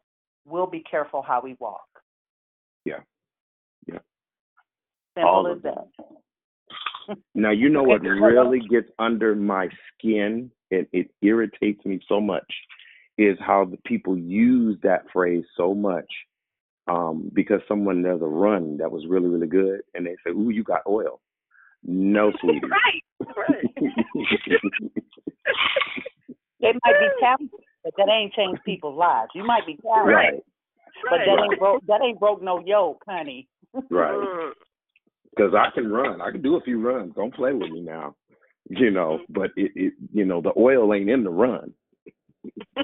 we'll 0.46 0.68
be 0.68 0.84
careful 0.90 1.22
how 1.22 1.42
we 1.44 1.56
walk. 1.60 1.82
Yeah. 2.86 3.00
Yeah. 3.88 4.00
Simple 5.16 5.30
All 5.30 5.48
as 5.48 5.58
of 5.58 5.64
that. 5.64 5.88
Now 7.36 7.52
you 7.52 7.70
know 7.70 7.84
what 7.84 8.02
Okay, 8.02 8.10
hold 8.10 8.22
on. 8.24 8.30
really 8.30 8.60
gets 8.70 8.90
under 9.00 9.36
my 9.36 9.68
skin 9.98 10.52
and 10.72 10.88
it 10.94 11.12
irritates 11.22 11.84
me 11.86 12.00
so 12.08 12.22
much 12.22 12.50
is 13.18 13.38
how 13.40 13.66
the 13.66 13.78
people 13.86 14.18
use 14.18 14.78
that 14.84 15.04
phrase 15.12 15.44
so 15.58 15.74
much 15.76 16.06
um, 16.88 17.30
because 17.34 17.60
someone 17.68 18.02
does 18.04 18.22
a 18.22 18.26
run 18.26 18.78
that 18.78 18.92
was 18.92 19.06
really 19.08 19.28
really 19.28 19.48
good 19.48 19.82
and 19.94 20.06
they 20.06 20.16
say, 20.26 20.32
"Ooh, 20.32 20.50
you 20.50 20.64
got 20.64 20.82
oil." 20.88 21.20
No, 21.84 22.32
sweetie. 22.42 22.62
right, 22.70 23.04
right. 23.36 23.76
They 26.62 26.74
might 26.86 27.00
be 27.00 27.08
talented, 27.20 27.60
but 27.84 27.94
that 27.98 28.08
ain't 28.08 28.34
changed 28.34 28.62
people's 28.64 28.96
lives. 28.98 29.32
You 29.34 29.44
might 29.44 29.66
be 29.66 29.78
talented, 29.84 30.14
Right. 30.14 30.44
but 31.10 31.18
that 31.26 31.44
ain't 31.50 31.60
broke 31.60 31.86
that 31.88 32.02
ain't 32.04 32.20
broke 32.20 32.42
no 32.42 32.60
yoke, 32.66 33.04
honey. 33.08 33.48
Right. 33.90 34.52
Because 35.36 35.54
I 35.56 35.70
can 35.74 35.92
run. 35.92 36.22
I 36.22 36.32
can 36.32 36.42
do 36.42 36.58
a 36.58 36.62
few 36.62 36.82
runs. 36.82 37.14
Don't 37.16 37.34
play 37.34 37.54
with 37.54 37.72
me 37.72 37.82
now. 37.82 38.16
You 38.70 38.92
know, 38.92 39.20
mm-hmm. 39.22 39.34
but 39.34 39.52
it, 39.56 39.72
it 39.76 39.94
you 40.14 40.26
know, 40.26 40.42
the 40.42 40.54
oil 40.58 40.94
ain't 40.94 41.10
in 41.10 41.24
the 41.24 41.30
run. 41.30 41.74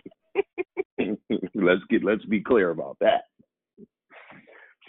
let's 1.55 1.81
get 1.89 2.03
let's 2.03 2.25
be 2.25 2.41
clear 2.41 2.71
about 2.71 2.97
that. 2.99 3.23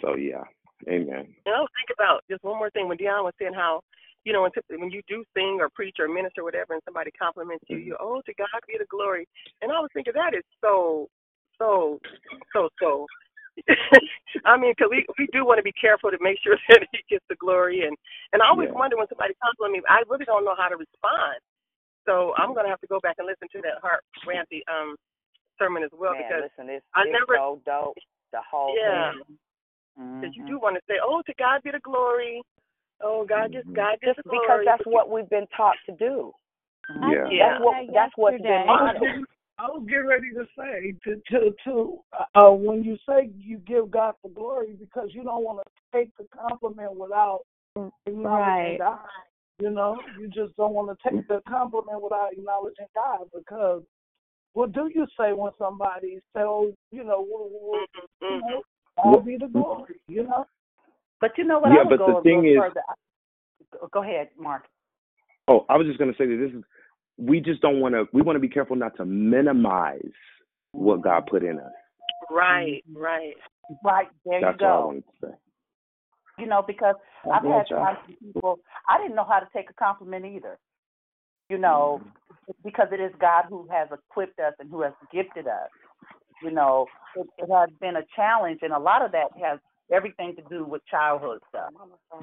So 0.01 0.15
yeah. 0.15 0.43
Amen. 0.87 1.27
And 1.45 1.55
I 1.55 1.59
was 1.59 1.69
thinking 1.75 1.97
about 1.99 2.23
just 2.29 2.43
one 2.43 2.57
more 2.57 2.69
thing 2.69 2.87
when 2.87 2.97
Dion 2.97 3.23
was 3.25 3.33
saying 3.39 3.53
how, 3.53 3.81
you 4.23 4.31
know, 4.31 4.43
when, 4.43 4.51
when 4.79 4.91
you 4.91 5.01
do 5.07 5.25
sing 5.35 5.57
or 5.59 5.69
preach 5.69 5.97
or 5.99 6.07
minister 6.07 6.41
or 6.41 6.45
whatever, 6.45 6.73
and 6.73 6.81
somebody 6.85 7.11
compliments 7.11 7.65
you, 7.67 7.77
you 7.77 7.93
mm-hmm. 7.93 8.03
oh 8.03 8.21
to 8.25 8.33
God 8.35 8.47
be 8.67 8.75
the 8.79 8.85
glory. 8.89 9.27
And 9.61 9.71
I 9.71 9.79
was 9.79 9.89
thinking 9.93 10.13
that 10.15 10.37
is 10.37 10.43
so, 10.61 11.09
so, 11.57 11.99
so, 12.53 12.69
so. 12.79 13.07
I 14.45 14.57
mean, 14.57 14.73
because 14.75 14.89
we 14.91 15.05
we 15.17 15.27
do 15.33 15.45
want 15.45 15.59
to 15.59 15.63
be 15.67 15.73
careful 15.73 16.11
to 16.11 16.17
make 16.21 16.39
sure 16.43 16.57
that 16.69 16.85
He 16.91 16.99
gets 17.09 17.25
the 17.29 17.35
glory, 17.35 17.85
and 17.87 17.95
and 18.33 18.41
I 18.41 18.47
always 18.49 18.69
Yeah. 18.69 18.79
wonder 18.79 18.97
when 18.97 19.07
somebody 19.09 19.33
compliments 19.41 19.83
me, 19.83 19.89
I 19.89 20.03
really 20.09 20.25
don't 20.25 20.45
know 20.45 20.55
how 20.57 20.69
to 20.69 20.77
respond. 20.77 21.39
So 22.05 22.33
I'm 22.37 22.53
gonna 22.53 22.69
have 22.69 22.81
to 22.81 22.87
go 22.87 22.99
back 23.01 23.17
and 23.19 23.27
listen 23.27 23.47
to 23.53 23.61
that 23.63 23.81
Hart 23.81 24.03
Ramsey 24.27 24.63
um 24.71 24.95
sermon 25.59 25.83
as 25.83 25.91
well 25.93 26.13
Man, 26.13 26.23
because 26.23 26.43
listen, 26.49 26.71
it's, 26.71 26.85
I 26.95 27.03
it's 27.05 27.13
never 27.13 27.35
so 27.35 27.61
dope. 27.65 27.97
The 28.31 28.41
whole 28.45 28.75
yeah. 28.77 29.11
thing. 29.11 29.37
Because 30.21 30.35
you 30.35 30.43
do 30.47 30.59
want 30.59 30.75
to 30.75 30.81
say, 30.87 30.99
"Oh, 31.03 31.21
to 31.25 31.33
God 31.37 31.61
be 31.63 31.71
the 31.71 31.79
glory." 31.83 32.41
Oh, 33.01 33.25
God 33.27 33.51
just 33.53 33.67
God 33.75 33.97
Just 34.03 34.17
gets 34.17 34.27
because 34.27 34.39
glory. 34.45 34.65
that's 34.65 34.85
what 34.85 35.09
we've 35.09 35.29
been 35.29 35.47
taught 35.55 35.77
to 35.87 35.95
do. 35.95 36.31
Yeah. 36.89 37.29
That's 37.39 37.59
what 37.59 37.75
that's 37.93 38.13
what's 38.15 38.41
been 38.41 38.65
modeled. 38.65 39.07
getting, 39.59 39.65
I 39.65 39.77
was 39.77 39.85
getting 39.87 40.07
ready 40.07 40.29
to 40.35 40.45
say 40.57 40.93
to 41.05 41.21
to 41.31 41.55
to 41.65 41.99
uh, 42.35 42.47
uh, 42.47 42.51
when 42.51 42.83
you 42.83 42.97
say 43.07 43.29
you 43.37 43.57
give 43.59 43.91
God 43.91 44.15
the 44.23 44.29
glory 44.29 44.75
because 44.79 45.09
you 45.13 45.23
don't 45.23 45.43
want 45.43 45.59
to 45.65 45.97
take 45.97 46.09
the 46.17 46.25
compliment 46.35 46.95
without 46.95 47.41
acknowledging 48.05 48.23
Right. 48.23 48.77
God. 48.79 48.99
You 49.61 49.71
know, 49.71 49.97
you 50.17 50.27
just 50.29 50.55
don't 50.55 50.73
want 50.73 50.89
to 50.97 51.09
take 51.09 51.27
the 51.27 51.41
compliment 51.47 52.01
without 52.01 52.31
acknowledging 52.31 52.87
God 52.95 53.27
because 53.35 53.83
what 54.53 54.71
do 54.71 54.89
you 54.93 55.05
say 55.19 55.33
when 55.33 55.51
somebody 55.59 56.19
say, 56.33 56.41
oh, 56.41 56.73
you 56.91 57.03
know, 57.03 57.25
well, 57.29 57.49
well, 57.51 57.85
you 58.21 58.39
know, 58.41 58.61
God 59.03 59.25
be 59.25 59.37
the 59.37 59.47
glory, 59.47 59.95
you 60.07 60.23
know. 60.23 60.45
But 61.21 61.31
you 61.37 61.43
know 61.43 61.59
what? 61.59 61.71
Yeah, 61.71 61.81
I 61.81 61.83
would 61.83 61.89
but 61.89 62.05
go 62.05 62.17
the 62.17 62.23
thing 62.23 62.47
is- 62.47 62.57
further. 62.57 62.81
Go 63.91 64.01
ahead, 64.01 64.29
Mark. 64.37 64.63
Oh, 65.47 65.65
I 65.69 65.77
was 65.77 65.85
just 65.87 65.99
going 65.99 66.11
to 66.11 66.17
say 66.17 66.25
that 66.25 66.35
this 66.37 66.53
is, 66.57 66.63
we 67.19 67.39
just 67.41 67.61
don't 67.61 67.79
want 67.81 67.95
to, 67.95 68.05
we 68.13 68.21
want 68.21 68.35
to 68.35 68.39
be 68.39 68.49
careful 68.49 68.75
not 68.75 68.95
to 68.97 69.05
minimize 69.05 70.11
what 70.71 71.01
God 71.01 71.27
put 71.29 71.43
in 71.43 71.59
us. 71.59 71.71
Right, 72.31 72.83
right. 72.95 73.33
Right 73.83 74.07
there, 74.25 74.41
That's 74.41 74.57
you 74.59 74.67
all 74.67 74.73
I 74.73 74.81
go. 74.81 74.85
wanted 74.87 75.03
to 75.03 75.27
say. 75.27 75.33
You 76.39 76.47
know, 76.47 76.63
because 76.65 76.95
God 77.25 77.33
I've 77.33 77.43
had 77.43 77.65
y'all. 77.69 77.85
times 77.85 77.97
people 78.19 78.59
I 78.87 78.97
didn't 78.97 79.15
know 79.15 79.25
how 79.25 79.39
to 79.39 79.47
take 79.53 79.69
a 79.69 79.73
compliment 79.73 80.25
either. 80.25 80.57
You 81.49 81.57
know, 81.57 82.01
mm-hmm. 82.01 82.51
because 82.63 82.87
it 82.91 83.01
is 83.01 83.11
God 83.19 83.45
who 83.49 83.67
has 83.71 83.89
equipped 83.91 84.39
us 84.39 84.53
and 84.59 84.69
who 84.69 84.81
has 84.81 84.93
gifted 85.11 85.47
us. 85.47 85.69
You 86.41 86.51
know, 86.51 86.85
it, 87.15 87.27
it 87.37 87.51
has 87.51 87.69
been 87.81 87.97
a 87.97 88.03
challenge, 88.15 88.59
and 88.61 88.71
a 88.71 88.79
lot 88.79 89.03
of 89.03 89.11
that 89.11 89.27
has 89.43 89.59
everything 89.91 90.35
to 90.35 90.43
do 90.49 90.63
with 90.63 90.81
childhood 90.89 91.39
stuff. 91.49 91.71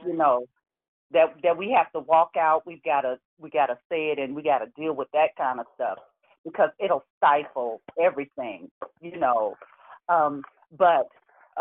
You 0.07 0.17
know, 0.17 0.47
that 1.13 1.35
that 1.43 1.57
we 1.57 1.71
have 1.71 1.91
to 1.93 2.01
walk 2.01 2.33
out. 2.39 2.63
We've 2.67 2.83
got 2.83 3.03
to 3.03 3.19
we 3.39 3.51
got 3.51 3.67
to 3.67 3.79
say 3.91 4.11
it, 4.11 4.19
and 4.19 4.35
we 4.35 4.43
got 4.43 4.59
to 4.59 4.67
deal 4.77 4.95
with 4.95 5.09
that 5.13 5.37
kind 5.37 5.61
of 5.61 5.67
stuff 5.75 5.99
because 6.45 6.71
it'll 6.79 7.05
stifle 7.17 7.81
everything. 8.01 8.71
You 9.01 9.19
know, 9.19 9.55
um, 10.09 10.43
but 10.77 11.09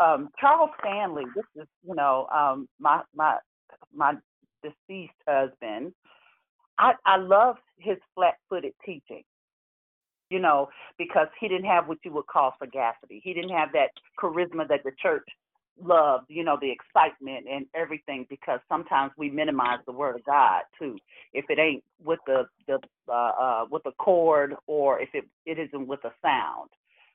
um, 0.00 0.30
Charles 0.40 0.70
Stanley, 0.80 1.24
this 1.34 1.44
is 1.62 1.68
you 1.86 1.94
know 1.94 2.26
um, 2.34 2.68
my 2.78 3.02
my 3.14 3.38
my 3.94 4.14
deceased 4.62 5.12
husband. 5.28 5.92
I 6.78 6.92
I 7.04 7.16
love 7.16 7.56
his 7.78 7.96
flat-footed 8.14 8.72
teaching. 8.84 9.22
You 10.28 10.40
know, 10.40 10.70
because 10.98 11.28
he 11.38 11.46
didn't 11.46 11.66
have 11.66 11.86
what 11.86 11.98
you 12.04 12.10
would 12.10 12.26
call 12.26 12.52
sagacity. 12.60 13.20
He 13.22 13.32
didn't 13.32 13.56
have 13.56 13.68
that 13.74 13.90
charisma 14.20 14.66
that 14.66 14.82
the 14.82 14.90
church 15.00 15.22
loved. 15.82 16.26
You 16.28 16.44
know, 16.44 16.58
the 16.60 16.70
excitement 16.70 17.46
and 17.50 17.66
everything. 17.74 18.26
Because 18.28 18.60
sometimes 18.68 19.12
we 19.16 19.30
minimize 19.30 19.78
the 19.86 19.92
word 19.92 20.16
of 20.16 20.24
God 20.24 20.62
too. 20.78 20.96
If 21.32 21.46
it 21.48 21.58
ain't 21.58 21.84
with 22.04 22.20
the 22.26 22.44
the 22.66 22.78
uh, 23.08 23.12
uh, 23.12 23.64
with 23.70 23.82
the 23.84 23.92
chord 23.98 24.54
or 24.66 25.00
if 25.00 25.10
it 25.14 25.24
it 25.44 25.58
isn't 25.58 25.86
with 25.86 26.04
a 26.04 26.12
sound, 26.22 26.70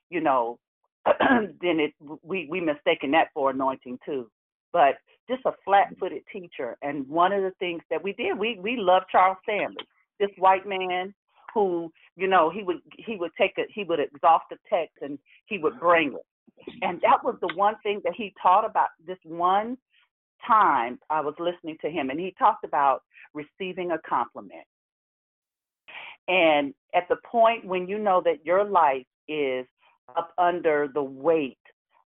you 0.10 0.22
know, 0.22 0.60
then 1.06 1.80
it 1.80 1.94
we 2.24 2.48
we 2.50 2.60
mistaken 2.60 3.12
that 3.12 3.30
for 3.34 3.52
anointing 3.52 4.00
too. 4.06 4.30
But 4.74 4.96
just 5.30 5.46
a 5.46 5.52
flat-footed 5.66 6.24
teacher, 6.32 6.78
and 6.82 7.08
one 7.08 7.32
of 7.32 7.42
the 7.42 7.52
things 7.60 7.82
that 7.90 8.04
we 8.04 8.14
did, 8.14 8.38
we 8.38 8.58
we 8.62 8.78
loved 8.78 9.06
Charles 9.12 9.38
Stanley, 9.44 9.86
this 10.20 10.30
white 10.38 10.68
man 10.68 11.14
who 11.54 11.92
you 12.16 12.28
know 12.28 12.50
he 12.50 12.64
would 12.64 12.78
he 12.98 13.16
would 13.16 13.32
take 13.38 13.58
a 13.58 13.64
he 13.74 13.84
would 13.84 14.00
exhaust 14.00 14.46
the 14.50 14.58
text 14.70 14.96
and 15.02 15.18
he 15.46 15.58
would 15.58 15.80
bring 15.80 16.14
it, 16.14 16.26
and 16.82 17.00
that 17.02 17.24
was 17.24 17.36
the 17.42 17.54
one 17.56 17.76
thing 17.84 18.02
that 18.04 18.14
he 18.16 18.34
taught 18.42 18.66
about 18.66 18.90
this 19.06 19.18
one 19.24 19.78
time 20.46 21.00
I 21.10 21.22
was 21.22 21.36
listening 21.40 21.78
to 21.82 21.90
him, 21.90 22.10
and 22.10 22.20
he 22.20 22.34
talked 22.38 22.64
about 22.64 23.04
receiving 23.34 23.92
a 23.92 24.00
compliment. 24.08 24.66
And 26.28 26.74
at 26.94 27.08
the 27.10 27.18
point 27.30 27.66
when 27.66 27.88
you 27.88 27.98
know 27.98 28.22
that 28.26 28.46
your 28.46 28.64
life 28.64 29.06
is 29.28 29.66
up 30.16 30.32
under 30.38 30.88
the 30.94 31.04
weight 31.04 31.58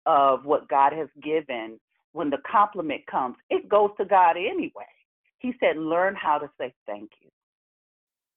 of 0.07 0.45
what 0.45 0.69
God 0.69 0.93
has 0.93 1.09
given, 1.23 1.79
when 2.13 2.31
the 2.31 2.39
compliment 2.51 3.07
comes, 3.11 3.37
it 3.51 3.69
goes 3.69 3.91
to 3.99 4.05
God 4.05 4.37
anyway. 4.37 4.91
He 5.39 5.55
said, 5.61 5.77
learn 5.77 6.15
how 6.15 6.39
to 6.39 6.51
say 6.59 6.73
thank 6.87 7.11
you. 7.21 7.31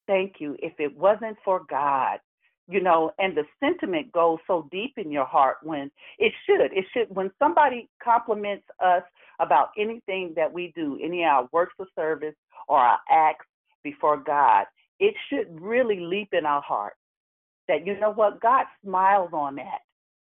Thank 0.07 0.35
you. 0.39 0.55
If 0.59 0.73
it 0.79 0.95
wasn't 0.95 1.37
for 1.43 1.61
God, 1.69 2.19
you 2.67 2.81
know, 2.81 3.11
and 3.19 3.35
the 3.37 3.43
sentiment 3.59 4.11
goes 4.11 4.39
so 4.47 4.67
deep 4.71 4.93
in 4.97 5.11
your 5.11 5.25
heart 5.25 5.57
when 5.63 5.91
it 6.17 6.33
should. 6.45 6.71
It 6.73 6.85
should 6.93 7.15
when 7.15 7.31
somebody 7.39 7.89
compliments 8.03 8.65
us 8.83 9.03
about 9.39 9.69
anything 9.77 10.33
that 10.35 10.51
we 10.51 10.71
do, 10.75 10.99
any 11.03 11.23
of 11.23 11.29
our 11.29 11.49
works 11.51 11.75
of 11.79 11.87
service 11.95 12.35
or 12.67 12.79
our 12.79 12.99
acts 13.09 13.45
before 13.83 14.17
God, 14.17 14.65
it 14.99 15.13
should 15.29 15.61
really 15.61 15.99
leap 15.99 16.29
in 16.33 16.45
our 16.45 16.61
heart 16.61 16.93
that 17.67 17.85
you 17.85 17.99
know 17.99 18.11
what 18.11 18.41
God 18.41 18.65
smiles 18.83 19.29
on 19.33 19.55
that, 19.55 19.81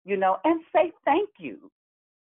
you 0.06 0.18
know, 0.18 0.38
and 0.44 0.62
say 0.74 0.92
thank 1.06 1.30
you, 1.40 1.72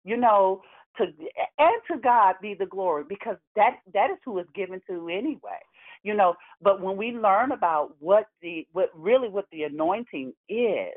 you 0.04 0.16
know, 0.16 0.62
to 0.98 1.04
and 1.04 1.82
to 1.90 1.98
God 2.02 2.34
be 2.42 2.54
the 2.54 2.66
glory 2.66 3.04
because 3.08 3.36
that 3.56 3.76
that 3.94 4.10
is 4.10 4.18
who 4.24 4.38
is 4.38 4.46
given 4.54 4.80
to 4.88 5.08
anyway, 5.08 5.60
you 6.02 6.14
know. 6.14 6.34
But 6.60 6.80
when 6.80 6.96
we 6.96 7.12
learn 7.12 7.52
about 7.52 7.94
what 7.98 8.26
the 8.40 8.66
what 8.72 8.90
really 8.94 9.28
what 9.28 9.46
the 9.52 9.64
anointing 9.64 10.32
is, 10.48 10.94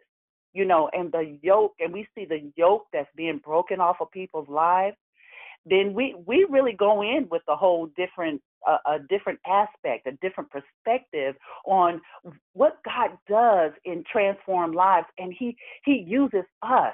you 0.53 0.65
know, 0.65 0.89
and 0.93 1.11
the 1.11 1.37
yoke, 1.41 1.73
and 1.79 1.93
we 1.93 2.07
see 2.15 2.25
the 2.25 2.51
yoke 2.55 2.85
that's 2.93 3.09
being 3.15 3.41
broken 3.43 3.79
off 3.79 3.97
of 3.99 4.11
people's 4.11 4.49
lives, 4.49 4.97
then 5.65 5.93
we 5.93 6.15
we 6.25 6.45
really 6.49 6.73
go 6.73 7.01
in 7.01 7.27
with 7.29 7.41
a 7.47 7.55
whole 7.55 7.87
different 7.97 8.41
uh, 8.67 8.77
a 8.87 8.99
different 9.09 9.39
aspect, 9.45 10.07
a 10.07 10.13
different 10.21 10.49
perspective 10.49 11.35
on 11.65 12.01
what 12.53 12.79
God 12.83 13.11
does 13.27 13.71
in 13.85 14.03
transform 14.11 14.73
lives, 14.73 15.07
and 15.17 15.33
He 15.37 15.57
He 15.83 16.03
uses 16.07 16.45
us. 16.61 16.93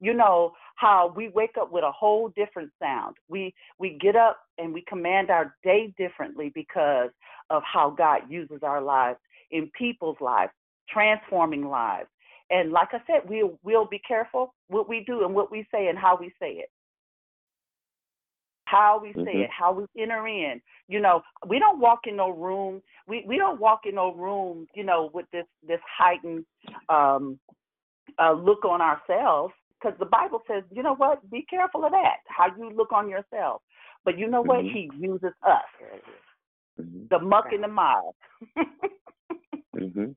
You 0.00 0.14
know 0.14 0.52
how 0.76 1.12
we 1.14 1.28
wake 1.28 1.56
up 1.60 1.70
with 1.70 1.84
a 1.84 1.92
whole 1.92 2.30
different 2.30 2.70
sound. 2.80 3.16
We 3.28 3.54
we 3.78 3.98
get 4.00 4.16
up 4.16 4.38
and 4.58 4.72
we 4.72 4.82
command 4.88 5.30
our 5.30 5.54
day 5.62 5.94
differently 5.98 6.50
because 6.54 7.10
of 7.50 7.62
how 7.64 7.90
God 7.90 8.22
uses 8.28 8.60
our 8.62 8.80
lives 8.80 9.18
in 9.50 9.70
people's 9.78 10.16
lives, 10.20 10.52
transforming 10.88 11.68
lives. 11.68 12.08
And 12.50 12.72
like 12.72 12.88
I 12.92 13.02
said, 13.06 13.28
we'll 13.28 13.58
we'll 13.62 13.86
be 13.86 14.00
careful 14.06 14.54
what 14.68 14.88
we 14.88 15.04
do 15.06 15.24
and 15.24 15.34
what 15.34 15.50
we 15.50 15.66
say 15.72 15.88
and 15.88 15.98
how 15.98 16.16
we 16.18 16.32
say 16.40 16.52
it 16.52 16.70
how 18.70 19.00
we 19.02 19.12
say 19.24 19.34
Mhm. 19.34 19.44
it, 19.44 19.50
how 19.50 19.72
we 19.72 19.86
enter 20.00 20.26
in. 20.28 20.62
You 20.88 21.00
know, 21.00 21.24
we 21.46 21.58
don't 21.58 21.80
walk 21.80 22.06
in 22.06 22.16
no 22.16 22.30
room. 22.30 22.82
We 23.08 23.24
we 23.26 23.36
don't 23.36 23.60
walk 23.60 23.86
in 23.86 23.96
no 23.96 24.12
room. 24.14 24.68
You 24.74 24.84
know, 24.84 25.10
with 25.12 25.26
this 25.32 25.46
this 25.66 25.80
heightened 25.98 26.46
um, 26.88 27.40
uh, 28.18 28.32
look 28.32 28.64
on 28.64 28.80
ourselves, 28.80 29.54
because 29.80 29.98
the 29.98 30.06
Bible 30.06 30.42
says, 30.46 30.62
you 30.70 30.82
know 30.82 30.94
what? 30.94 31.28
Be 31.30 31.42
careful 31.48 31.84
of 31.84 31.92
that. 31.92 32.18
How 32.26 32.46
you 32.56 32.70
look 32.70 32.92
on 32.92 33.08
yourself. 33.08 33.62
But 34.04 34.18
you 34.18 34.28
know 34.28 34.42
what? 34.42 34.64
Mhm. 34.64 34.72
He 34.72 34.90
uses 34.98 35.32
us, 35.42 35.64
Mhm. 36.78 37.08
the 37.08 37.18
muck 37.18 37.52
and 37.52 37.62
the 37.62 37.68
mire. 37.68 38.00
Mhm. 39.74 40.14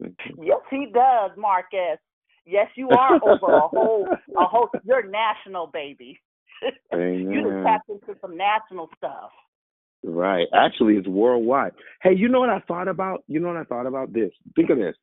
Mhm. 0.00 0.38
yes, 0.42 0.60
he 0.70 0.86
does, 0.86 1.36
Marcus. 1.36 1.98
Yes, 2.46 2.70
you 2.76 2.90
are 2.90 3.18
over 3.22 3.54
a 3.56 3.68
whole 3.68 4.06
a 4.36 4.46
whole. 4.46 4.68
You're 4.84 5.04
national, 5.04 5.68
baby. 5.68 6.20
you 6.92 7.42
just 7.42 7.64
tapped 7.64 7.88
into 7.88 8.18
some 8.20 8.36
national 8.36 8.90
stuff. 8.98 9.30
Right. 10.02 10.46
Actually, 10.52 10.96
it's 10.96 11.08
worldwide. 11.08 11.72
Hey, 12.02 12.14
you 12.14 12.28
know 12.28 12.40
what 12.40 12.50
I 12.50 12.60
thought 12.60 12.88
about? 12.88 13.24
You 13.26 13.40
know 13.40 13.48
what 13.48 13.56
I 13.56 13.64
thought 13.64 13.86
about 13.86 14.12
this? 14.12 14.30
Think 14.54 14.68
of 14.68 14.76
this. 14.78 14.94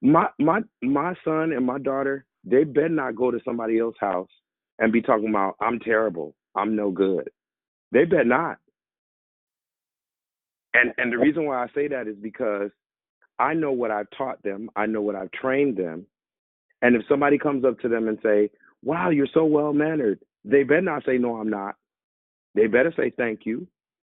My 0.00 0.30
my 0.38 0.62
my 0.82 1.14
son 1.24 1.52
and 1.52 1.66
my 1.66 1.78
daughter, 1.78 2.24
they 2.44 2.64
better 2.64 2.88
not 2.88 3.16
go 3.16 3.30
to 3.30 3.40
somebody 3.44 3.78
else's 3.78 4.00
house 4.00 4.30
and 4.78 4.92
be 4.92 5.02
talking 5.02 5.28
about 5.28 5.56
I'm 5.60 5.78
terrible. 5.78 6.34
I'm 6.54 6.74
no 6.76 6.90
good. 6.90 7.30
They 7.92 8.04
better 8.04 8.24
not. 8.24 8.58
And 10.74 10.92
and 10.98 11.12
the 11.12 11.18
reason 11.18 11.44
why 11.44 11.62
I 11.62 11.66
say 11.74 11.88
that 11.88 12.06
is 12.08 12.16
because 12.20 12.70
I 13.38 13.54
know 13.54 13.72
what 13.72 13.90
I've 13.90 14.10
taught 14.16 14.42
them. 14.42 14.70
I 14.76 14.86
know 14.86 15.00
what 15.00 15.16
I've 15.16 15.32
trained 15.32 15.76
them. 15.76 16.06
And 16.82 16.96
if 16.96 17.02
somebody 17.08 17.38
comes 17.38 17.64
up 17.64 17.78
to 17.80 17.88
them 17.88 18.08
and 18.08 18.18
say, 18.22 18.50
"Wow, 18.82 19.10
you're 19.10 19.26
so 19.32 19.44
well 19.44 19.72
mannered," 19.72 20.20
they 20.44 20.62
better 20.62 20.80
not 20.82 21.04
say, 21.04 21.18
"No, 21.18 21.36
I'm 21.36 21.50
not." 21.50 21.76
They 22.54 22.66
better 22.66 22.92
say 22.96 23.10
thank 23.16 23.46
you 23.46 23.66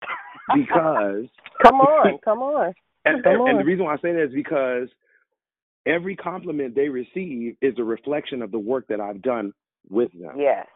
because 0.56 1.26
Come 1.64 1.82
on, 1.82 2.18
come 2.24 2.40
on. 2.40 2.74
and, 3.06 3.24
Come 3.24 3.34
and, 3.34 3.50
and 3.50 3.60
the 3.60 3.64
reason 3.64 3.86
why 3.86 3.94
I 3.94 3.98
say 3.98 4.14
that 4.14 4.24
is 4.24 4.34
because 4.34 4.90
every 5.86 6.16
compliment 6.16 6.76
they 6.76 6.90
receive 6.90 7.56
is 7.62 7.74
a 7.78 7.84
reflection 7.84 8.42
of 8.42 8.52
the 8.52 8.60
work 8.60 8.88
that 8.88 9.00
I've 9.00 9.22
done 9.22 9.54
with 9.90 10.12
them. 10.14 10.36
Yes. 10.38 10.68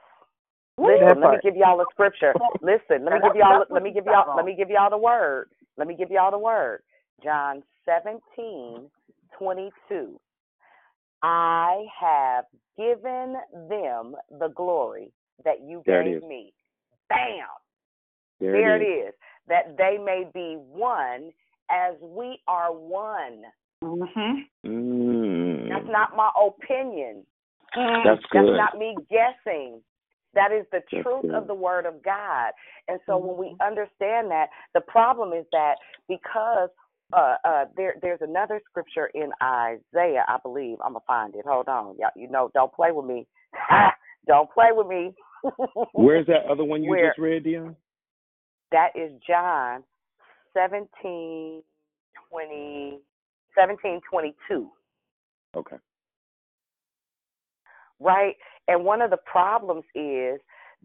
Listen, 0.77 1.21
let 1.21 1.31
me 1.31 1.37
give 1.41 1.55
y'all 1.55 1.81
a 1.81 1.85
scripture. 1.91 2.33
Listen, 2.61 3.03
let 3.03 3.13
me 3.13 3.19
give 3.23 3.35
y'all 3.35 3.65
let 3.69 3.81
me 3.81 3.91
give 3.91 4.05
y'all 4.05 4.35
let 4.35 4.45
me 4.45 4.55
give 4.55 4.69
y'all 4.69 4.91
the 4.91 4.97
word. 4.97 5.49
Let 5.75 5.87
me 5.87 5.95
give 5.95 6.11
y'all 6.11 6.31
the 6.31 6.37
word. 6.37 6.81
John 7.23 7.63
seventeen 7.83 8.89
twenty 9.37 9.71
two. 9.89 10.19
I 11.23 11.85
have 11.99 12.45
given 12.77 13.35
them 13.69 14.15
the 14.39 14.49
glory 14.55 15.11
that 15.43 15.61
you 15.65 15.81
There 15.85 16.03
gave 16.03 16.21
me. 16.23 16.53
Bam. 17.09 17.47
There, 18.39 18.51
There 18.51 18.75
it 18.75 18.83
is. 18.83 18.87
it 18.87 19.07
is. 19.07 19.13
That 19.47 19.77
they 19.77 19.97
may 19.97 20.29
be 20.31 20.57
one 20.59 21.31
as 21.71 21.95
we 22.01 22.39
are 22.47 22.71
one. 22.71 23.41
Mm-hmm. 23.83 24.69
Mm. 24.69 24.96
That's 25.79 25.91
not 25.91 26.15
my 26.15 26.29
opinion. 26.39 27.23
That's 27.75 28.21
good. 28.31 28.57
That's 28.57 28.73
not 28.73 28.77
me 28.77 28.95
guessing. 29.09 29.81
That 30.33 30.51
is 30.51 30.65
the 30.71 30.81
That's 30.91 31.03
truth 31.03 31.23
good. 31.23 31.33
of 31.33 31.47
the 31.47 31.53
word 31.53 31.85
of 31.85 32.03
God. 32.03 32.51
And 32.87 32.99
so 33.05 33.17
when 33.17 33.37
we 33.37 33.55
understand 33.65 34.29
that, 34.31 34.47
the 34.73 34.81
problem 34.81 35.33
is 35.33 35.45
that 35.51 35.75
because 36.07 36.69
uh, 37.13 37.35
uh, 37.45 37.65
there 37.75 37.95
there's 38.01 38.19
another 38.21 38.61
scripture 38.69 39.09
in 39.13 39.29
Isaiah, 39.41 40.25
I 40.27 40.37
believe. 40.43 40.77
I'm 40.83 40.93
gonna 40.93 41.05
find 41.07 41.33
it. 41.35 41.45
Hold 41.47 41.67
on, 41.69 41.95
y'all. 41.97 42.09
You 42.15 42.29
know, 42.29 42.51
don't 42.53 42.73
play 42.73 42.91
with 42.91 43.05
me. 43.05 43.25
Don't 44.27 44.51
play 44.51 44.71
with 44.73 44.87
me. 44.87 45.13
Where's 45.93 46.27
that 46.27 46.45
other 46.51 46.65
one 46.65 46.83
you 46.83 46.89
Where- 46.89 47.07
just 47.07 47.17
read, 47.17 47.45
Dion? 47.45 47.77
That 48.73 48.89
is 48.93 49.09
John 49.25 49.83
17, 50.53 51.63
20, 52.29 52.99
17, 53.55 54.01
22, 54.11 54.69
Okay. 55.55 55.77
right? 57.99 58.35
And 58.67 58.83
one 58.83 59.01
of 59.01 59.09
the 59.09 59.17
problems 59.17 59.83
is 59.95 60.39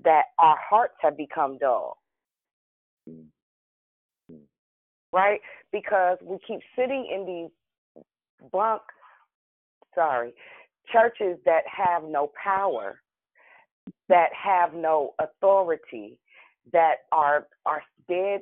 that 0.05 0.25
our 0.39 0.57
hearts 0.69 0.95
have 1.01 1.17
become 1.17 1.59
dull, 1.59 1.99
right? 5.13 5.41
Because 5.73 6.19
we 6.23 6.39
keep 6.47 6.61
sitting 6.77 7.09
in 7.13 7.27
these 7.27 8.05
bunk, 8.53 8.83
sorry, 9.95 10.33
churches 10.93 11.39
that 11.45 11.63
have 11.67 12.05
no 12.05 12.31
power, 12.43 13.01
that 14.09 14.31
have 14.33 14.75
no 14.75 15.15
authority, 15.19 16.19
that 16.73 16.97
are 17.11 17.47
are 17.67 17.83
dead 18.09 18.41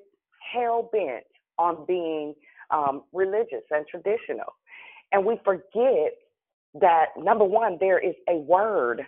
hell 0.53 0.89
bent 0.93 1.25
on 1.59 1.85
being 1.87 2.35
um, 2.71 3.03
religious 3.13 3.65
and 3.71 3.87
traditional, 3.89 4.55
and 5.13 5.25
we 5.25 5.41
forget 5.45 6.13
that 6.81 7.07
number 7.17 7.45
one, 7.45 7.77
there 7.81 7.99
is 7.99 8.15
a 8.29 8.37
word 8.37 9.03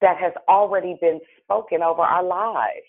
that 0.00 0.16
has 0.16 0.32
already 0.48 0.96
been 1.00 1.20
spoken 1.42 1.82
over 1.82 2.02
our 2.02 2.24
lives. 2.24 2.86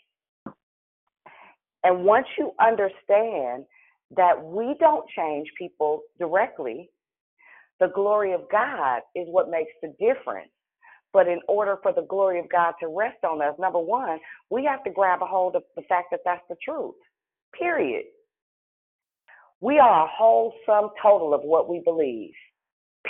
And 1.83 2.03
once 2.03 2.27
you 2.37 2.51
understand 2.59 3.65
that 4.15 4.43
we 4.43 4.75
don't 4.79 5.07
change 5.15 5.47
people 5.57 6.01
directly, 6.19 6.89
the 7.79 7.87
glory 7.93 8.33
of 8.33 8.41
God 8.51 9.01
is 9.15 9.27
what 9.27 9.49
makes 9.49 9.71
the 9.81 9.93
difference. 9.99 10.51
But 11.13 11.27
in 11.27 11.39
order 11.47 11.77
for 11.83 11.91
the 11.91 12.03
glory 12.03 12.39
of 12.39 12.49
God 12.49 12.73
to 12.79 12.87
rest 12.87 13.23
on 13.23 13.41
us, 13.41 13.55
number 13.59 13.79
one, 13.79 14.19
we 14.49 14.63
have 14.65 14.83
to 14.85 14.91
grab 14.91 15.21
a 15.21 15.25
hold 15.25 15.55
of 15.55 15.63
the 15.75 15.81
fact 15.83 16.07
that 16.11 16.21
that's 16.23 16.43
the 16.49 16.55
truth. 16.63 16.95
Period. 17.57 18.05
We 19.61 19.79
are 19.79 20.05
a 20.05 20.09
whole 20.09 20.53
sum 20.65 20.89
total 21.01 21.33
of 21.33 21.41
what 21.43 21.69
we 21.69 21.81
believe. 21.85 22.33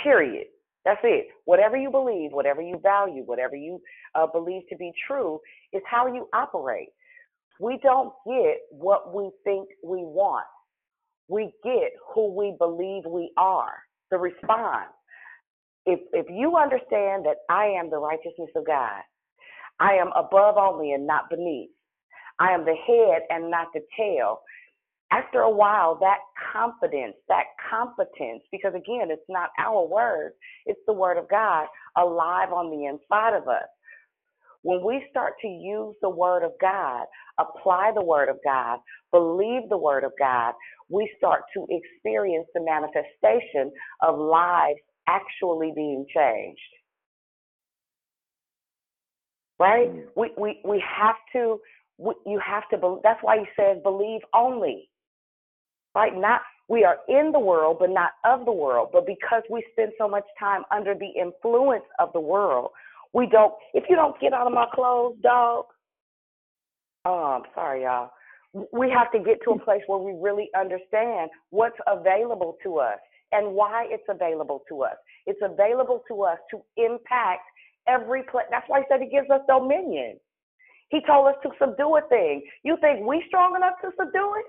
Period. 0.02 0.46
That's 0.84 1.00
it. 1.02 1.28
Whatever 1.44 1.76
you 1.76 1.90
believe, 1.90 2.32
whatever 2.32 2.60
you 2.60 2.78
value, 2.82 3.22
whatever 3.24 3.56
you 3.56 3.80
uh, 4.14 4.26
believe 4.26 4.62
to 4.68 4.76
be 4.76 4.92
true 5.06 5.40
is 5.72 5.82
how 5.90 6.06
you 6.06 6.28
operate. 6.34 6.88
We 7.60 7.78
don't 7.82 8.12
get 8.26 8.58
what 8.70 9.14
we 9.14 9.30
think 9.44 9.68
we 9.84 9.98
want. 9.98 10.46
We 11.28 11.52
get 11.64 11.92
who 12.14 12.34
we 12.34 12.54
believe 12.58 13.04
we 13.06 13.32
are. 13.36 13.74
The 14.10 14.18
response. 14.18 14.90
If 15.86 16.00
if 16.12 16.26
you 16.28 16.56
understand 16.56 17.24
that 17.26 17.38
I 17.48 17.66
am 17.66 17.90
the 17.90 17.98
righteousness 17.98 18.50
of 18.56 18.66
God, 18.66 19.00
I 19.80 19.94
am 19.94 20.10
above 20.16 20.56
only 20.58 20.92
and 20.92 21.06
not 21.06 21.30
beneath. 21.30 21.70
I 22.38 22.52
am 22.52 22.64
the 22.64 22.74
head 22.86 23.22
and 23.30 23.50
not 23.50 23.68
the 23.74 23.80
tail. 23.96 24.40
After 25.12 25.40
a 25.40 25.50
while, 25.50 25.98
that 26.00 26.20
confidence, 26.54 27.16
that 27.28 27.44
competence, 27.70 28.42
because 28.50 28.72
again, 28.74 29.10
it's 29.10 29.22
not 29.28 29.50
our 29.58 29.86
word, 29.86 30.32
it's 30.64 30.80
the 30.86 30.94
word 30.94 31.18
of 31.18 31.28
God 31.28 31.66
alive 31.98 32.50
on 32.50 32.70
the 32.70 32.86
inside 32.86 33.36
of 33.36 33.46
us. 33.46 33.68
When 34.62 34.82
we 34.82 35.04
start 35.10 35.34
to 35.42 35.48
use 35.48 35.94
the 36.00 36.08
word 36.08 36.42
of 36.44 36.52
God, 36.62 37.04
apply 37.38 37.92
the 37.94 38.04
word 38.04 38.30
of 38.30 38.38
God, 38.42 38.78
believe 39.10 39.68
the 39.68 39.76
word 39.76 40.04
of 40.04 40.12
God, 40.18 40.54
we 40.88 41.12
start 41.18 41.42
to 41.54 41.66
experience 41.68 42.46
the 42.54 42.62
manifestation 42.62 43.70
of 44.00 44.18
lives 44.18 44.80
actually 45.08 45.72
being 45.76 46.06
changed. 46.14 46.60
Right? 49.58 49.92
Mm. 49.92 50.04
We 50.16 50.30
we 50.38 50.60
we 50.64 50.84
have 50.98 51.16
to 51.34 51.60
we, 51.98 52.14
you 52.24 52.40
have 52.44 52.68
to 52.70 52.78
bel 52.78 53.00
that's 53.04 53.22
why 53.22 53.38
he 53.40 53.44
says 53.60 53.78
believe 53.82 54.22
only. 54.34 54.88
Right? 55.94 56.12
Not 56.14 56.40
we 56.68 56.84
are 56.84 56.98
in 57.08 57.32
the 57.32 57.38
world 57.38 57.78
but 57.80 57.90
not 57.90 58.12
of 58.24 58.44
the 58.46 58.52
world, 58.52 58.90
but 58.92 59.06
because 59.06 59.42
we 59.50 59.64
spend 59.72 59.92
so 59.98 60.08
much 60.08 60.24
time 60.38 60.62
under 60.74 60.94
the 60.94 61.10
influence 61.20 61.84
of 61.98 62.10
the 62.12 62.20
world, 62.20 62.70
we 63.12 63.26
don't 63.26 63.52
if 63.74 63.84
you 63.88 63.96
don't 63.96 64.18
get 64.20 64.32
out 64.32 64.46
of 64.46 64.52
my 64.52 64.66
clothes, 64.74 65.16
dog, 65.22 65.66
Oh, 67.04 67.40
I'm 67.42 67.50
sorry, 67.54 67.82
y'all. 67.82 68.10
We 68.72 68.90
have 68.90 69.10
to 69.12 69.18
get 69.18 69.42
to 69.44 69.52
a 69.52 69.58
place 69.58 69.80
where 69.86 69.98
we 69.98 70.12
really 70.20 70.50
understand 70.58 71.30
what's 71.50 71.78
available 71.86 72.56
to 72.62 72.78
us 72.78 72.98
and 73.32 73.54
why 73.54 73.86
it's 73.88 74.04
available 74.08 74.62
to 74.68 74.82
us. 74.82 74.96
It's 75.26 75.40
available 75.42 76.02
to 76.08 76.22
us 76.22 76.38
to 76.50 76.60
impact 76.76 77.42
every 77.88 78.22
place. 78.24 78.46
That's 78.50 78.68
why 78.68 78.80
he 78.80 78.84
said 78.88 79.00
he 79.00 79.08
gives 79.08 79.30
us 79.30 79.40
dominion. 79.48 80.18
He 80.90 81.00
told 81.06 81.28
us 81.28 81.36
to 81.42 81.50
subdue 81.58 81.96
a 81.96 82.02
thing. 82.08 82.42
You 82.62 82.76
think 82.80 83.06
we 83.06 83.24
strong 83.26 83.56
enough 83.56 83.74
to 83.80 83.90
subdue 83.98 84.34
it? 84.38 84.46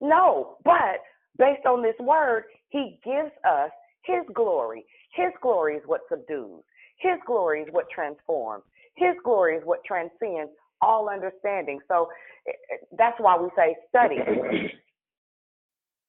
No, 0.00 0.56
but 0.64 1.00
based 1.38 1.66
on 1.66 1.82
this 1.82 1.96
word, 2.00 2.44
he 2.68 2.98
gives 3.04 3.32
us 3.48 3.70
his 4.02 4.22
glory. 4.34 4.84
His 5.14 5.32
glory 5.42 5.76
is 5.76 5.82
what 5.86 6.02
subdues. 6.08 6.62
His 6.98 7.18
glory 7.26 7.62
is 7.62 7.68
what 7.70 7.86
transforms. 7.90 8.64
His 8.96 9.14
glory 9.24 9.56
is 9.56 9.62
what 9.64 9.84
transcends 9.84 10.52
all 10.80 11.08
understanding. 11.08 11.80
So 11.88 12.08
eh, 12.46 12.52
eh, 12.72 12.76
that's 12.98 13.18
why 13.18 13.36
we 13.36 13.48
say 13.56 13.76
study. 13.88 14.16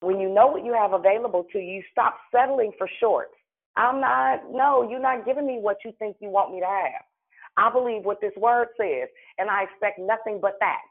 when 0.02 0.20
you 0.20 0.30
know 0.30 0.48
what 0.48 0.64
you 0.64 0.74
have 0.74 0.94
available 0.94 1.46
to 1.52 1.60
you, 1.60 1.82
stop 1.92 2.18
settling 2.34 2.72
for 2.78 2.88
short. 3.00 3.30
I'm 3.76 4.02
not, 4.02 4.42
no, 4.52 4.88
you're 4.90 5.02
not 5.02 5.26
giving 5.26 5.46
me 5.46 5.60
what 5.62 5.78
you 5.86 5.94
think 6.00 6.18
you 6.20 6.30
want 6.30 6.52
me 6.52 6.60
to 6.60 6.66
have. 6.66 7.04
I 7.58 7.72
believe 7.72 8.06
what 8.06 8.22
this 8.22 8.34
word 8.38 8.68
says, 8.78 9.10
and 9.38 9.50
I 9.50 9.64
expect 9.64 10.00
nothing 10.00 10.40
but 10.42 10.54
that. 10.60 10.82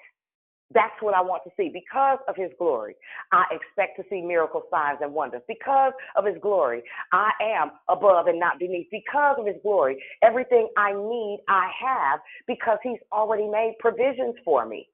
That's 0.75 0.95
what 1.01 1.15
I 1.15 1.21
want 1.21 1.45
to 1.45 1.51
see. 1.57 1.71
Because 1.73 2.19
of 2.29 2.37
his 2.37 2.51
glory, 2.59 2.97
I 3.33 3.45
expect 3.53 3.97
to 3.99 4.05
see 4.11 4.21
miracle 4.23 4.63
signs 4.71 4.99
and 5.01 5.15
wonders. 5.15 5.43
Because 5.47 5.93
of 6.17 6.25
his 6.27 6.37
glory, 6.43 6.83
I 7.13 7.31
am 7.41 7.71
above 7.89 8.27
and 8.27 8.41
not 8.41 8.59
beneath. 8.59 8.89
Because 8.91 9.37
of 9.39 9.47
his 9.47 9.57
glory, 9.63 10.03
everything 10.23 10.69
I 10.77 10.93
need, 10.93 11.41
I 11.49 11.71
have 11.85 12.21
because 12.49 12.79
he's 12.83 12.99
already 13.13 13.49
made 13.49 13.75
provisions 13.79 14.35
for 14.45 14.67
me. 14.67 14.89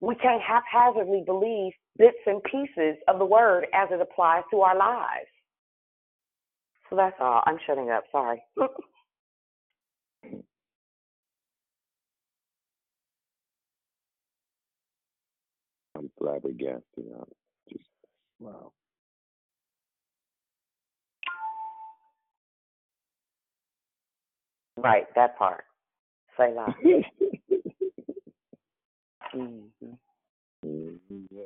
We 0.00 0.14
can't 0.16 0.42
haphazardly 0.42 1.22
believe 1.26 1.72
bits 1.98 2.18
and 2.26 2.42
pieces 2.44 2.96
of 3.08 3.18
the 3.18 3.24
word 3.24 3.66
as 3.74 3.88
it 3.92 4.00
applies 4.00 4.44
to 4.52 4.60
our 4.60 4.76
lives. 4.76 5.28
So 6.90 6.96
that's 6.96 7.16
all. 7.20 7.42
I'm 7.46 7.58
shutting 7.66 7.90
up. 7.90 8.04
Sorry. 8.12 8.42
I'm 15.96 16.10
flabbergasted. 16.18 16.82
I'm 16.98 17.24
just 17.70 17.84
wow. 18.38 18.72
right, 24.76 25.06
that 25.14 25.38
part. 25.38 25.64
Say 26.36 26.52
that. 26.54 26.74
mm-hmm. 29.34 29.92
yeah. 31.30 31.42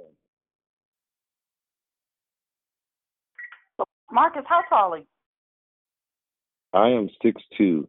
Marcus, 4.12 4.43
how 4.48 4.62
tall 4.68 4.94
are 4.94 4.98
you? 4.98 5.05
I 6.72 6.89
am 6.89 7.09
six 7.22 7.40
two. 7.56 7.86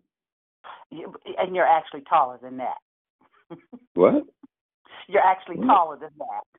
you? 0.92 1.14
And 1.38 1.56
you're 1.56 1.66
actually 1.66 2.02
taller 2.02 2.38
than 2.42 2.58
that. 2.58 2.78
What? 3.94 4.24
You're 5.08 5.22
actually 5.22 5.58
What? 5.58 5.68
taller 5.68 5.98
than 6.00 6.12
that. 6.20 6.51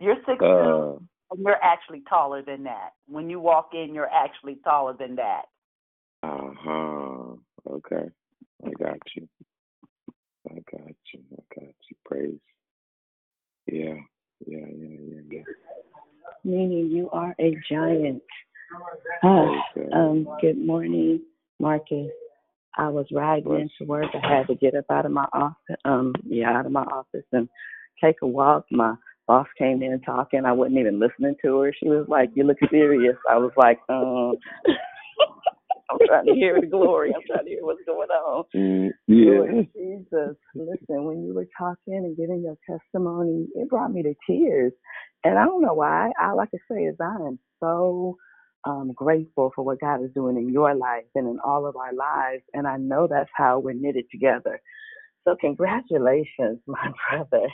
You're 0.00 0.16
six 0.26 0.38
two, 0.38 0.44
Uh, 0.46 0.98
and 1.32 1.40
you're 1.44 1.62
actually 1.62 2.02
taller 2.08 2.42
than 2.42 2.64
that. 2.64 2.90
When 3.06 3.30
you 3.30 3.40
walk 3.40 3.70
in, 3.74 3.94
you're 3.94 4.10
actually 4.10 4.56
taller 4.64 4.94
than 4.98 5.16
that. 5.16 5.44
uh 6.22 6.50
huh. 6.58 7.36
Okay. 7.70 8.10
I 8.64 8.70
got 8.78 8.98
you. 9.14 9.28
I 10.50 10.54
got 10.54 10.94
you. 11.12 11.20
I 11.32 11.54
got 11.54 11.74
you. 11.90 11.96
Praise. 12.04 12.38
Yeah. 13.66 13.94
Yeah. 14.46 14.58
Yeah. 14.58 14.98
Yeah. 15.00 15.20
Yeah. 15.30 15.42
meaning 16.44 16.88
you 16.90 17.10
are 17.10 17.34
a 17.40 17.54
giant. 17.70 18.22
Ah, 19.22 19.46
Praise 19.74 19.88
God. 19.90 19.98
um, 19.98 20.28
good 20.40 20.58
morning, 20.58 21.22
Marcus. 21.60 22.10
I 22.76 22.88
was 22.88 23.06
riding 23.12 23.44
Bless 23.44 23.60
into 23.80 23.90
work. 23.90 24.06
I 24.14 24.38
had 24.38 24.46
to 24.48 24.54
get 24.54 24.74
up 24.74 24.86
out 24.90 25.06
of 25.06 25.12
my 25.12 25.26
office, 25.32 25.76
um, 25.84 26.14
yeah, 26.26 26.50
out 26.58 26.66
of 26.66 26.72
my 26.72 26.82
office 26.82 27.24
and 27.32 27.48
take 28.02 28.16
a 28.22 28.26
walk. 28.26 28.66
My 28.70 28.94
boss 29.28 29.48
came 29.58 29.82
in 29.82 30.00
talking. 30.02 30.44
I 30.46 30.52
wasn't 30.52 30.78
even 30.80 31.00
listening 31.00 31.36
to 31.44 31.60
her. 31.60 31.72
She 31.78 31.88
was 31.88 32.06
like, 32.08 32.30
"You 32.34 32.44
look 32.44 32.58
serious." 32.70 33.16
I 33.30 33.38
was 33.38 33.52
like, 33.56 33.80
"Um, 33.88 34.36
I'm 35.90 35.98
trying 36.06 36.26
to 36.26 36.34
hear 36.34 36.60
the 36.60 36.66
glory. 36.68 37.12
I'm 37.14 37.22
trying 37.26 37.44
to 37.46 37.50
hear 37.50 37.64
what's 37.64 37.84
going 37.86 38.10
on." 38.10 38.44
Mm, 38.56 38.90
yeah. 39.08 39.30
Lord 39.36 39.56
Jesus, 39.76 40.36
listen, 40.54 41.04
when 41.04 41.24
you 41.26 41.34
were 41.34 41.48
talking 41.58 41.96
and 41.96 42.16
giving 42.16 42.42
your 42.42 42.56
testimony, 42.68 43.48
it 43.56 43.68
brought 43.70 43.92
me 43.92 44.02
to 44.04 44.14
tears. 44.26 44.72
And 45.24 45.38
I 45.38 45.44
don't 45.46 45.62
know 45.62 45.74
why. 45.74 46.10
All 46.22 46.40
I 46.40 46.46
can 46.46 46.60
say 46.70 46.84
is 46.84 46.96
I 47.00 47.16
am 47.26 47.38
so 47.60 48.16
um, 48.64 48.92
grateful 48.94 49.52
for 49.54 49.64
what 49.64 49.80
God 49.80 50.04
is 50.04 50.12
doing 50.14 50.38
in 50.38 50.52
your 50.52 50.74
life 50.74 51.04
and 51.14 51.28
in 51.28 51.38
all 51.44 51.66
of 51.66 51.76
our 51.76 51.94
lives. 51.94 52.44
And 52.54 52.66
I 52.66 52.78
know 52.78 53.08
that's 53.10 53.30
how 53.36 53.60
we're 53.60 53.74
knitted 53.74 54.06
together. 54.10 54.60
So, 55.24 55.36
congratulations, 55.40 56.60
my 56.66 56.92
brother. 57.10 57.48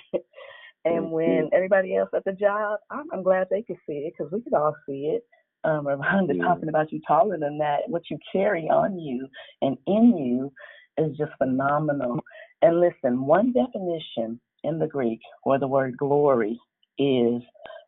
And 0.84 1.12
when 1.12 1.50
everybody 1.52 1.96
else 1.96 2.10
at 2.14 2.24
the 2.24 2.32
job, 2.32 2.80
I'm, 2.90 3.06
I'm 3.12 3.22
glad 3.22 3.48
they 3.50 3.62
could 3.62 3.78
see 3.86 3.94
it 4.08 4.14
because 4.16 4.32
we 4.32 4.40
could 4.42 4.54
all 4.54 4.76
see 4.86 5.16
it. 5.16 5.24
Um, 5.64 5.86
Rhonda 5.86 6.34
Yeah. 6.34 6.44
talking 6.44 6.68
about 6.68 6.92
you 6.92 7.00
taller 7.06 7.38
than 7.38 7.58
that. 7.58 7.80
What 7.88 8.02
you 8.10 8.18
carry 8.32 8.64
on 8.64 8.98
you 8.98 9.28
and 9.62 9.76
in 9.86 10.16
you 10.16 10.52
is 10.98 11.16
just 11.18 11.32
phenomenal. 11.38 12.20
And 12.62 12.80
listen, 12.80 13.24
one 13.26 13.52
definition 13.52 14.40
in 14.64 14.78
the 14.78 14.86
Greek 14.86 15.20
for 15.44 15.58
the 15.58 15.68
word 15.68 15.96
glory 15.96 16.58
is 16.98 17.42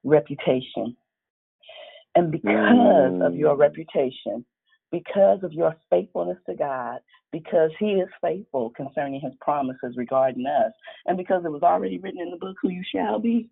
reputation. 0.05 0.97
And 2.15 2.31
because 2.31 3.21
of 3.23 3.35
your 3.35 3.57
Mm. 3.57 3.61
reputation, 3.61 4.45
because 4.93 5.43
of 5.43 5.53
your 5.53 5.75
faithfulness 5.91 6.39
to 6.47 6.55
God, 6.55 7.01
because 7.33 7.71
He 7.81 7.93
is 7.95 8.09
faithful 8.21 8.71
concerning 8.77 9.21
His 9.21 9.33
promises 9.41 9.97
regarding 9.97 10.47
us, 10.47 10.73
and 11.07 11.17
because 11.17 11.45
it 11.45 11.51
was 11.51 11.63
already 11.63 11.99
written 11.99 12.21
in 12.21 12.31
the 12.31 12.37
book 12.37 12.57
who 12.61 12.69
you 12.69 12.85
shall 12.95 13.19
be, 13.19 13.49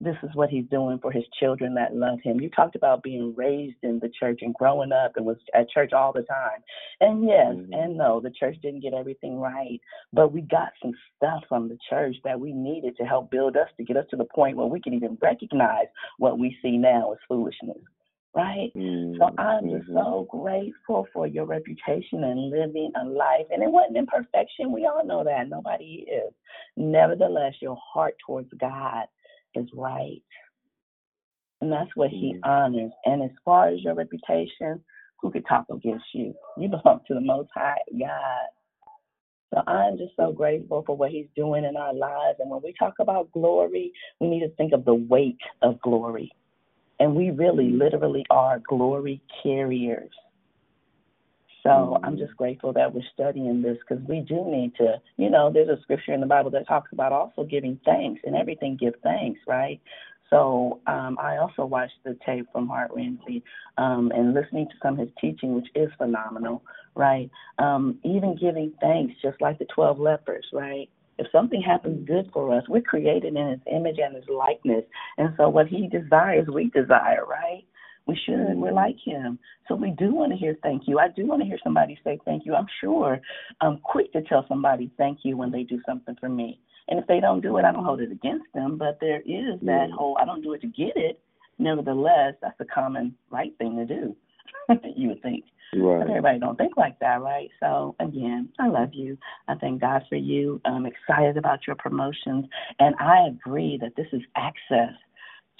this 0.00 0.16
is 0.22 0.30
what 0.34 0.48
He's 0.48 0.64
doing 0.70 0.98
for 1.00 1.12
His 1.12 1.24
children 1.38 1.74
that 1.74 1.94
love 1.94 2.18
Him. 2.24 2.40
You 2.40 2.48
talked 2.48 2.76
about 2.76 3.02
being 3.02 3.34
raised 3.36 3.76
in 3.82 3.98
the 4.00 4.10
church 4.18 4.40
and 4.40 4.54
growing 4.54 4.90
up 4.90 5.12
and 5.16 5.26
was 5.26 5.36
at 5.54 5.68
church 5.68 5.92
all 5.92 6.12
the 6.14 6.22
time. 6.22 6.62
And 7.00 7.24
yes, 7.24 7.54
mm-hmm. 7.54 7.72
and 7.74 7.98
no, 7.98 8.20
the 8.20 8.30
church 8.30 8.56
didn't 8.62 8.80
get 8.80 8.94
everything 8.94 9.38
right, 9.38 9.80
but 10.14 10.32
we 10.32 10.40
got 10.40 10.72
some 10.82 10.92
stuff 11.16 11.42
from 11.46 11.68
the 11.68 11.78
church 11.90 12.16
that 12.24 12.40
we 12.40 12.52
needed 12.52 12.96
to 12.96 13.04
help 13.04 13.30
build 13.30 13.56
us 13.56 13.68
to 13.76 13.84
get 13.84 13.98
us 13.98 14.06
to 14.10 14.16
the 14.16 14.24
point 14.24 14.56
where 14.56 14.66
we 14.66 14.80
can 14.80 14.94
even 14.94 15.18
recognize 15.20 15.86
what 16.18 16.38
we 16.38 16.56
see 16.62 16.78
now 16.78 17.12
as 17.12 17.18
foolishness 17.28 17.78
right? 18.34 18.70
So 18.74 18.80
mm-hmm. 18.80 19.40
I'm 19.40 19.70
just 19.70 19.88
mm-hmm. 19.88 19.96
so 19.96 20.26
grateful 20.30 21.06
for 21.12 21.26
your 21.26 21.46
reputation 21.46 22.24
and 22.24 22.50
living 22.50 22.90
a 23.00 23.04
life. 23.04 23.46
And 23.50 23.62
it 23.62 23.70
wasn't 23.70 23.98
in 23.98 24.06
perfection. 24.06 24.72
We 24.72 24.86
all 24.86 25.04
know 25.04 25.24
that. 25.24 25.48
Nobody 25.48 26.06
is. 26.08 26.32
Nevertheless, 26.76 27.54
your 27.60 27.78
heart 27.92 28.14
towards 28.26 28.48
God 28.60 29.06
is 29.54 29.68
right. 29.74 30.22
And 31.60 31.70
that's 31.72 31.90
what 31.94 32.10
He 32.10 32.34
mm-hmm. 32.34 32.50
honors. 32.50 32.92
And 33.04 33.22
as 33.22 33.30
far 33.44 33.68
as 33.68 33.82
your 33.82 33.94
reputation, 33.94 34.82
who 35.20 35.30
could 35.30 35.46
talk 35.48 35.66
against 35.70 36.06
you? 36.12 36.34
You 36.58 36.68
belong 36.68 37.00
to 37.08 37.14
the 37.14 37.20
Most 37.20 37.50
High 37.54 37.78
God. 37.98 38.48
So 39.52 39.60
I'm 39.66 39.96
just 39.96 40.12
so 40.16 40.32
grateful 40.32 40.82
for 40.84 40.96
what 40.96 41.10
He's 41.10 41.26
doing 41.36 41.64
in 41.64 41.76
our 41.76 41.94
lives. 41.94 42.38
And 42.40 42.50
when 42.50 42.60
we 42.62 42.74
talk 42.78 42.94
about 43.00 43.30
glory, 43.32 43.92
we 44.20 44.28
need 44.28 44.40
to 44.40 44.50
think 44.56 44.72
of 44.72 44.84
the 44.84 44.94
weight 44.94 45.38
of 45.62 45.80
glory. 45.80 46.32
And 47.00 47.14
we 47.14 47.30
really 47.30 47.70
literally 47.70 48.24
are 48.30 48.60
glory 48.66 49.20
carriers. 49.42 50.10
So 51.64 51.98
I'm 52.02 52.18
just 52.18 52.36
grateful 52.36 52.74
that 52.74 52.94
we're 52.94 53.00
studying 53.14 53.62
this 53.62 53.78
because 53.88 54.04
we 54.06 54.20
do 54.20 54.44
need 54.44 54.74
to, 54.76 55.00
you 55.16 55.30
know, 55.30 55.50
there's 55.50 55.70
a 55.70 55.80
scripture 55.80 56.12
in 56.12 56.20
the 56.20 56.26
Bible 56.26 56.50
that 56.50 56.68
talks 56.68 56.92
about 56.92 57.10
also 57.10 57.42
giving 57.42 57.80
thanks 57.86 58.20
and 58.24 58.36
everything 58.36 58.76
give 58.78 58.92
thanks, 59.02 59.40
right? 59.48 59.80
So 60.28 60.80
um, 60.86 61.16
I 61.18 61.38
also 61.38 61.64
watched 61.64 61.94
the 62.04 62.18
tape 62.26 62.46
from 62.52 62.68
Hart 62.68 62.90
Ramsey 62.94 63.42
um, 63.78 64.12
and 64.14 64.34
listening 64.34 64.66
to 64.66 64.74
some 64.82 64.94
of 64.94 65.00
his 65.00 65.08
teaching, 65.18 65.54
which 65.54 65.68
is 65.74 65.88
phenomenal, 65.96 66.62
right? 66.94 67.30
Um, 67.58 67.98
even 68.04 68.36
giving 68.36 68.72
thanks, 68.80 69.14
just 69.22 69.40
like 69.40 69.58
the 69.58 69.66
12 69.74 69.98
lepers, 69.98 70.44
right? 70.52 70.90
If 71.18 71.26
something 71.30 71.62
happens 71.62 72.06
good 72.06 72.30
for 72.32 72.56
us, 72.56 72.64
we're 72.68 72.82
created 72.82 73.36
in 73.36 73.48
his 73.50 73.60
image 73.70 73.98
and 74.02 74.16
his 74.16 74.24
likeness. 74.28 74.84
And 75.18 75.34
so 75.36 75.48
what 75.48 75.68
he 75.68 75.88
desires, 75.88 76.46
we 76.52 76.70
desire, 76.70 77.24
right? 77.26 77.64
We 78.06 78.18
should. 78.26 78.56
We're 78.56 78.72
like 78.72 78.96
him. 79.02 79.38
So 79.66 79.74
we 79.74 79.90
do 79.90 80.14
want 80.14 80.32
to 80.32 80.38
hear 80.38 80.56
thank 80.62 80.82
you. 80.86 80.98
I 80.98 81.08
do 81.08 81.26
want 81.26 81.40
to 81.42 81.48
hear 81.48 81.58
somebody 81.64 81.98
say 82.04 82.18
thank 82.24 82.44
you. 82.44 82.54
I'm 82.54 82.66
sure 82.80 83.20
I'm 83.60 83.78
quick 83.78 84.12
to 84.12 84.22
tell 84.22 84.44
somebody 84.48 84.90
thank 84.98 85.20
you 85.22 85.36
when 85.36 85.50
they 85.50 85.62
do 85.62 85.80
something 85.86 86.16
for 86.20 86.28
me. 86.28 86.60
And 86.88 86.98
if 86.98 87.06
they 87.06 87.20
don't 87.20 87.40
do 87.40 87.56
it, 87.56 87.64
I 87.64 87.72
don't 87.72 87.84
hold 87.84 88.02
it 88.02 88.12
against 88.12 88.44
them. 88.52 88.76
But 88.76 88.98
there 89.00 89.20
is 89.20 89.58
that 89.62 89.88
whole 89.96 90.18
I 90.20 90.26
don't 90.26 90.42
do 90.42 90.52
it 90.52 90.60
to 90.62 90.66
get 90.66 90.96
it. 90.96 91.18
Nevertheless, 91.58 92.34
that's 92.42 92.60
a 92.60 92.64
common 92.66 93.14
right 93.30 93.56
thing 93.58 93.76
to 93.76 93.86
do. 93.86 94.14
you 94.96 95.08
would 95.08 95.22
think. 95.22 95.44
But 95.98 96.08
everybody 96.08 96.38
don't 96.38 96.56
think 96.56 96.76
like 96.76 96.98
that, 97.00 97.20
right? 97.20 97.48
So 97.60 97.96
again, 97.98 98.48
I 98.60 98.68
love 98.68 98.90
you. 98.92 99.18
I 99.48 99.54
thank 99.56 99.80
God 99.80 100.02
for 100.08 100.16
you. 100.16 100.60
I'm 100.64 100.86
excited 100.86 101.36
about 101.36 101.66
your 101.66 101.76
promotions, 101.76 102.46
and 102.78 102.94
I 103.00 103.26
agree 103.28 103.78
that 103.80 103.96
this 103.96 104.06
is 104.12 104.22
access 104.36 104.94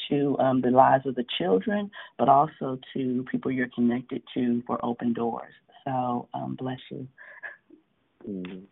to 0.09 0.37
um, 0.39 0.61
the 0.61 0.71
lives 0.71 1.07
of 1.07 1.15
the 1.15 1.25
children, 1.39 1.91
but 2.19 2.29
also 2.29 2.79
to 2.95 3.25
people 3.31 3.51
you're 3.51 3.69
connected 3.75 4.23
to 4.35 4.63
for 4.67 4.85
open 4.85 5.13
doors. 5.13 5.53
So 5.85 6.29
um, 6.35 6.57
bless 6.57 6.79
you. 6.91 7.09
Mhm. 8.29 8.63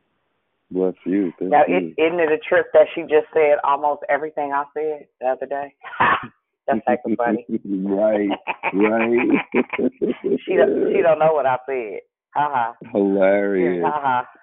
Bless 0.70 0.94
you. 1.04 1.32
Thank 1.38 1.50
Now, 1.50 1.64
you. 1.68 1.76
it, 1.76 2.02
isn't 2.02 2.20
it 2.20 2.32
a 2.32 2.38
trip 2.38 2.66
that 2.72 2.86
she 2.94 3.02
just 3.02 3.26
said 3.34 3.58
almost 3.62 4.02
everything 4.08 4.52
I 4.52 4.64
said 4.72 5.06
the 5.20 5.26
other 5.26 5.46
day? 5.46 5.74
That's 6.66 6.80
heckin' 6.88 7.16
funny. 7.16 7.46
right, 7.64 8.28
right. 8.72 9.28
she 10.46 10.56
don't, 10.56 10.92
she 10.92 11.02
don't 11.02 11.18
know 11.18 11.32
what 11.32 11.46
I 11.46 11.56
said. 11.66 12.00
Ha 12.34 12.48
ha. 12.52 12.74
Hilarious. 12.92 13.84
Ha 13.84 14.00
ha. 14.02 14.20
Uh-huh. 14.20 14.38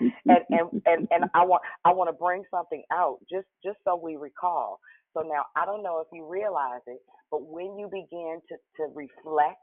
And 0.00 0.38
and 0.50 0.82
and 0.86 1.08
and 1.10 1.24
I 1.34 1.44
want 1.44 1.62
I 1.84 1.92
want 1.92 2.08
to 2.08 2.14
bring 2.14 2.44
something 2.50 2.82
out 2.92 3.18
just 3.30 3.46
just 3.62 3.78
so 3.84 4.00
we 4.02 4.16
recall. 4.16 4.80
So 5.12 5.20
now 5.20 5.44
I 5.56 5.66
don't 5.66 5.82
know 5.82 6.00
if 6.00 6.06
you 6.12 6.26
realize 6.26 6.80
it, 6.86 7.00
but 7.30 7.46
when 7.46 7.76
you 7.78 7.86
begin 7.90 8.40
to 8.48 8.56
to 8.78 8.92
reflect 8.94 9.60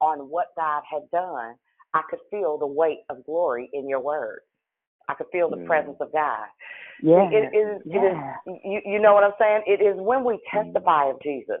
on 0.00 0.30
what 0.30 0.46
God 0.56 0.82
had 0.88 1.02
done, 1.10 1.54
I 1.94 2.02
could 2.08 2.20
feel 2.30 2.58
the 2.58 2.66
weight 2.66 3.00
of 3.10 3.24
glory 3.26 3.68
in 3.72 3.88
your 3.88 4.00
words. 4.00 4.42
I 5.08 5.14
could 5.14 5.28
feel 5.32 5.48
the 5.50 5.56
Mm. 5.56 5.66
presence 5.66 5.96
of 6.00 6.12
God. 6.12 6.46
Yeah. 7.02 7.28
It, 7.30 7.52
it 7.52 7.56
is, 7.56 7.82
Yeah. 7.84 8.02
it 8.02 8.04
is 8.04 8.60
you, 8.64 8.80
you 8.84 8.98
know 8.98 9.14
what 9.14 9.24
I'm 9.24 9.34
saying? 9.38 9.62
It 9.66 9.80
is 9.82 9.96
when 10.00 10.24
we 10.24 10.40
testify 10.50 11.06
of 11.10 11.20
Jesus 11.22 11.60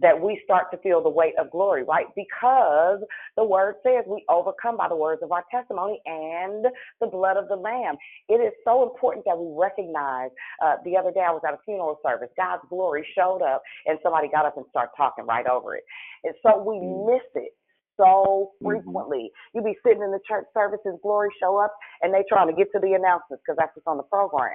that 0.00 0.18
we 0.20 0.40
start 0.44 0.70
to 0.70 0.78
feel 0.78 1.02
the 1.02 1.08
weight 1.10 1.34
of 1.38 1.50
glory, 1.50 1.82
right? 1.84 2.06
Because 2.14 3.00
the 3.36 3.44
word 3.44 3.76
says 3.82 4.04
we 4.06 4.24
overcome 4.28 4.76
by 4.76 4.88
the 4.88 4.96
words 4.96 5.22
of 5.22 5.32
our 5.32 5.44
testimony 5.50 6.00
and 6.06 6.66
the 7.00 7.06
blood 7.06 7.36
of 7.36 7.48
the 7.48 7.56
Lamb. 7.56 7.96
It 8.28 8.34
is 8.34 8.52
so 8.64 8.82
important 8.82 9.24
that 9.26 9.38
we 9.38 9.48
recognize. 9.58 10.30
Uh, 10.62 10.76
the 10.84 10.96
other 10.96 11.12
day 11.12 11.20
I 11.26 11.30
was 11.30 11.42
at 11.46 11.54
a 11.54 11.58
funeral 11.64 11.98
service. 12.04 12.28
God's 12.36 12.62
glory 12.68 13.06
showed 13.16 13.42
up, 13.42 13.62
and 13.86 13.98
somebody 14.02 14.28
got 14.28 14.46
up 14.46 14.56
and 14.56 14.66
started 14.70 14.92
talking 14.96 15.26
right 15.26 15.46
over 15.46 15.76
it. 15.76 15.84
And 16.24 16.34
so 16.42 16.62
we 16.62 16.80
miss 16.80 17.24
it 17.34 17.52
so 17.96 18.52
frequently. 18.62 19.30
You 19.54 19.62
be 19.62 19.76
sitting 19.84 20.02
in 20.02 20.10
the 20.10 20.20
church 20.28 20.46
services, 20.54 20.98
glory 21.02 21.30
show 21.40 21.58
up, 21.58 21.74
and 22.02 22.12
they 22.12 22.24
trying 22.28 22.48
to 22.48 22.54
get 22.54 22.70
to 22.72 22.80
the 22.80 22.94
announcements 22.94 23.42
because 23.44 23.56
that's 23.58 23.74
what's 23.74 23.86
on 23.86 23.96
the 23.96 24.08
program. 24.08 24.50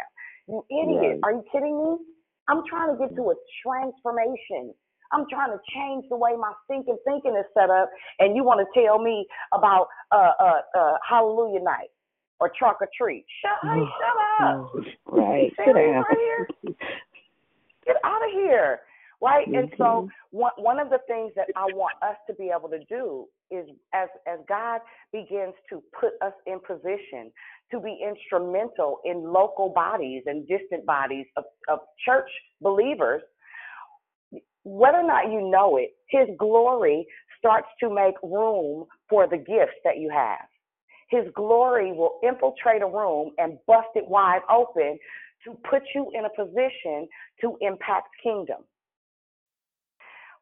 You 0.47 0.65
idiot! 0.69 1.19
Right. 1.21 1.23
Are 1.23 1.31
you 1.33 1.43
kidding 1.51 1.77
me? 1.77 1.97
I'm 2.49 2.63
trying 2.67 2.95
to 2.95 2.97
get 2.97 3.15
to 3.15 3.31
a 3.31 3.35
transformation. 3.63 4.73
I'm 5.13 5.25
trying 5.29 5.51
to 5.51 5.59
change 5.75 6.05
the 6.09 6.17
way 6.17 6.31
my 6.39 6.53
thinking 6.67 6.97
thinking 7.05 7.35
is 7.37 7.45
set 7.53 7.69
up, 7.69 7.89
and 8.19 8.35
you 8.35 8.43
want 8.43 8.65
to 8.65 8.67
tell 8.79 8.99
me 8.99 9.25
about 9.53 9.87
uh 10.11 10.31
uh 10.39 10.61
uh 10.77 10.93
Hallelujah 11.07 11.61
night 11.61 11.91
or 12.41 12.51
trunk 12.57 12.77
or 12.81 12.89
treat? 12.97 13.25
Shut, 13.41 13.59
hey, 13.63 13.83
shut 13.99 14.49
up! 14.49 14.71
Right. 15.05 15.51
Sit 15.57 15.75
down. 15.75 16.03
right 16.03 16.17
here. 16.17 16.47
Get 17.85 17.95
out 18.03 18.23
of 18.23 18.31
here. 18.33 18.81
Right? 19.21 19.47
And 19.47 19.71
so 19.77 19.83
mm-hmm. 19.83 20.07
one 20.31 20.51
one 20.57 20.79
of 20.79 20.89
the 20.89 20.99
things 21.07 21.31
that 21.35 21.47
I 21.55 21.65
want 21.73 21.93
us 22.01 22.15
to 22.27 22.33
be 22.33 22.51
able 22.55 22.69
to 22.69 22.83
do 22.85 23.27
is 23.51 23.67
as 23.93 24.09
as 24.27 24.39
God 24.49 24.81
begins 25.13 25.53
to 25.69 25.83
put 25.99 26.13
us 26.25 26.33
in 26.47 26.59
position 26.59 27.31
to 27.71 27.79
be 27.79 27.97
instrumental 28.03 28.99
in 29.05 29.31
local 29.31 29.69
bodies 29.69 30.23
and 30.25 30.47
distant 30.47 30.85
bodies 30.85 31.25
of, 31.37 31.43
of 31.69 31.79
church 32.05 32.29
believers, 32.61 33.21
whether 34.63 34.97
or 34.97 35.07
not 35.07 35.31
you 35.31 35.49
know 35.49 35.77
it, 35.77 35.91
his 36.09 36.27
glory 36.37 37.05
starts 37.37 37.67
to 37.79 37.93
make 37.93 38.15
room 38.23 38.85
for 39.09 39.27
the 39.27 39.37
gifts 39.37 39.77
that 39.83 39.97
you 39.97 40.09
have. 40.09 40.45
His 41.09 41.25
glory 41.35 41.91
will 41.91 42.19
infiltrate 42.23 42.81
a 42.81 42.87
room 42.87 43.31
and 43.37 43.57
bust 43.67 43.89
it 43.95 44.07
wide 44.07 44.41
open 44.49 44.97
to 45.45 45.57
put 45.69 45.81
you 45.95 46.09
in 46.13 46.25
a 46.25 46.29
position 46.29 47.07
to 47.41 47.57
impact 47.61 48.09
kingdom. 48.23 48.57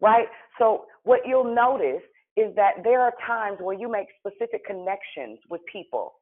Right? 0.02 0.28
So, 0.58 0.86
what 1.04 1.22
you'll 1.26 1.54
notice 1.54 2.02
is 2.38 2.56
that 2.56 2.84
there 2.84 3.02
are 3.02 3.14
times 3.26 3.58
where 3.60 3.78
you 3.78 3.92
make 3.92 4.08
specific 4.20 4.66
connections 4.66 5.40
with 5.50 5.62
people 5.72 6.14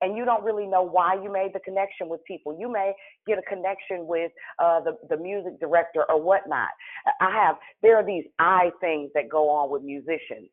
and 0.00 0.16
you 0.16 0.24
don't 0.24 0.44
really 0.44 0.66
know 0.66 0.82
why 0.82 1.14
you 1.14 1.32
made 1.32 1.52
the 1.54 1.60
connection 1.60 2.08
with 2.08 2.22
people. 2.24 2.56
You 2.58 2.70
may 2.70 2.92
get 3.26 3.38
a 3.38 3.42
connection 3.42 4.06
with 4.06 4.30
uh, 4.62 4.80
the 4.80 4.98
the 5.08 5.16
music 5.16 5.58
director 5.58 6.04
or 6.08 6.20
whatnot. 6.20 6.68
I 7.20 7.30
have 7.30 7.56
there 7.82 7.96
are 7.96 8.04
these 8.04 8.24
eye 8.38 8.70
things 8.80 9.10
that 9.14 9.28
go 9.30 9.48
on 9.48 9.70
with 9.70 9.82
musicians 9.82 10.50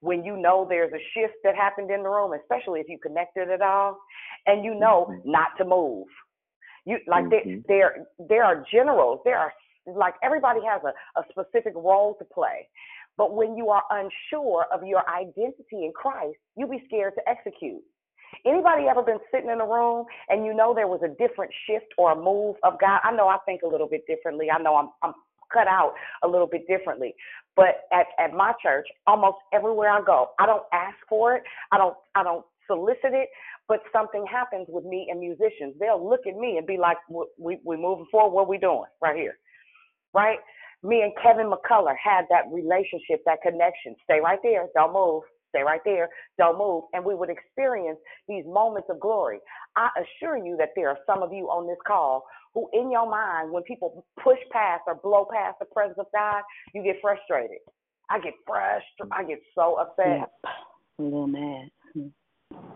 when 0.00 0.24
you 0.24 0.36
know 0.36 0.64
there's 0.68 0.92
a 0.92 1.02
shift 1.12 1.34
that 1.44 1.56
happened 1.56 1.90
in 1.90 2.02
the 2.02 2.08
room, 2.08 2.32
especially 2.32 2.80
if 2.80 2.88
you 2.88 2.98
connected 2.98 3.50
at 3.50 3.60
all, 3.60 3.98
and 4.46 4.64
you 4.64 4.74
know 4.74 5.20
not 5.24 5.48
to 5.58 5.64
move. 5.64 6.06
You 6.84 6.98
like 7.06 7.24
Mhm. 7.24 7.66
there 7.66 7.94
there 7.96 8.06
there 8.18 8.44
are 8.44 8.64
generals. 8.70 9.20
There 9.24 9.38
are 9.38 9.52
like 9.96 10.14
everybody 10.22 10.60
has 10.68 10.82
a, 10.84 11.20
a 11.20 11.24
specific 11.30 11.74
role 11.74 12.16
to 12.18 12.24
play. 12.24 12.68
But 13.16 13.34
when 13.34 13.56
you 13.56 13.68
are 13.70 13.82
unsure 13.90 14.66
of 14.72 14.86
your 14.86 15.02
identity 15.10 15.84
in 15.84 15.92
Christ, 15.94 16.38
you 16.56 16.66
be 16.66 16.82
scared 16.86 17.14
to 17.16 17.28
execute. 17.28 17.82
Anybody 18.46 18.84
ever 18.88 19.02
been 19.02 19.18
sitting 19.32 19.50
in 19.50 19.60
a 19.60 19.66
room 19.66 20.04
and 20.28 20.44
you 20.44 20.54
know 20.54 20.74
there 20.74 20.86
was 20.86 21.00
a 21.02 21.08
different 21.08 21.50
shift 21.66 21.86
or 21.96 22.12
a 22.12 22.16
move 22.16 22.56
of 22.62 22.78
God? 22.80 23.00
I 23.02 23.12
know 23.12 23.26
I 23.28 23.38
think 23.46 23.62
a 23.62 23.66
little 23.66 23.88
bit 23.88 24.06
differently. 24.06 24.48
I 24.50 24.62
know 24.62 24.76
I'm 24.76 24.90
I'm 25.02 25.14
cut 25.52 25.66
out 25.66 25.94
a 26.22 26.28
little 26.28 26.46
bit 26.46 26.66
differently. 26.68 27.14
But 27.56 27.88
at, 27.92 28.06
at 28.18 28.32
my 28.32 28.52
church, 28.62 28.86
almost 29.06 29.38
everywhere 29.52 29.90
I 29.90 30.00
go, 30.04 30.28
I 30.38 30.46
don't 30.46 30.64
ask 30.72 30.96
for 31.08 31.34
it. 31.36 31.42
I 31.72 31.78
don't 31.78 31.96
I 32.14 32.22
don't 32.22 32.44
solicit 32.66 33.14
it, 33.14 33.30
but 33.66 33.80
something 33.92 34.24
happens 34.30 34.66
with 34.68 34.84
me 34.84 35.08
and 35.10 35.18
musicians. 35.18 35.74
They'll 35.80 36.06
look 36.06 36.26
at 36.26 36.36
me 36.36 36.58
and 36.58 36.66
be 36.66 36.76
like, 36.76 36.98
"We 37.08 37.58
we 37.64 37.76
moving 37.76 38.06
forward. 38.10 38.34
What 38.34 38.48
we 38.48 38.58
doing 38.58 38.84
right 39.02 39.16
here?" 39.16 39.38
Right? 40.14 40.38
Me 40.82 41.02
and 41.02 41.12
Kevin 41.22 41.50
McCullough 41.50 41.96
had 42.02 42.24
that 42.30 42.44
relationship, 42.52 43.22
that 43.26 43.42
connection. 43.42 43.96
Stay 44.04 44.20
right 44.22 44.38
there. 44.42 44.66
Don't 44.74 44.92
move. 44.92 45.22
Stay 45.50 45.62
right 45.62 45.80
there. 45.84 46.08
Don't 46.38 46.58
move. 46.58 46.84
And 46.92 47.04
we 47.04 47.14
would 47.14 47.30
experience 47.30 47.98
these 48.28 48.44
moments 48.46 48.88
of 48.90 49.00
glory. 49.00 49.38
I 49.76 49.88
assure 49.98 50.36
you 50.36 50.56
that 50.58 50.70
there 50.76 50.88
are 50.88 50.98
some 51.06 51.22
of 51.22 51.32
you 51.32 51.46
on 51.46 51.66
this 51.66 51.78
call 51.86 52.24
who, 52.54 52.68
in 52.72 52.90
your 52.90 53.08
mind, 53.08 53.50
when 53.50 53.62
people 53.64 54.04
push 54.22 54.38
past 54.52 54.82
or 54.86 54.94
blow 54.94 55.26
past 55.32 55.56
the 55.58 55.66
presence 55.66 55.98
of 55.98 56.06
God, 56.14 56.42
you 56.74 56.82
get 56.82 56.96
frustrated. 57.00 57.58
I 58.10 58.20
get 58.20 58.34
frustrated. 58.46 59.12
I 59.12 59.24
get 59.24 59.40
so 59.54 59.76
upset. 59.80 60.20
Yep. 60.20 60.30
A 60.98 61.02
little 61.02 61.26
mad. 61.26 61.70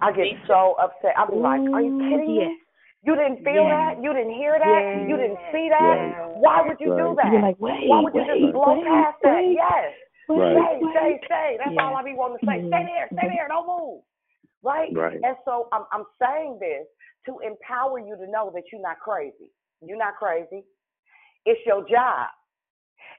I 0.00 0.12
get 0.12 0.26
so 0.46 0.74
upset. 0.80 1.12
I'll 1.16 1.30
be 1.30 1.36
like, 1.36 1.60
Are 1.60 1.80
you 1.80 1.98
kidding 2.10 2.36
me? 2.36 2.58
You 3.02 3.16
didn't 3.16 3.42
feel 3.42 3.66
Yeah. 3.66 3.94
that? 3.94 4.02
You 4.02 4.12
didn't 4.14 4.34
hear 4.34 4.58
that? 4.58 4.82
You 5.08 5.16
didn't 5.16 5.38
see 5.50 5.68
that? 5.68 5.96
Right. 5.98 6.36
Why 6.38 6.62
would 6.62 6.78
you 6.80 6.94
do 6.94 7.14
that? 7.16 7.32
You're 7.32 7.42
like, 7.42 7.58
wait, 7.58 7.88
Why 7.88 8.00
would 8.00 8.14
you 8.14 8.22
wait, 8.22 8.40
just 8.40 8.52
blow 8.52 8.76
wait, 8.76 8.86
past 8.86 9.18
that? 9.22 9.42
Yes. 9.44 9.94
Right. 10.28 10.54
Stay, 10.54 10.80
stay, 10.90 11.20
stay. 11.26 11.56
That's 11.58 11.74
Yeah. 11.74 11.82
all 11.82 11.96
I 11.96 12.02
be 12.04 12.14
wanting 12.14 12.38
to 12.38 12.46
say. 12.46 12.58
Stay 12.68 12.82
Mhm. 12.82 12.86
there, 12.86 13.06
stay 13.12 13.28
there, 13.28 13.48
don't 13.48 13.66
move. 13.66 14.04
Right? 14.62 14.94
Right. 14.94 15.20
And 15.22 15.36
so 15.44 15.68
I'm 15.72 15.84
I'm 15.90 16.06
saying 16.20 16.58
this 16.60 16.86
to 17.26 17.40
empower 17.40 17.98
you 17.98 18.16
to 18.16 18.26
know 18.28 18.50
that 18.50 18.70
you're 18.70 18.80
not 18.80 19.00
crazy. 19.00 19.50
You're 19.80 19.98
not 19.98 20.14
crazy. 20.16 20.64
It's 21.44 21.64
your 21.66 21.82
job. 21.88 22.30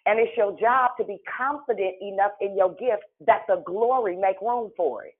And 0.05 0.19
it's 0.19 0.35
your 0.37 0.53
job 0.57 0.95
to 0.97 1.03
be 1.03 1.19
confident 1.37 1.95
enough 2.01 2.31
in 2.39 2.55
your 2.55 2.73
gift 2.75 3.03
that 3.21 3.45
the 3.47 3.57
glory 3.57 4.15
make 4.15 4.39
room 4.41 4.71
for 4.77 5.03
it. 5.03 5.15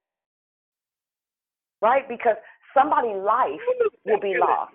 Right? 1.81 2.07
Because 2.07 2.38
somebody's 2.74 3.22
life 3.22 3.60
will 4.06 4.20
be 4.20 4.36
lost. 4.40 4.74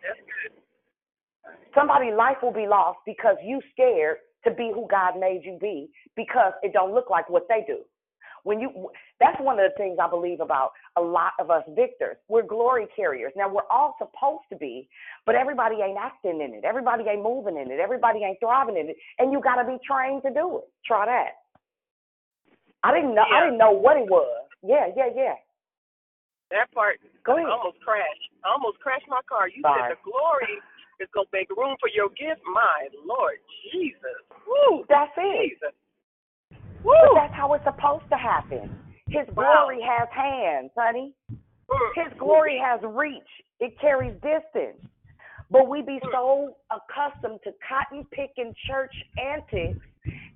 Somebody's 1.75 2.15
life 2.16 2.39
will 2.43 2.53
be 2.53 2.66
lost 2.66 2.99
because 3.07 3.37
you 3.45 3.61
scared 3.73 4.19
to 4.45 4.51
be 4.51 4.70
who 4.75 4.87
God 4.91 5.19
made 5.19 5.43
you 5.45 5.59
be 5.61 5.91
because 6.16 6.53
it 6.62 6.73
don't 6.73 6.95
look 6.95 7.11
like 7.11 7.29
what 7.29 7.47
they 7.49 7.65
do. 7.66 7.79
When 8.45 8.61
you 8.61 8.91
that's 9.20 9.39
one 9.41 9.59
of 9.59 9.70
the 9.70 9.77
things 9.77 9.99
I 10.01 10.09
believe 10.09 10.41
about 10.41 10.70
a 10.97 11.01
lot 11.01 11.33
of 11.41 11.51
us 11.51 11.65
victors. 11.75 12.16
We're 12.29 12.45
glory 12.47 12.87
carriers. 12.95 13.33
Now 13.37 13.53
we're 13.53 13.69
all 13.70 13.97
supposed 13.99 14.45
to 14.51 14.57
be, 14.57 14.89
but 15.27 15.35
everybody 15.35 15.77
ain't 15.83 15.99
acting 15.99 16.41
in 16.41 16.55
it. 16.55 16.65
Everybody 16.65 17.05
ain't 17.11 17.23
moving 17.23 17.57
in 17.57 17.70
it. 17.70 17.81
Everybody 17.81 18.20
ain't 18.25 18.39
thriving 18.41 18.77
in 18.77 18.91
it. 18.91 18.97
And 19.19 19.33
you 19.33 19.41
gotta 19.43 19.66
be 19.66 19.77
trained 19.87 20.23
to 20.23 20.31
do 20.31 20.59
it. 20.59 20.65
Try 20.87 21.07
that. 21.07 21.33
I 22.85 22.95
didn't 22.95 23.15
know 23.15 23.25
I 23.31 23.45
didn't 23.45 23.59
know 23.59 23.73
what 23.73 23.97
it 23.97 24.09
was. 24.09 24.47
Yeah, 24.62 24.87
yeah, 24.97 25.09
yeah. 25.15 25.35
That 26.51 26.73
part, 26.73 26.99
Go 27.25 27.37
I 27.37 27.45
ahead. 27.45 27.51
almost 27.53 27.81
crashed. 27.85 28.29
I 28.45 28.53
almost 28.53 28.81
crashed 28.81 29.09
my 29.09 29.20
car. 29.29 29.49
You 29.49 29.61
Sorry. 29.62 29.83
said 29.85 29.97
the 29.97 30.01
glory 30.05 30.57
is 31.01 31.09
going 31.12 31.27
to 31.29 31.35
make 31.37 31.51
room 31.53 31.77
for 31.81 31.89
your 31.93 32.09
gift. 32.16 32.41
My 32.49 32.89
Lord 33.05 33.37
Jesus. 33.73 34.20
Woo. 34.49 34.85
That's 34.89 35.12
it. 35.16 35.53
Jesus. 35.53 35.77
But 36.85 37.15
that's 37.15 37.35
how 37.35 37.53
it's 37.55 37.65
supposed 37.65 38.09
to 38.11 38.16
happen. 38.16 38.70
His 39.09 39.27
Wow. 39.37 39.66
glory 39.69 39.81
has 39.83 40.09
hands, 40.11 40.70
honey. 40.77 41.15
Mm. 41.70 41.91
His 41.95 42.12
glory 42.19 42.59
has 42.59 42.81
reach. 42.83 43.29
It 43.61 43.79
carries 43.79 44.15
distance. 44.20 44.81
But 45.51 45.69
we 45.69 45.81
be 45.83 45.99
so 46.12 46.55
accustomed 46.70 47.41
to 47.45 47.53
cotton 47.66 48.05
picking 48.12 48.53
church 48.69 48.93
antics 49.19 49.81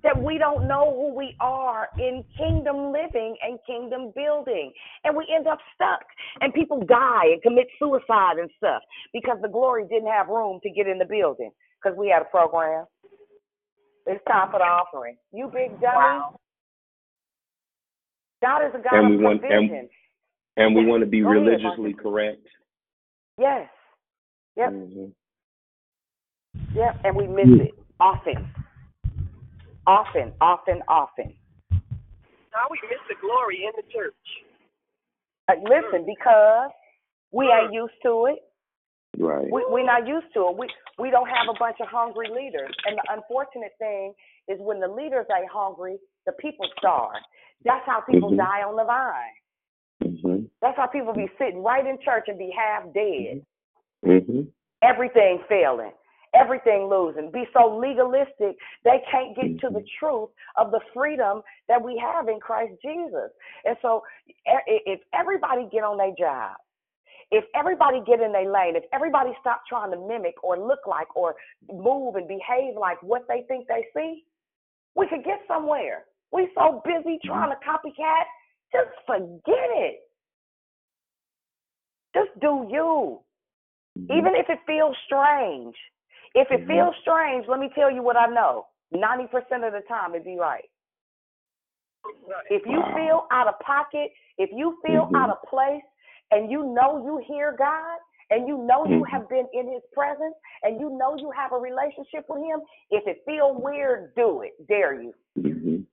that 0.03 0.19
we 0.21 0.37
don't 0.39 0.67
know 0.67 0.91
who 0.93 1.15
we 1.15 1.35
are 1.39 1.87
in 1.99 2.23
kingdom 2.37 2.91
living 2.91 3.35
and 3.43 3.59
kingdom 3.67 4.11
building. 4.15 4.71
And 5.03 5.15
we 5.15 5.25
end 5.33 5.47
up 5.47 5.59
stuck. 5.75 6.01
And 6.41 6.51
people 6.53 6.81
die 6.85 7.25
and 7.31 7.41
commit 7.43 7.67
suicide 7.79 8.37
and 8.39 8.49
stuff 8.57 8.81
because 9.13 9.37
the 9.41 9.47
glory 9.49 9.85
didn't 9.87 10.09
have 10.11 10.27
room 10.29 10.59
to 10.63 10.69
get 10.69 10.87
in 10.87 10.97
the 10.97 11.05
building 11.05 11.51
because 11.81 11.97
we 11.97 12.09
had 12.09 12.23
a 12.23 12.25
program. 12.25 12.85
It's 14.07 14.23
time 14.27 14.49
for 14.51 14.59
the 14.59 14.65
offering. 14.65 15.15
You 15.31 15.47
big 15.53 15.79
dummy. 15.79 16.21
God 18.41 18.65
is 18.65 18.73
a 18.75 18.79
God 18.79 18.93
And 18.99 19.09
we 19.09 19.15
of 19.15 19.21
want- 19.21 19.43
and- 19.43 19.69
provision. 19.69 19.89
And 20.57 20.75
we 20.75 20.85
want 20.85 21.01
to 21.01 21.07
be 21.07 21.21
Go 21.21 21.29
religiously 21.29 21.93
Marcus. 21.93 22.03
correct. 22.03 22.47
Yes. 23.39 23.67
Yep. 24.55 24.69
hmm 24.71 25.05
Yep. 26.75 26.99
And 27.03 27.15
we 27.15 27.27
miss 27.27 27.49
it 27.49 27.73
often. 27.99 28.47
Often, 29.85 30.33
often, 30.39 30.81
often. 30.87 31.33
How 32.51 32.67
we 32.69 32.79
miss 32.89 32.99
the 33.09 33.15
glory 33.19 33.65
in 33.65 33.71
the 33.75 33.83
church. 33.91 34.13
Uh, 35.49 35.55
listen, 35.63 36.05
because 36.05 36.71
we 37.31 37.47
ain't 37.47 37.73
used 37.73 37.93
to 38.03 38.27
it. 38.27 38.39
Right. 39.17 39.49
We, 39.51 39.65
we're 39.69 39.85
not 39.85 40.07
used 40.07 40.27
to 40.35 40.49
it. 40.49 40.57
We 40.57 40.69
we 40.99 41.09
don't 41.09 41.27
have 41.27 41.49
a 41.49 41.57
bunch 41.57 41.77
of 41.81 41.87
hungry 41.87 42.29
leaders. 42.29 42.71
And 42.85 42.97
the 42.97 43.03
unfortunate 43.13 43.73
thing 43.79 44.13
is 44.47 44.57
when 44.59 44.79
the 44.79 44.87
leaders 44.87 45.25
ain't 45.35 45.49
hungry, 45.51 45.97
the 46.25 46.33
people 46.33 46.67
starve. 46.77 47.21
That's 47.65 47.85
how 47.85 48.01
people 48.01 48.31
Mhm. 48.31 48.37
die 48.37 48.63
on 48.63 48.75
the 48.75 48.83
vine. 48.83 49.33
hmm 50.01 50.45
That's 50.61 50.77
how 50.77 50.87
people 50.87 51.13
be 51.13 51.29
sitting 51.37 51.63
right 51.63 51.85
in 51.85 51.97
church 51.99 52.25
and 52.27 52.37
be 52.37 52.51
half 52.51 52.83
dead. 52.93 53.45
Hmm 54.03 54.41
Everything 54.81 55.39
failing, 55.47 55.93
everything 56.35 56.89
losing. 56.89 57.31
Be 57.31 57.45
so 57.53 57.77
legalistic 57.77 58.57
they 58.83 59.01
can't 59.09 59.35
get 59.35 59.59
to 59.61 59.69
the 59.69 59.83
truth 59.99 60.29
of 60.57 60.71
the 60.71 60.81
freedom 60.93 61.41
that 61.69 61.81
we 61.81 62.01
have 62.03 62.27
in 62.27 62.39
Christ 62.39 62.73
Jesus. 62.81 63.31
And 63.63 63.77
so, 63.81 64.01
if 64.45 64.99
everybody 65.13 65.69
get 65.71 65.83
on 65.83 65.97
their 65.97 66.13
job, 66.17 66.57
if 67.31 67.45
everybody 67.55 68.01
get 68.05 68.19
in 68.19 68.31
their 68.31 68.51
lane, 68.51 68.75
if 68.75 68.83
everybody 68.93 69.31
stop 69.39 69.61
trying 69.67 69.91
to 69.91 69.97
mimic 69.97 70.35
or 70.43 70.57
look 70.57 70.85
like 70.85 71.15
or 71.15 71.35
move 71.71 72.15
and 72.15 72.27
behave 72.27 72.75
like 72.79 73.01
what 73.01 73.23
they 73.27 73.43
think 73.47 73.67
they 73.67 73.85
see, 73.95 74.23
we 74.95 75.07
could 75.07 75.23
get 75.23 75.39
somewhere. 75.47 76.03
We 76.31 76.49
so 76.55 76.81
busy 76.85 77.19
trying 77.25 77.49
to 77.49 77.57
copycat, 77.65 78.25
just 78.71 78.91
forget 79.05 79.69
it. 79.71 79.99
Just 82.15 82.39
do 82.39 82.67
you. 82.69 83.19
Mm-hmm. 83.97 84.17
Even 84.17 84.35
if 84.35 84.49
it 84.49 84.59
feels 84.65 84.95
strange. 85.05 85.75
If 86.35 86.49
it 86.49 86.61
mm-hmm. 86.61 86.69
feels 86.69 86.95
strange, 87.01 87.45
let 87.47 87.59
me 87.59 87.69
tell 87.75 87.91
you 87.91 88.01
what 88.01 88.17
I 88.17 88.27
know. 88.27 88.67
90% 88.93 89.65
of 89.65 89.73
the 89.73 89.81
time 89.87 90.11
it'd 90.13 90.25
be 90.25 90.37
right. 90.37 90.65
If 92.49 92.65
you 92.65 92.79
Wow. 92.79 92.95
feel 92.95 93.27
out 93.31 93.47
of 93.47 93.59
pocket, 93.59 94.11
if 94.37 94.51
you 94.51 94.79
feel 94.85 95.07
Mhm. 95.07 95.15
out 95.15 95.29
of 95.29 95.41
place, 95.43 95.83
and 96.31 96.51
you 96.51 96.63
know 96.63 97.03
you 97.05 97.17
hear 97.19 97.53
God, 97.53 97.99
and 98.29 98.47
you 98.47 98.57
know 98.57 98.85
you 98.85 99.03
Mhm. 99.03 99.07
have 99.09 99.29
been 99.29 99.47
in 99.53 99.67
His 99.67 99.83
presence, 99.93 100.35
and 100.63 100.79
you 100.79 100.89
know 100.89 101.15
you 101.15 101.31
have 101.31 101.51
a 101.53 101.57
relationship 101.57 102.27
with 102.29 102.43
Him, 102.43 102.61
if 102.89 103.07
it 103.07 103.23
feels 103.25 103.57
weird, 103.57 104.13
do 104.15 104.41
it. 104.41 104.53
Dare 104.67 105.01
you, 105.01 105.13
mm-hmm. 105.37 105.83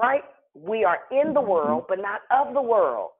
right? 0.00 0.24
We 0.54 0.84
are 0.84 1.06
in 1.10 1.32
the 1.32 1.40
world, 1.40 1.86
but 1.88 1.98
not 2.00 2.22
of 2.30 2.54
the 2.54 2.62
world. 2.62 3.12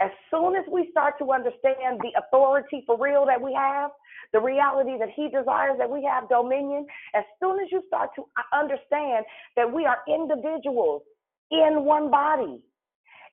As 0.00 0.10
soon 0.30 0.54
as 0.54 0.64
we 0.70 0.88
start 0.90 1.14
to 1.18 1.32
understand 1.32 2.00
the 2.00 2.12
authority 2.18 2.84
for 2.86 2.96
real 2.98 3.26
that 3.26 3.40
we 3.40 3.52
have, 3.52 3.90
the 4.32 4.40
reality 4.40 4.96
that 4.98 5.08
He 5.14 5.28
desires 5.28 5.76
that 5.78 5.90
we 5.90 6.04
have 6.04 6.28
dominion, 6.28 6.86
as 7.14 7.24
soon 7.40 7.58
as 7.60 7.68
you 7.72 7.82
start 7.88 8.10
to 8.16 8.24
understand 8.52 9.24
that 9.56 9.72
we 9.72 9.86
are 9.86 9.98
individuals 10.06 11.02
in 11.50 11.84
one 11.84 12.10
body, 12.10 12.60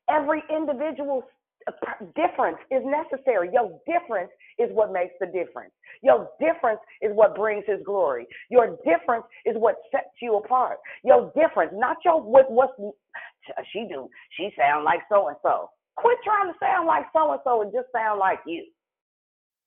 every 0.10 0.42
individual 0.50 1.24
uh, 1.68 1.72
difference 2.16 2.58
is 2.72 2.82
necessary. 2.84 3.50
Your 3.54 3.80
difference 3.86 4.32
is 4.58 4.70
what 4.72 4.92
makes 4.92 5.14
the 5.20 5.28
difference. 5.28 5.72
Your 6.02 6.30
difference 6.40 6.80
is 7.02 7.12
what 7.14 7.36
brings 7.36 7.64
His 7.68 7.80
glory. 7.86 8.26
Your 8.50 8.78
difference 8.86 9.26
is 9.46 9.56
what 9.58 9.76
sets 9.92 10.14
you 10.22 10.38
apart. 10.38 10.78
Your 11.04 11.32
difference, 11.36 11.74
not 11.76 11.98
your 12.04 12.22
what 12.22 12.50
what's 12.50 12.74
she 13.72 13.88
do. 13.88 14.10
She 14.38 14.50
sound 14.58 14.84
like 14.84 15.02
so 15.10 15.28
and 15.28 15.38
so. 15.44 15.70
Quit 15.98 16.18
trying 16.24 16.52
to 16.52 16.60
sound 16.60 16.88
like 16.88 17.06
so 17.14 17.32
and 17.32 17.42
so 17.44 17.62
and 17.62 17.72
just 17.72 17.88
sound 17.92 18.20
like 18.20 18.40
you. 18.46 18.66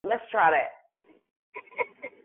Let's 0.03 0.23
try 0.31 0.51
that. 0.51 0.71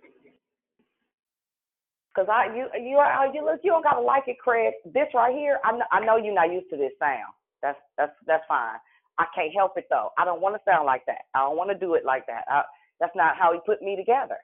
Cause 2.14 2.26
I 2.30 2.54
you 2.54 2.68
you 2.80 2.96
are 2.98 3.26
you 3.34 3.44
look 3.44 3.60
you 3.64 3.72
don't 3.72 3.82
gotta 3.82 4.00
like 4.00 4.24
it, 4.28 4.38
Craig. 4.38 4.74
This 4.84 5.08
right 5.14 5.34
here, 5.34 5.58
I 5.64 5.72
know, 5.72 5.84
I 5.90 6.04
know 6.04 6.16
you're 6.16 6.34
not 6.34 6.52
used 6.52 6.70
to 6.70 6.76
this 6.76 6.92
sound. 7.00 7.34
That's 7.60 7.78
that's 7.98 8.12
that's 8.26 8.44
fine. 8.46 8.76
I 9.18 9.24
can't 9.34 9.52
help 9.56 9.72
it 9.76 9.86
though. 9.90 10.10
I 10.18 10.24
don't 10.24 10.40
want 10.40 10.54
to 10.54 10.60
sound 10.64 10.86
like 10.86 11.02
that. 11.06 11.22
I 11.34 11.40
don't 11.40 11.56
want 11.56 11.70
to 11.70 11.78
do 11.78 11.94
it 11.94 12.04
like 12.04 12.26
that. 12.26 12.44
I, 12.48 12.62
that's 13.00 13.14
not 13.16 13.36
how 13.36 13.52
he 13.52 13.58
put 13.66 13.82
me 13.82 13.96
together. 13.96 14.36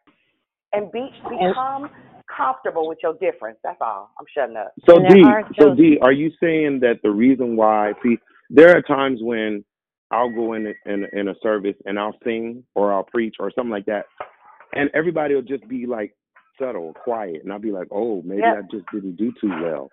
And 0.73 0.91
be 0.91 1.11
become 1.29 1.91
comfortable 2.35 2.89
with 2.89 2.99
your 3.03 3.15
difference. 3.15 3.59
That's 3.63 3.81
all. 3.81 4.11
I'm 4.19 4.27
shutting 4.35 4.57
up. 4.57 4.73
So 4.89 4.97
And 4.97 5.09
D, 5.09 5.23
so 5.59 5.69
those- 5.69 5.77
D, 5.79 5.99
are 6.03 6.13
you 6.13 6.31
saying 6.41 6.81
that 6.81 7.01
the 7.03 7.11
reason 7.11 7.57
why? 7.57 7.93
See, 8.03 8.19
there 8.51 8.77
are 8.77 8.83
times 8.83 9.21
when 9.23 9.65
I'll 10.11 10.31
go 10.35 10.55
in 10.55 10.75
in 10.87 11.07
in 11.13 11.29
a 11.29 11.35
service 11.43 11.77
and 11.87 11.99
I'll 11.99 12.17
sing 12.25 12.65
or 12.75 12.93
I'll 12.93 13.05
preach 13.05 13.37
or 13.41 13.53
something 13.55 13.71
like 13.71 13.87
that, 13.87 14.07
and 14.75 14.91
everybody 14.95 15.35
will 15.35 15.43
just 15.43 15.67
be 15.69 15.87
like 15.87 16.15
subtle, 16.61 16.95
quiet, 17.05 17.43
and 17.43 17.53
I'll 17.53 17.59
be 17.59 17.73
like, 17.73 17.89
oh, 17.91 18.23
maybe 18.23 18.43
Yep. 18.43 18.59
I 18.59 18.63
just 18.71 18.85
didn't 18.93 19.17
do 19.17 19.33
too 19.41 19.53
well. 19.63 19.89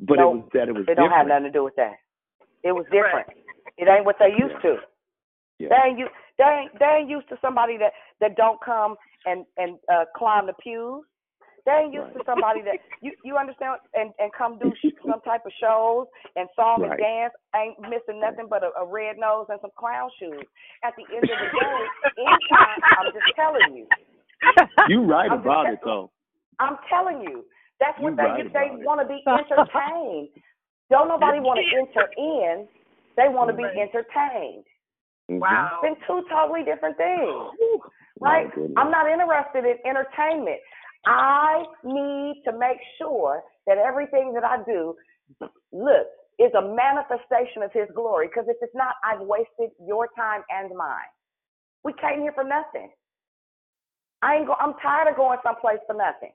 But 0.00 0.18
Nope. 0.18 0.32
it 0.32 0.36
was 0.36 0.50
that 0.54 0.68
it 0.68 0.74
was 0.74 0.84
It 0.88 0.94
don't 0.94 1.10
have 1.10 1.26
nothing 1.26 1.44
to 1.44 1.50
do 1.50 1.64
with 1.64 1.76
that. 1.76 1.94
It 2.62 2.72
was 2.72 2.84
different. 2.92 3.26
It 3.78 3.88
ain't 3.88 4.04
what 4.04 4.16
they 4.18 4.30
used 4.30 4.54
Yeah. 4.54 4.60
to. 4.62 4.76
Yeah. 5.58 5.68
They 5.70 5.88
ain't 5.88 5.98
used. 5.98 6.12
They 6.38 6.44
ain't. 6.44 6.78
They 6.78 6.86
ain't 7.00 7.10
used 7.10 7.28
to 7.30 7.38
somebody 7.40 7.76
that 7.78 7.92
that 8.20 8.36
don't 8.36 8.60
come 8.62 8.96
and 9.26 9.44
and 9.56 9.78
uh 9.92 10.04
climb 10.16 10.46
the 10.46 10.54
pews. 10.62 11.04
They 11.66 11.72
ain't 11.72 11.92
used 11.92 12.12
to 12.14 12.22
somebody 12.24 12.62
that 12.62 12.78
you 13.02 13.12
you 13.24 13.36
understand 13.36 13.78
and 13.94 14.12
and 14.18 14.32
come 14.32 14.58
do 14.58 14.72
some 15.06 15.20
type 15.22 15.44
of 15.44 15.52
shows 15.60 16.06
and 16.36 16.48
song 16.56 16.82
and 16.84 16.96
dance. 16.98 17.34
Ain't 17.54 17.80
missing 17.80 18.20
nothing 18.20 18.46
but 18.48 18.62
a, 18.62 18.70
a 18.80 18.86
red 18.86 19.18
nose 19.18 19.46
and 19.48 19.58
some 19.60 19.70
clown 19.78 20.10
shoes. 20.18 20.44
At 20.84 20.94
the 20.96 21.04
end 21.14 21.24
of 21.24 21.36
the 21.38 21.50
day, 21.52 21.80
anytime 22.18 22.78
I'm 22.98 23.12
just 23.12 23.28
telling 23.36 23.76
you. 23.76 23.86
You 24.88 25.02
right 25.02 25.30
I'm 25.30 25.40
about 25.40 25.64
tell- 25.64 25.72
it 25.74 25.80
though. 25.84 26.10
I'm 26.58 26.76
telling 26.88 27.22
you, 27.22 27.44
that's 27.80 27.98
what 27.98 28.10
You 28.10 28.16
they 28.16 28.22
right 28.22 28.52
they 28.52 28.68
want 28.84 29.00
to 29.00 29.08
be 29.08 29.22
entertained. 29.26 30.28
Don't 30.90 31.08
nobody 31.08 31.40
want 31.40 31.60
to 31.60 31.66
enter 31.76 32.08
in. 32.18 32.66
They 33.16 33.28
want 33.28 33.50
to 33.50 33.56
be 33.56 33.64
entertained. 33.64 34.64
Mhm. 35.30 35.40
It's 35.40 35.80
been 35.82 35.96
two 36.06 36.26
totally 36.28 36.64
different 36.64 36.96
things, 36.96 37.80
My 38.20 38.42
right? 38.42 38.50
I'm 38.76 38.90
not 38.90 39.08
interested 39.08 39.64
in 39.64 39.78
entertainment. 39.86 40.60
I 41.06 41.64
need 41.84 42.42
to 42.44 42.52
make 42.52 42.78
sure 42.98 43.42
that 43.66 43.78
everything 43.78 44.32
that 44.34 44.44
I 44.44 44.58
do, 44.64 44.94
look, 45.72 46.06
is 46.38 46.52
a 46.54 46.62
manifestation 46.62 47.62
of 47.62 47.72
His 47.72 47.88
glory. 47.94 48.28
Because 48.28 48.46
if 48.48 48.56
it's 48.60 48.74
not, 48.74 48.94
I've 49.04 49.20
wasted 49.20 49.70
your 49.86 50.08
time 50.16 50.42
and 50.50 50.76
mine. 50.76 51.10
We 51.84 51.92
came 52.00 52.20
here 52.20 52.32
for 52.34 52.44
nothing. 52.44 52.90
I 54.22 54.36
ain't 54.36 54.46
go. 54.46 54.54
I'm 54.60 54.74
tired 54.82 55.08
of 55.08 55.16
going 55.16 55.38
someplace 55.42 55.78
for 55.86 55.94
nothing. 55.94 56.32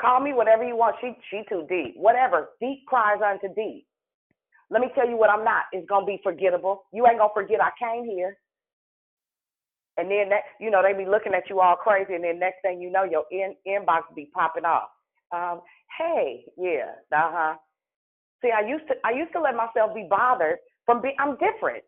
Call 0.00 0.20
me 0.20 0.34
whatever 0.34 0.64
you 0.64 0.76
want. 0.76 0.96
She 1.00 1.16
she 1.30 1.42
too 1.48 1.66
deep. 1.68 1.94
Whatever. 1.96 2.50
Deep 2.60 2.80
cries 2.88 3.20
unto 3.24 3.54
deep. 3.54 3.86
Let 4.70 4.80
me 4.82 4.88
tell 4.94 5.08
you 5.08 5.16
what 5.16 5.30
I'm 5.30 5.44
not. 5.44 5.64
It's 5.72 5.88
gonna 5.88 6.06
be 6.06 6.20
forgettable. 6.22 6.84
You 6.92 7.06
ain't 7.06 7.18
gonna 7.18 7.32
forget 7.34 7.60
I 7.60 7.70
came 7.78 8.04
here. 8.04 8.36
And 9.98 10.10
then 10.10 10.28
that 10.30 10.42
you 10.60 10.70
know, 10.70 10.82
they 10.82 10.92
be 10.96 11.08
looking 11.08 11.34
at 11.34 11.48
you 11.50 11.60
all 11.60 11.76
crazy 11.76 12.14
and 12.14 12.24
then 12.24 12.38
next 12.38 12.62
thing 12.62 12.80
you 12.80 12.90
know 12.90 13.04
your 13.04 13.24
in 13.30 13.54
inbox 13.66 14.02
be 14.14 14.30
popping 14.34 14.64
off. 14.64 14.90
Um, 15.32 15.60
hey, 15.98 16.44
yeah, 16.58 16.92
uh 17.12 17.30
huh. 17.32 17.54
See, 18.42 18.50
I 18.56 18.66
used 18.66 18.86
to 18.88 18.94
I 19.04 19.12
used 19.12 19.32
to 19.32 19.40
let 19.40 19.54
myself 19.56 19.94
be 19.94 20.06
bothered 20.08 20.58
from 20.86 21.02
being 21.02 21.16
I'm 21.20 21.36
different. 21.38 21.84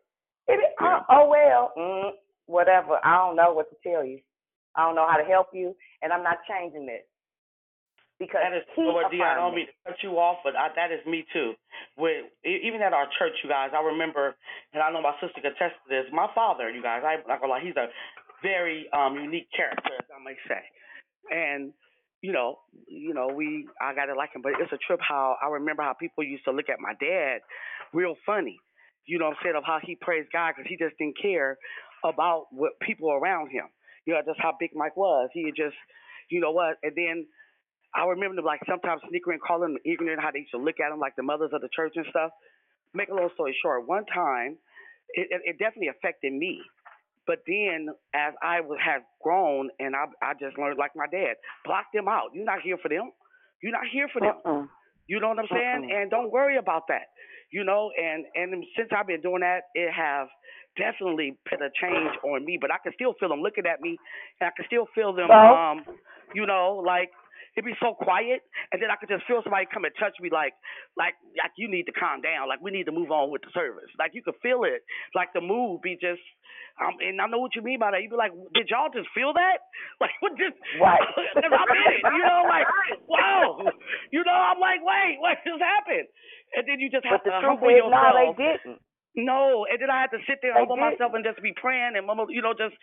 It, 0.47 0.59
Yeah. 0.81 1.01
oh 1.09 1.29
well, 1.29 1.73
mm, 1.77 2.11
whatever. 2.47 2.99
I 3.03 3.17
don't 3.17 3.35
know 3.35 3.53
what 3.53 3.69
to 3.69 3.77
tell 3.87 4.03
you. 4.05 4.19
I 4.75 4.83
don't 4.85 4.95
know 4.95 5.07
how 5.09 5.17
to 5.17 5.25
help 5.25 5.47
you, 5.53 5.75
and 6.01 6.13
I'm 6.13 6.23
not 6.23 6.37
changing 6.49 6.85
this 6.85 7.03
because 8.19 8.43
That 8.43 8.57
is 8.57 8.67
he 8.75 8.83
what 8.83 9.09
Dion, 9.11 9.23
I 9.25 9.35
don't 9.39 9.55
mean 9.55 9.67
to 9.67 9.77
cut 9.87 9.97
you 10.03 10.19
off, 10.19 10.43
but 10.43 10.55
I, 10.55 10.67
that 10.75 10.91
is 10.91 10.99
me 11.07 11.23
too. 11.31 11.55
With 11.97 12.27
e- 12.45 12.67
even 12.67 12.83
at 12.83 12.91
our 12.91 13.07
church, 13.17 13.33
you 13.43 13.49
guys, 13.49 13.71
I 13.71 13.81
remember, 13.81 14.35
and 14.73 14.83
I 14.83 14.91
know 14.91 15.01
my 15.01 15.15
sister 15.23 15.39
could 15.39 15.55
attest 15.55 15.79
to 15.79 15.87
this. 15.87 16.05
My 16.11 16.27
father, 16.35 16.69
you 16.69 16.83
guys, 16.83 17.01
I'm 17.07 17.23
not 17.27 17.39
gonna 17.39 17.53
lie, 17.55 17.63
he's 17.63 17.79
a 17.79 17.87
very 18.43 18.91
um 18.91 19.15
unique 19.15 19.47
character, 19.55 19.95
as 19.95 20.05
I 20.11 20.19
may 20.19 20.35
say, 20.47 20.61
and 21.31 21.71
you 22.21 22.33
know, 22.33 22.59
you 22.87 23.13
know, 23.13 23.31
we 23.31 23.67
I 23.79 23.95
gotta 23.95 24.13
like 24.15 24.35
him, 24.35 24.41
but 24.43 24.53
it's 24.59 24.71
a 24.75 24.81
trip 24.85 24.99
how 24.99 25.37
I 25.41 25.47
remember 25.47 25.83
how 25.83 25.93
people 25.95 26.23
used 26.23 26.43
to 26.43 26.51
look 26.51 26.67
at 26.67 26.79
my 26.79 26.93
dad, 26.99 27.39
real 27.93 28.15
funny. 28.25 28.59
You 29.07 29.17
know 29.17 29.25
what 29.25 29.37
I'm 29.39 29.43
saying 29.43 29.55
of 29.55 29.63
how 29.65 29.79
he 29.81 29.95
praised 29.95 30.29
God 30.31 30.53
because 30.55 30.69
he 30.69 30.77
just 30.77 30.97
didn't 30.99 31.17
care 31.19 31.57
about 32.03 32.47
what 32.51 32.73
people 32.81 33.11
around 33.11 33.49
him. 33.49 33.65
You 34.05 34.13
know, 34.13 34.21
just 34.25 34.39
how 34.39 34.53
big 34.59 34.71
Mike 34.75 34.97
was. 34.97 35.29
He 35.33 35.45
had 35.45 35.55
just, 35.55 35.75
you 36.29 36.39
know 36.39 36.51
what, 36.51 36.77
and 36.83 36.93
then 36.95 37.25
I 37.95 38.05
remember 38.05 38.35
them 38.35 38.45
like 38.45 38.61
sometimes 38.69 39.01
sneaking 39.01 39.39
sneakering, 39.39 39.39
calling 39.45 39.73
them 39.73 39.81
ignorant, 39.85 40.21
how 40.21 40.31
they 40.31 40.39
used 40.39 40.51
to 40.51 40.61
look 40.61 40.79
at 40.79 40.89
them 40.89 40.99
like 40.99 41.15
the 41.15 41.23
mothers 41.23 41.51
of 41.53 41.61
the 41.61 41.69
church 41.75 41.93
and 41.95 42.05
stuff. 42.09 42.31
Make 42.93 43.09
a 43.09 43.13
long 43.13 43.29
story 43.33 43.55
short, 43.61 43.87
one 43.87 44.05
time, 44.05 44.57
it, 45.13 45.27
it, 45.29 45.41
it 45.45 45.59
definitely 45.59 45.89
affected 45.89 46.33
me. 46.33 46.61
But 47.27 47.45
then, 47.45 47.89
as 48.15 48.33
I 48.41 48.61
was 48.61 48.79
have 48.83 49.01
grown, 49.21 49.69
and 49.79 49.95
I 49.95 50.05
I 50.21 50.33
just 50.33 50.57
learned 50.57 50.79
like 50.79 50.95
my 50.95 51.05
dad, 51.05 51.37
block 51.63 51.85
them 51.93 52.07
out. 52.07 52.33
You're 52.33 52.45
not 52.45 52.61
here 52.61 52.77
for 52.81 52.89
them. 52.89 53.11
You're 53.61 53.71
not 53.71 53.85
here 53.91 54.07
for 54.11 54.19
them. 54.19 54.33
Uh-uh. 54.45 54.65
You 55.05 55.19
know 55.19 55.29
what 55.29 55.39
I'm 55.39 55.45
saying? 55.51 55.89
Mm-mm. 55.89 55.93
And 55.93 56.09
don't 56.09 56.31
worry 56.31 56.57
about 56.57 56.87
that. 56.87 57.13
You 57.51 57.63
know, 57.63 57.91
and 57.97 58.25
and 58.33 58.63
since 58.75 58.89
I've 58.95 59.05
been 59.05 59.21
doing 59.21 59.41
that, 59.41 59.69
it 59.75 59.91
have 59.93 60.27
definitely 60.77 61.37
put 61.47 61.61
a 61.61 61.69
change 61.79 62.17
on 62.23 62.45
me. 62.45 62.57
But 62.59 62.71
I 62.71 62.77
can 62.81 62.93
still 62.93 63.13
feel 63.19 63.29
them 63.29 63.41
looking 63.41 63.65
at 63.65 63.81
me, 63.81 63.97
and 64.41 64.47
I 64.47 64.51
can 64.55 64.65
still 64.65 64.87
feel 64.95 65.13
them. 65.13 65.27
So? 65.29 65.33
Um, 65.33 65.85
you 66.33 66.45
know, 66.45 66.81
like 66.85 67.11
it'd 67.57 67.65
be 67.65 67.77
so 67.81 67.93
quiet, 67.95 68.41
and 68.71 68.81
then 68.81 68.89
I 68.91 68.95
could 68.97 69.09
just 69.09 69.25
feel 69.25 69.41
somebody 69.43 69.65
come 69.71 69.85
and 69.85 69.93
touch 69.99 70.15
me, 70.21 70.29
like 70.33 70.53
like 70.97 71.15
like 71.37 71.53
you 71.57 71.69
need 71.69 71.85
to 71.87 71.95
calm 71.95 72.21
down, 72.21 72.47
like 72.49 72.61
we 72.61 72.71
need 72.71 72.85
to 72.85 72.95
move 72.95 73.11
on 73.11 73.31
with 73.31 73.41
the 73.41 73.51
service. 73.53 73.89
Like 73.97 74.11
you 74.13 74.21
could 74.23 74.37
feel 74.41 74.63
it, 74.65 74.81
like 75.15 75.33
the 75.33 75.41
mood 75.41 75.81
be 75.81 75.95
just. 75.99 76.21
Um, 76.79 76.95
and 77.03 77.19
I 77.19 77.27
know 77.27 77.43
what 77.43 77.59
you 77.59 77.61
mean 77.61 77.83
by 77.83 77.91
that. 77.91 77.99
You'd 77.99 78.15
be 78.15 78.15
like, 78.15 78.31
did 78.55 78.71
y'all 78.71 78.87
just 78.87 79.11
feel 79.11 79.33
that? 79.35 79.59
Like, 79.99 80.15
what 80.23 80.31
just? 80.39 80.55
Right. 80.79 81.03
In 81.35 81.43
it. 81.43 81.99
You 82.07 82.23
know, 82.23 82.47
like, 82.47 82.63
wow. 83.03 83.59
You 84.15 84.23
know, 84.23 84.31
I'm 84.31 84.59
like, 84.63 84.79
wait, 84.79 85.19
what 85.19 85.43
just 85.43 85.59
happened? 85.59 86.07
And 86.55 86.63
then 86.63 86.79
you 86.79 86.87
just 86.87 87.03
have 87.03 87.19
But 87.19 87.27
the 87.27 87.35
to 87.35 87.43
truth 87.43 87.59
humble 87.59 87.67
is, 87.67 87.83
yourself. 87.83 87.91
no, 87.91 88.15
they 88.15 88.31
didn't. 88.39 88.79
No, 89.15 89.65
and 89.69 89.81
then 89.81 89.89
I 89.89 90.01
had 90.01 90.11
to 90.11 90.21
sit 90.29 90.39
there 90.41 90.53
They 90.53 90.65
myself 90.77 91.13
and 91.15 91.25
just 91.25 91.41
be 91.41 91.53
praying 91.59 91.93
and 91.97 92.05
mama, 92.05 92.25
you 92.29 92.41
know, 92.41 92.53
just 92.53 92.75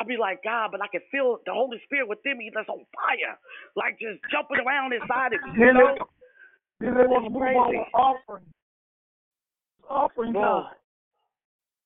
I'd 0.00 0.08
be 0.08 0.16
like, 0.16 0.42
God, 0.42 0.70
but 0.72 0.80
I 0.82 0.88
could 0.88 1.04
feel 1.12 1.38
the 1.44 1.52
Holy 1.52 1.78
Spirit 1.84 2.08
within 2.08 2.38
me 2.38 2.50
that's 2.54 2.68
on 2.68 2.86
fire, 2.96 3.36
like 3.76 4.00
just 4.00 4.18
jumping 4.32 4.64
around 4.64 4.94
inside 4.94 5.34
of 5.34 5.42
me. 5.44 5.52
You 5.60 5.72
know, 5.74 5.94
then 6.80 6.94
they 6.96 7.06
want 7.06 7.24
to 7.26 7.30
move 7.30 7.42
on 7.42 7.76
with 7.76 7.86
offering. 7.94 8.46
Offering 9.88 10.32
time. 10.34 10.74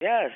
yes. 0.00 0.30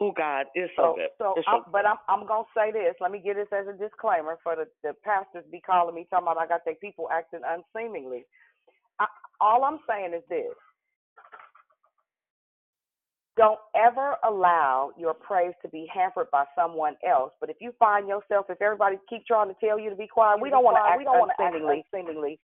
Oh 0.00 0.12
God, 0.16 0.46
it's 0.54 0.72
So, 0.76 0.82
so 0.82 0.94
good. 0.96 1.10
so 1.18 1.34
It's 1.36 1.46
I'm, 1.48 1.62
but 1.72 1.86
I'm 1.86 1.98
I'm 2.08 2.26
gonna 2.26 2.48
say 2.56 2.72
this. 2.72 2.94
Let 3.00 3.12
me 3.12 3.20
get 3.20 3.36
this 3.36 3.48
as 3.52 3.66
a 3.68 3.76
disclaimer 3.76 4.38
for 4.42 4.56
the 4.56 4.66
the 4.82 4.94
pastors 5.04 5.44
be 5.52 5.60
calling 5.60 5.94
me 5.94 6.06
talking 6.10 6.26
about 6.26 6.38
I 6.38 6.46
got 6.46 6.64
their 6.64 6.76
people 6.76 7.08
acting 7.12 7.42
unseemingly. 7.44 8.24
I, 8.98 9.06
all 9.40 9.64
I'm 9.64 9.80
saying 9.88 10.14
is 10.14 10.24
this: 10.28 10.56
don't 13.40 13.58
ever 13.74 14.16
allow 14.28 14.92
your 14.98 15.14
praise 15.14 15.54
to 15.62 15.68
be 15.68 15.88
hampered 15.92 16.28
by 16.30 16.44
someone 16.54 16.96
else. 17.08 17.32
But 17.40 17.50
if 17.50 17.56
you 17.60 17.72
find 17.78 18.06
yourself, 18.08 18.46
if 18.50 18.60
everybody 18.60 18.96
keep 19.08 19.24
trying 19.26 19.48
to 19.48 19.56
tell 19.64 19.80
you 19.80 19.90
to 19.90 19.96
be 19.96 20.06
quiet, 20.06 20.40
we 20.40 20.50
don't 20.50 20.64
want 20.64 20.76
to 20.76 20.84
act 20.84 20.98
we 20.98 21.04
don't 21.04 21.18
want 21.18 21.32
to 21.36 21.42
act 21.42 21.56
unseemingly. 21.56 22.38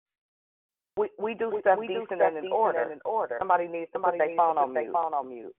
We 0.97 1.11
we 1.19 1.35
do 1.35 1.51
We, 1.51 1.61
stuff 1.61 1.79
we 1.79 1.89
do 1.89 2.07
stuff 2.07 2.21
and 2.23 2.37
in 2.39 2.45
decent 2.45 2.55
order. 2.55 2.83
and 2.83 2.93
in 2.93 3.01
order. 3.05 3.37
Somebody 3.41 3.67
needs 3.67 3.91
to 3.91 3.99
Somebody 3.99 4.19
put 4.19 4.27
their 4.27 4.29
to 4.31 4.37
phone 4.39 4.55
put 4.55 4.63
on 4.63 4.75
their 4.75 4.83
mute. 4.85 4.93
phone 4.95 5.15
on 5.15 5.29
mute. 5.29 5.55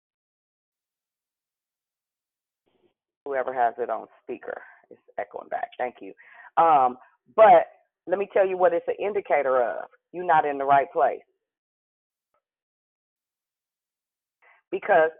whoever 3.25 3.53
has 3.53 3.73
it 3.77 3.89
on 3.89 4.07
speaker 4.23 4.61
is 4.91 4.97
echoing 5.19 5.49
back. 5.49 5.69
Thank 5.77 5.95
you. 6.01 6.13
Um, 6.57 6.97
but 7.35 7.67
let 8.07 8.19
me 8.19 8.27
tell 8.33 8.47
you 8.47 8.57
what 8.57 8.73
it's 8.73 8.87
an 8.87 8.95
indicator 9.03 9.61
of. 9.61 9.89
You're 10.13 10.25
not 10.25 10.45
in 10.45 10.57
the 10.57 10.65
right 10.65 10.91
place. 10.93 11.21
Because 14.75 15.11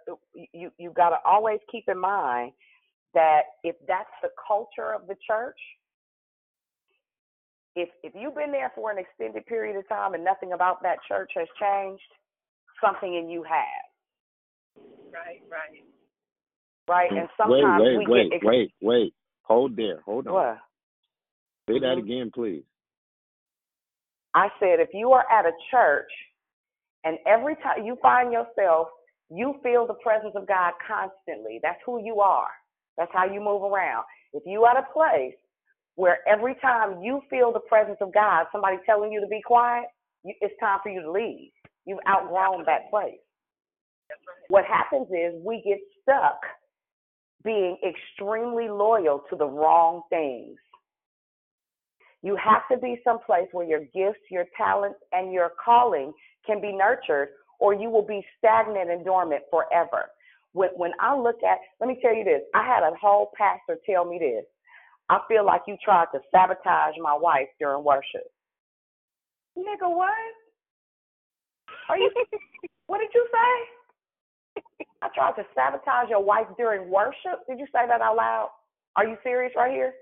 you 0.52 0.70
you 0.78 0.92
got 0.92 1.12
to 1.12 1.18
always 1.24 1.60
keep 1.72 1.86
in 1.88 1.98
mind 1.98 2.52
that 3.14 3.44
if 3.64 3.78
that's 3.88 4.10
the 4.22 4.28
culture 4.46 4.94
of 4.94 5.08
the 5.08 5.16
church, 5.26 5.56
if 7.78 7.88
if 8.04 8.12
you've 8.14 8.36
been 8.36 8.52
there 8.52 8.74
for 8.76 8.92
an 8.92 8.98
extended 8.98 9.46
period 9.46 9.78
of 9.78 9.88
time 9.88 10.14
and 10.14 10.26
nothing 10.26 10.52
about 10.52 10.84
that 10.84 10.98
church 11.08 11.32
has 11.36 11.48
changed, 11.58 12.04
something 12.84 13.16
in 13.16 13.30
you 13.30 13.44
has. 13.44 14.84
Right, 15.14 15.42
right. 15.50 15.86
Right? 16.90 17.10
And 17.12 17.30
wait, 17.48 17.62
sometimes 17.62 17.82
wait, 17.82 17.98
we 17.98 18.06
wait, 18.08 18.30
get 18.32 18.36
ex- 18.36 18.46
wait, 18.46 18.74
wait. 18.82 19.14
Hold 19.44 19.78
there. 19.78 20.02
Hold 20.02 20.28
on. 20.28 20.34
What? 20.34 20.58
Say 21.70 21.80
that 21.80 21.96
Mhm. 21.96 22.04
again, 22.04 22.32
please. 22.36 22.66
I 24.34 24.50
said, 24.60 24.82
if 24.82 24.90
you 24.94 25.14
are 25.14 25.26
at 25.32 25.46
a 25.46 25.54
church 25.72 26.12
and 27.06 27.18
every 27.26 27.56
time 27.56 27.86
you 27.86 27.96
find 28.02 28.34
yourself, 28.34 28.90
you 29.30 29.56
feel 29.64 29.88
the 29.88 29.96
presence 29.96 30.34
of 30.36 30.48
God 30.48 30.74
constantly. 30.86 31.60
That's 31.62 31.80
who 31.86 32.04
you 32.04 32.20
are. 32.20 32.50
That's 32.98 33.12
how 33.14 33.26
you 33.26 33.40
move 33.40 33.64
around. 33.64 34.06
If 34.34 34.44
you 34.46 34.64
are 34.64 34.78
at 34.78 34.84
a 34.84 34.94
place 34.94 35.36
where 35.96 36.18
every 36.28 36.56
time 36.62 37.02
you 37.02 37.22
feel 37.30 37.52
the 37.52 37.60
presence 37.62 37.98
of 38.02 38.14
God, 38.14 38.46
somebody 38.52 38.78
telling 38.86 39.12
you 39.12 39.22
to 39.22 39.28
be 39.28 39.42
quiet, 39.44 39.86
you, 40.24 40.34
it's 40.42 40.54
time 40.60 40.80
for 40.84 40.90
you 40.90 41.02
to 41.02 41.12
leave. 41.12 41.52
You've 41.86 42.00
outgrown 42.08 42.66
that 42.66 42.90
place. 42.90 43.20
What 44.50 44.66
happens 44.66 45.08
is 45.10 45.34
we 45.44 45.62
get 45.66 45.80
stuck 46.02 46.40
being 47.44 47.78
extremely 47.88 48.68
loyal 48.68 49.24
to 49.30 49.36
the 49.36 49.46
wrong 49.46 50.02
things. 50.10 50.58
You 52.22 52.36
have 52.44 52.64
to 52.72 52.78
be 52.78 53.00
someplace 53.04 53.48
where 53.52 53.68
your 53.68 53.82
gifts, 53.94 54.24
your 54.32 54.46
talents, 54.58 55.00
and 55.12 55.32
your 55.32 55.52
calling 55.64 56.12
can 56.46 56.60
be 56.60 56.72
nurtured, 56.72 57.30
or 57.60 57.74
you 57.74 57.90
will 57.90 58.06
be 58.06 58.26
stagnant 58.38 58.90
and 58.90 59.06
dormant 59.06 59.44
forever. 59.50 60.10
When, 60.54 60.70
when 60.76 60.92
I 61.00 61.18
look 61.18 61.44
at, 61.44 61.58
let 61.80 61.88
me 61.88 62.00
tell 62.02 62.16
you 62.16 62.24
this 62.24 62.42
I 62.54 62.66
had 62.66 62.84
a 62.84 62.96
whole 63.00 63.32
pastor 63.38 63.80
tell 63.86 64.06
me 64.06 64.20
this. 64.20 64.46
I 65.10 65.20
feel 65.28 65.46
like 65.46 65.62
you 65.68 65.78
tried 65.84 66.08
to 66.14 66.20
sabotage 66.32 66.96
my 67.02 67.16
wife 67.16 67.48
during 67.60 67.84
worship. 67.84 68.26
Nigga, 69.58 69.88
what? 69.94 70.12
Are 71.90 71.98
you, 71.98 72.12
what 72.88 73.00
did 73.00 73.10
you 73.14 73.28
say? 73.32 73.76
I 75.02 75.10
tried 75.14 75.34
to 75.34 75.46
sabotage 75.54 76.10
your 76.10 76.24
wife 76.24 76.48
during 76.58 76.90
worship. 76.90 77.46
Did 77.48 77.60
you 77.60 77.66
say 77.68 77.88
that 77.88 78.02
out 78.02 78.16
loud? 78.16 78.50
Are 78.96 79.06
you 79.06 79.18
serious 79.24 79.54
right 79.56 79.72
here? 79.72 79.94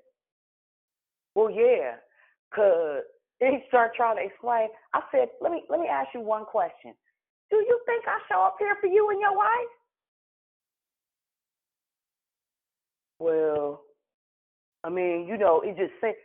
Well, 1.36 1.50
yeah, 1.50 1.96
cause 2.54 3.02
then 3.40 3.52
he 3.60 3.60
started 3.68 3.96
trying 3.96 4.18
to 4.18 4.24
explain. 4.24 4.70
I 4.94 5.02
said, 5.12 5.30
let 5.42 5.52
me 5.52 5.64
let 5.70 5.80
me 5.80 5.88
ask 5.88 6.10
you 6.14 6.22
one 6.22 6.46
question. 6.46 6.94
Do 7.54 7.60
you 7.60 7.80
think 7.86 8.04
I 8.08 8.18
show 8.28 8.42
up 8.42 8.56
here 8.58 8.76
for 8.82 8.88
you 8.88 9.12
and 9.12 9.22
your 9.22 9.38
wife? 9.38 9.74
Well, 13.20 13.82
I 14.84 14.90
mean, 14.90 15.28
you 15.28 15.38
know, 15.38 15.62
it 15.62 15.78
just 15.78 15.94
say, 16.02 16.16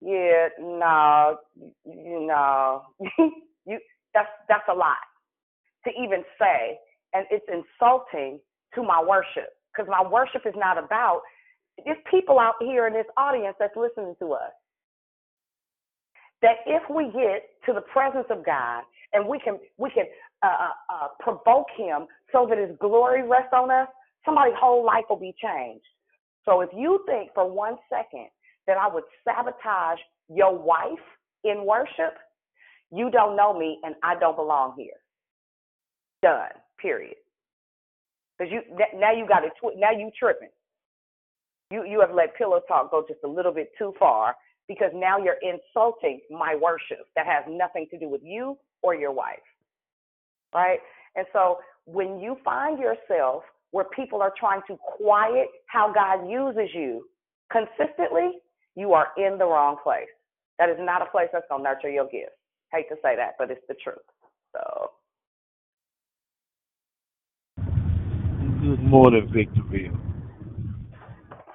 yeah, 0.00 0.48
no, 0.58 1.36
you 1.84 2.26
know, 2.26 2.84
you 3.66 3.78
that's 4.14 4.30
that's 4.48 4.64
a 4.72 4.74
lot 4.74 4.96
to 5.84 5.90
even 5.90 6.24
say, 6.40 6.78
and 7.12 7.26
it's 7.30 7.44
insulting 7.52 8.40
to 8.74 8.82
my 8.82 9.04
worship 9.06 9.50
because 9.76 9.90
my 9.90 10.08
worship 10.08 10.42
is 10.46 10.54
not 10.56 10.78
about. 10.78 11.20
There's 11.84 11.98
people 12.10 12.40
out 12.40 12.54
here 12.60 12.86
in 12.86 12.94
this 12.94 13.06
audience 13.18 13.56
that's 13.60 13.76
listening 13.76 14.14
to 14.20 14.32
us. 14.32 14.52
That 16.40 16.56
if 16.66 16.82
we 16.88 17.04
get 17.12 17.44
to 17.66 17.74
the 17.74 17.82
presence 17.82 18.26
of 18.30 18.46
God 18.46 18.84
and 19.12 19.28
we 19.28 19.38
can 19.38 19.58
we 19.76 19.90
can 19.90 20.06
uh, 20.42 20.46
uh, 20.46 20.94
uh, 20.94 21.08
provoke 21.20 21.66
Him 21.76 22.06
so 22.32 22.46
that 22.48 22.58
His 22.58 22.76
glory 22.80 23.26
rests 23.26 23.52
on 23.52 23.70
us, 23.70 23.88
somebody's 24.24 24.54
whole 24.58 24.84
life 24.84 25.04
will 25.08 25.16
be 25.18 25.34
changed. 25.42 25.84
So 26.44 26.60
if 26.60 26.70
you 26.74 27.04
think 27.06 27.30
for 27.34 27.50
one 27.50 27.76
second 27.90 28.28
that 28.66 28.76
I 28.76 28.92
would 28.92 29.04
sabotage 29.24 29.98
your 30.28 30.56
wife 30.56 31.04
in 31.44 31.64
worship, 31.66 32.16
you 32.90 33.10
don't 33.10 33.36
know 33.36 33.58
me 33.58 33.78
and 33.82 33.94
I 34.02 34.18
don't 34.18 34.36
belong 34.36 34.74
here. 34.76 35.00
Done. 36.22 36.50
Period. 36.80 37.16
Because 38.38 38.52
you 38.52 38.62
now 38.94 39.12
you 39.12 39.26
got 39.26 39.40
to 39.40 39.50
now 39.76 39.90
you 39.90 40.10
tripping. 40.18 40.48
You 41.70 41.84
you 41.84 42.00
have 42.00 42.14
let 42.14 42.36
pillow 42.36 42.60
talk 42.68 42.90
go 42.90 43.04
just 43.06 43.20
a 43.24 43.28
little 43.28 43.52
bit 43.52 43.70
too 43.76 43.92
far 43.98 44.34
because 44.68 44.90
now 44.94 45.18
you're 45.18 45.38
insulting 45.42 46.20
my 46.30 46.54
worship 46.54 47.06
that 47.16 47.26
has 47.26 47.44
nothing 47.48 47.86
to 47.90 47.98
do 47.98 48.08
with 48.08 48.20
you 48.22 48.56
or 48.82 48.94
your 48.94 49.12
wife. 49.12 49.38
Right? 50.54 50.78
And 51.16 51.26
so 51.32 51.58
when 51.84 52.18
you 52.18 52.36
find 52.44 52.78
yourself 52.78 53.42
where 53.70 53.86
people 53.96 54.22
are 54.22 54.32
trying 54.38 54.62
to 54.68 54.76
quiet 54.76 55.48
how 55.66 55.92
God 55.92 56.28
uses 56.28 56.74
you 56.74 57.06
consistently, 57.50 58.38
you 58.76 58.92
are 58.92 59.08
in 59.16 59.38
the 59.38 59.44
wrong 59.44 59.76
place. 59.82 60.08
That 60.58 60.68
is 60.68 60.76
not 60.78 61.02
a 61.02 61.06
place 61.06 61.28
that's 61.32 61.44
going 61.48 61.62
to 61.62 61.70
nurture 61.70 61.90
your 61.90 62.06
gifts. 62.06 62.32
Hate 62.72 62.88
to 62.88 62.96
say 63.02 63.16
that, 63.16 63.34
but 63.38 63.50
it's 63.50 63.60
the 63.68 63.74
truth. 63.74 63.96
So. 64.52 64.90
Good 68.60 68.82
morning, 68.82 69.30
Victorville. 69.32 69.96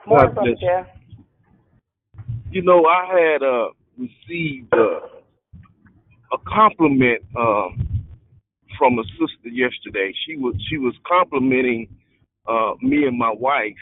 Morning, 0.07 0.34
Brother 0.34 0.56
Jeff. 0.60 0.88
You 2.52 2.61
know, 2.61 2.86
I 2.86 3.06
had 3.06 3.44
uh, 3.44 3.70
received 3.98 4.74
uh, 4.74 4.99
a 6.32 6.38
compliment 6.48 7.22
um, 7.38 7.93
from 8.78 9.00
a 9.00 9.04
sister 9.20 9.50
yesterday. 9.50 10.14
She 10.26 10.36
was 10.38 10.56
she 10.70 10.78
was 10.78 10.94
complimenting 11.08 11.90
uh, 12.48 12.74
me 12.82 13.06
and 13.06 13.18
my 13.18 13.34
wife. 13.34 13.74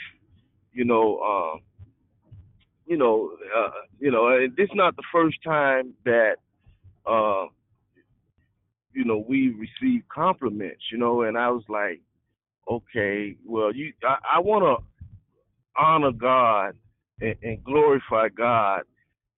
You 0.73 0.85
know, 0.85 1.18
uh, 1.19 1.59
you 2.85 2.97
know, 2.97 3.31
uh, 3.57 3.72
you 3.99 4.11
know, 4.11 4.27
and 4.27 4.55
this 4.55 4.65
is 4.65 4.76
not 4.76 4.95
the 4.95 5.03
first 5.11 5.38
time 5.43 5.93
that 6.05 6.35
uh, 7.05 7.45
you 8.93 9.05
know 9.05 9.26
we 9.27 9.49
received 9.49 10.07
compliments. 10.09 10.84
You 10.91 10.97
know, 10.97 11.23
and 11.23 11.38
I 11.38 11.49
was 11.49 11.63
like, 11.69 12.01
okay, 12.69 13.35
well, 13.45 13.73
you, 13.76 13.93
I, 14.03 14.38
I 14.38 14.39
want 14.39 14.63
to 14.63 14.85
honor 15.81 16.11
God 16.11 16.76
and, 17.22 17.35
and 17.43 17.63
glorify 17.63 18.30
God 18.30 18.84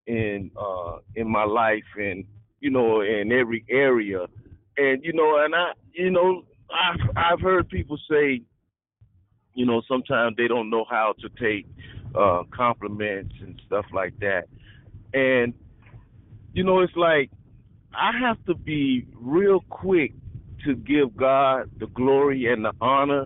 in 0.08 0.52
uh 0.60 0.98
in 1.16 1.30
my 1.30 1.46
life 1.46 1.84
and 1.98 2.26
you 2.60 2.70
know 2.70 3.02
in 3.02 3.32
every 3.32 3.64
area 3.70 4.26
and 4.78 5.04
you 5.04 5.14
know 5.14 5.44
and 5.44 5.56
i 5.56 5.72
you 5.94 6.10
know 6.10 6.44
i've 6.72 7.00
i've 7.16 7.41
heard 7.41 7.68
people 7.70 7.98
say 8.10 8.41
you 9.54 9.66
know 9.66 9.82
sometimes 9.88 10.36
they 10.38 10.48
don't 10.48 10.70
know 10.70 10.86
how 10.90 11.14
to 11.22 11.30
take 11.41 11.66
uh 12.16 12.44
compliments 12.52 13.34
and 13.41 13.60
stuff 13.66 13.86
like 13.94 14.14
that. 14.20 14.44
And 15.14 15.54
you 16.54 16.64
know 16.64 16.82
it's 16.82 16.95
like 16.95 17.30
i 17.94 18.12
have 18.20 18.44
to 18.45 18.56
be 18.56 19.06
real 19.16 19.62
quick 19.70 20.14
to 20.66 20.76
give 20.76 21.16
god 21.16 21.70
the 21.80 21.88
glory 21.88 22.52
and 22.52 22.64
the 22.66 22.72
honor 22.82 23.26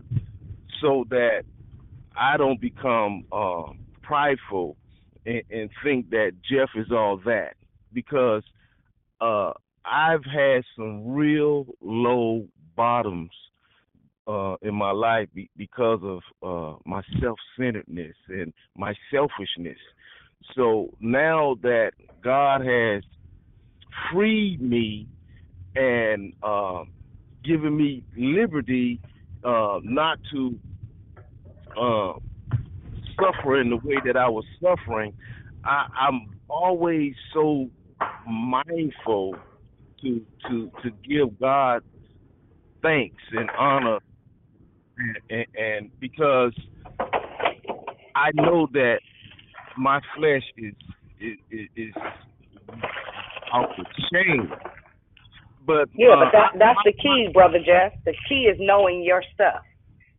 so 0.82 1.06
that 1.10 1.44
i 2.15 2.38
don't 2.38 2.60
become 2.60 3.26
um 3.32 3.80
prideful 4.02 4.78
and, 5.28 5.44
and 5.52 5.69
think 5.84 6.10
that 6.11 6.32
Jeff 6.49 6.69
is 6.76 6.91
all 6.91 7.18
that. 7.26 7.53
Because 7.94 8.44
uh, 9.22 9.53
I've 9.89 10.23
had 10.26 10.64
some 10.76 11.14
real 11.14 11.65
low 11.81 12.45
bottoms 12.76 13.31
uh, 14.27 14.55
in 14.61 14.76
my 14.76 14.91
life 14.91 15.30
be- 15.34 15.49
because 15.55 15.99
of 16.03 16.22
uh, 16.43 16.77
my 16.85 17.01
self-centeredness 17.22 18.15
and 18.27 18.53
my 18.76 18.93
selfishness. 19.11 19.77
So 20.55 20.93
now 20.99 21.55
that 21.61 21.91
God 22.23 22.61
has 22.61 23.03
freed 24.11 24.61
me 24.61 25.07
and 25.76 26.34
uh, 26.43 26.84
given 27.43 27.76
me 27.76 28.03
liberty 28.18 28.99
uh, 29.43 29.80
not 29.84 30.19
to 30.31 30.59
uh, 31.80 32.14
suffer 33.15 33.61
in 33.61 33.69
the 33.69 33.77
way 33.77 33.95
that 34.05 34.18
I 34.18 34.27
was 34.27 34.45
suffering, 34.61 35.14
I, 35.64 35.88
I'm 35.97 36.39
always 36.49 37.14
so 37.34 37.69
mindful 38.27 39.35
to 40.02 40.26
to 40.49 40.72
to 40.84 40.91
give 41.07 41.40
God 41.40 41.84
thanks 42.82 43.22
and 43.32 43.49
honor, 43.57 43.99
and, 45.30 45.45
and, 45.56 45.91
because 45.99 46.53
I 48.15 48.32
know 48.34 48.68
that 48.74 48.99
my 49.78 49.99
flesh 50.15 50.44
is 50.57 50.74
is, 51.19 51.68
is 51.76 51.94
out 53.53 53.69
of 53.80 53.86
shame. 54.11 54.52
But 55.65 55.90
yeah, 55.94 56.14
uh, 56.14 56.26
but 56.26 56.32
that 56.32 56.52
that's 56.60 56.80
the 56.86 56.94
key, 56.94 57.30
brother 57.34 57.60
Jeff. 57.60 57.94
The 58.06 58.14
key 58.30 58.48
is 58.52 58.57
knowing 58.60 59.03
your 59.03 59.24
stuff. 59.34 59.61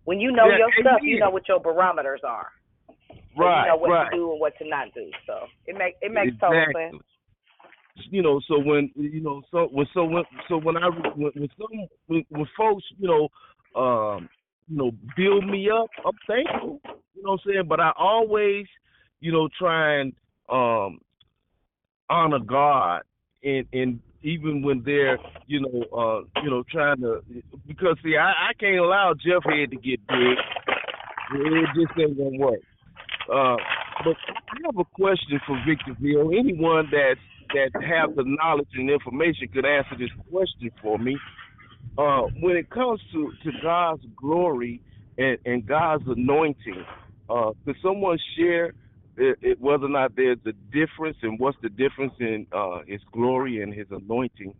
When 0.04 0.20
you 0.20 0.30
know 0.32 0.48
Yeah, 0.48 0.58
your 0.58 0.70
stuff, 0.80 1.00
you 1.02 1.18
know 1.18 1.30
what 1.30 1.48
your 1.48 1.60
barometers 1.60 2.20
are. 2.26 2.48
So 2.88 3.04
Right, 3.36 3.62
you 3.62 3.68
know 3.68 3.76
what 3.76 3.90
right. 3.90 4.10
to 4.10 4.16
do 4.16 4.32
and 4.32 4.40
what 4.40 4.54
to 4.58 4.68
not 4.68 4.88
do. 4.94 5.10
So 5.26 5.46
it 5.66 5.76
make 5.76 5.94
it 6.00 6.12
makes 6.12 6.36
total 6.40 6.64
sense. 6.74 7.02
You 8.10 8.22
know 8.22 8.40
so 8.48 8.58
when 8.58 8.90
you 8.94 9.20
know 9.20 9.42
so 9.50 9.68
when 9.70 9.86
so 9.94 10.04
when 10.04 10.24
so 10.48 10.58
when 10.58 10.76
i 10.76 10.88
when, 10.88 11.30
when 11.34 11.48
some 11.58 11.88
when, 12.06 12.24
when 12.28 12.46
folks 12.56 12.84
you 12.98 13.08
know 13.08 13.28
um 13.80 14.28
you 14.68 14.76
know 14.76 14.90
build 15.16 15.46
me 15.46 15.68
up 15.70 15.88
i'm 16.04 16.12
thankful 16.26 16.80
you 17.14 17.22
know 17.22 17.32
what 17.32 17.40
i'm 17.44 17.52
saying? 17.52 17.68
But 17.68 17.80
i 17.80 17.92
always 17.98 18.66
you 19.20 19.32
know 19.32 19.48
try 19.58 20.00
and 20.00 20.12
um 20.48 21.00
honor 22.10 22.38
god 22.38 23.02
and 23.42 23.66
and 23.72 24.00
even 24.22 24.62
when 24.62 24.82
they're 24.84 25.18
you 25.46 25.60
know 25.60 25.84
uh 25.96 26.40
you 26.42 26.50
know 26.50 26.64
trying 26.70 27.00
to 27.00 27.22
because 27.66 27.96
see 28.02 28.16
i 28.16 28.50
i 28.50 28.52
can't 28.58 28.78
allow 28.78 29.14
jeff 29.14 29.42
head 29.44 29.70
to 29.70 29.76
get 29.76 30.06
big. 30.08 30.38
It 31.30 31.68
just 31.74 31.98
ain't 31.98 32.16
gonna 32.16 32.38
work. 32.38 32.60
Uh, 33.30 33.56
but 34.04 34.16
I 34.28 34.56
have 34.64 34.78
a 34.78 34.84
question 34.94 35.38
for 35.46 35.60
Victor 35.66 35.92
Victorville. 35.92 36.32
Anyone 36.32 36.88
that 36.90 37.16
that 37.54 37.70
have 37.82 38.14
the 38.16 38.24
knowledge 38.24 38.68
and 38.74 38.90
information 38.90 39.48
could 39.48 39.66
answer 39.66 39.96
this 39.98 40.10
question 40.30 40.70
for 40.82 40.98
me. 40.98 41.16
Uh, 41.96 42.22
when 42.40 42.56
it 42.56 42.70
comes 42.70 43.00
to, 43.12 43.32
to 43.42 43.50
God's 43.62 44.02
glory 44.16 44.80
and, 45.18 45.38
and 45.44 45.66
God's 45.66 46.04
anointing, 46.06 46.84
uh, 47.28 47.50
could 47.64 47.76
someone 47.82 48.18
share 48.36 48.66
it, 49.16 49.38
it, 49.42 49.60
whether 49.60 49.86
or 49.86 49.90
not 49.90 50.14
there's 50.16 50.38
a 50.46 50.52
difference 50.72 51.16
and 51.22 51.38
what's 51.40 51.58
the 51.62 51.68
difference 51.70 52.14
in 52.20 52.46
uh, 52.52 52.80
His 52.86 53.00
glory 53.12 53.62
and 53.62 53.74
His 53.74 53.86
anointing? 53.90 54.54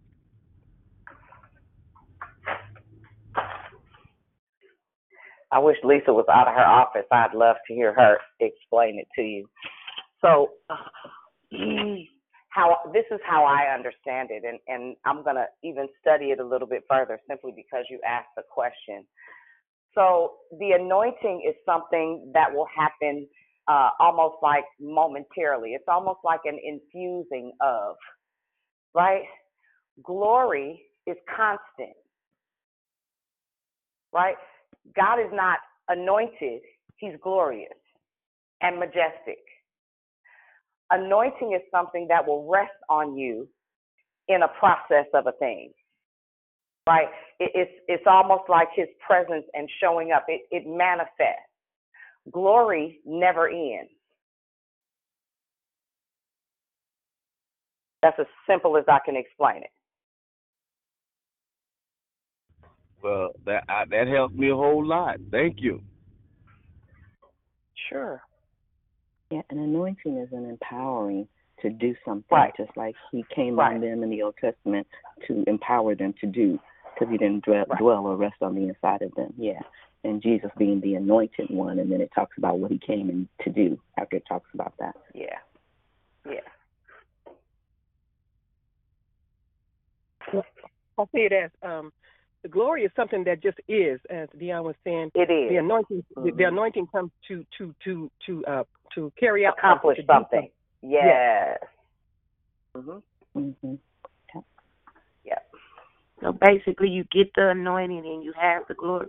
I 5.51 5.59
wish 5.60 5.77
Lisa 5.82 6.12
was 6.12 6.27
out 6.31 6.48
of 6.48 6.55
her 6.55 6.65
office. 6.65 7.06
I'd 7.10 7.35
love 7.35 7.56
to 7.69 7.74
hear 7.74 7.94
her 7.94 8.19
explain 8.40 8.98
it 8.98 9.09
to 9.16 9.23
you. 9.23 9.48
So, 10.20 10.51
how 12.51 12.79
this 12.93 13.05
is 13.11 13.20
how 13.27 13.45
I 13.45 13.75
understand 13.75 14.31
it, 14.33 14.45
and 14.45 14.59
and 14.69 14.97
I'm 15.07 15.25
gonna 15.25 15.47
even 15.65 15.89
study 16.01 16.27
it 16.27 16.41
a 16.41 16.47
little 16.47 16.69
bit 16.69 16.85
further 16.91 17.20
simply 17.29 17.53
because 17.57 17.85
you 17.91 18.01
asked 18.07 18.31
the 18.37 18.45
question. 18.51 19.07
So 19.95 20.35
the 20.61 20.73
anointing 20.73 21.45
is 21.49 21.55
something 21.66 22.31
that 22.35 22.53
will 22.55 22.69
happen 22.77 23.29
uh, 23.69 23.91
almost 24.01 24.37
like 24.43 24.65
momentarily. 24.81 25.70
It's 25.73 25.85
almost 25.89 26.20
like 26.25 26.41
an 26.45 26.59
infusing 26.65 27.53
of, 27.62 27.97
right? 28.95 29.25
Glory 30.05 30.83
is 31.07 31.16
constant, 31.37 31.97
right? 34.12 34.37
God 34.97 35.20
is 35.20 35.31
not 35.33 35.59
anointed, 35.89 36.62
He's 36.99 37.15
glorious 37.23 37.73
and 38.62 38.79
majestic. 38.79 39.39
Anointing 40.90 41.52
is 41.52 41.62
something 41.70 42.06
that 42.09 42.27
will 42.27 42.48
rest 42.48 42.70
on 42.89 43.16
you 43.16 43.48
in 44.28 44.43
a 44.43 44.48
process 44.59 45.06
of 45.15 45.27
a 45.27 45.32
thing, 45.32 45.73
right? 46.86 47.09
It, 47.40 47.51
it's 47.55 47.73
it's 47.89 48.05
almost 48.06 48.44
like 48.48 48.69
His 48.74 48.89
presence 49.06 49.44
and 49.55 49.69
showing 49.81 50.12
up. 50.12 50.24
It 50.28 50.43
it 50.51 50.65
manifests. 50.66 51.48
Glory 52.32 53.01
never 53.05 53.48
ends. 53.48 53.90
That's 58.02 58.19
as 58.19 58.27
simple 58.48 58.77
as 58.77 58.85
I 58.89 58.98
can 59.05 59.16
explain 59.16 59.62
it. 59.62 59.70
Well, 63.02 63.31
that 63.47 63.65
I, 63.69 63.85
that 63.90 64.09
helped 64.09 64.35
me 64.35 64.51
a 64.51 64.56
whole 64.56 64.85
lot. 64.85 65.16
Thank 65.31 65.60
you. 65.60 65.82
Sure. 67.89 68.23
Yeah, 69.31 69.43
an 69.51 69.59
anointing 69.59 70.17
is 70.17 70.33
an 70.33 70.49
empowering 70.49 71.29
to 71.61 71.71
do 71.71 71.95
something, 72.05 72.37
Right. 72.37 72.55
just 72.57 72.75
like 72.77 72.97
He 73.11 73.25
came 73.25 73.59
Right. 73.59 73.75
on 73.75 73.81
them 73.81 74.03
in 74.03 74.11
the 74.11 74.23
Old 74.23 74.37
Testament 74.39 74.87
to 75.27 75.45
empower 75.47 75.95
them 75.95 76.15
to 76.15 76.27
do, 76.27 76.59
because 76.95 77.11
He 77.11 77.19
didn't 77.19 77.45
dwell, 77.45 77.67
Right. 77.69 77.79
dwell 77.79 78.07
or 78.07 78.17
rest 78.17 78.43
on 78.43 78.55
the 78.55 78.69
inside 78.69 79.03
of 79.03 79.15
them. 79.17 79.35
Yeah, 79.37 79.61
and 80.05 80.23
Jesus 80.23 80.51
being 80.57 80.81
the 80.81 80.95
anointed 80.95 81.51
one, 81.51 81.79
and 81.79 81.93
then 81.93 82.01
it 82.01 82.11
talks 82.15 82.39
about 82.39 82.59
what 82.59 82.71
He 82.71 82.79
came 82.79 83.11
in 83.11 83.29
to 83.41 83.51
do 83.51 83.79
after 83.99 84.17
it 84.17 84.25
talks 84.27 84.49
about 84.55 84.75
that. 84.79 84.97
Yeah. 85.15 85.39
Yeah. 86.25 86.41
I 90.99 91.05
see 91.15 91.23
it 91.23 91.33
as 91.33 91.51
um, 91.63 91.93
the 92.43 92.48
glory 92.48 92.85
is 92.85 92.90
something 92.94 93.24
that 93.24 93.43
just 93.43 93.59
is, 93.69 94.01
as 94.10 94.28
Dion 94.39 94.65
was 94.65 94.77
saying. 94.85 95.10
It 95.15 95.31
is. 95.31 95.51
The 95.51 95.56
anointing, 95.56 96.05
the, 96.16 96.32
the 96.36 96.44
anointing 96.44 96.86
comes 96.89 97.10
to 97.28 97.44
to 97.59 97.74
to 97.85 98.10
to 98.27 98.44
uh 98.47 98.65
to 98.94 99.12
carry 99.19 99.44
out 99.44 99.59
Accomplish 99.59 99.97
to 99.97 100.02
do 100.02 100.06
something. 100.12 100.48
Yes. 100.82 101.05
Yes. 101.05 101.59
Mhm. 102.77 103.02
Mm-hmm. 103.36 103.74
Yeah. 105.24 105.39
So 106.23 106.32
basically, 106.32 106.89
you 106.89 107.05
get 107.12 107.28
the 107.35 107.51
anointing 107.51 108.06
and 108.06 108.23
you 108.23 108.32
have 108.40 108.62
the 108.69 108.74
glory. 108.74 109.06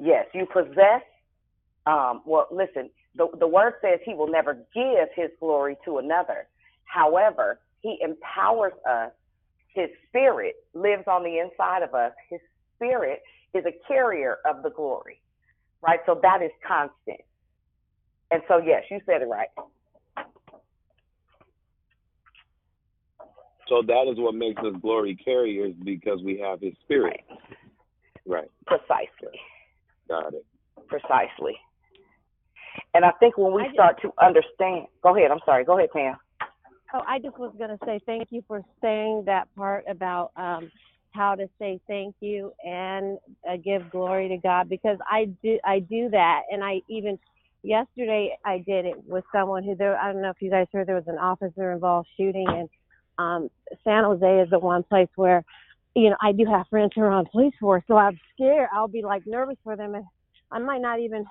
Yes, 0.00 0.26
you 0.34 0.46
possess. 0.46 1.02
Um, 1.86 2.22
well, 2.24 2.46
listen, 2.50 2.90
the, 3.14 3.28
the 3.38 3.46
word 3.46 3.74
says 3.82 4.00
he 4.04 4.14
will 4.14 4.30
never 4.30 4.54
give 4.74 5.08
his 5.14 5.30
glory 5.38 5.76
to 5.84 5.98
another. 5.98 6.48
However, 6.84 7.60
he 7.80 7.98
empowers 8.02 8.72
us. 8.88 9.10
His 9.74 9.88
spirit 10.08 10.54
lives 10.74 11.04
on 11.06 11.22
the 11.24 11.38
inside 11.38 11.82
of 11.82 11.94
us. 11.94 12.12
His 12.30 12.40
spirit 12.76 13.20
is 13.54 13.64
a 13.66 13.72
carrier 13.86 14.38
of 14.48 14.62
the 14.62 14.70
glory, 14.70 15.20
right? 15.82 16.00
So 16.06 16.18
that 16.22 16.42
is 16.42 16.50
constant. 16.66 17.20
And 18.30 18.42
so, 18.48 18.58
yes, 18.58 18.82
you 18.90 19.00
said 19.06 19.22
it 19.22 19.26
right. 19.28 19.48
So 23.68 23.82
that 23.86 24.06
is 24.10 24.18
what 24.18 24.34
makes 24.34 24.60
us 24.60 24.74
glory 24.80 25.16
carriers 25.24 25.74
because 25.84 26.20
we 26.22 26.38
have 26.38 26.60
His 26.60 26.74
Spirit. 26.84 27.20
Right. 28.26 28.50
Precisely. 28.66 29.38
Got 30.08 30.34
it. 30.34 30.44
Precisely. 30.88 31.56
And 32.92 33.04
I 33.04 33.10
think 33.20 33.38
when 33.38 33.52
we 33.54 33.62
I 33.62 33.64
just- 33.66 33.74
start 33.74 34.00
to 34.02 34.12
understand, 34.22 34.86
go 35.02 35.16
ahead. 35.16 35.30
I'm 35.30 35.40
sorry. 35.46 35.64
Go 35.64 35.78
ahead, 35.78 35.90
Pam. 35.92 36.16
Oh, 36.96 37.02
I 37.08 37.18
just 37.18 37.36
was 37.40 37.52
going 37.58 37.76
to 37.76 37.78
say 37.84 37.98
thank 38.06 38.28
you 38.30 38.44
for 38.46 38.62
saying 38.80 39.24
that 39.26 39.48
part 39.56 39.84
about 39.88 40.30
um, 40.36 40.70
how 41.10 41.34
to 41.34 41.48
say 41.58 41.80
thank 41.88 42.14
you 42.20 42.52
and 42.64 43.18
uh, 43.50 43.56
give 43.56 43.90
glory 43.90 44.28
to 44.28 44.36
God 44.36 44.68
because 44.68 44.98
I 45.10 45.24
do 45.42 45.58
I 45.64 45.80
do 45.80 46.08
that. 46.10 46.42
And 46.52 46.62
I 46.62 46.82
even 46.88 47.18
yesterday 47.64 48.38
I 48.44 48.58
did 48.58 48.84
it 48.84 48.94
with 49.08 49.24
someone 49.34 49.64
who 49.64 49.74
there 49.74 49.98
I 49.98 50.12
don't 50.12 50.22
know 50.22 50.30
if 50.30 50.40
you 50.40 50.50
guys 50.50 50.68
heard 50.72 50.86
there 50.86 50.94
was 50.94 51.08
an 51.08 51.18
officer 51.18 51.72
involved 51.72 52.06
shooting 52.16 52.46
and 52.48 52.68
um 53.18 53.48
San 53.82 54.04
Jose 54.04 54.40
is 54.42 54.50
the 54.50 54.60
one 54.60 54.84
place 54.84 55.08
where 55.16 55.44
you 55.96 56.10
know 56.10 56.16
I 56.22 56.30
do 56.30 56.44
have 56.44 56.68
friends 56.70 56.92
who 56.94 57.00
are 57.00 57.10
on 57.10 57.26
police 57.26 57.54
force. 57.60 57.82
So 57.88 57.96
I'm 57.96 58.20
scared. 58.34 58.68
I'll 58.72 58.86
be 58.86 59.02
like 59.02 59.26
nervous 59.26 59.56
for 59.64 59.74
them 59.74 59.96
and 59.96 60.04
I 60.52 60.60
might 60.60 60.80
not 60.80 61.00
even 61.00 61.24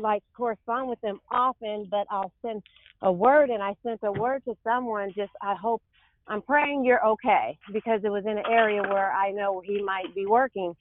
like 0.00 0.22
correspond 0.36 0.88
with 0.88 1.00
them 1.00 1.20
often 1.30 1.86
but 1.90 2.06
I'll 2.10 2.32
send 2.42 2.62
a 3.02 3.12
word 3.12 3.50
and 3.50 3.62
I 3.62 3.74
sent 3.84 4.00
a 4.02 4.12
word 4.12 4.42
to 4.46 4.56
someone 4.64 5.12
just 5.16 5.32
I 5.42 5.54
hope 5.54 5.82
I'm 6.26 6.42
praying 6.42 6.84
you're 6.84 7.04
okay 7.06 7.58
because 7.72 8.00
it 8.04 8.10
was 8.10 8.24
in 8.26 8.38
an 8.38 8.44
area 8.50 8.82
where 8.82 9.12
I 9.12 9.30
know 9.30 9.62
he 9.64 9.82
might 9.82 10.14
be 10.14 10.26
working. 10.26 10.74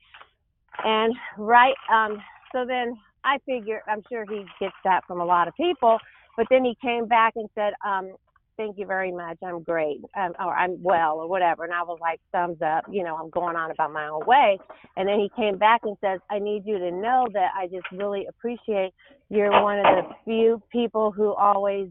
And 0.83 1.13
right 1.37 1.75
um 1.91 2.17
so 2.51 2.65
then 2.65 2.97
I 3.23 3.37
figure 3.45 3.81
I'm 3.87 4.03
sure 4.09 4.25
he 4.29 4.45
gets 4.59 4.75
that 4.83 5.01
from 5.07 5.21
a 5.21 5.25
lot 5.25 5.47
of 5.47 5.53
people, 5.55 5.97
but 6.35 6.47
then 6.49 6.63
he 6.63 6.75
came 6.81 7.07
back 7.07 7.33
and 7.35 7.49
said 7.55 7.73
um 7.85 8.11
thank 8.57 8.77
you 8.77 8.85
very 8.85 9.11
much. 9.11 9.37
I'm 9.45 9.63
great. 9.63 10.01
Um, 10.15 10.33
or 10.39 10.55
I'm 10.55 10.81
well 10.81 11.17
or 11.17 11.27
whatever. 11.27 11.63
And 11.63 11.73
I 11.73 11.83
was 11.83 11.99
like 12.01 12.19
thumbs 12.31 12.57
up, 12.61 12.85
you 12.91 13.03
know, 13.03 13.15
I'm 13.15 13.29
going 13.29 13.55
on 13.55 13.71
about 13.71 13.93
my 13.93 14.07
own 14.07 14.25
way. 14.25 14.57
And 14.95 15.07
then 15.07 15.19
he 15.19 15.29
came 15.35 15.57
back 15.57 15.81
and 15.83 15.95
says, 16.01 16.19
I 16.29 16.39
need 16.39 16.63
you 16.65 16.77
to 16.79 16.91
know 16.91 17.27
that 17.33 17.51
I 17.57 17.67
just 17.67 17.85
really 17.91 18.25
appreciate 18.27 18.91
you're 19.29 19.51
one 19.63 19.79
of 19.79 19.85
the 19.85 20.01
few 20.25 20.61
people 20.71 21.11
who 21.11 21.33
always 21.33 21.89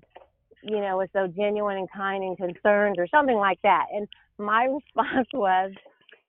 you 0.62 0.80
know, 0.80 1.01
is 1.01 1.09
so 1.12 1.26
genuine 1.28 1.78
and 1.78 1.88
kind 1.90 2.24
and 2.24 2.36
concerned 2.36 2.97
or 2.98 3.06
something 3.09 3.36
like 3.36 3.60
that. 3.62 3.86
And 3.94 4.09
my 4.38 4.64
response 4.97 5.28
was, 5.32 5.72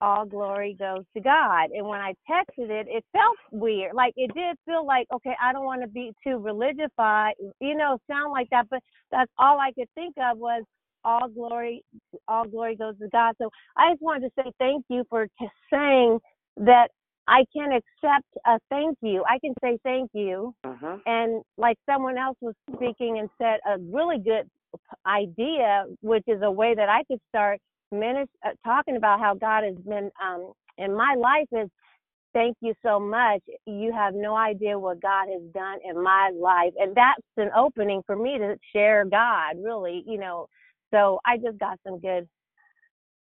all 0.01 0.25
glory 0.25 0.75
goes 0.77 1.03
to 1.15 1.21
God. 1.21 1.69
And 1.71 1.87
when 1.87 1.99
I 1.99 2.13
texted 2.29 2.69
it, 2.69 2.87
it 2.89 3.03
felt 3.11 3.37
weird. 3.51 3.93
Like 3.93 4.13
it 4.15 4.31
did 4.33 4.55
feel 4.65 4.85
like, 4.85 5.07
okay, 5.13 5.33
I 5.41 5.53
don't 5.53 5.65
want 5.65 5.81
to 5.81 5.87
be 5.87 6.11
too 6.23 6.39
religified, 6.39 7.31
you 7.59 7.75
know, 7.75 7.97
sound 8.09 8.31
like 8.31 8.49
that. 8.51 8.67
But 8.69 8.79
that's 9.11 9.31
all 9.37 9.59
I 9.59 9.71
could 9.71 9.89
think 9.95 10.15
of 10.17 10.37
was 10.37 10.63
all 11.03 11.29
glory, 11.29 11.83
all 12.27 12.45
glory 12.45 12.75
goes 12.75 12.97
to 12.99 13.07
God. 13.09 13.35
So 13.41 13.49
I 13.77 13.91
just 13.91 14.01
wanted 14.01 14.27
to 14.27 14.43
say 14.43 14.51
thank 14.59 14.85
you 14.89 15.03
for 15.09 15.27
saying 15.71 16.19
that 16.57 16.89
I 17.27 17.43
can 17.55 17.71
accept 17.71 18.27
a 18.45 18.57
thank 18.69 18.97
you. 19.01 19.23
I 19.27 19.39
can 19.39 19.53
say 19.61 19.77
thank 19.83 20.09
you. 20.13 20.53
Mm-hmm. 20.65 20.95
And 21.05 21.43
like 21.57 21.77
someone 21.89 22.17
else 22.17 22.37
was 22.41 22.55
speaking 22.73 23.19
and 23.19 23.29
said 23.37 23.59
a 23.65 23.77
really 23.79 24.17
good 24.17 24.49
idea, 25.05 25.85
which 26.01 26.23
is 26.27 26.41
a 26.41 26.51
way 26.51 26.73
that 26.75 26.89
I 26.89 27.03
could 27.05 27.19
start 27.29 27.59
minis- 27.93 28.27
uh, 28.45 28.51
talking 28.65 28.97
about 28.97 29.19
how 29.19 29.35
God 29.35 29.63
has 29.63 29.75
been 29.77 30.11
um, 30.23 30.53
in 30.77 30.95
my 30.95 31.15
life 31.17 31.47
is 31.51 31.69
thank 32.33 32.57
you 32.61 32.73
so 32.85 32.99
much. 32.99 33.41
You 33.65 33.93
have 33.93 34.13
no 34.15 34.35
idea 34.35 34.77
what 34.79 35.01
God 35.01 35.27
has 35.31 35.41
done 35.53 35.79
in 35.85 36.01
my 36.03 36.31
life. 36.35 36.73
And 36.77 36.95
that's 36.95 37.21
an 37.37 37.49
opening 37.57 38.03
for 38.05 38.15
me 38.15 38.37
to 38.39 38.57
share 38.73 39.05
God, 39.05 39.57
really, 39.63 40.03
you 40.07 40.19
know. 40.19 40.47
So 40.93 41.19
I 41.25 41.37
just 41.37 41.59
got 41.59 41.79
some 41.85 41.99
good 41.99 42.27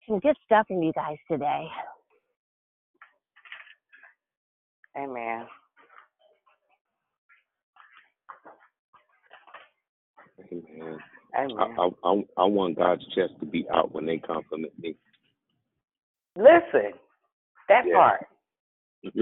some 0.07 0.19
good 0.19 0.35
stuff 0.45 0.67
from 0.67 0.83
you 0.83 0.93
guys 0.93 1.17
today. 1.31 1.67
Amen. 4.97 5.45
Amen. 10.51 10.99
I, 11.35 11.43
I, 11.43 11.89
I, 12.03 12.23
I 12.37 12.45
want 12.45 12.77
God's 12.77 13.05
chest 13.15 13.33
to 13.39 13.45
be 13.45 13.67
out 13.73 13.91
when 13.91 14.05
they 14.05 14.17
compliment 14.17 14.73
me. 14.79 14.95
Listen, 16.35 16.93
that 17.67 17.85
Yeah. 17.85 17.95
part. 17.95 18.25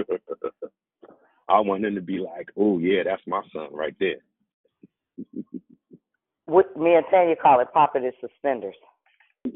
I 1.48 1.60
want 1.60 1.82
them 1.82 1.94
to 1.94 2.00
be 2.00 2.18
like, 2.18 2.50
oh, 2.56 2.78
yeah, 2.78 3.02
that's 3.04 3.22
my 3.26 3.42
son 3.52 3.68
right 3.72 3.94
there. 3.98 4.18
What 6.46 6.76
me 6.76 6.94
and 6.94 7.04
Tanya 7.10 7.36
call 7.36 7.60
it 7.60 7.68
popping 7.72 8.04
his 8.04 8.14
suspenders. 8.20 8.74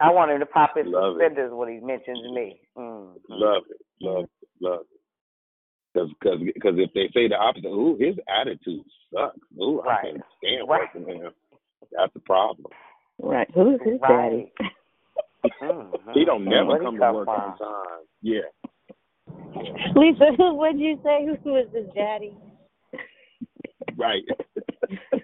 I 0.00 0.10
want 0.10 0.30
him 0.30 0.40
to 0.40 0.46
pop 0.46 0.76
his 0.76 0.86
Love 0.86 1.16
it. 1.16 1.24
suspenders 1.24 1.52
when 1.52 1.68
he 1.68 1.78
mentions 1.80 2.22
me. 2.34 2.60
Mm. 2.76 3.14
Love 3.28 3.62
it, 3.70 3.80
love 4.00 4.24
it, 4.24 4.48
love 4.60 4.80
it. 4.80 4.97
Because 5.98 6.14
cause, 6.22 6.40
cause 6.62 6.74
if 6.76 6.92
they 6.94 7.08
say 7.14 7.28
the 7.28 7.36
opposite, 7.36 7.68
ooh, 7.68 7.96
his 7.98 8.16
attitude 8.28 8.84
sucks. 9.12 9.38
Ooh, 9.60 9.80
right. 9.80 9.98
I 9.98 10.02
can't 10.02 10.22
stand 10.38 10.68
right. 10.68 10.80
working 10.94 11.06
with 11.06 11.22
him. 11.22 11.32
That's 11.96 12.12
the 12.14 12.20
problem. 12.20 12.66
Right. 13.20 13.48
Who's 13.54 13.80
his 13.84 14.00
right. 14.02 14.10
daddy? 14.30 14.52
mm-hmm. 15.62 16.10
he 16.14 16.24
don't 16.24 16.44
never 16.44 16.78
come, 16.78 16.98
to 16.98 17.12
work 17.12 17.28
on 17.28 17.58
time. 17.58 18.04
Yeah. 18.22 18.40
yeah. 19.54 19.92
Lisa, 19.94 20.32
what'd 20.38 20.80
you 20.80 20.98
say? 21.04 21.26
Who 21.42 21.52
was 21.52 21.68
his 21.74 21.86
daddy? 21.94 22.36
right. 23.96 24.22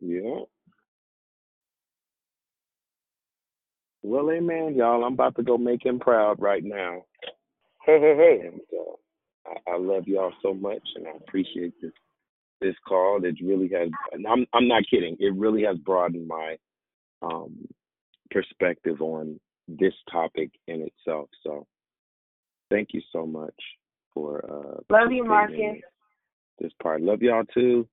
yeah. 0.00 0.40
Well, 4.06 4.30
amen, 4.30 4.76
y'all. 4.76 5.02
I'm 5.02 5.14
about 5.14 5.34
to 5.34 5.42
go 5.42 5.58
make 5.58 5.84
him 5.84 5.98
proud 5.98 6.40
right 6.40 6.62
now. 6.62 7.02
Hey, 7.84 7.98
hey, 7.98 8.14
hey. 8.16 8.46
And 8.46 8.60
uh, 8.72 9.50
I, 9.66 9.72
I 9.72 9.78
love 9.78 10.06
y'all 10.06 10.32
so 10.42 10.54
much, 10.54 10.82
and 10.94 11.08
I 11.08 11.16
appreciate 11.16 11.74
this 11.82 11.90
this 12.60 12.76
call. 12.86 13.18
It 13.24 13.34
really 13.42 13.68
has. 13.74 13.88
I'm 14.14 14.46
I'm 14.54 14.68
not 14.68 14.84
kidding. 14.88 15.16
It 15.18 15.34
really 15.34 15.64
has 15.64 15.76
broadened 15.78 16.28
my 16.28 16.56
um, 17.20 17.66
perspective 18.30 19.02
on 19.02 19.40
this 19.66 19.94
topic 20.08 20.50
in 20.68 20.82
itself. 20.82 21.28
So, 21.42 21.66
thank 22.70 22.90
you 22.92 23.02
so 23.12 23.26
much 23.26 23.58
for 24.14 24.38
uh, 24.48 24.82
Love 24.88 25.10
you, 25.10 25.24
Marcus. 25.24 25.82
this 26.60 26.72
part. 26.80 27.02
Love 27.02 27.22
y'all 27.22 27.42
too. 27.52 27.88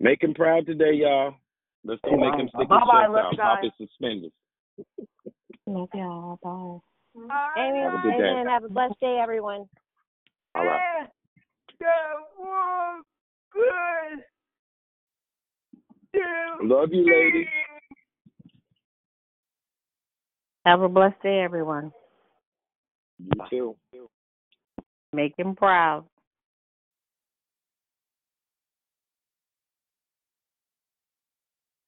Make 0.00 0.22
him 0.22 0.34
proud 0.34 0.66
today, 0.66 0.92
y'all. 0.92 1.32
Let's 1.82 2.02
go 2.04 2.14
make 2.14 2.34
him 2.34 2.50
stick 2.54 2.68
his 2.68 2.78
chest 2.78 3.10
Love 3.10 3.16
out, 3.16 3.36
pop 3.38 3.58
his 3.62 3.72
suspenders. 3.78 4.32
Love 5.66 5.88
y'all. 5.94 6.38
Bye. 6.42 6.78
Amen. 7.58 7.82
Have 7.82 7.94
a 7.94 8.02
good 8.02 8.18
day. 8.18 8.28
Amen. 8.28 8.46
Have 8.46 8.64
a 8.64 8.68
blessed 8.68 9.00
day, 9.00 9.18
everyone. 9.20 9.68
All 10.54 10.64
right. 10.64 11.08
Love 16.62 16.88
you, 16.92 17.04
lady. 17.04 17.48
Have 20.64 20.82
a 20.82 20.88
blessed 20.88 21.22
day, 21.22 21.40
everyone. 21.40 21.92
You 23.18 23.76
too. 23.92 24.08
Make 25.12 25.34
him 25.38 25.54
proud. 25.54 26.04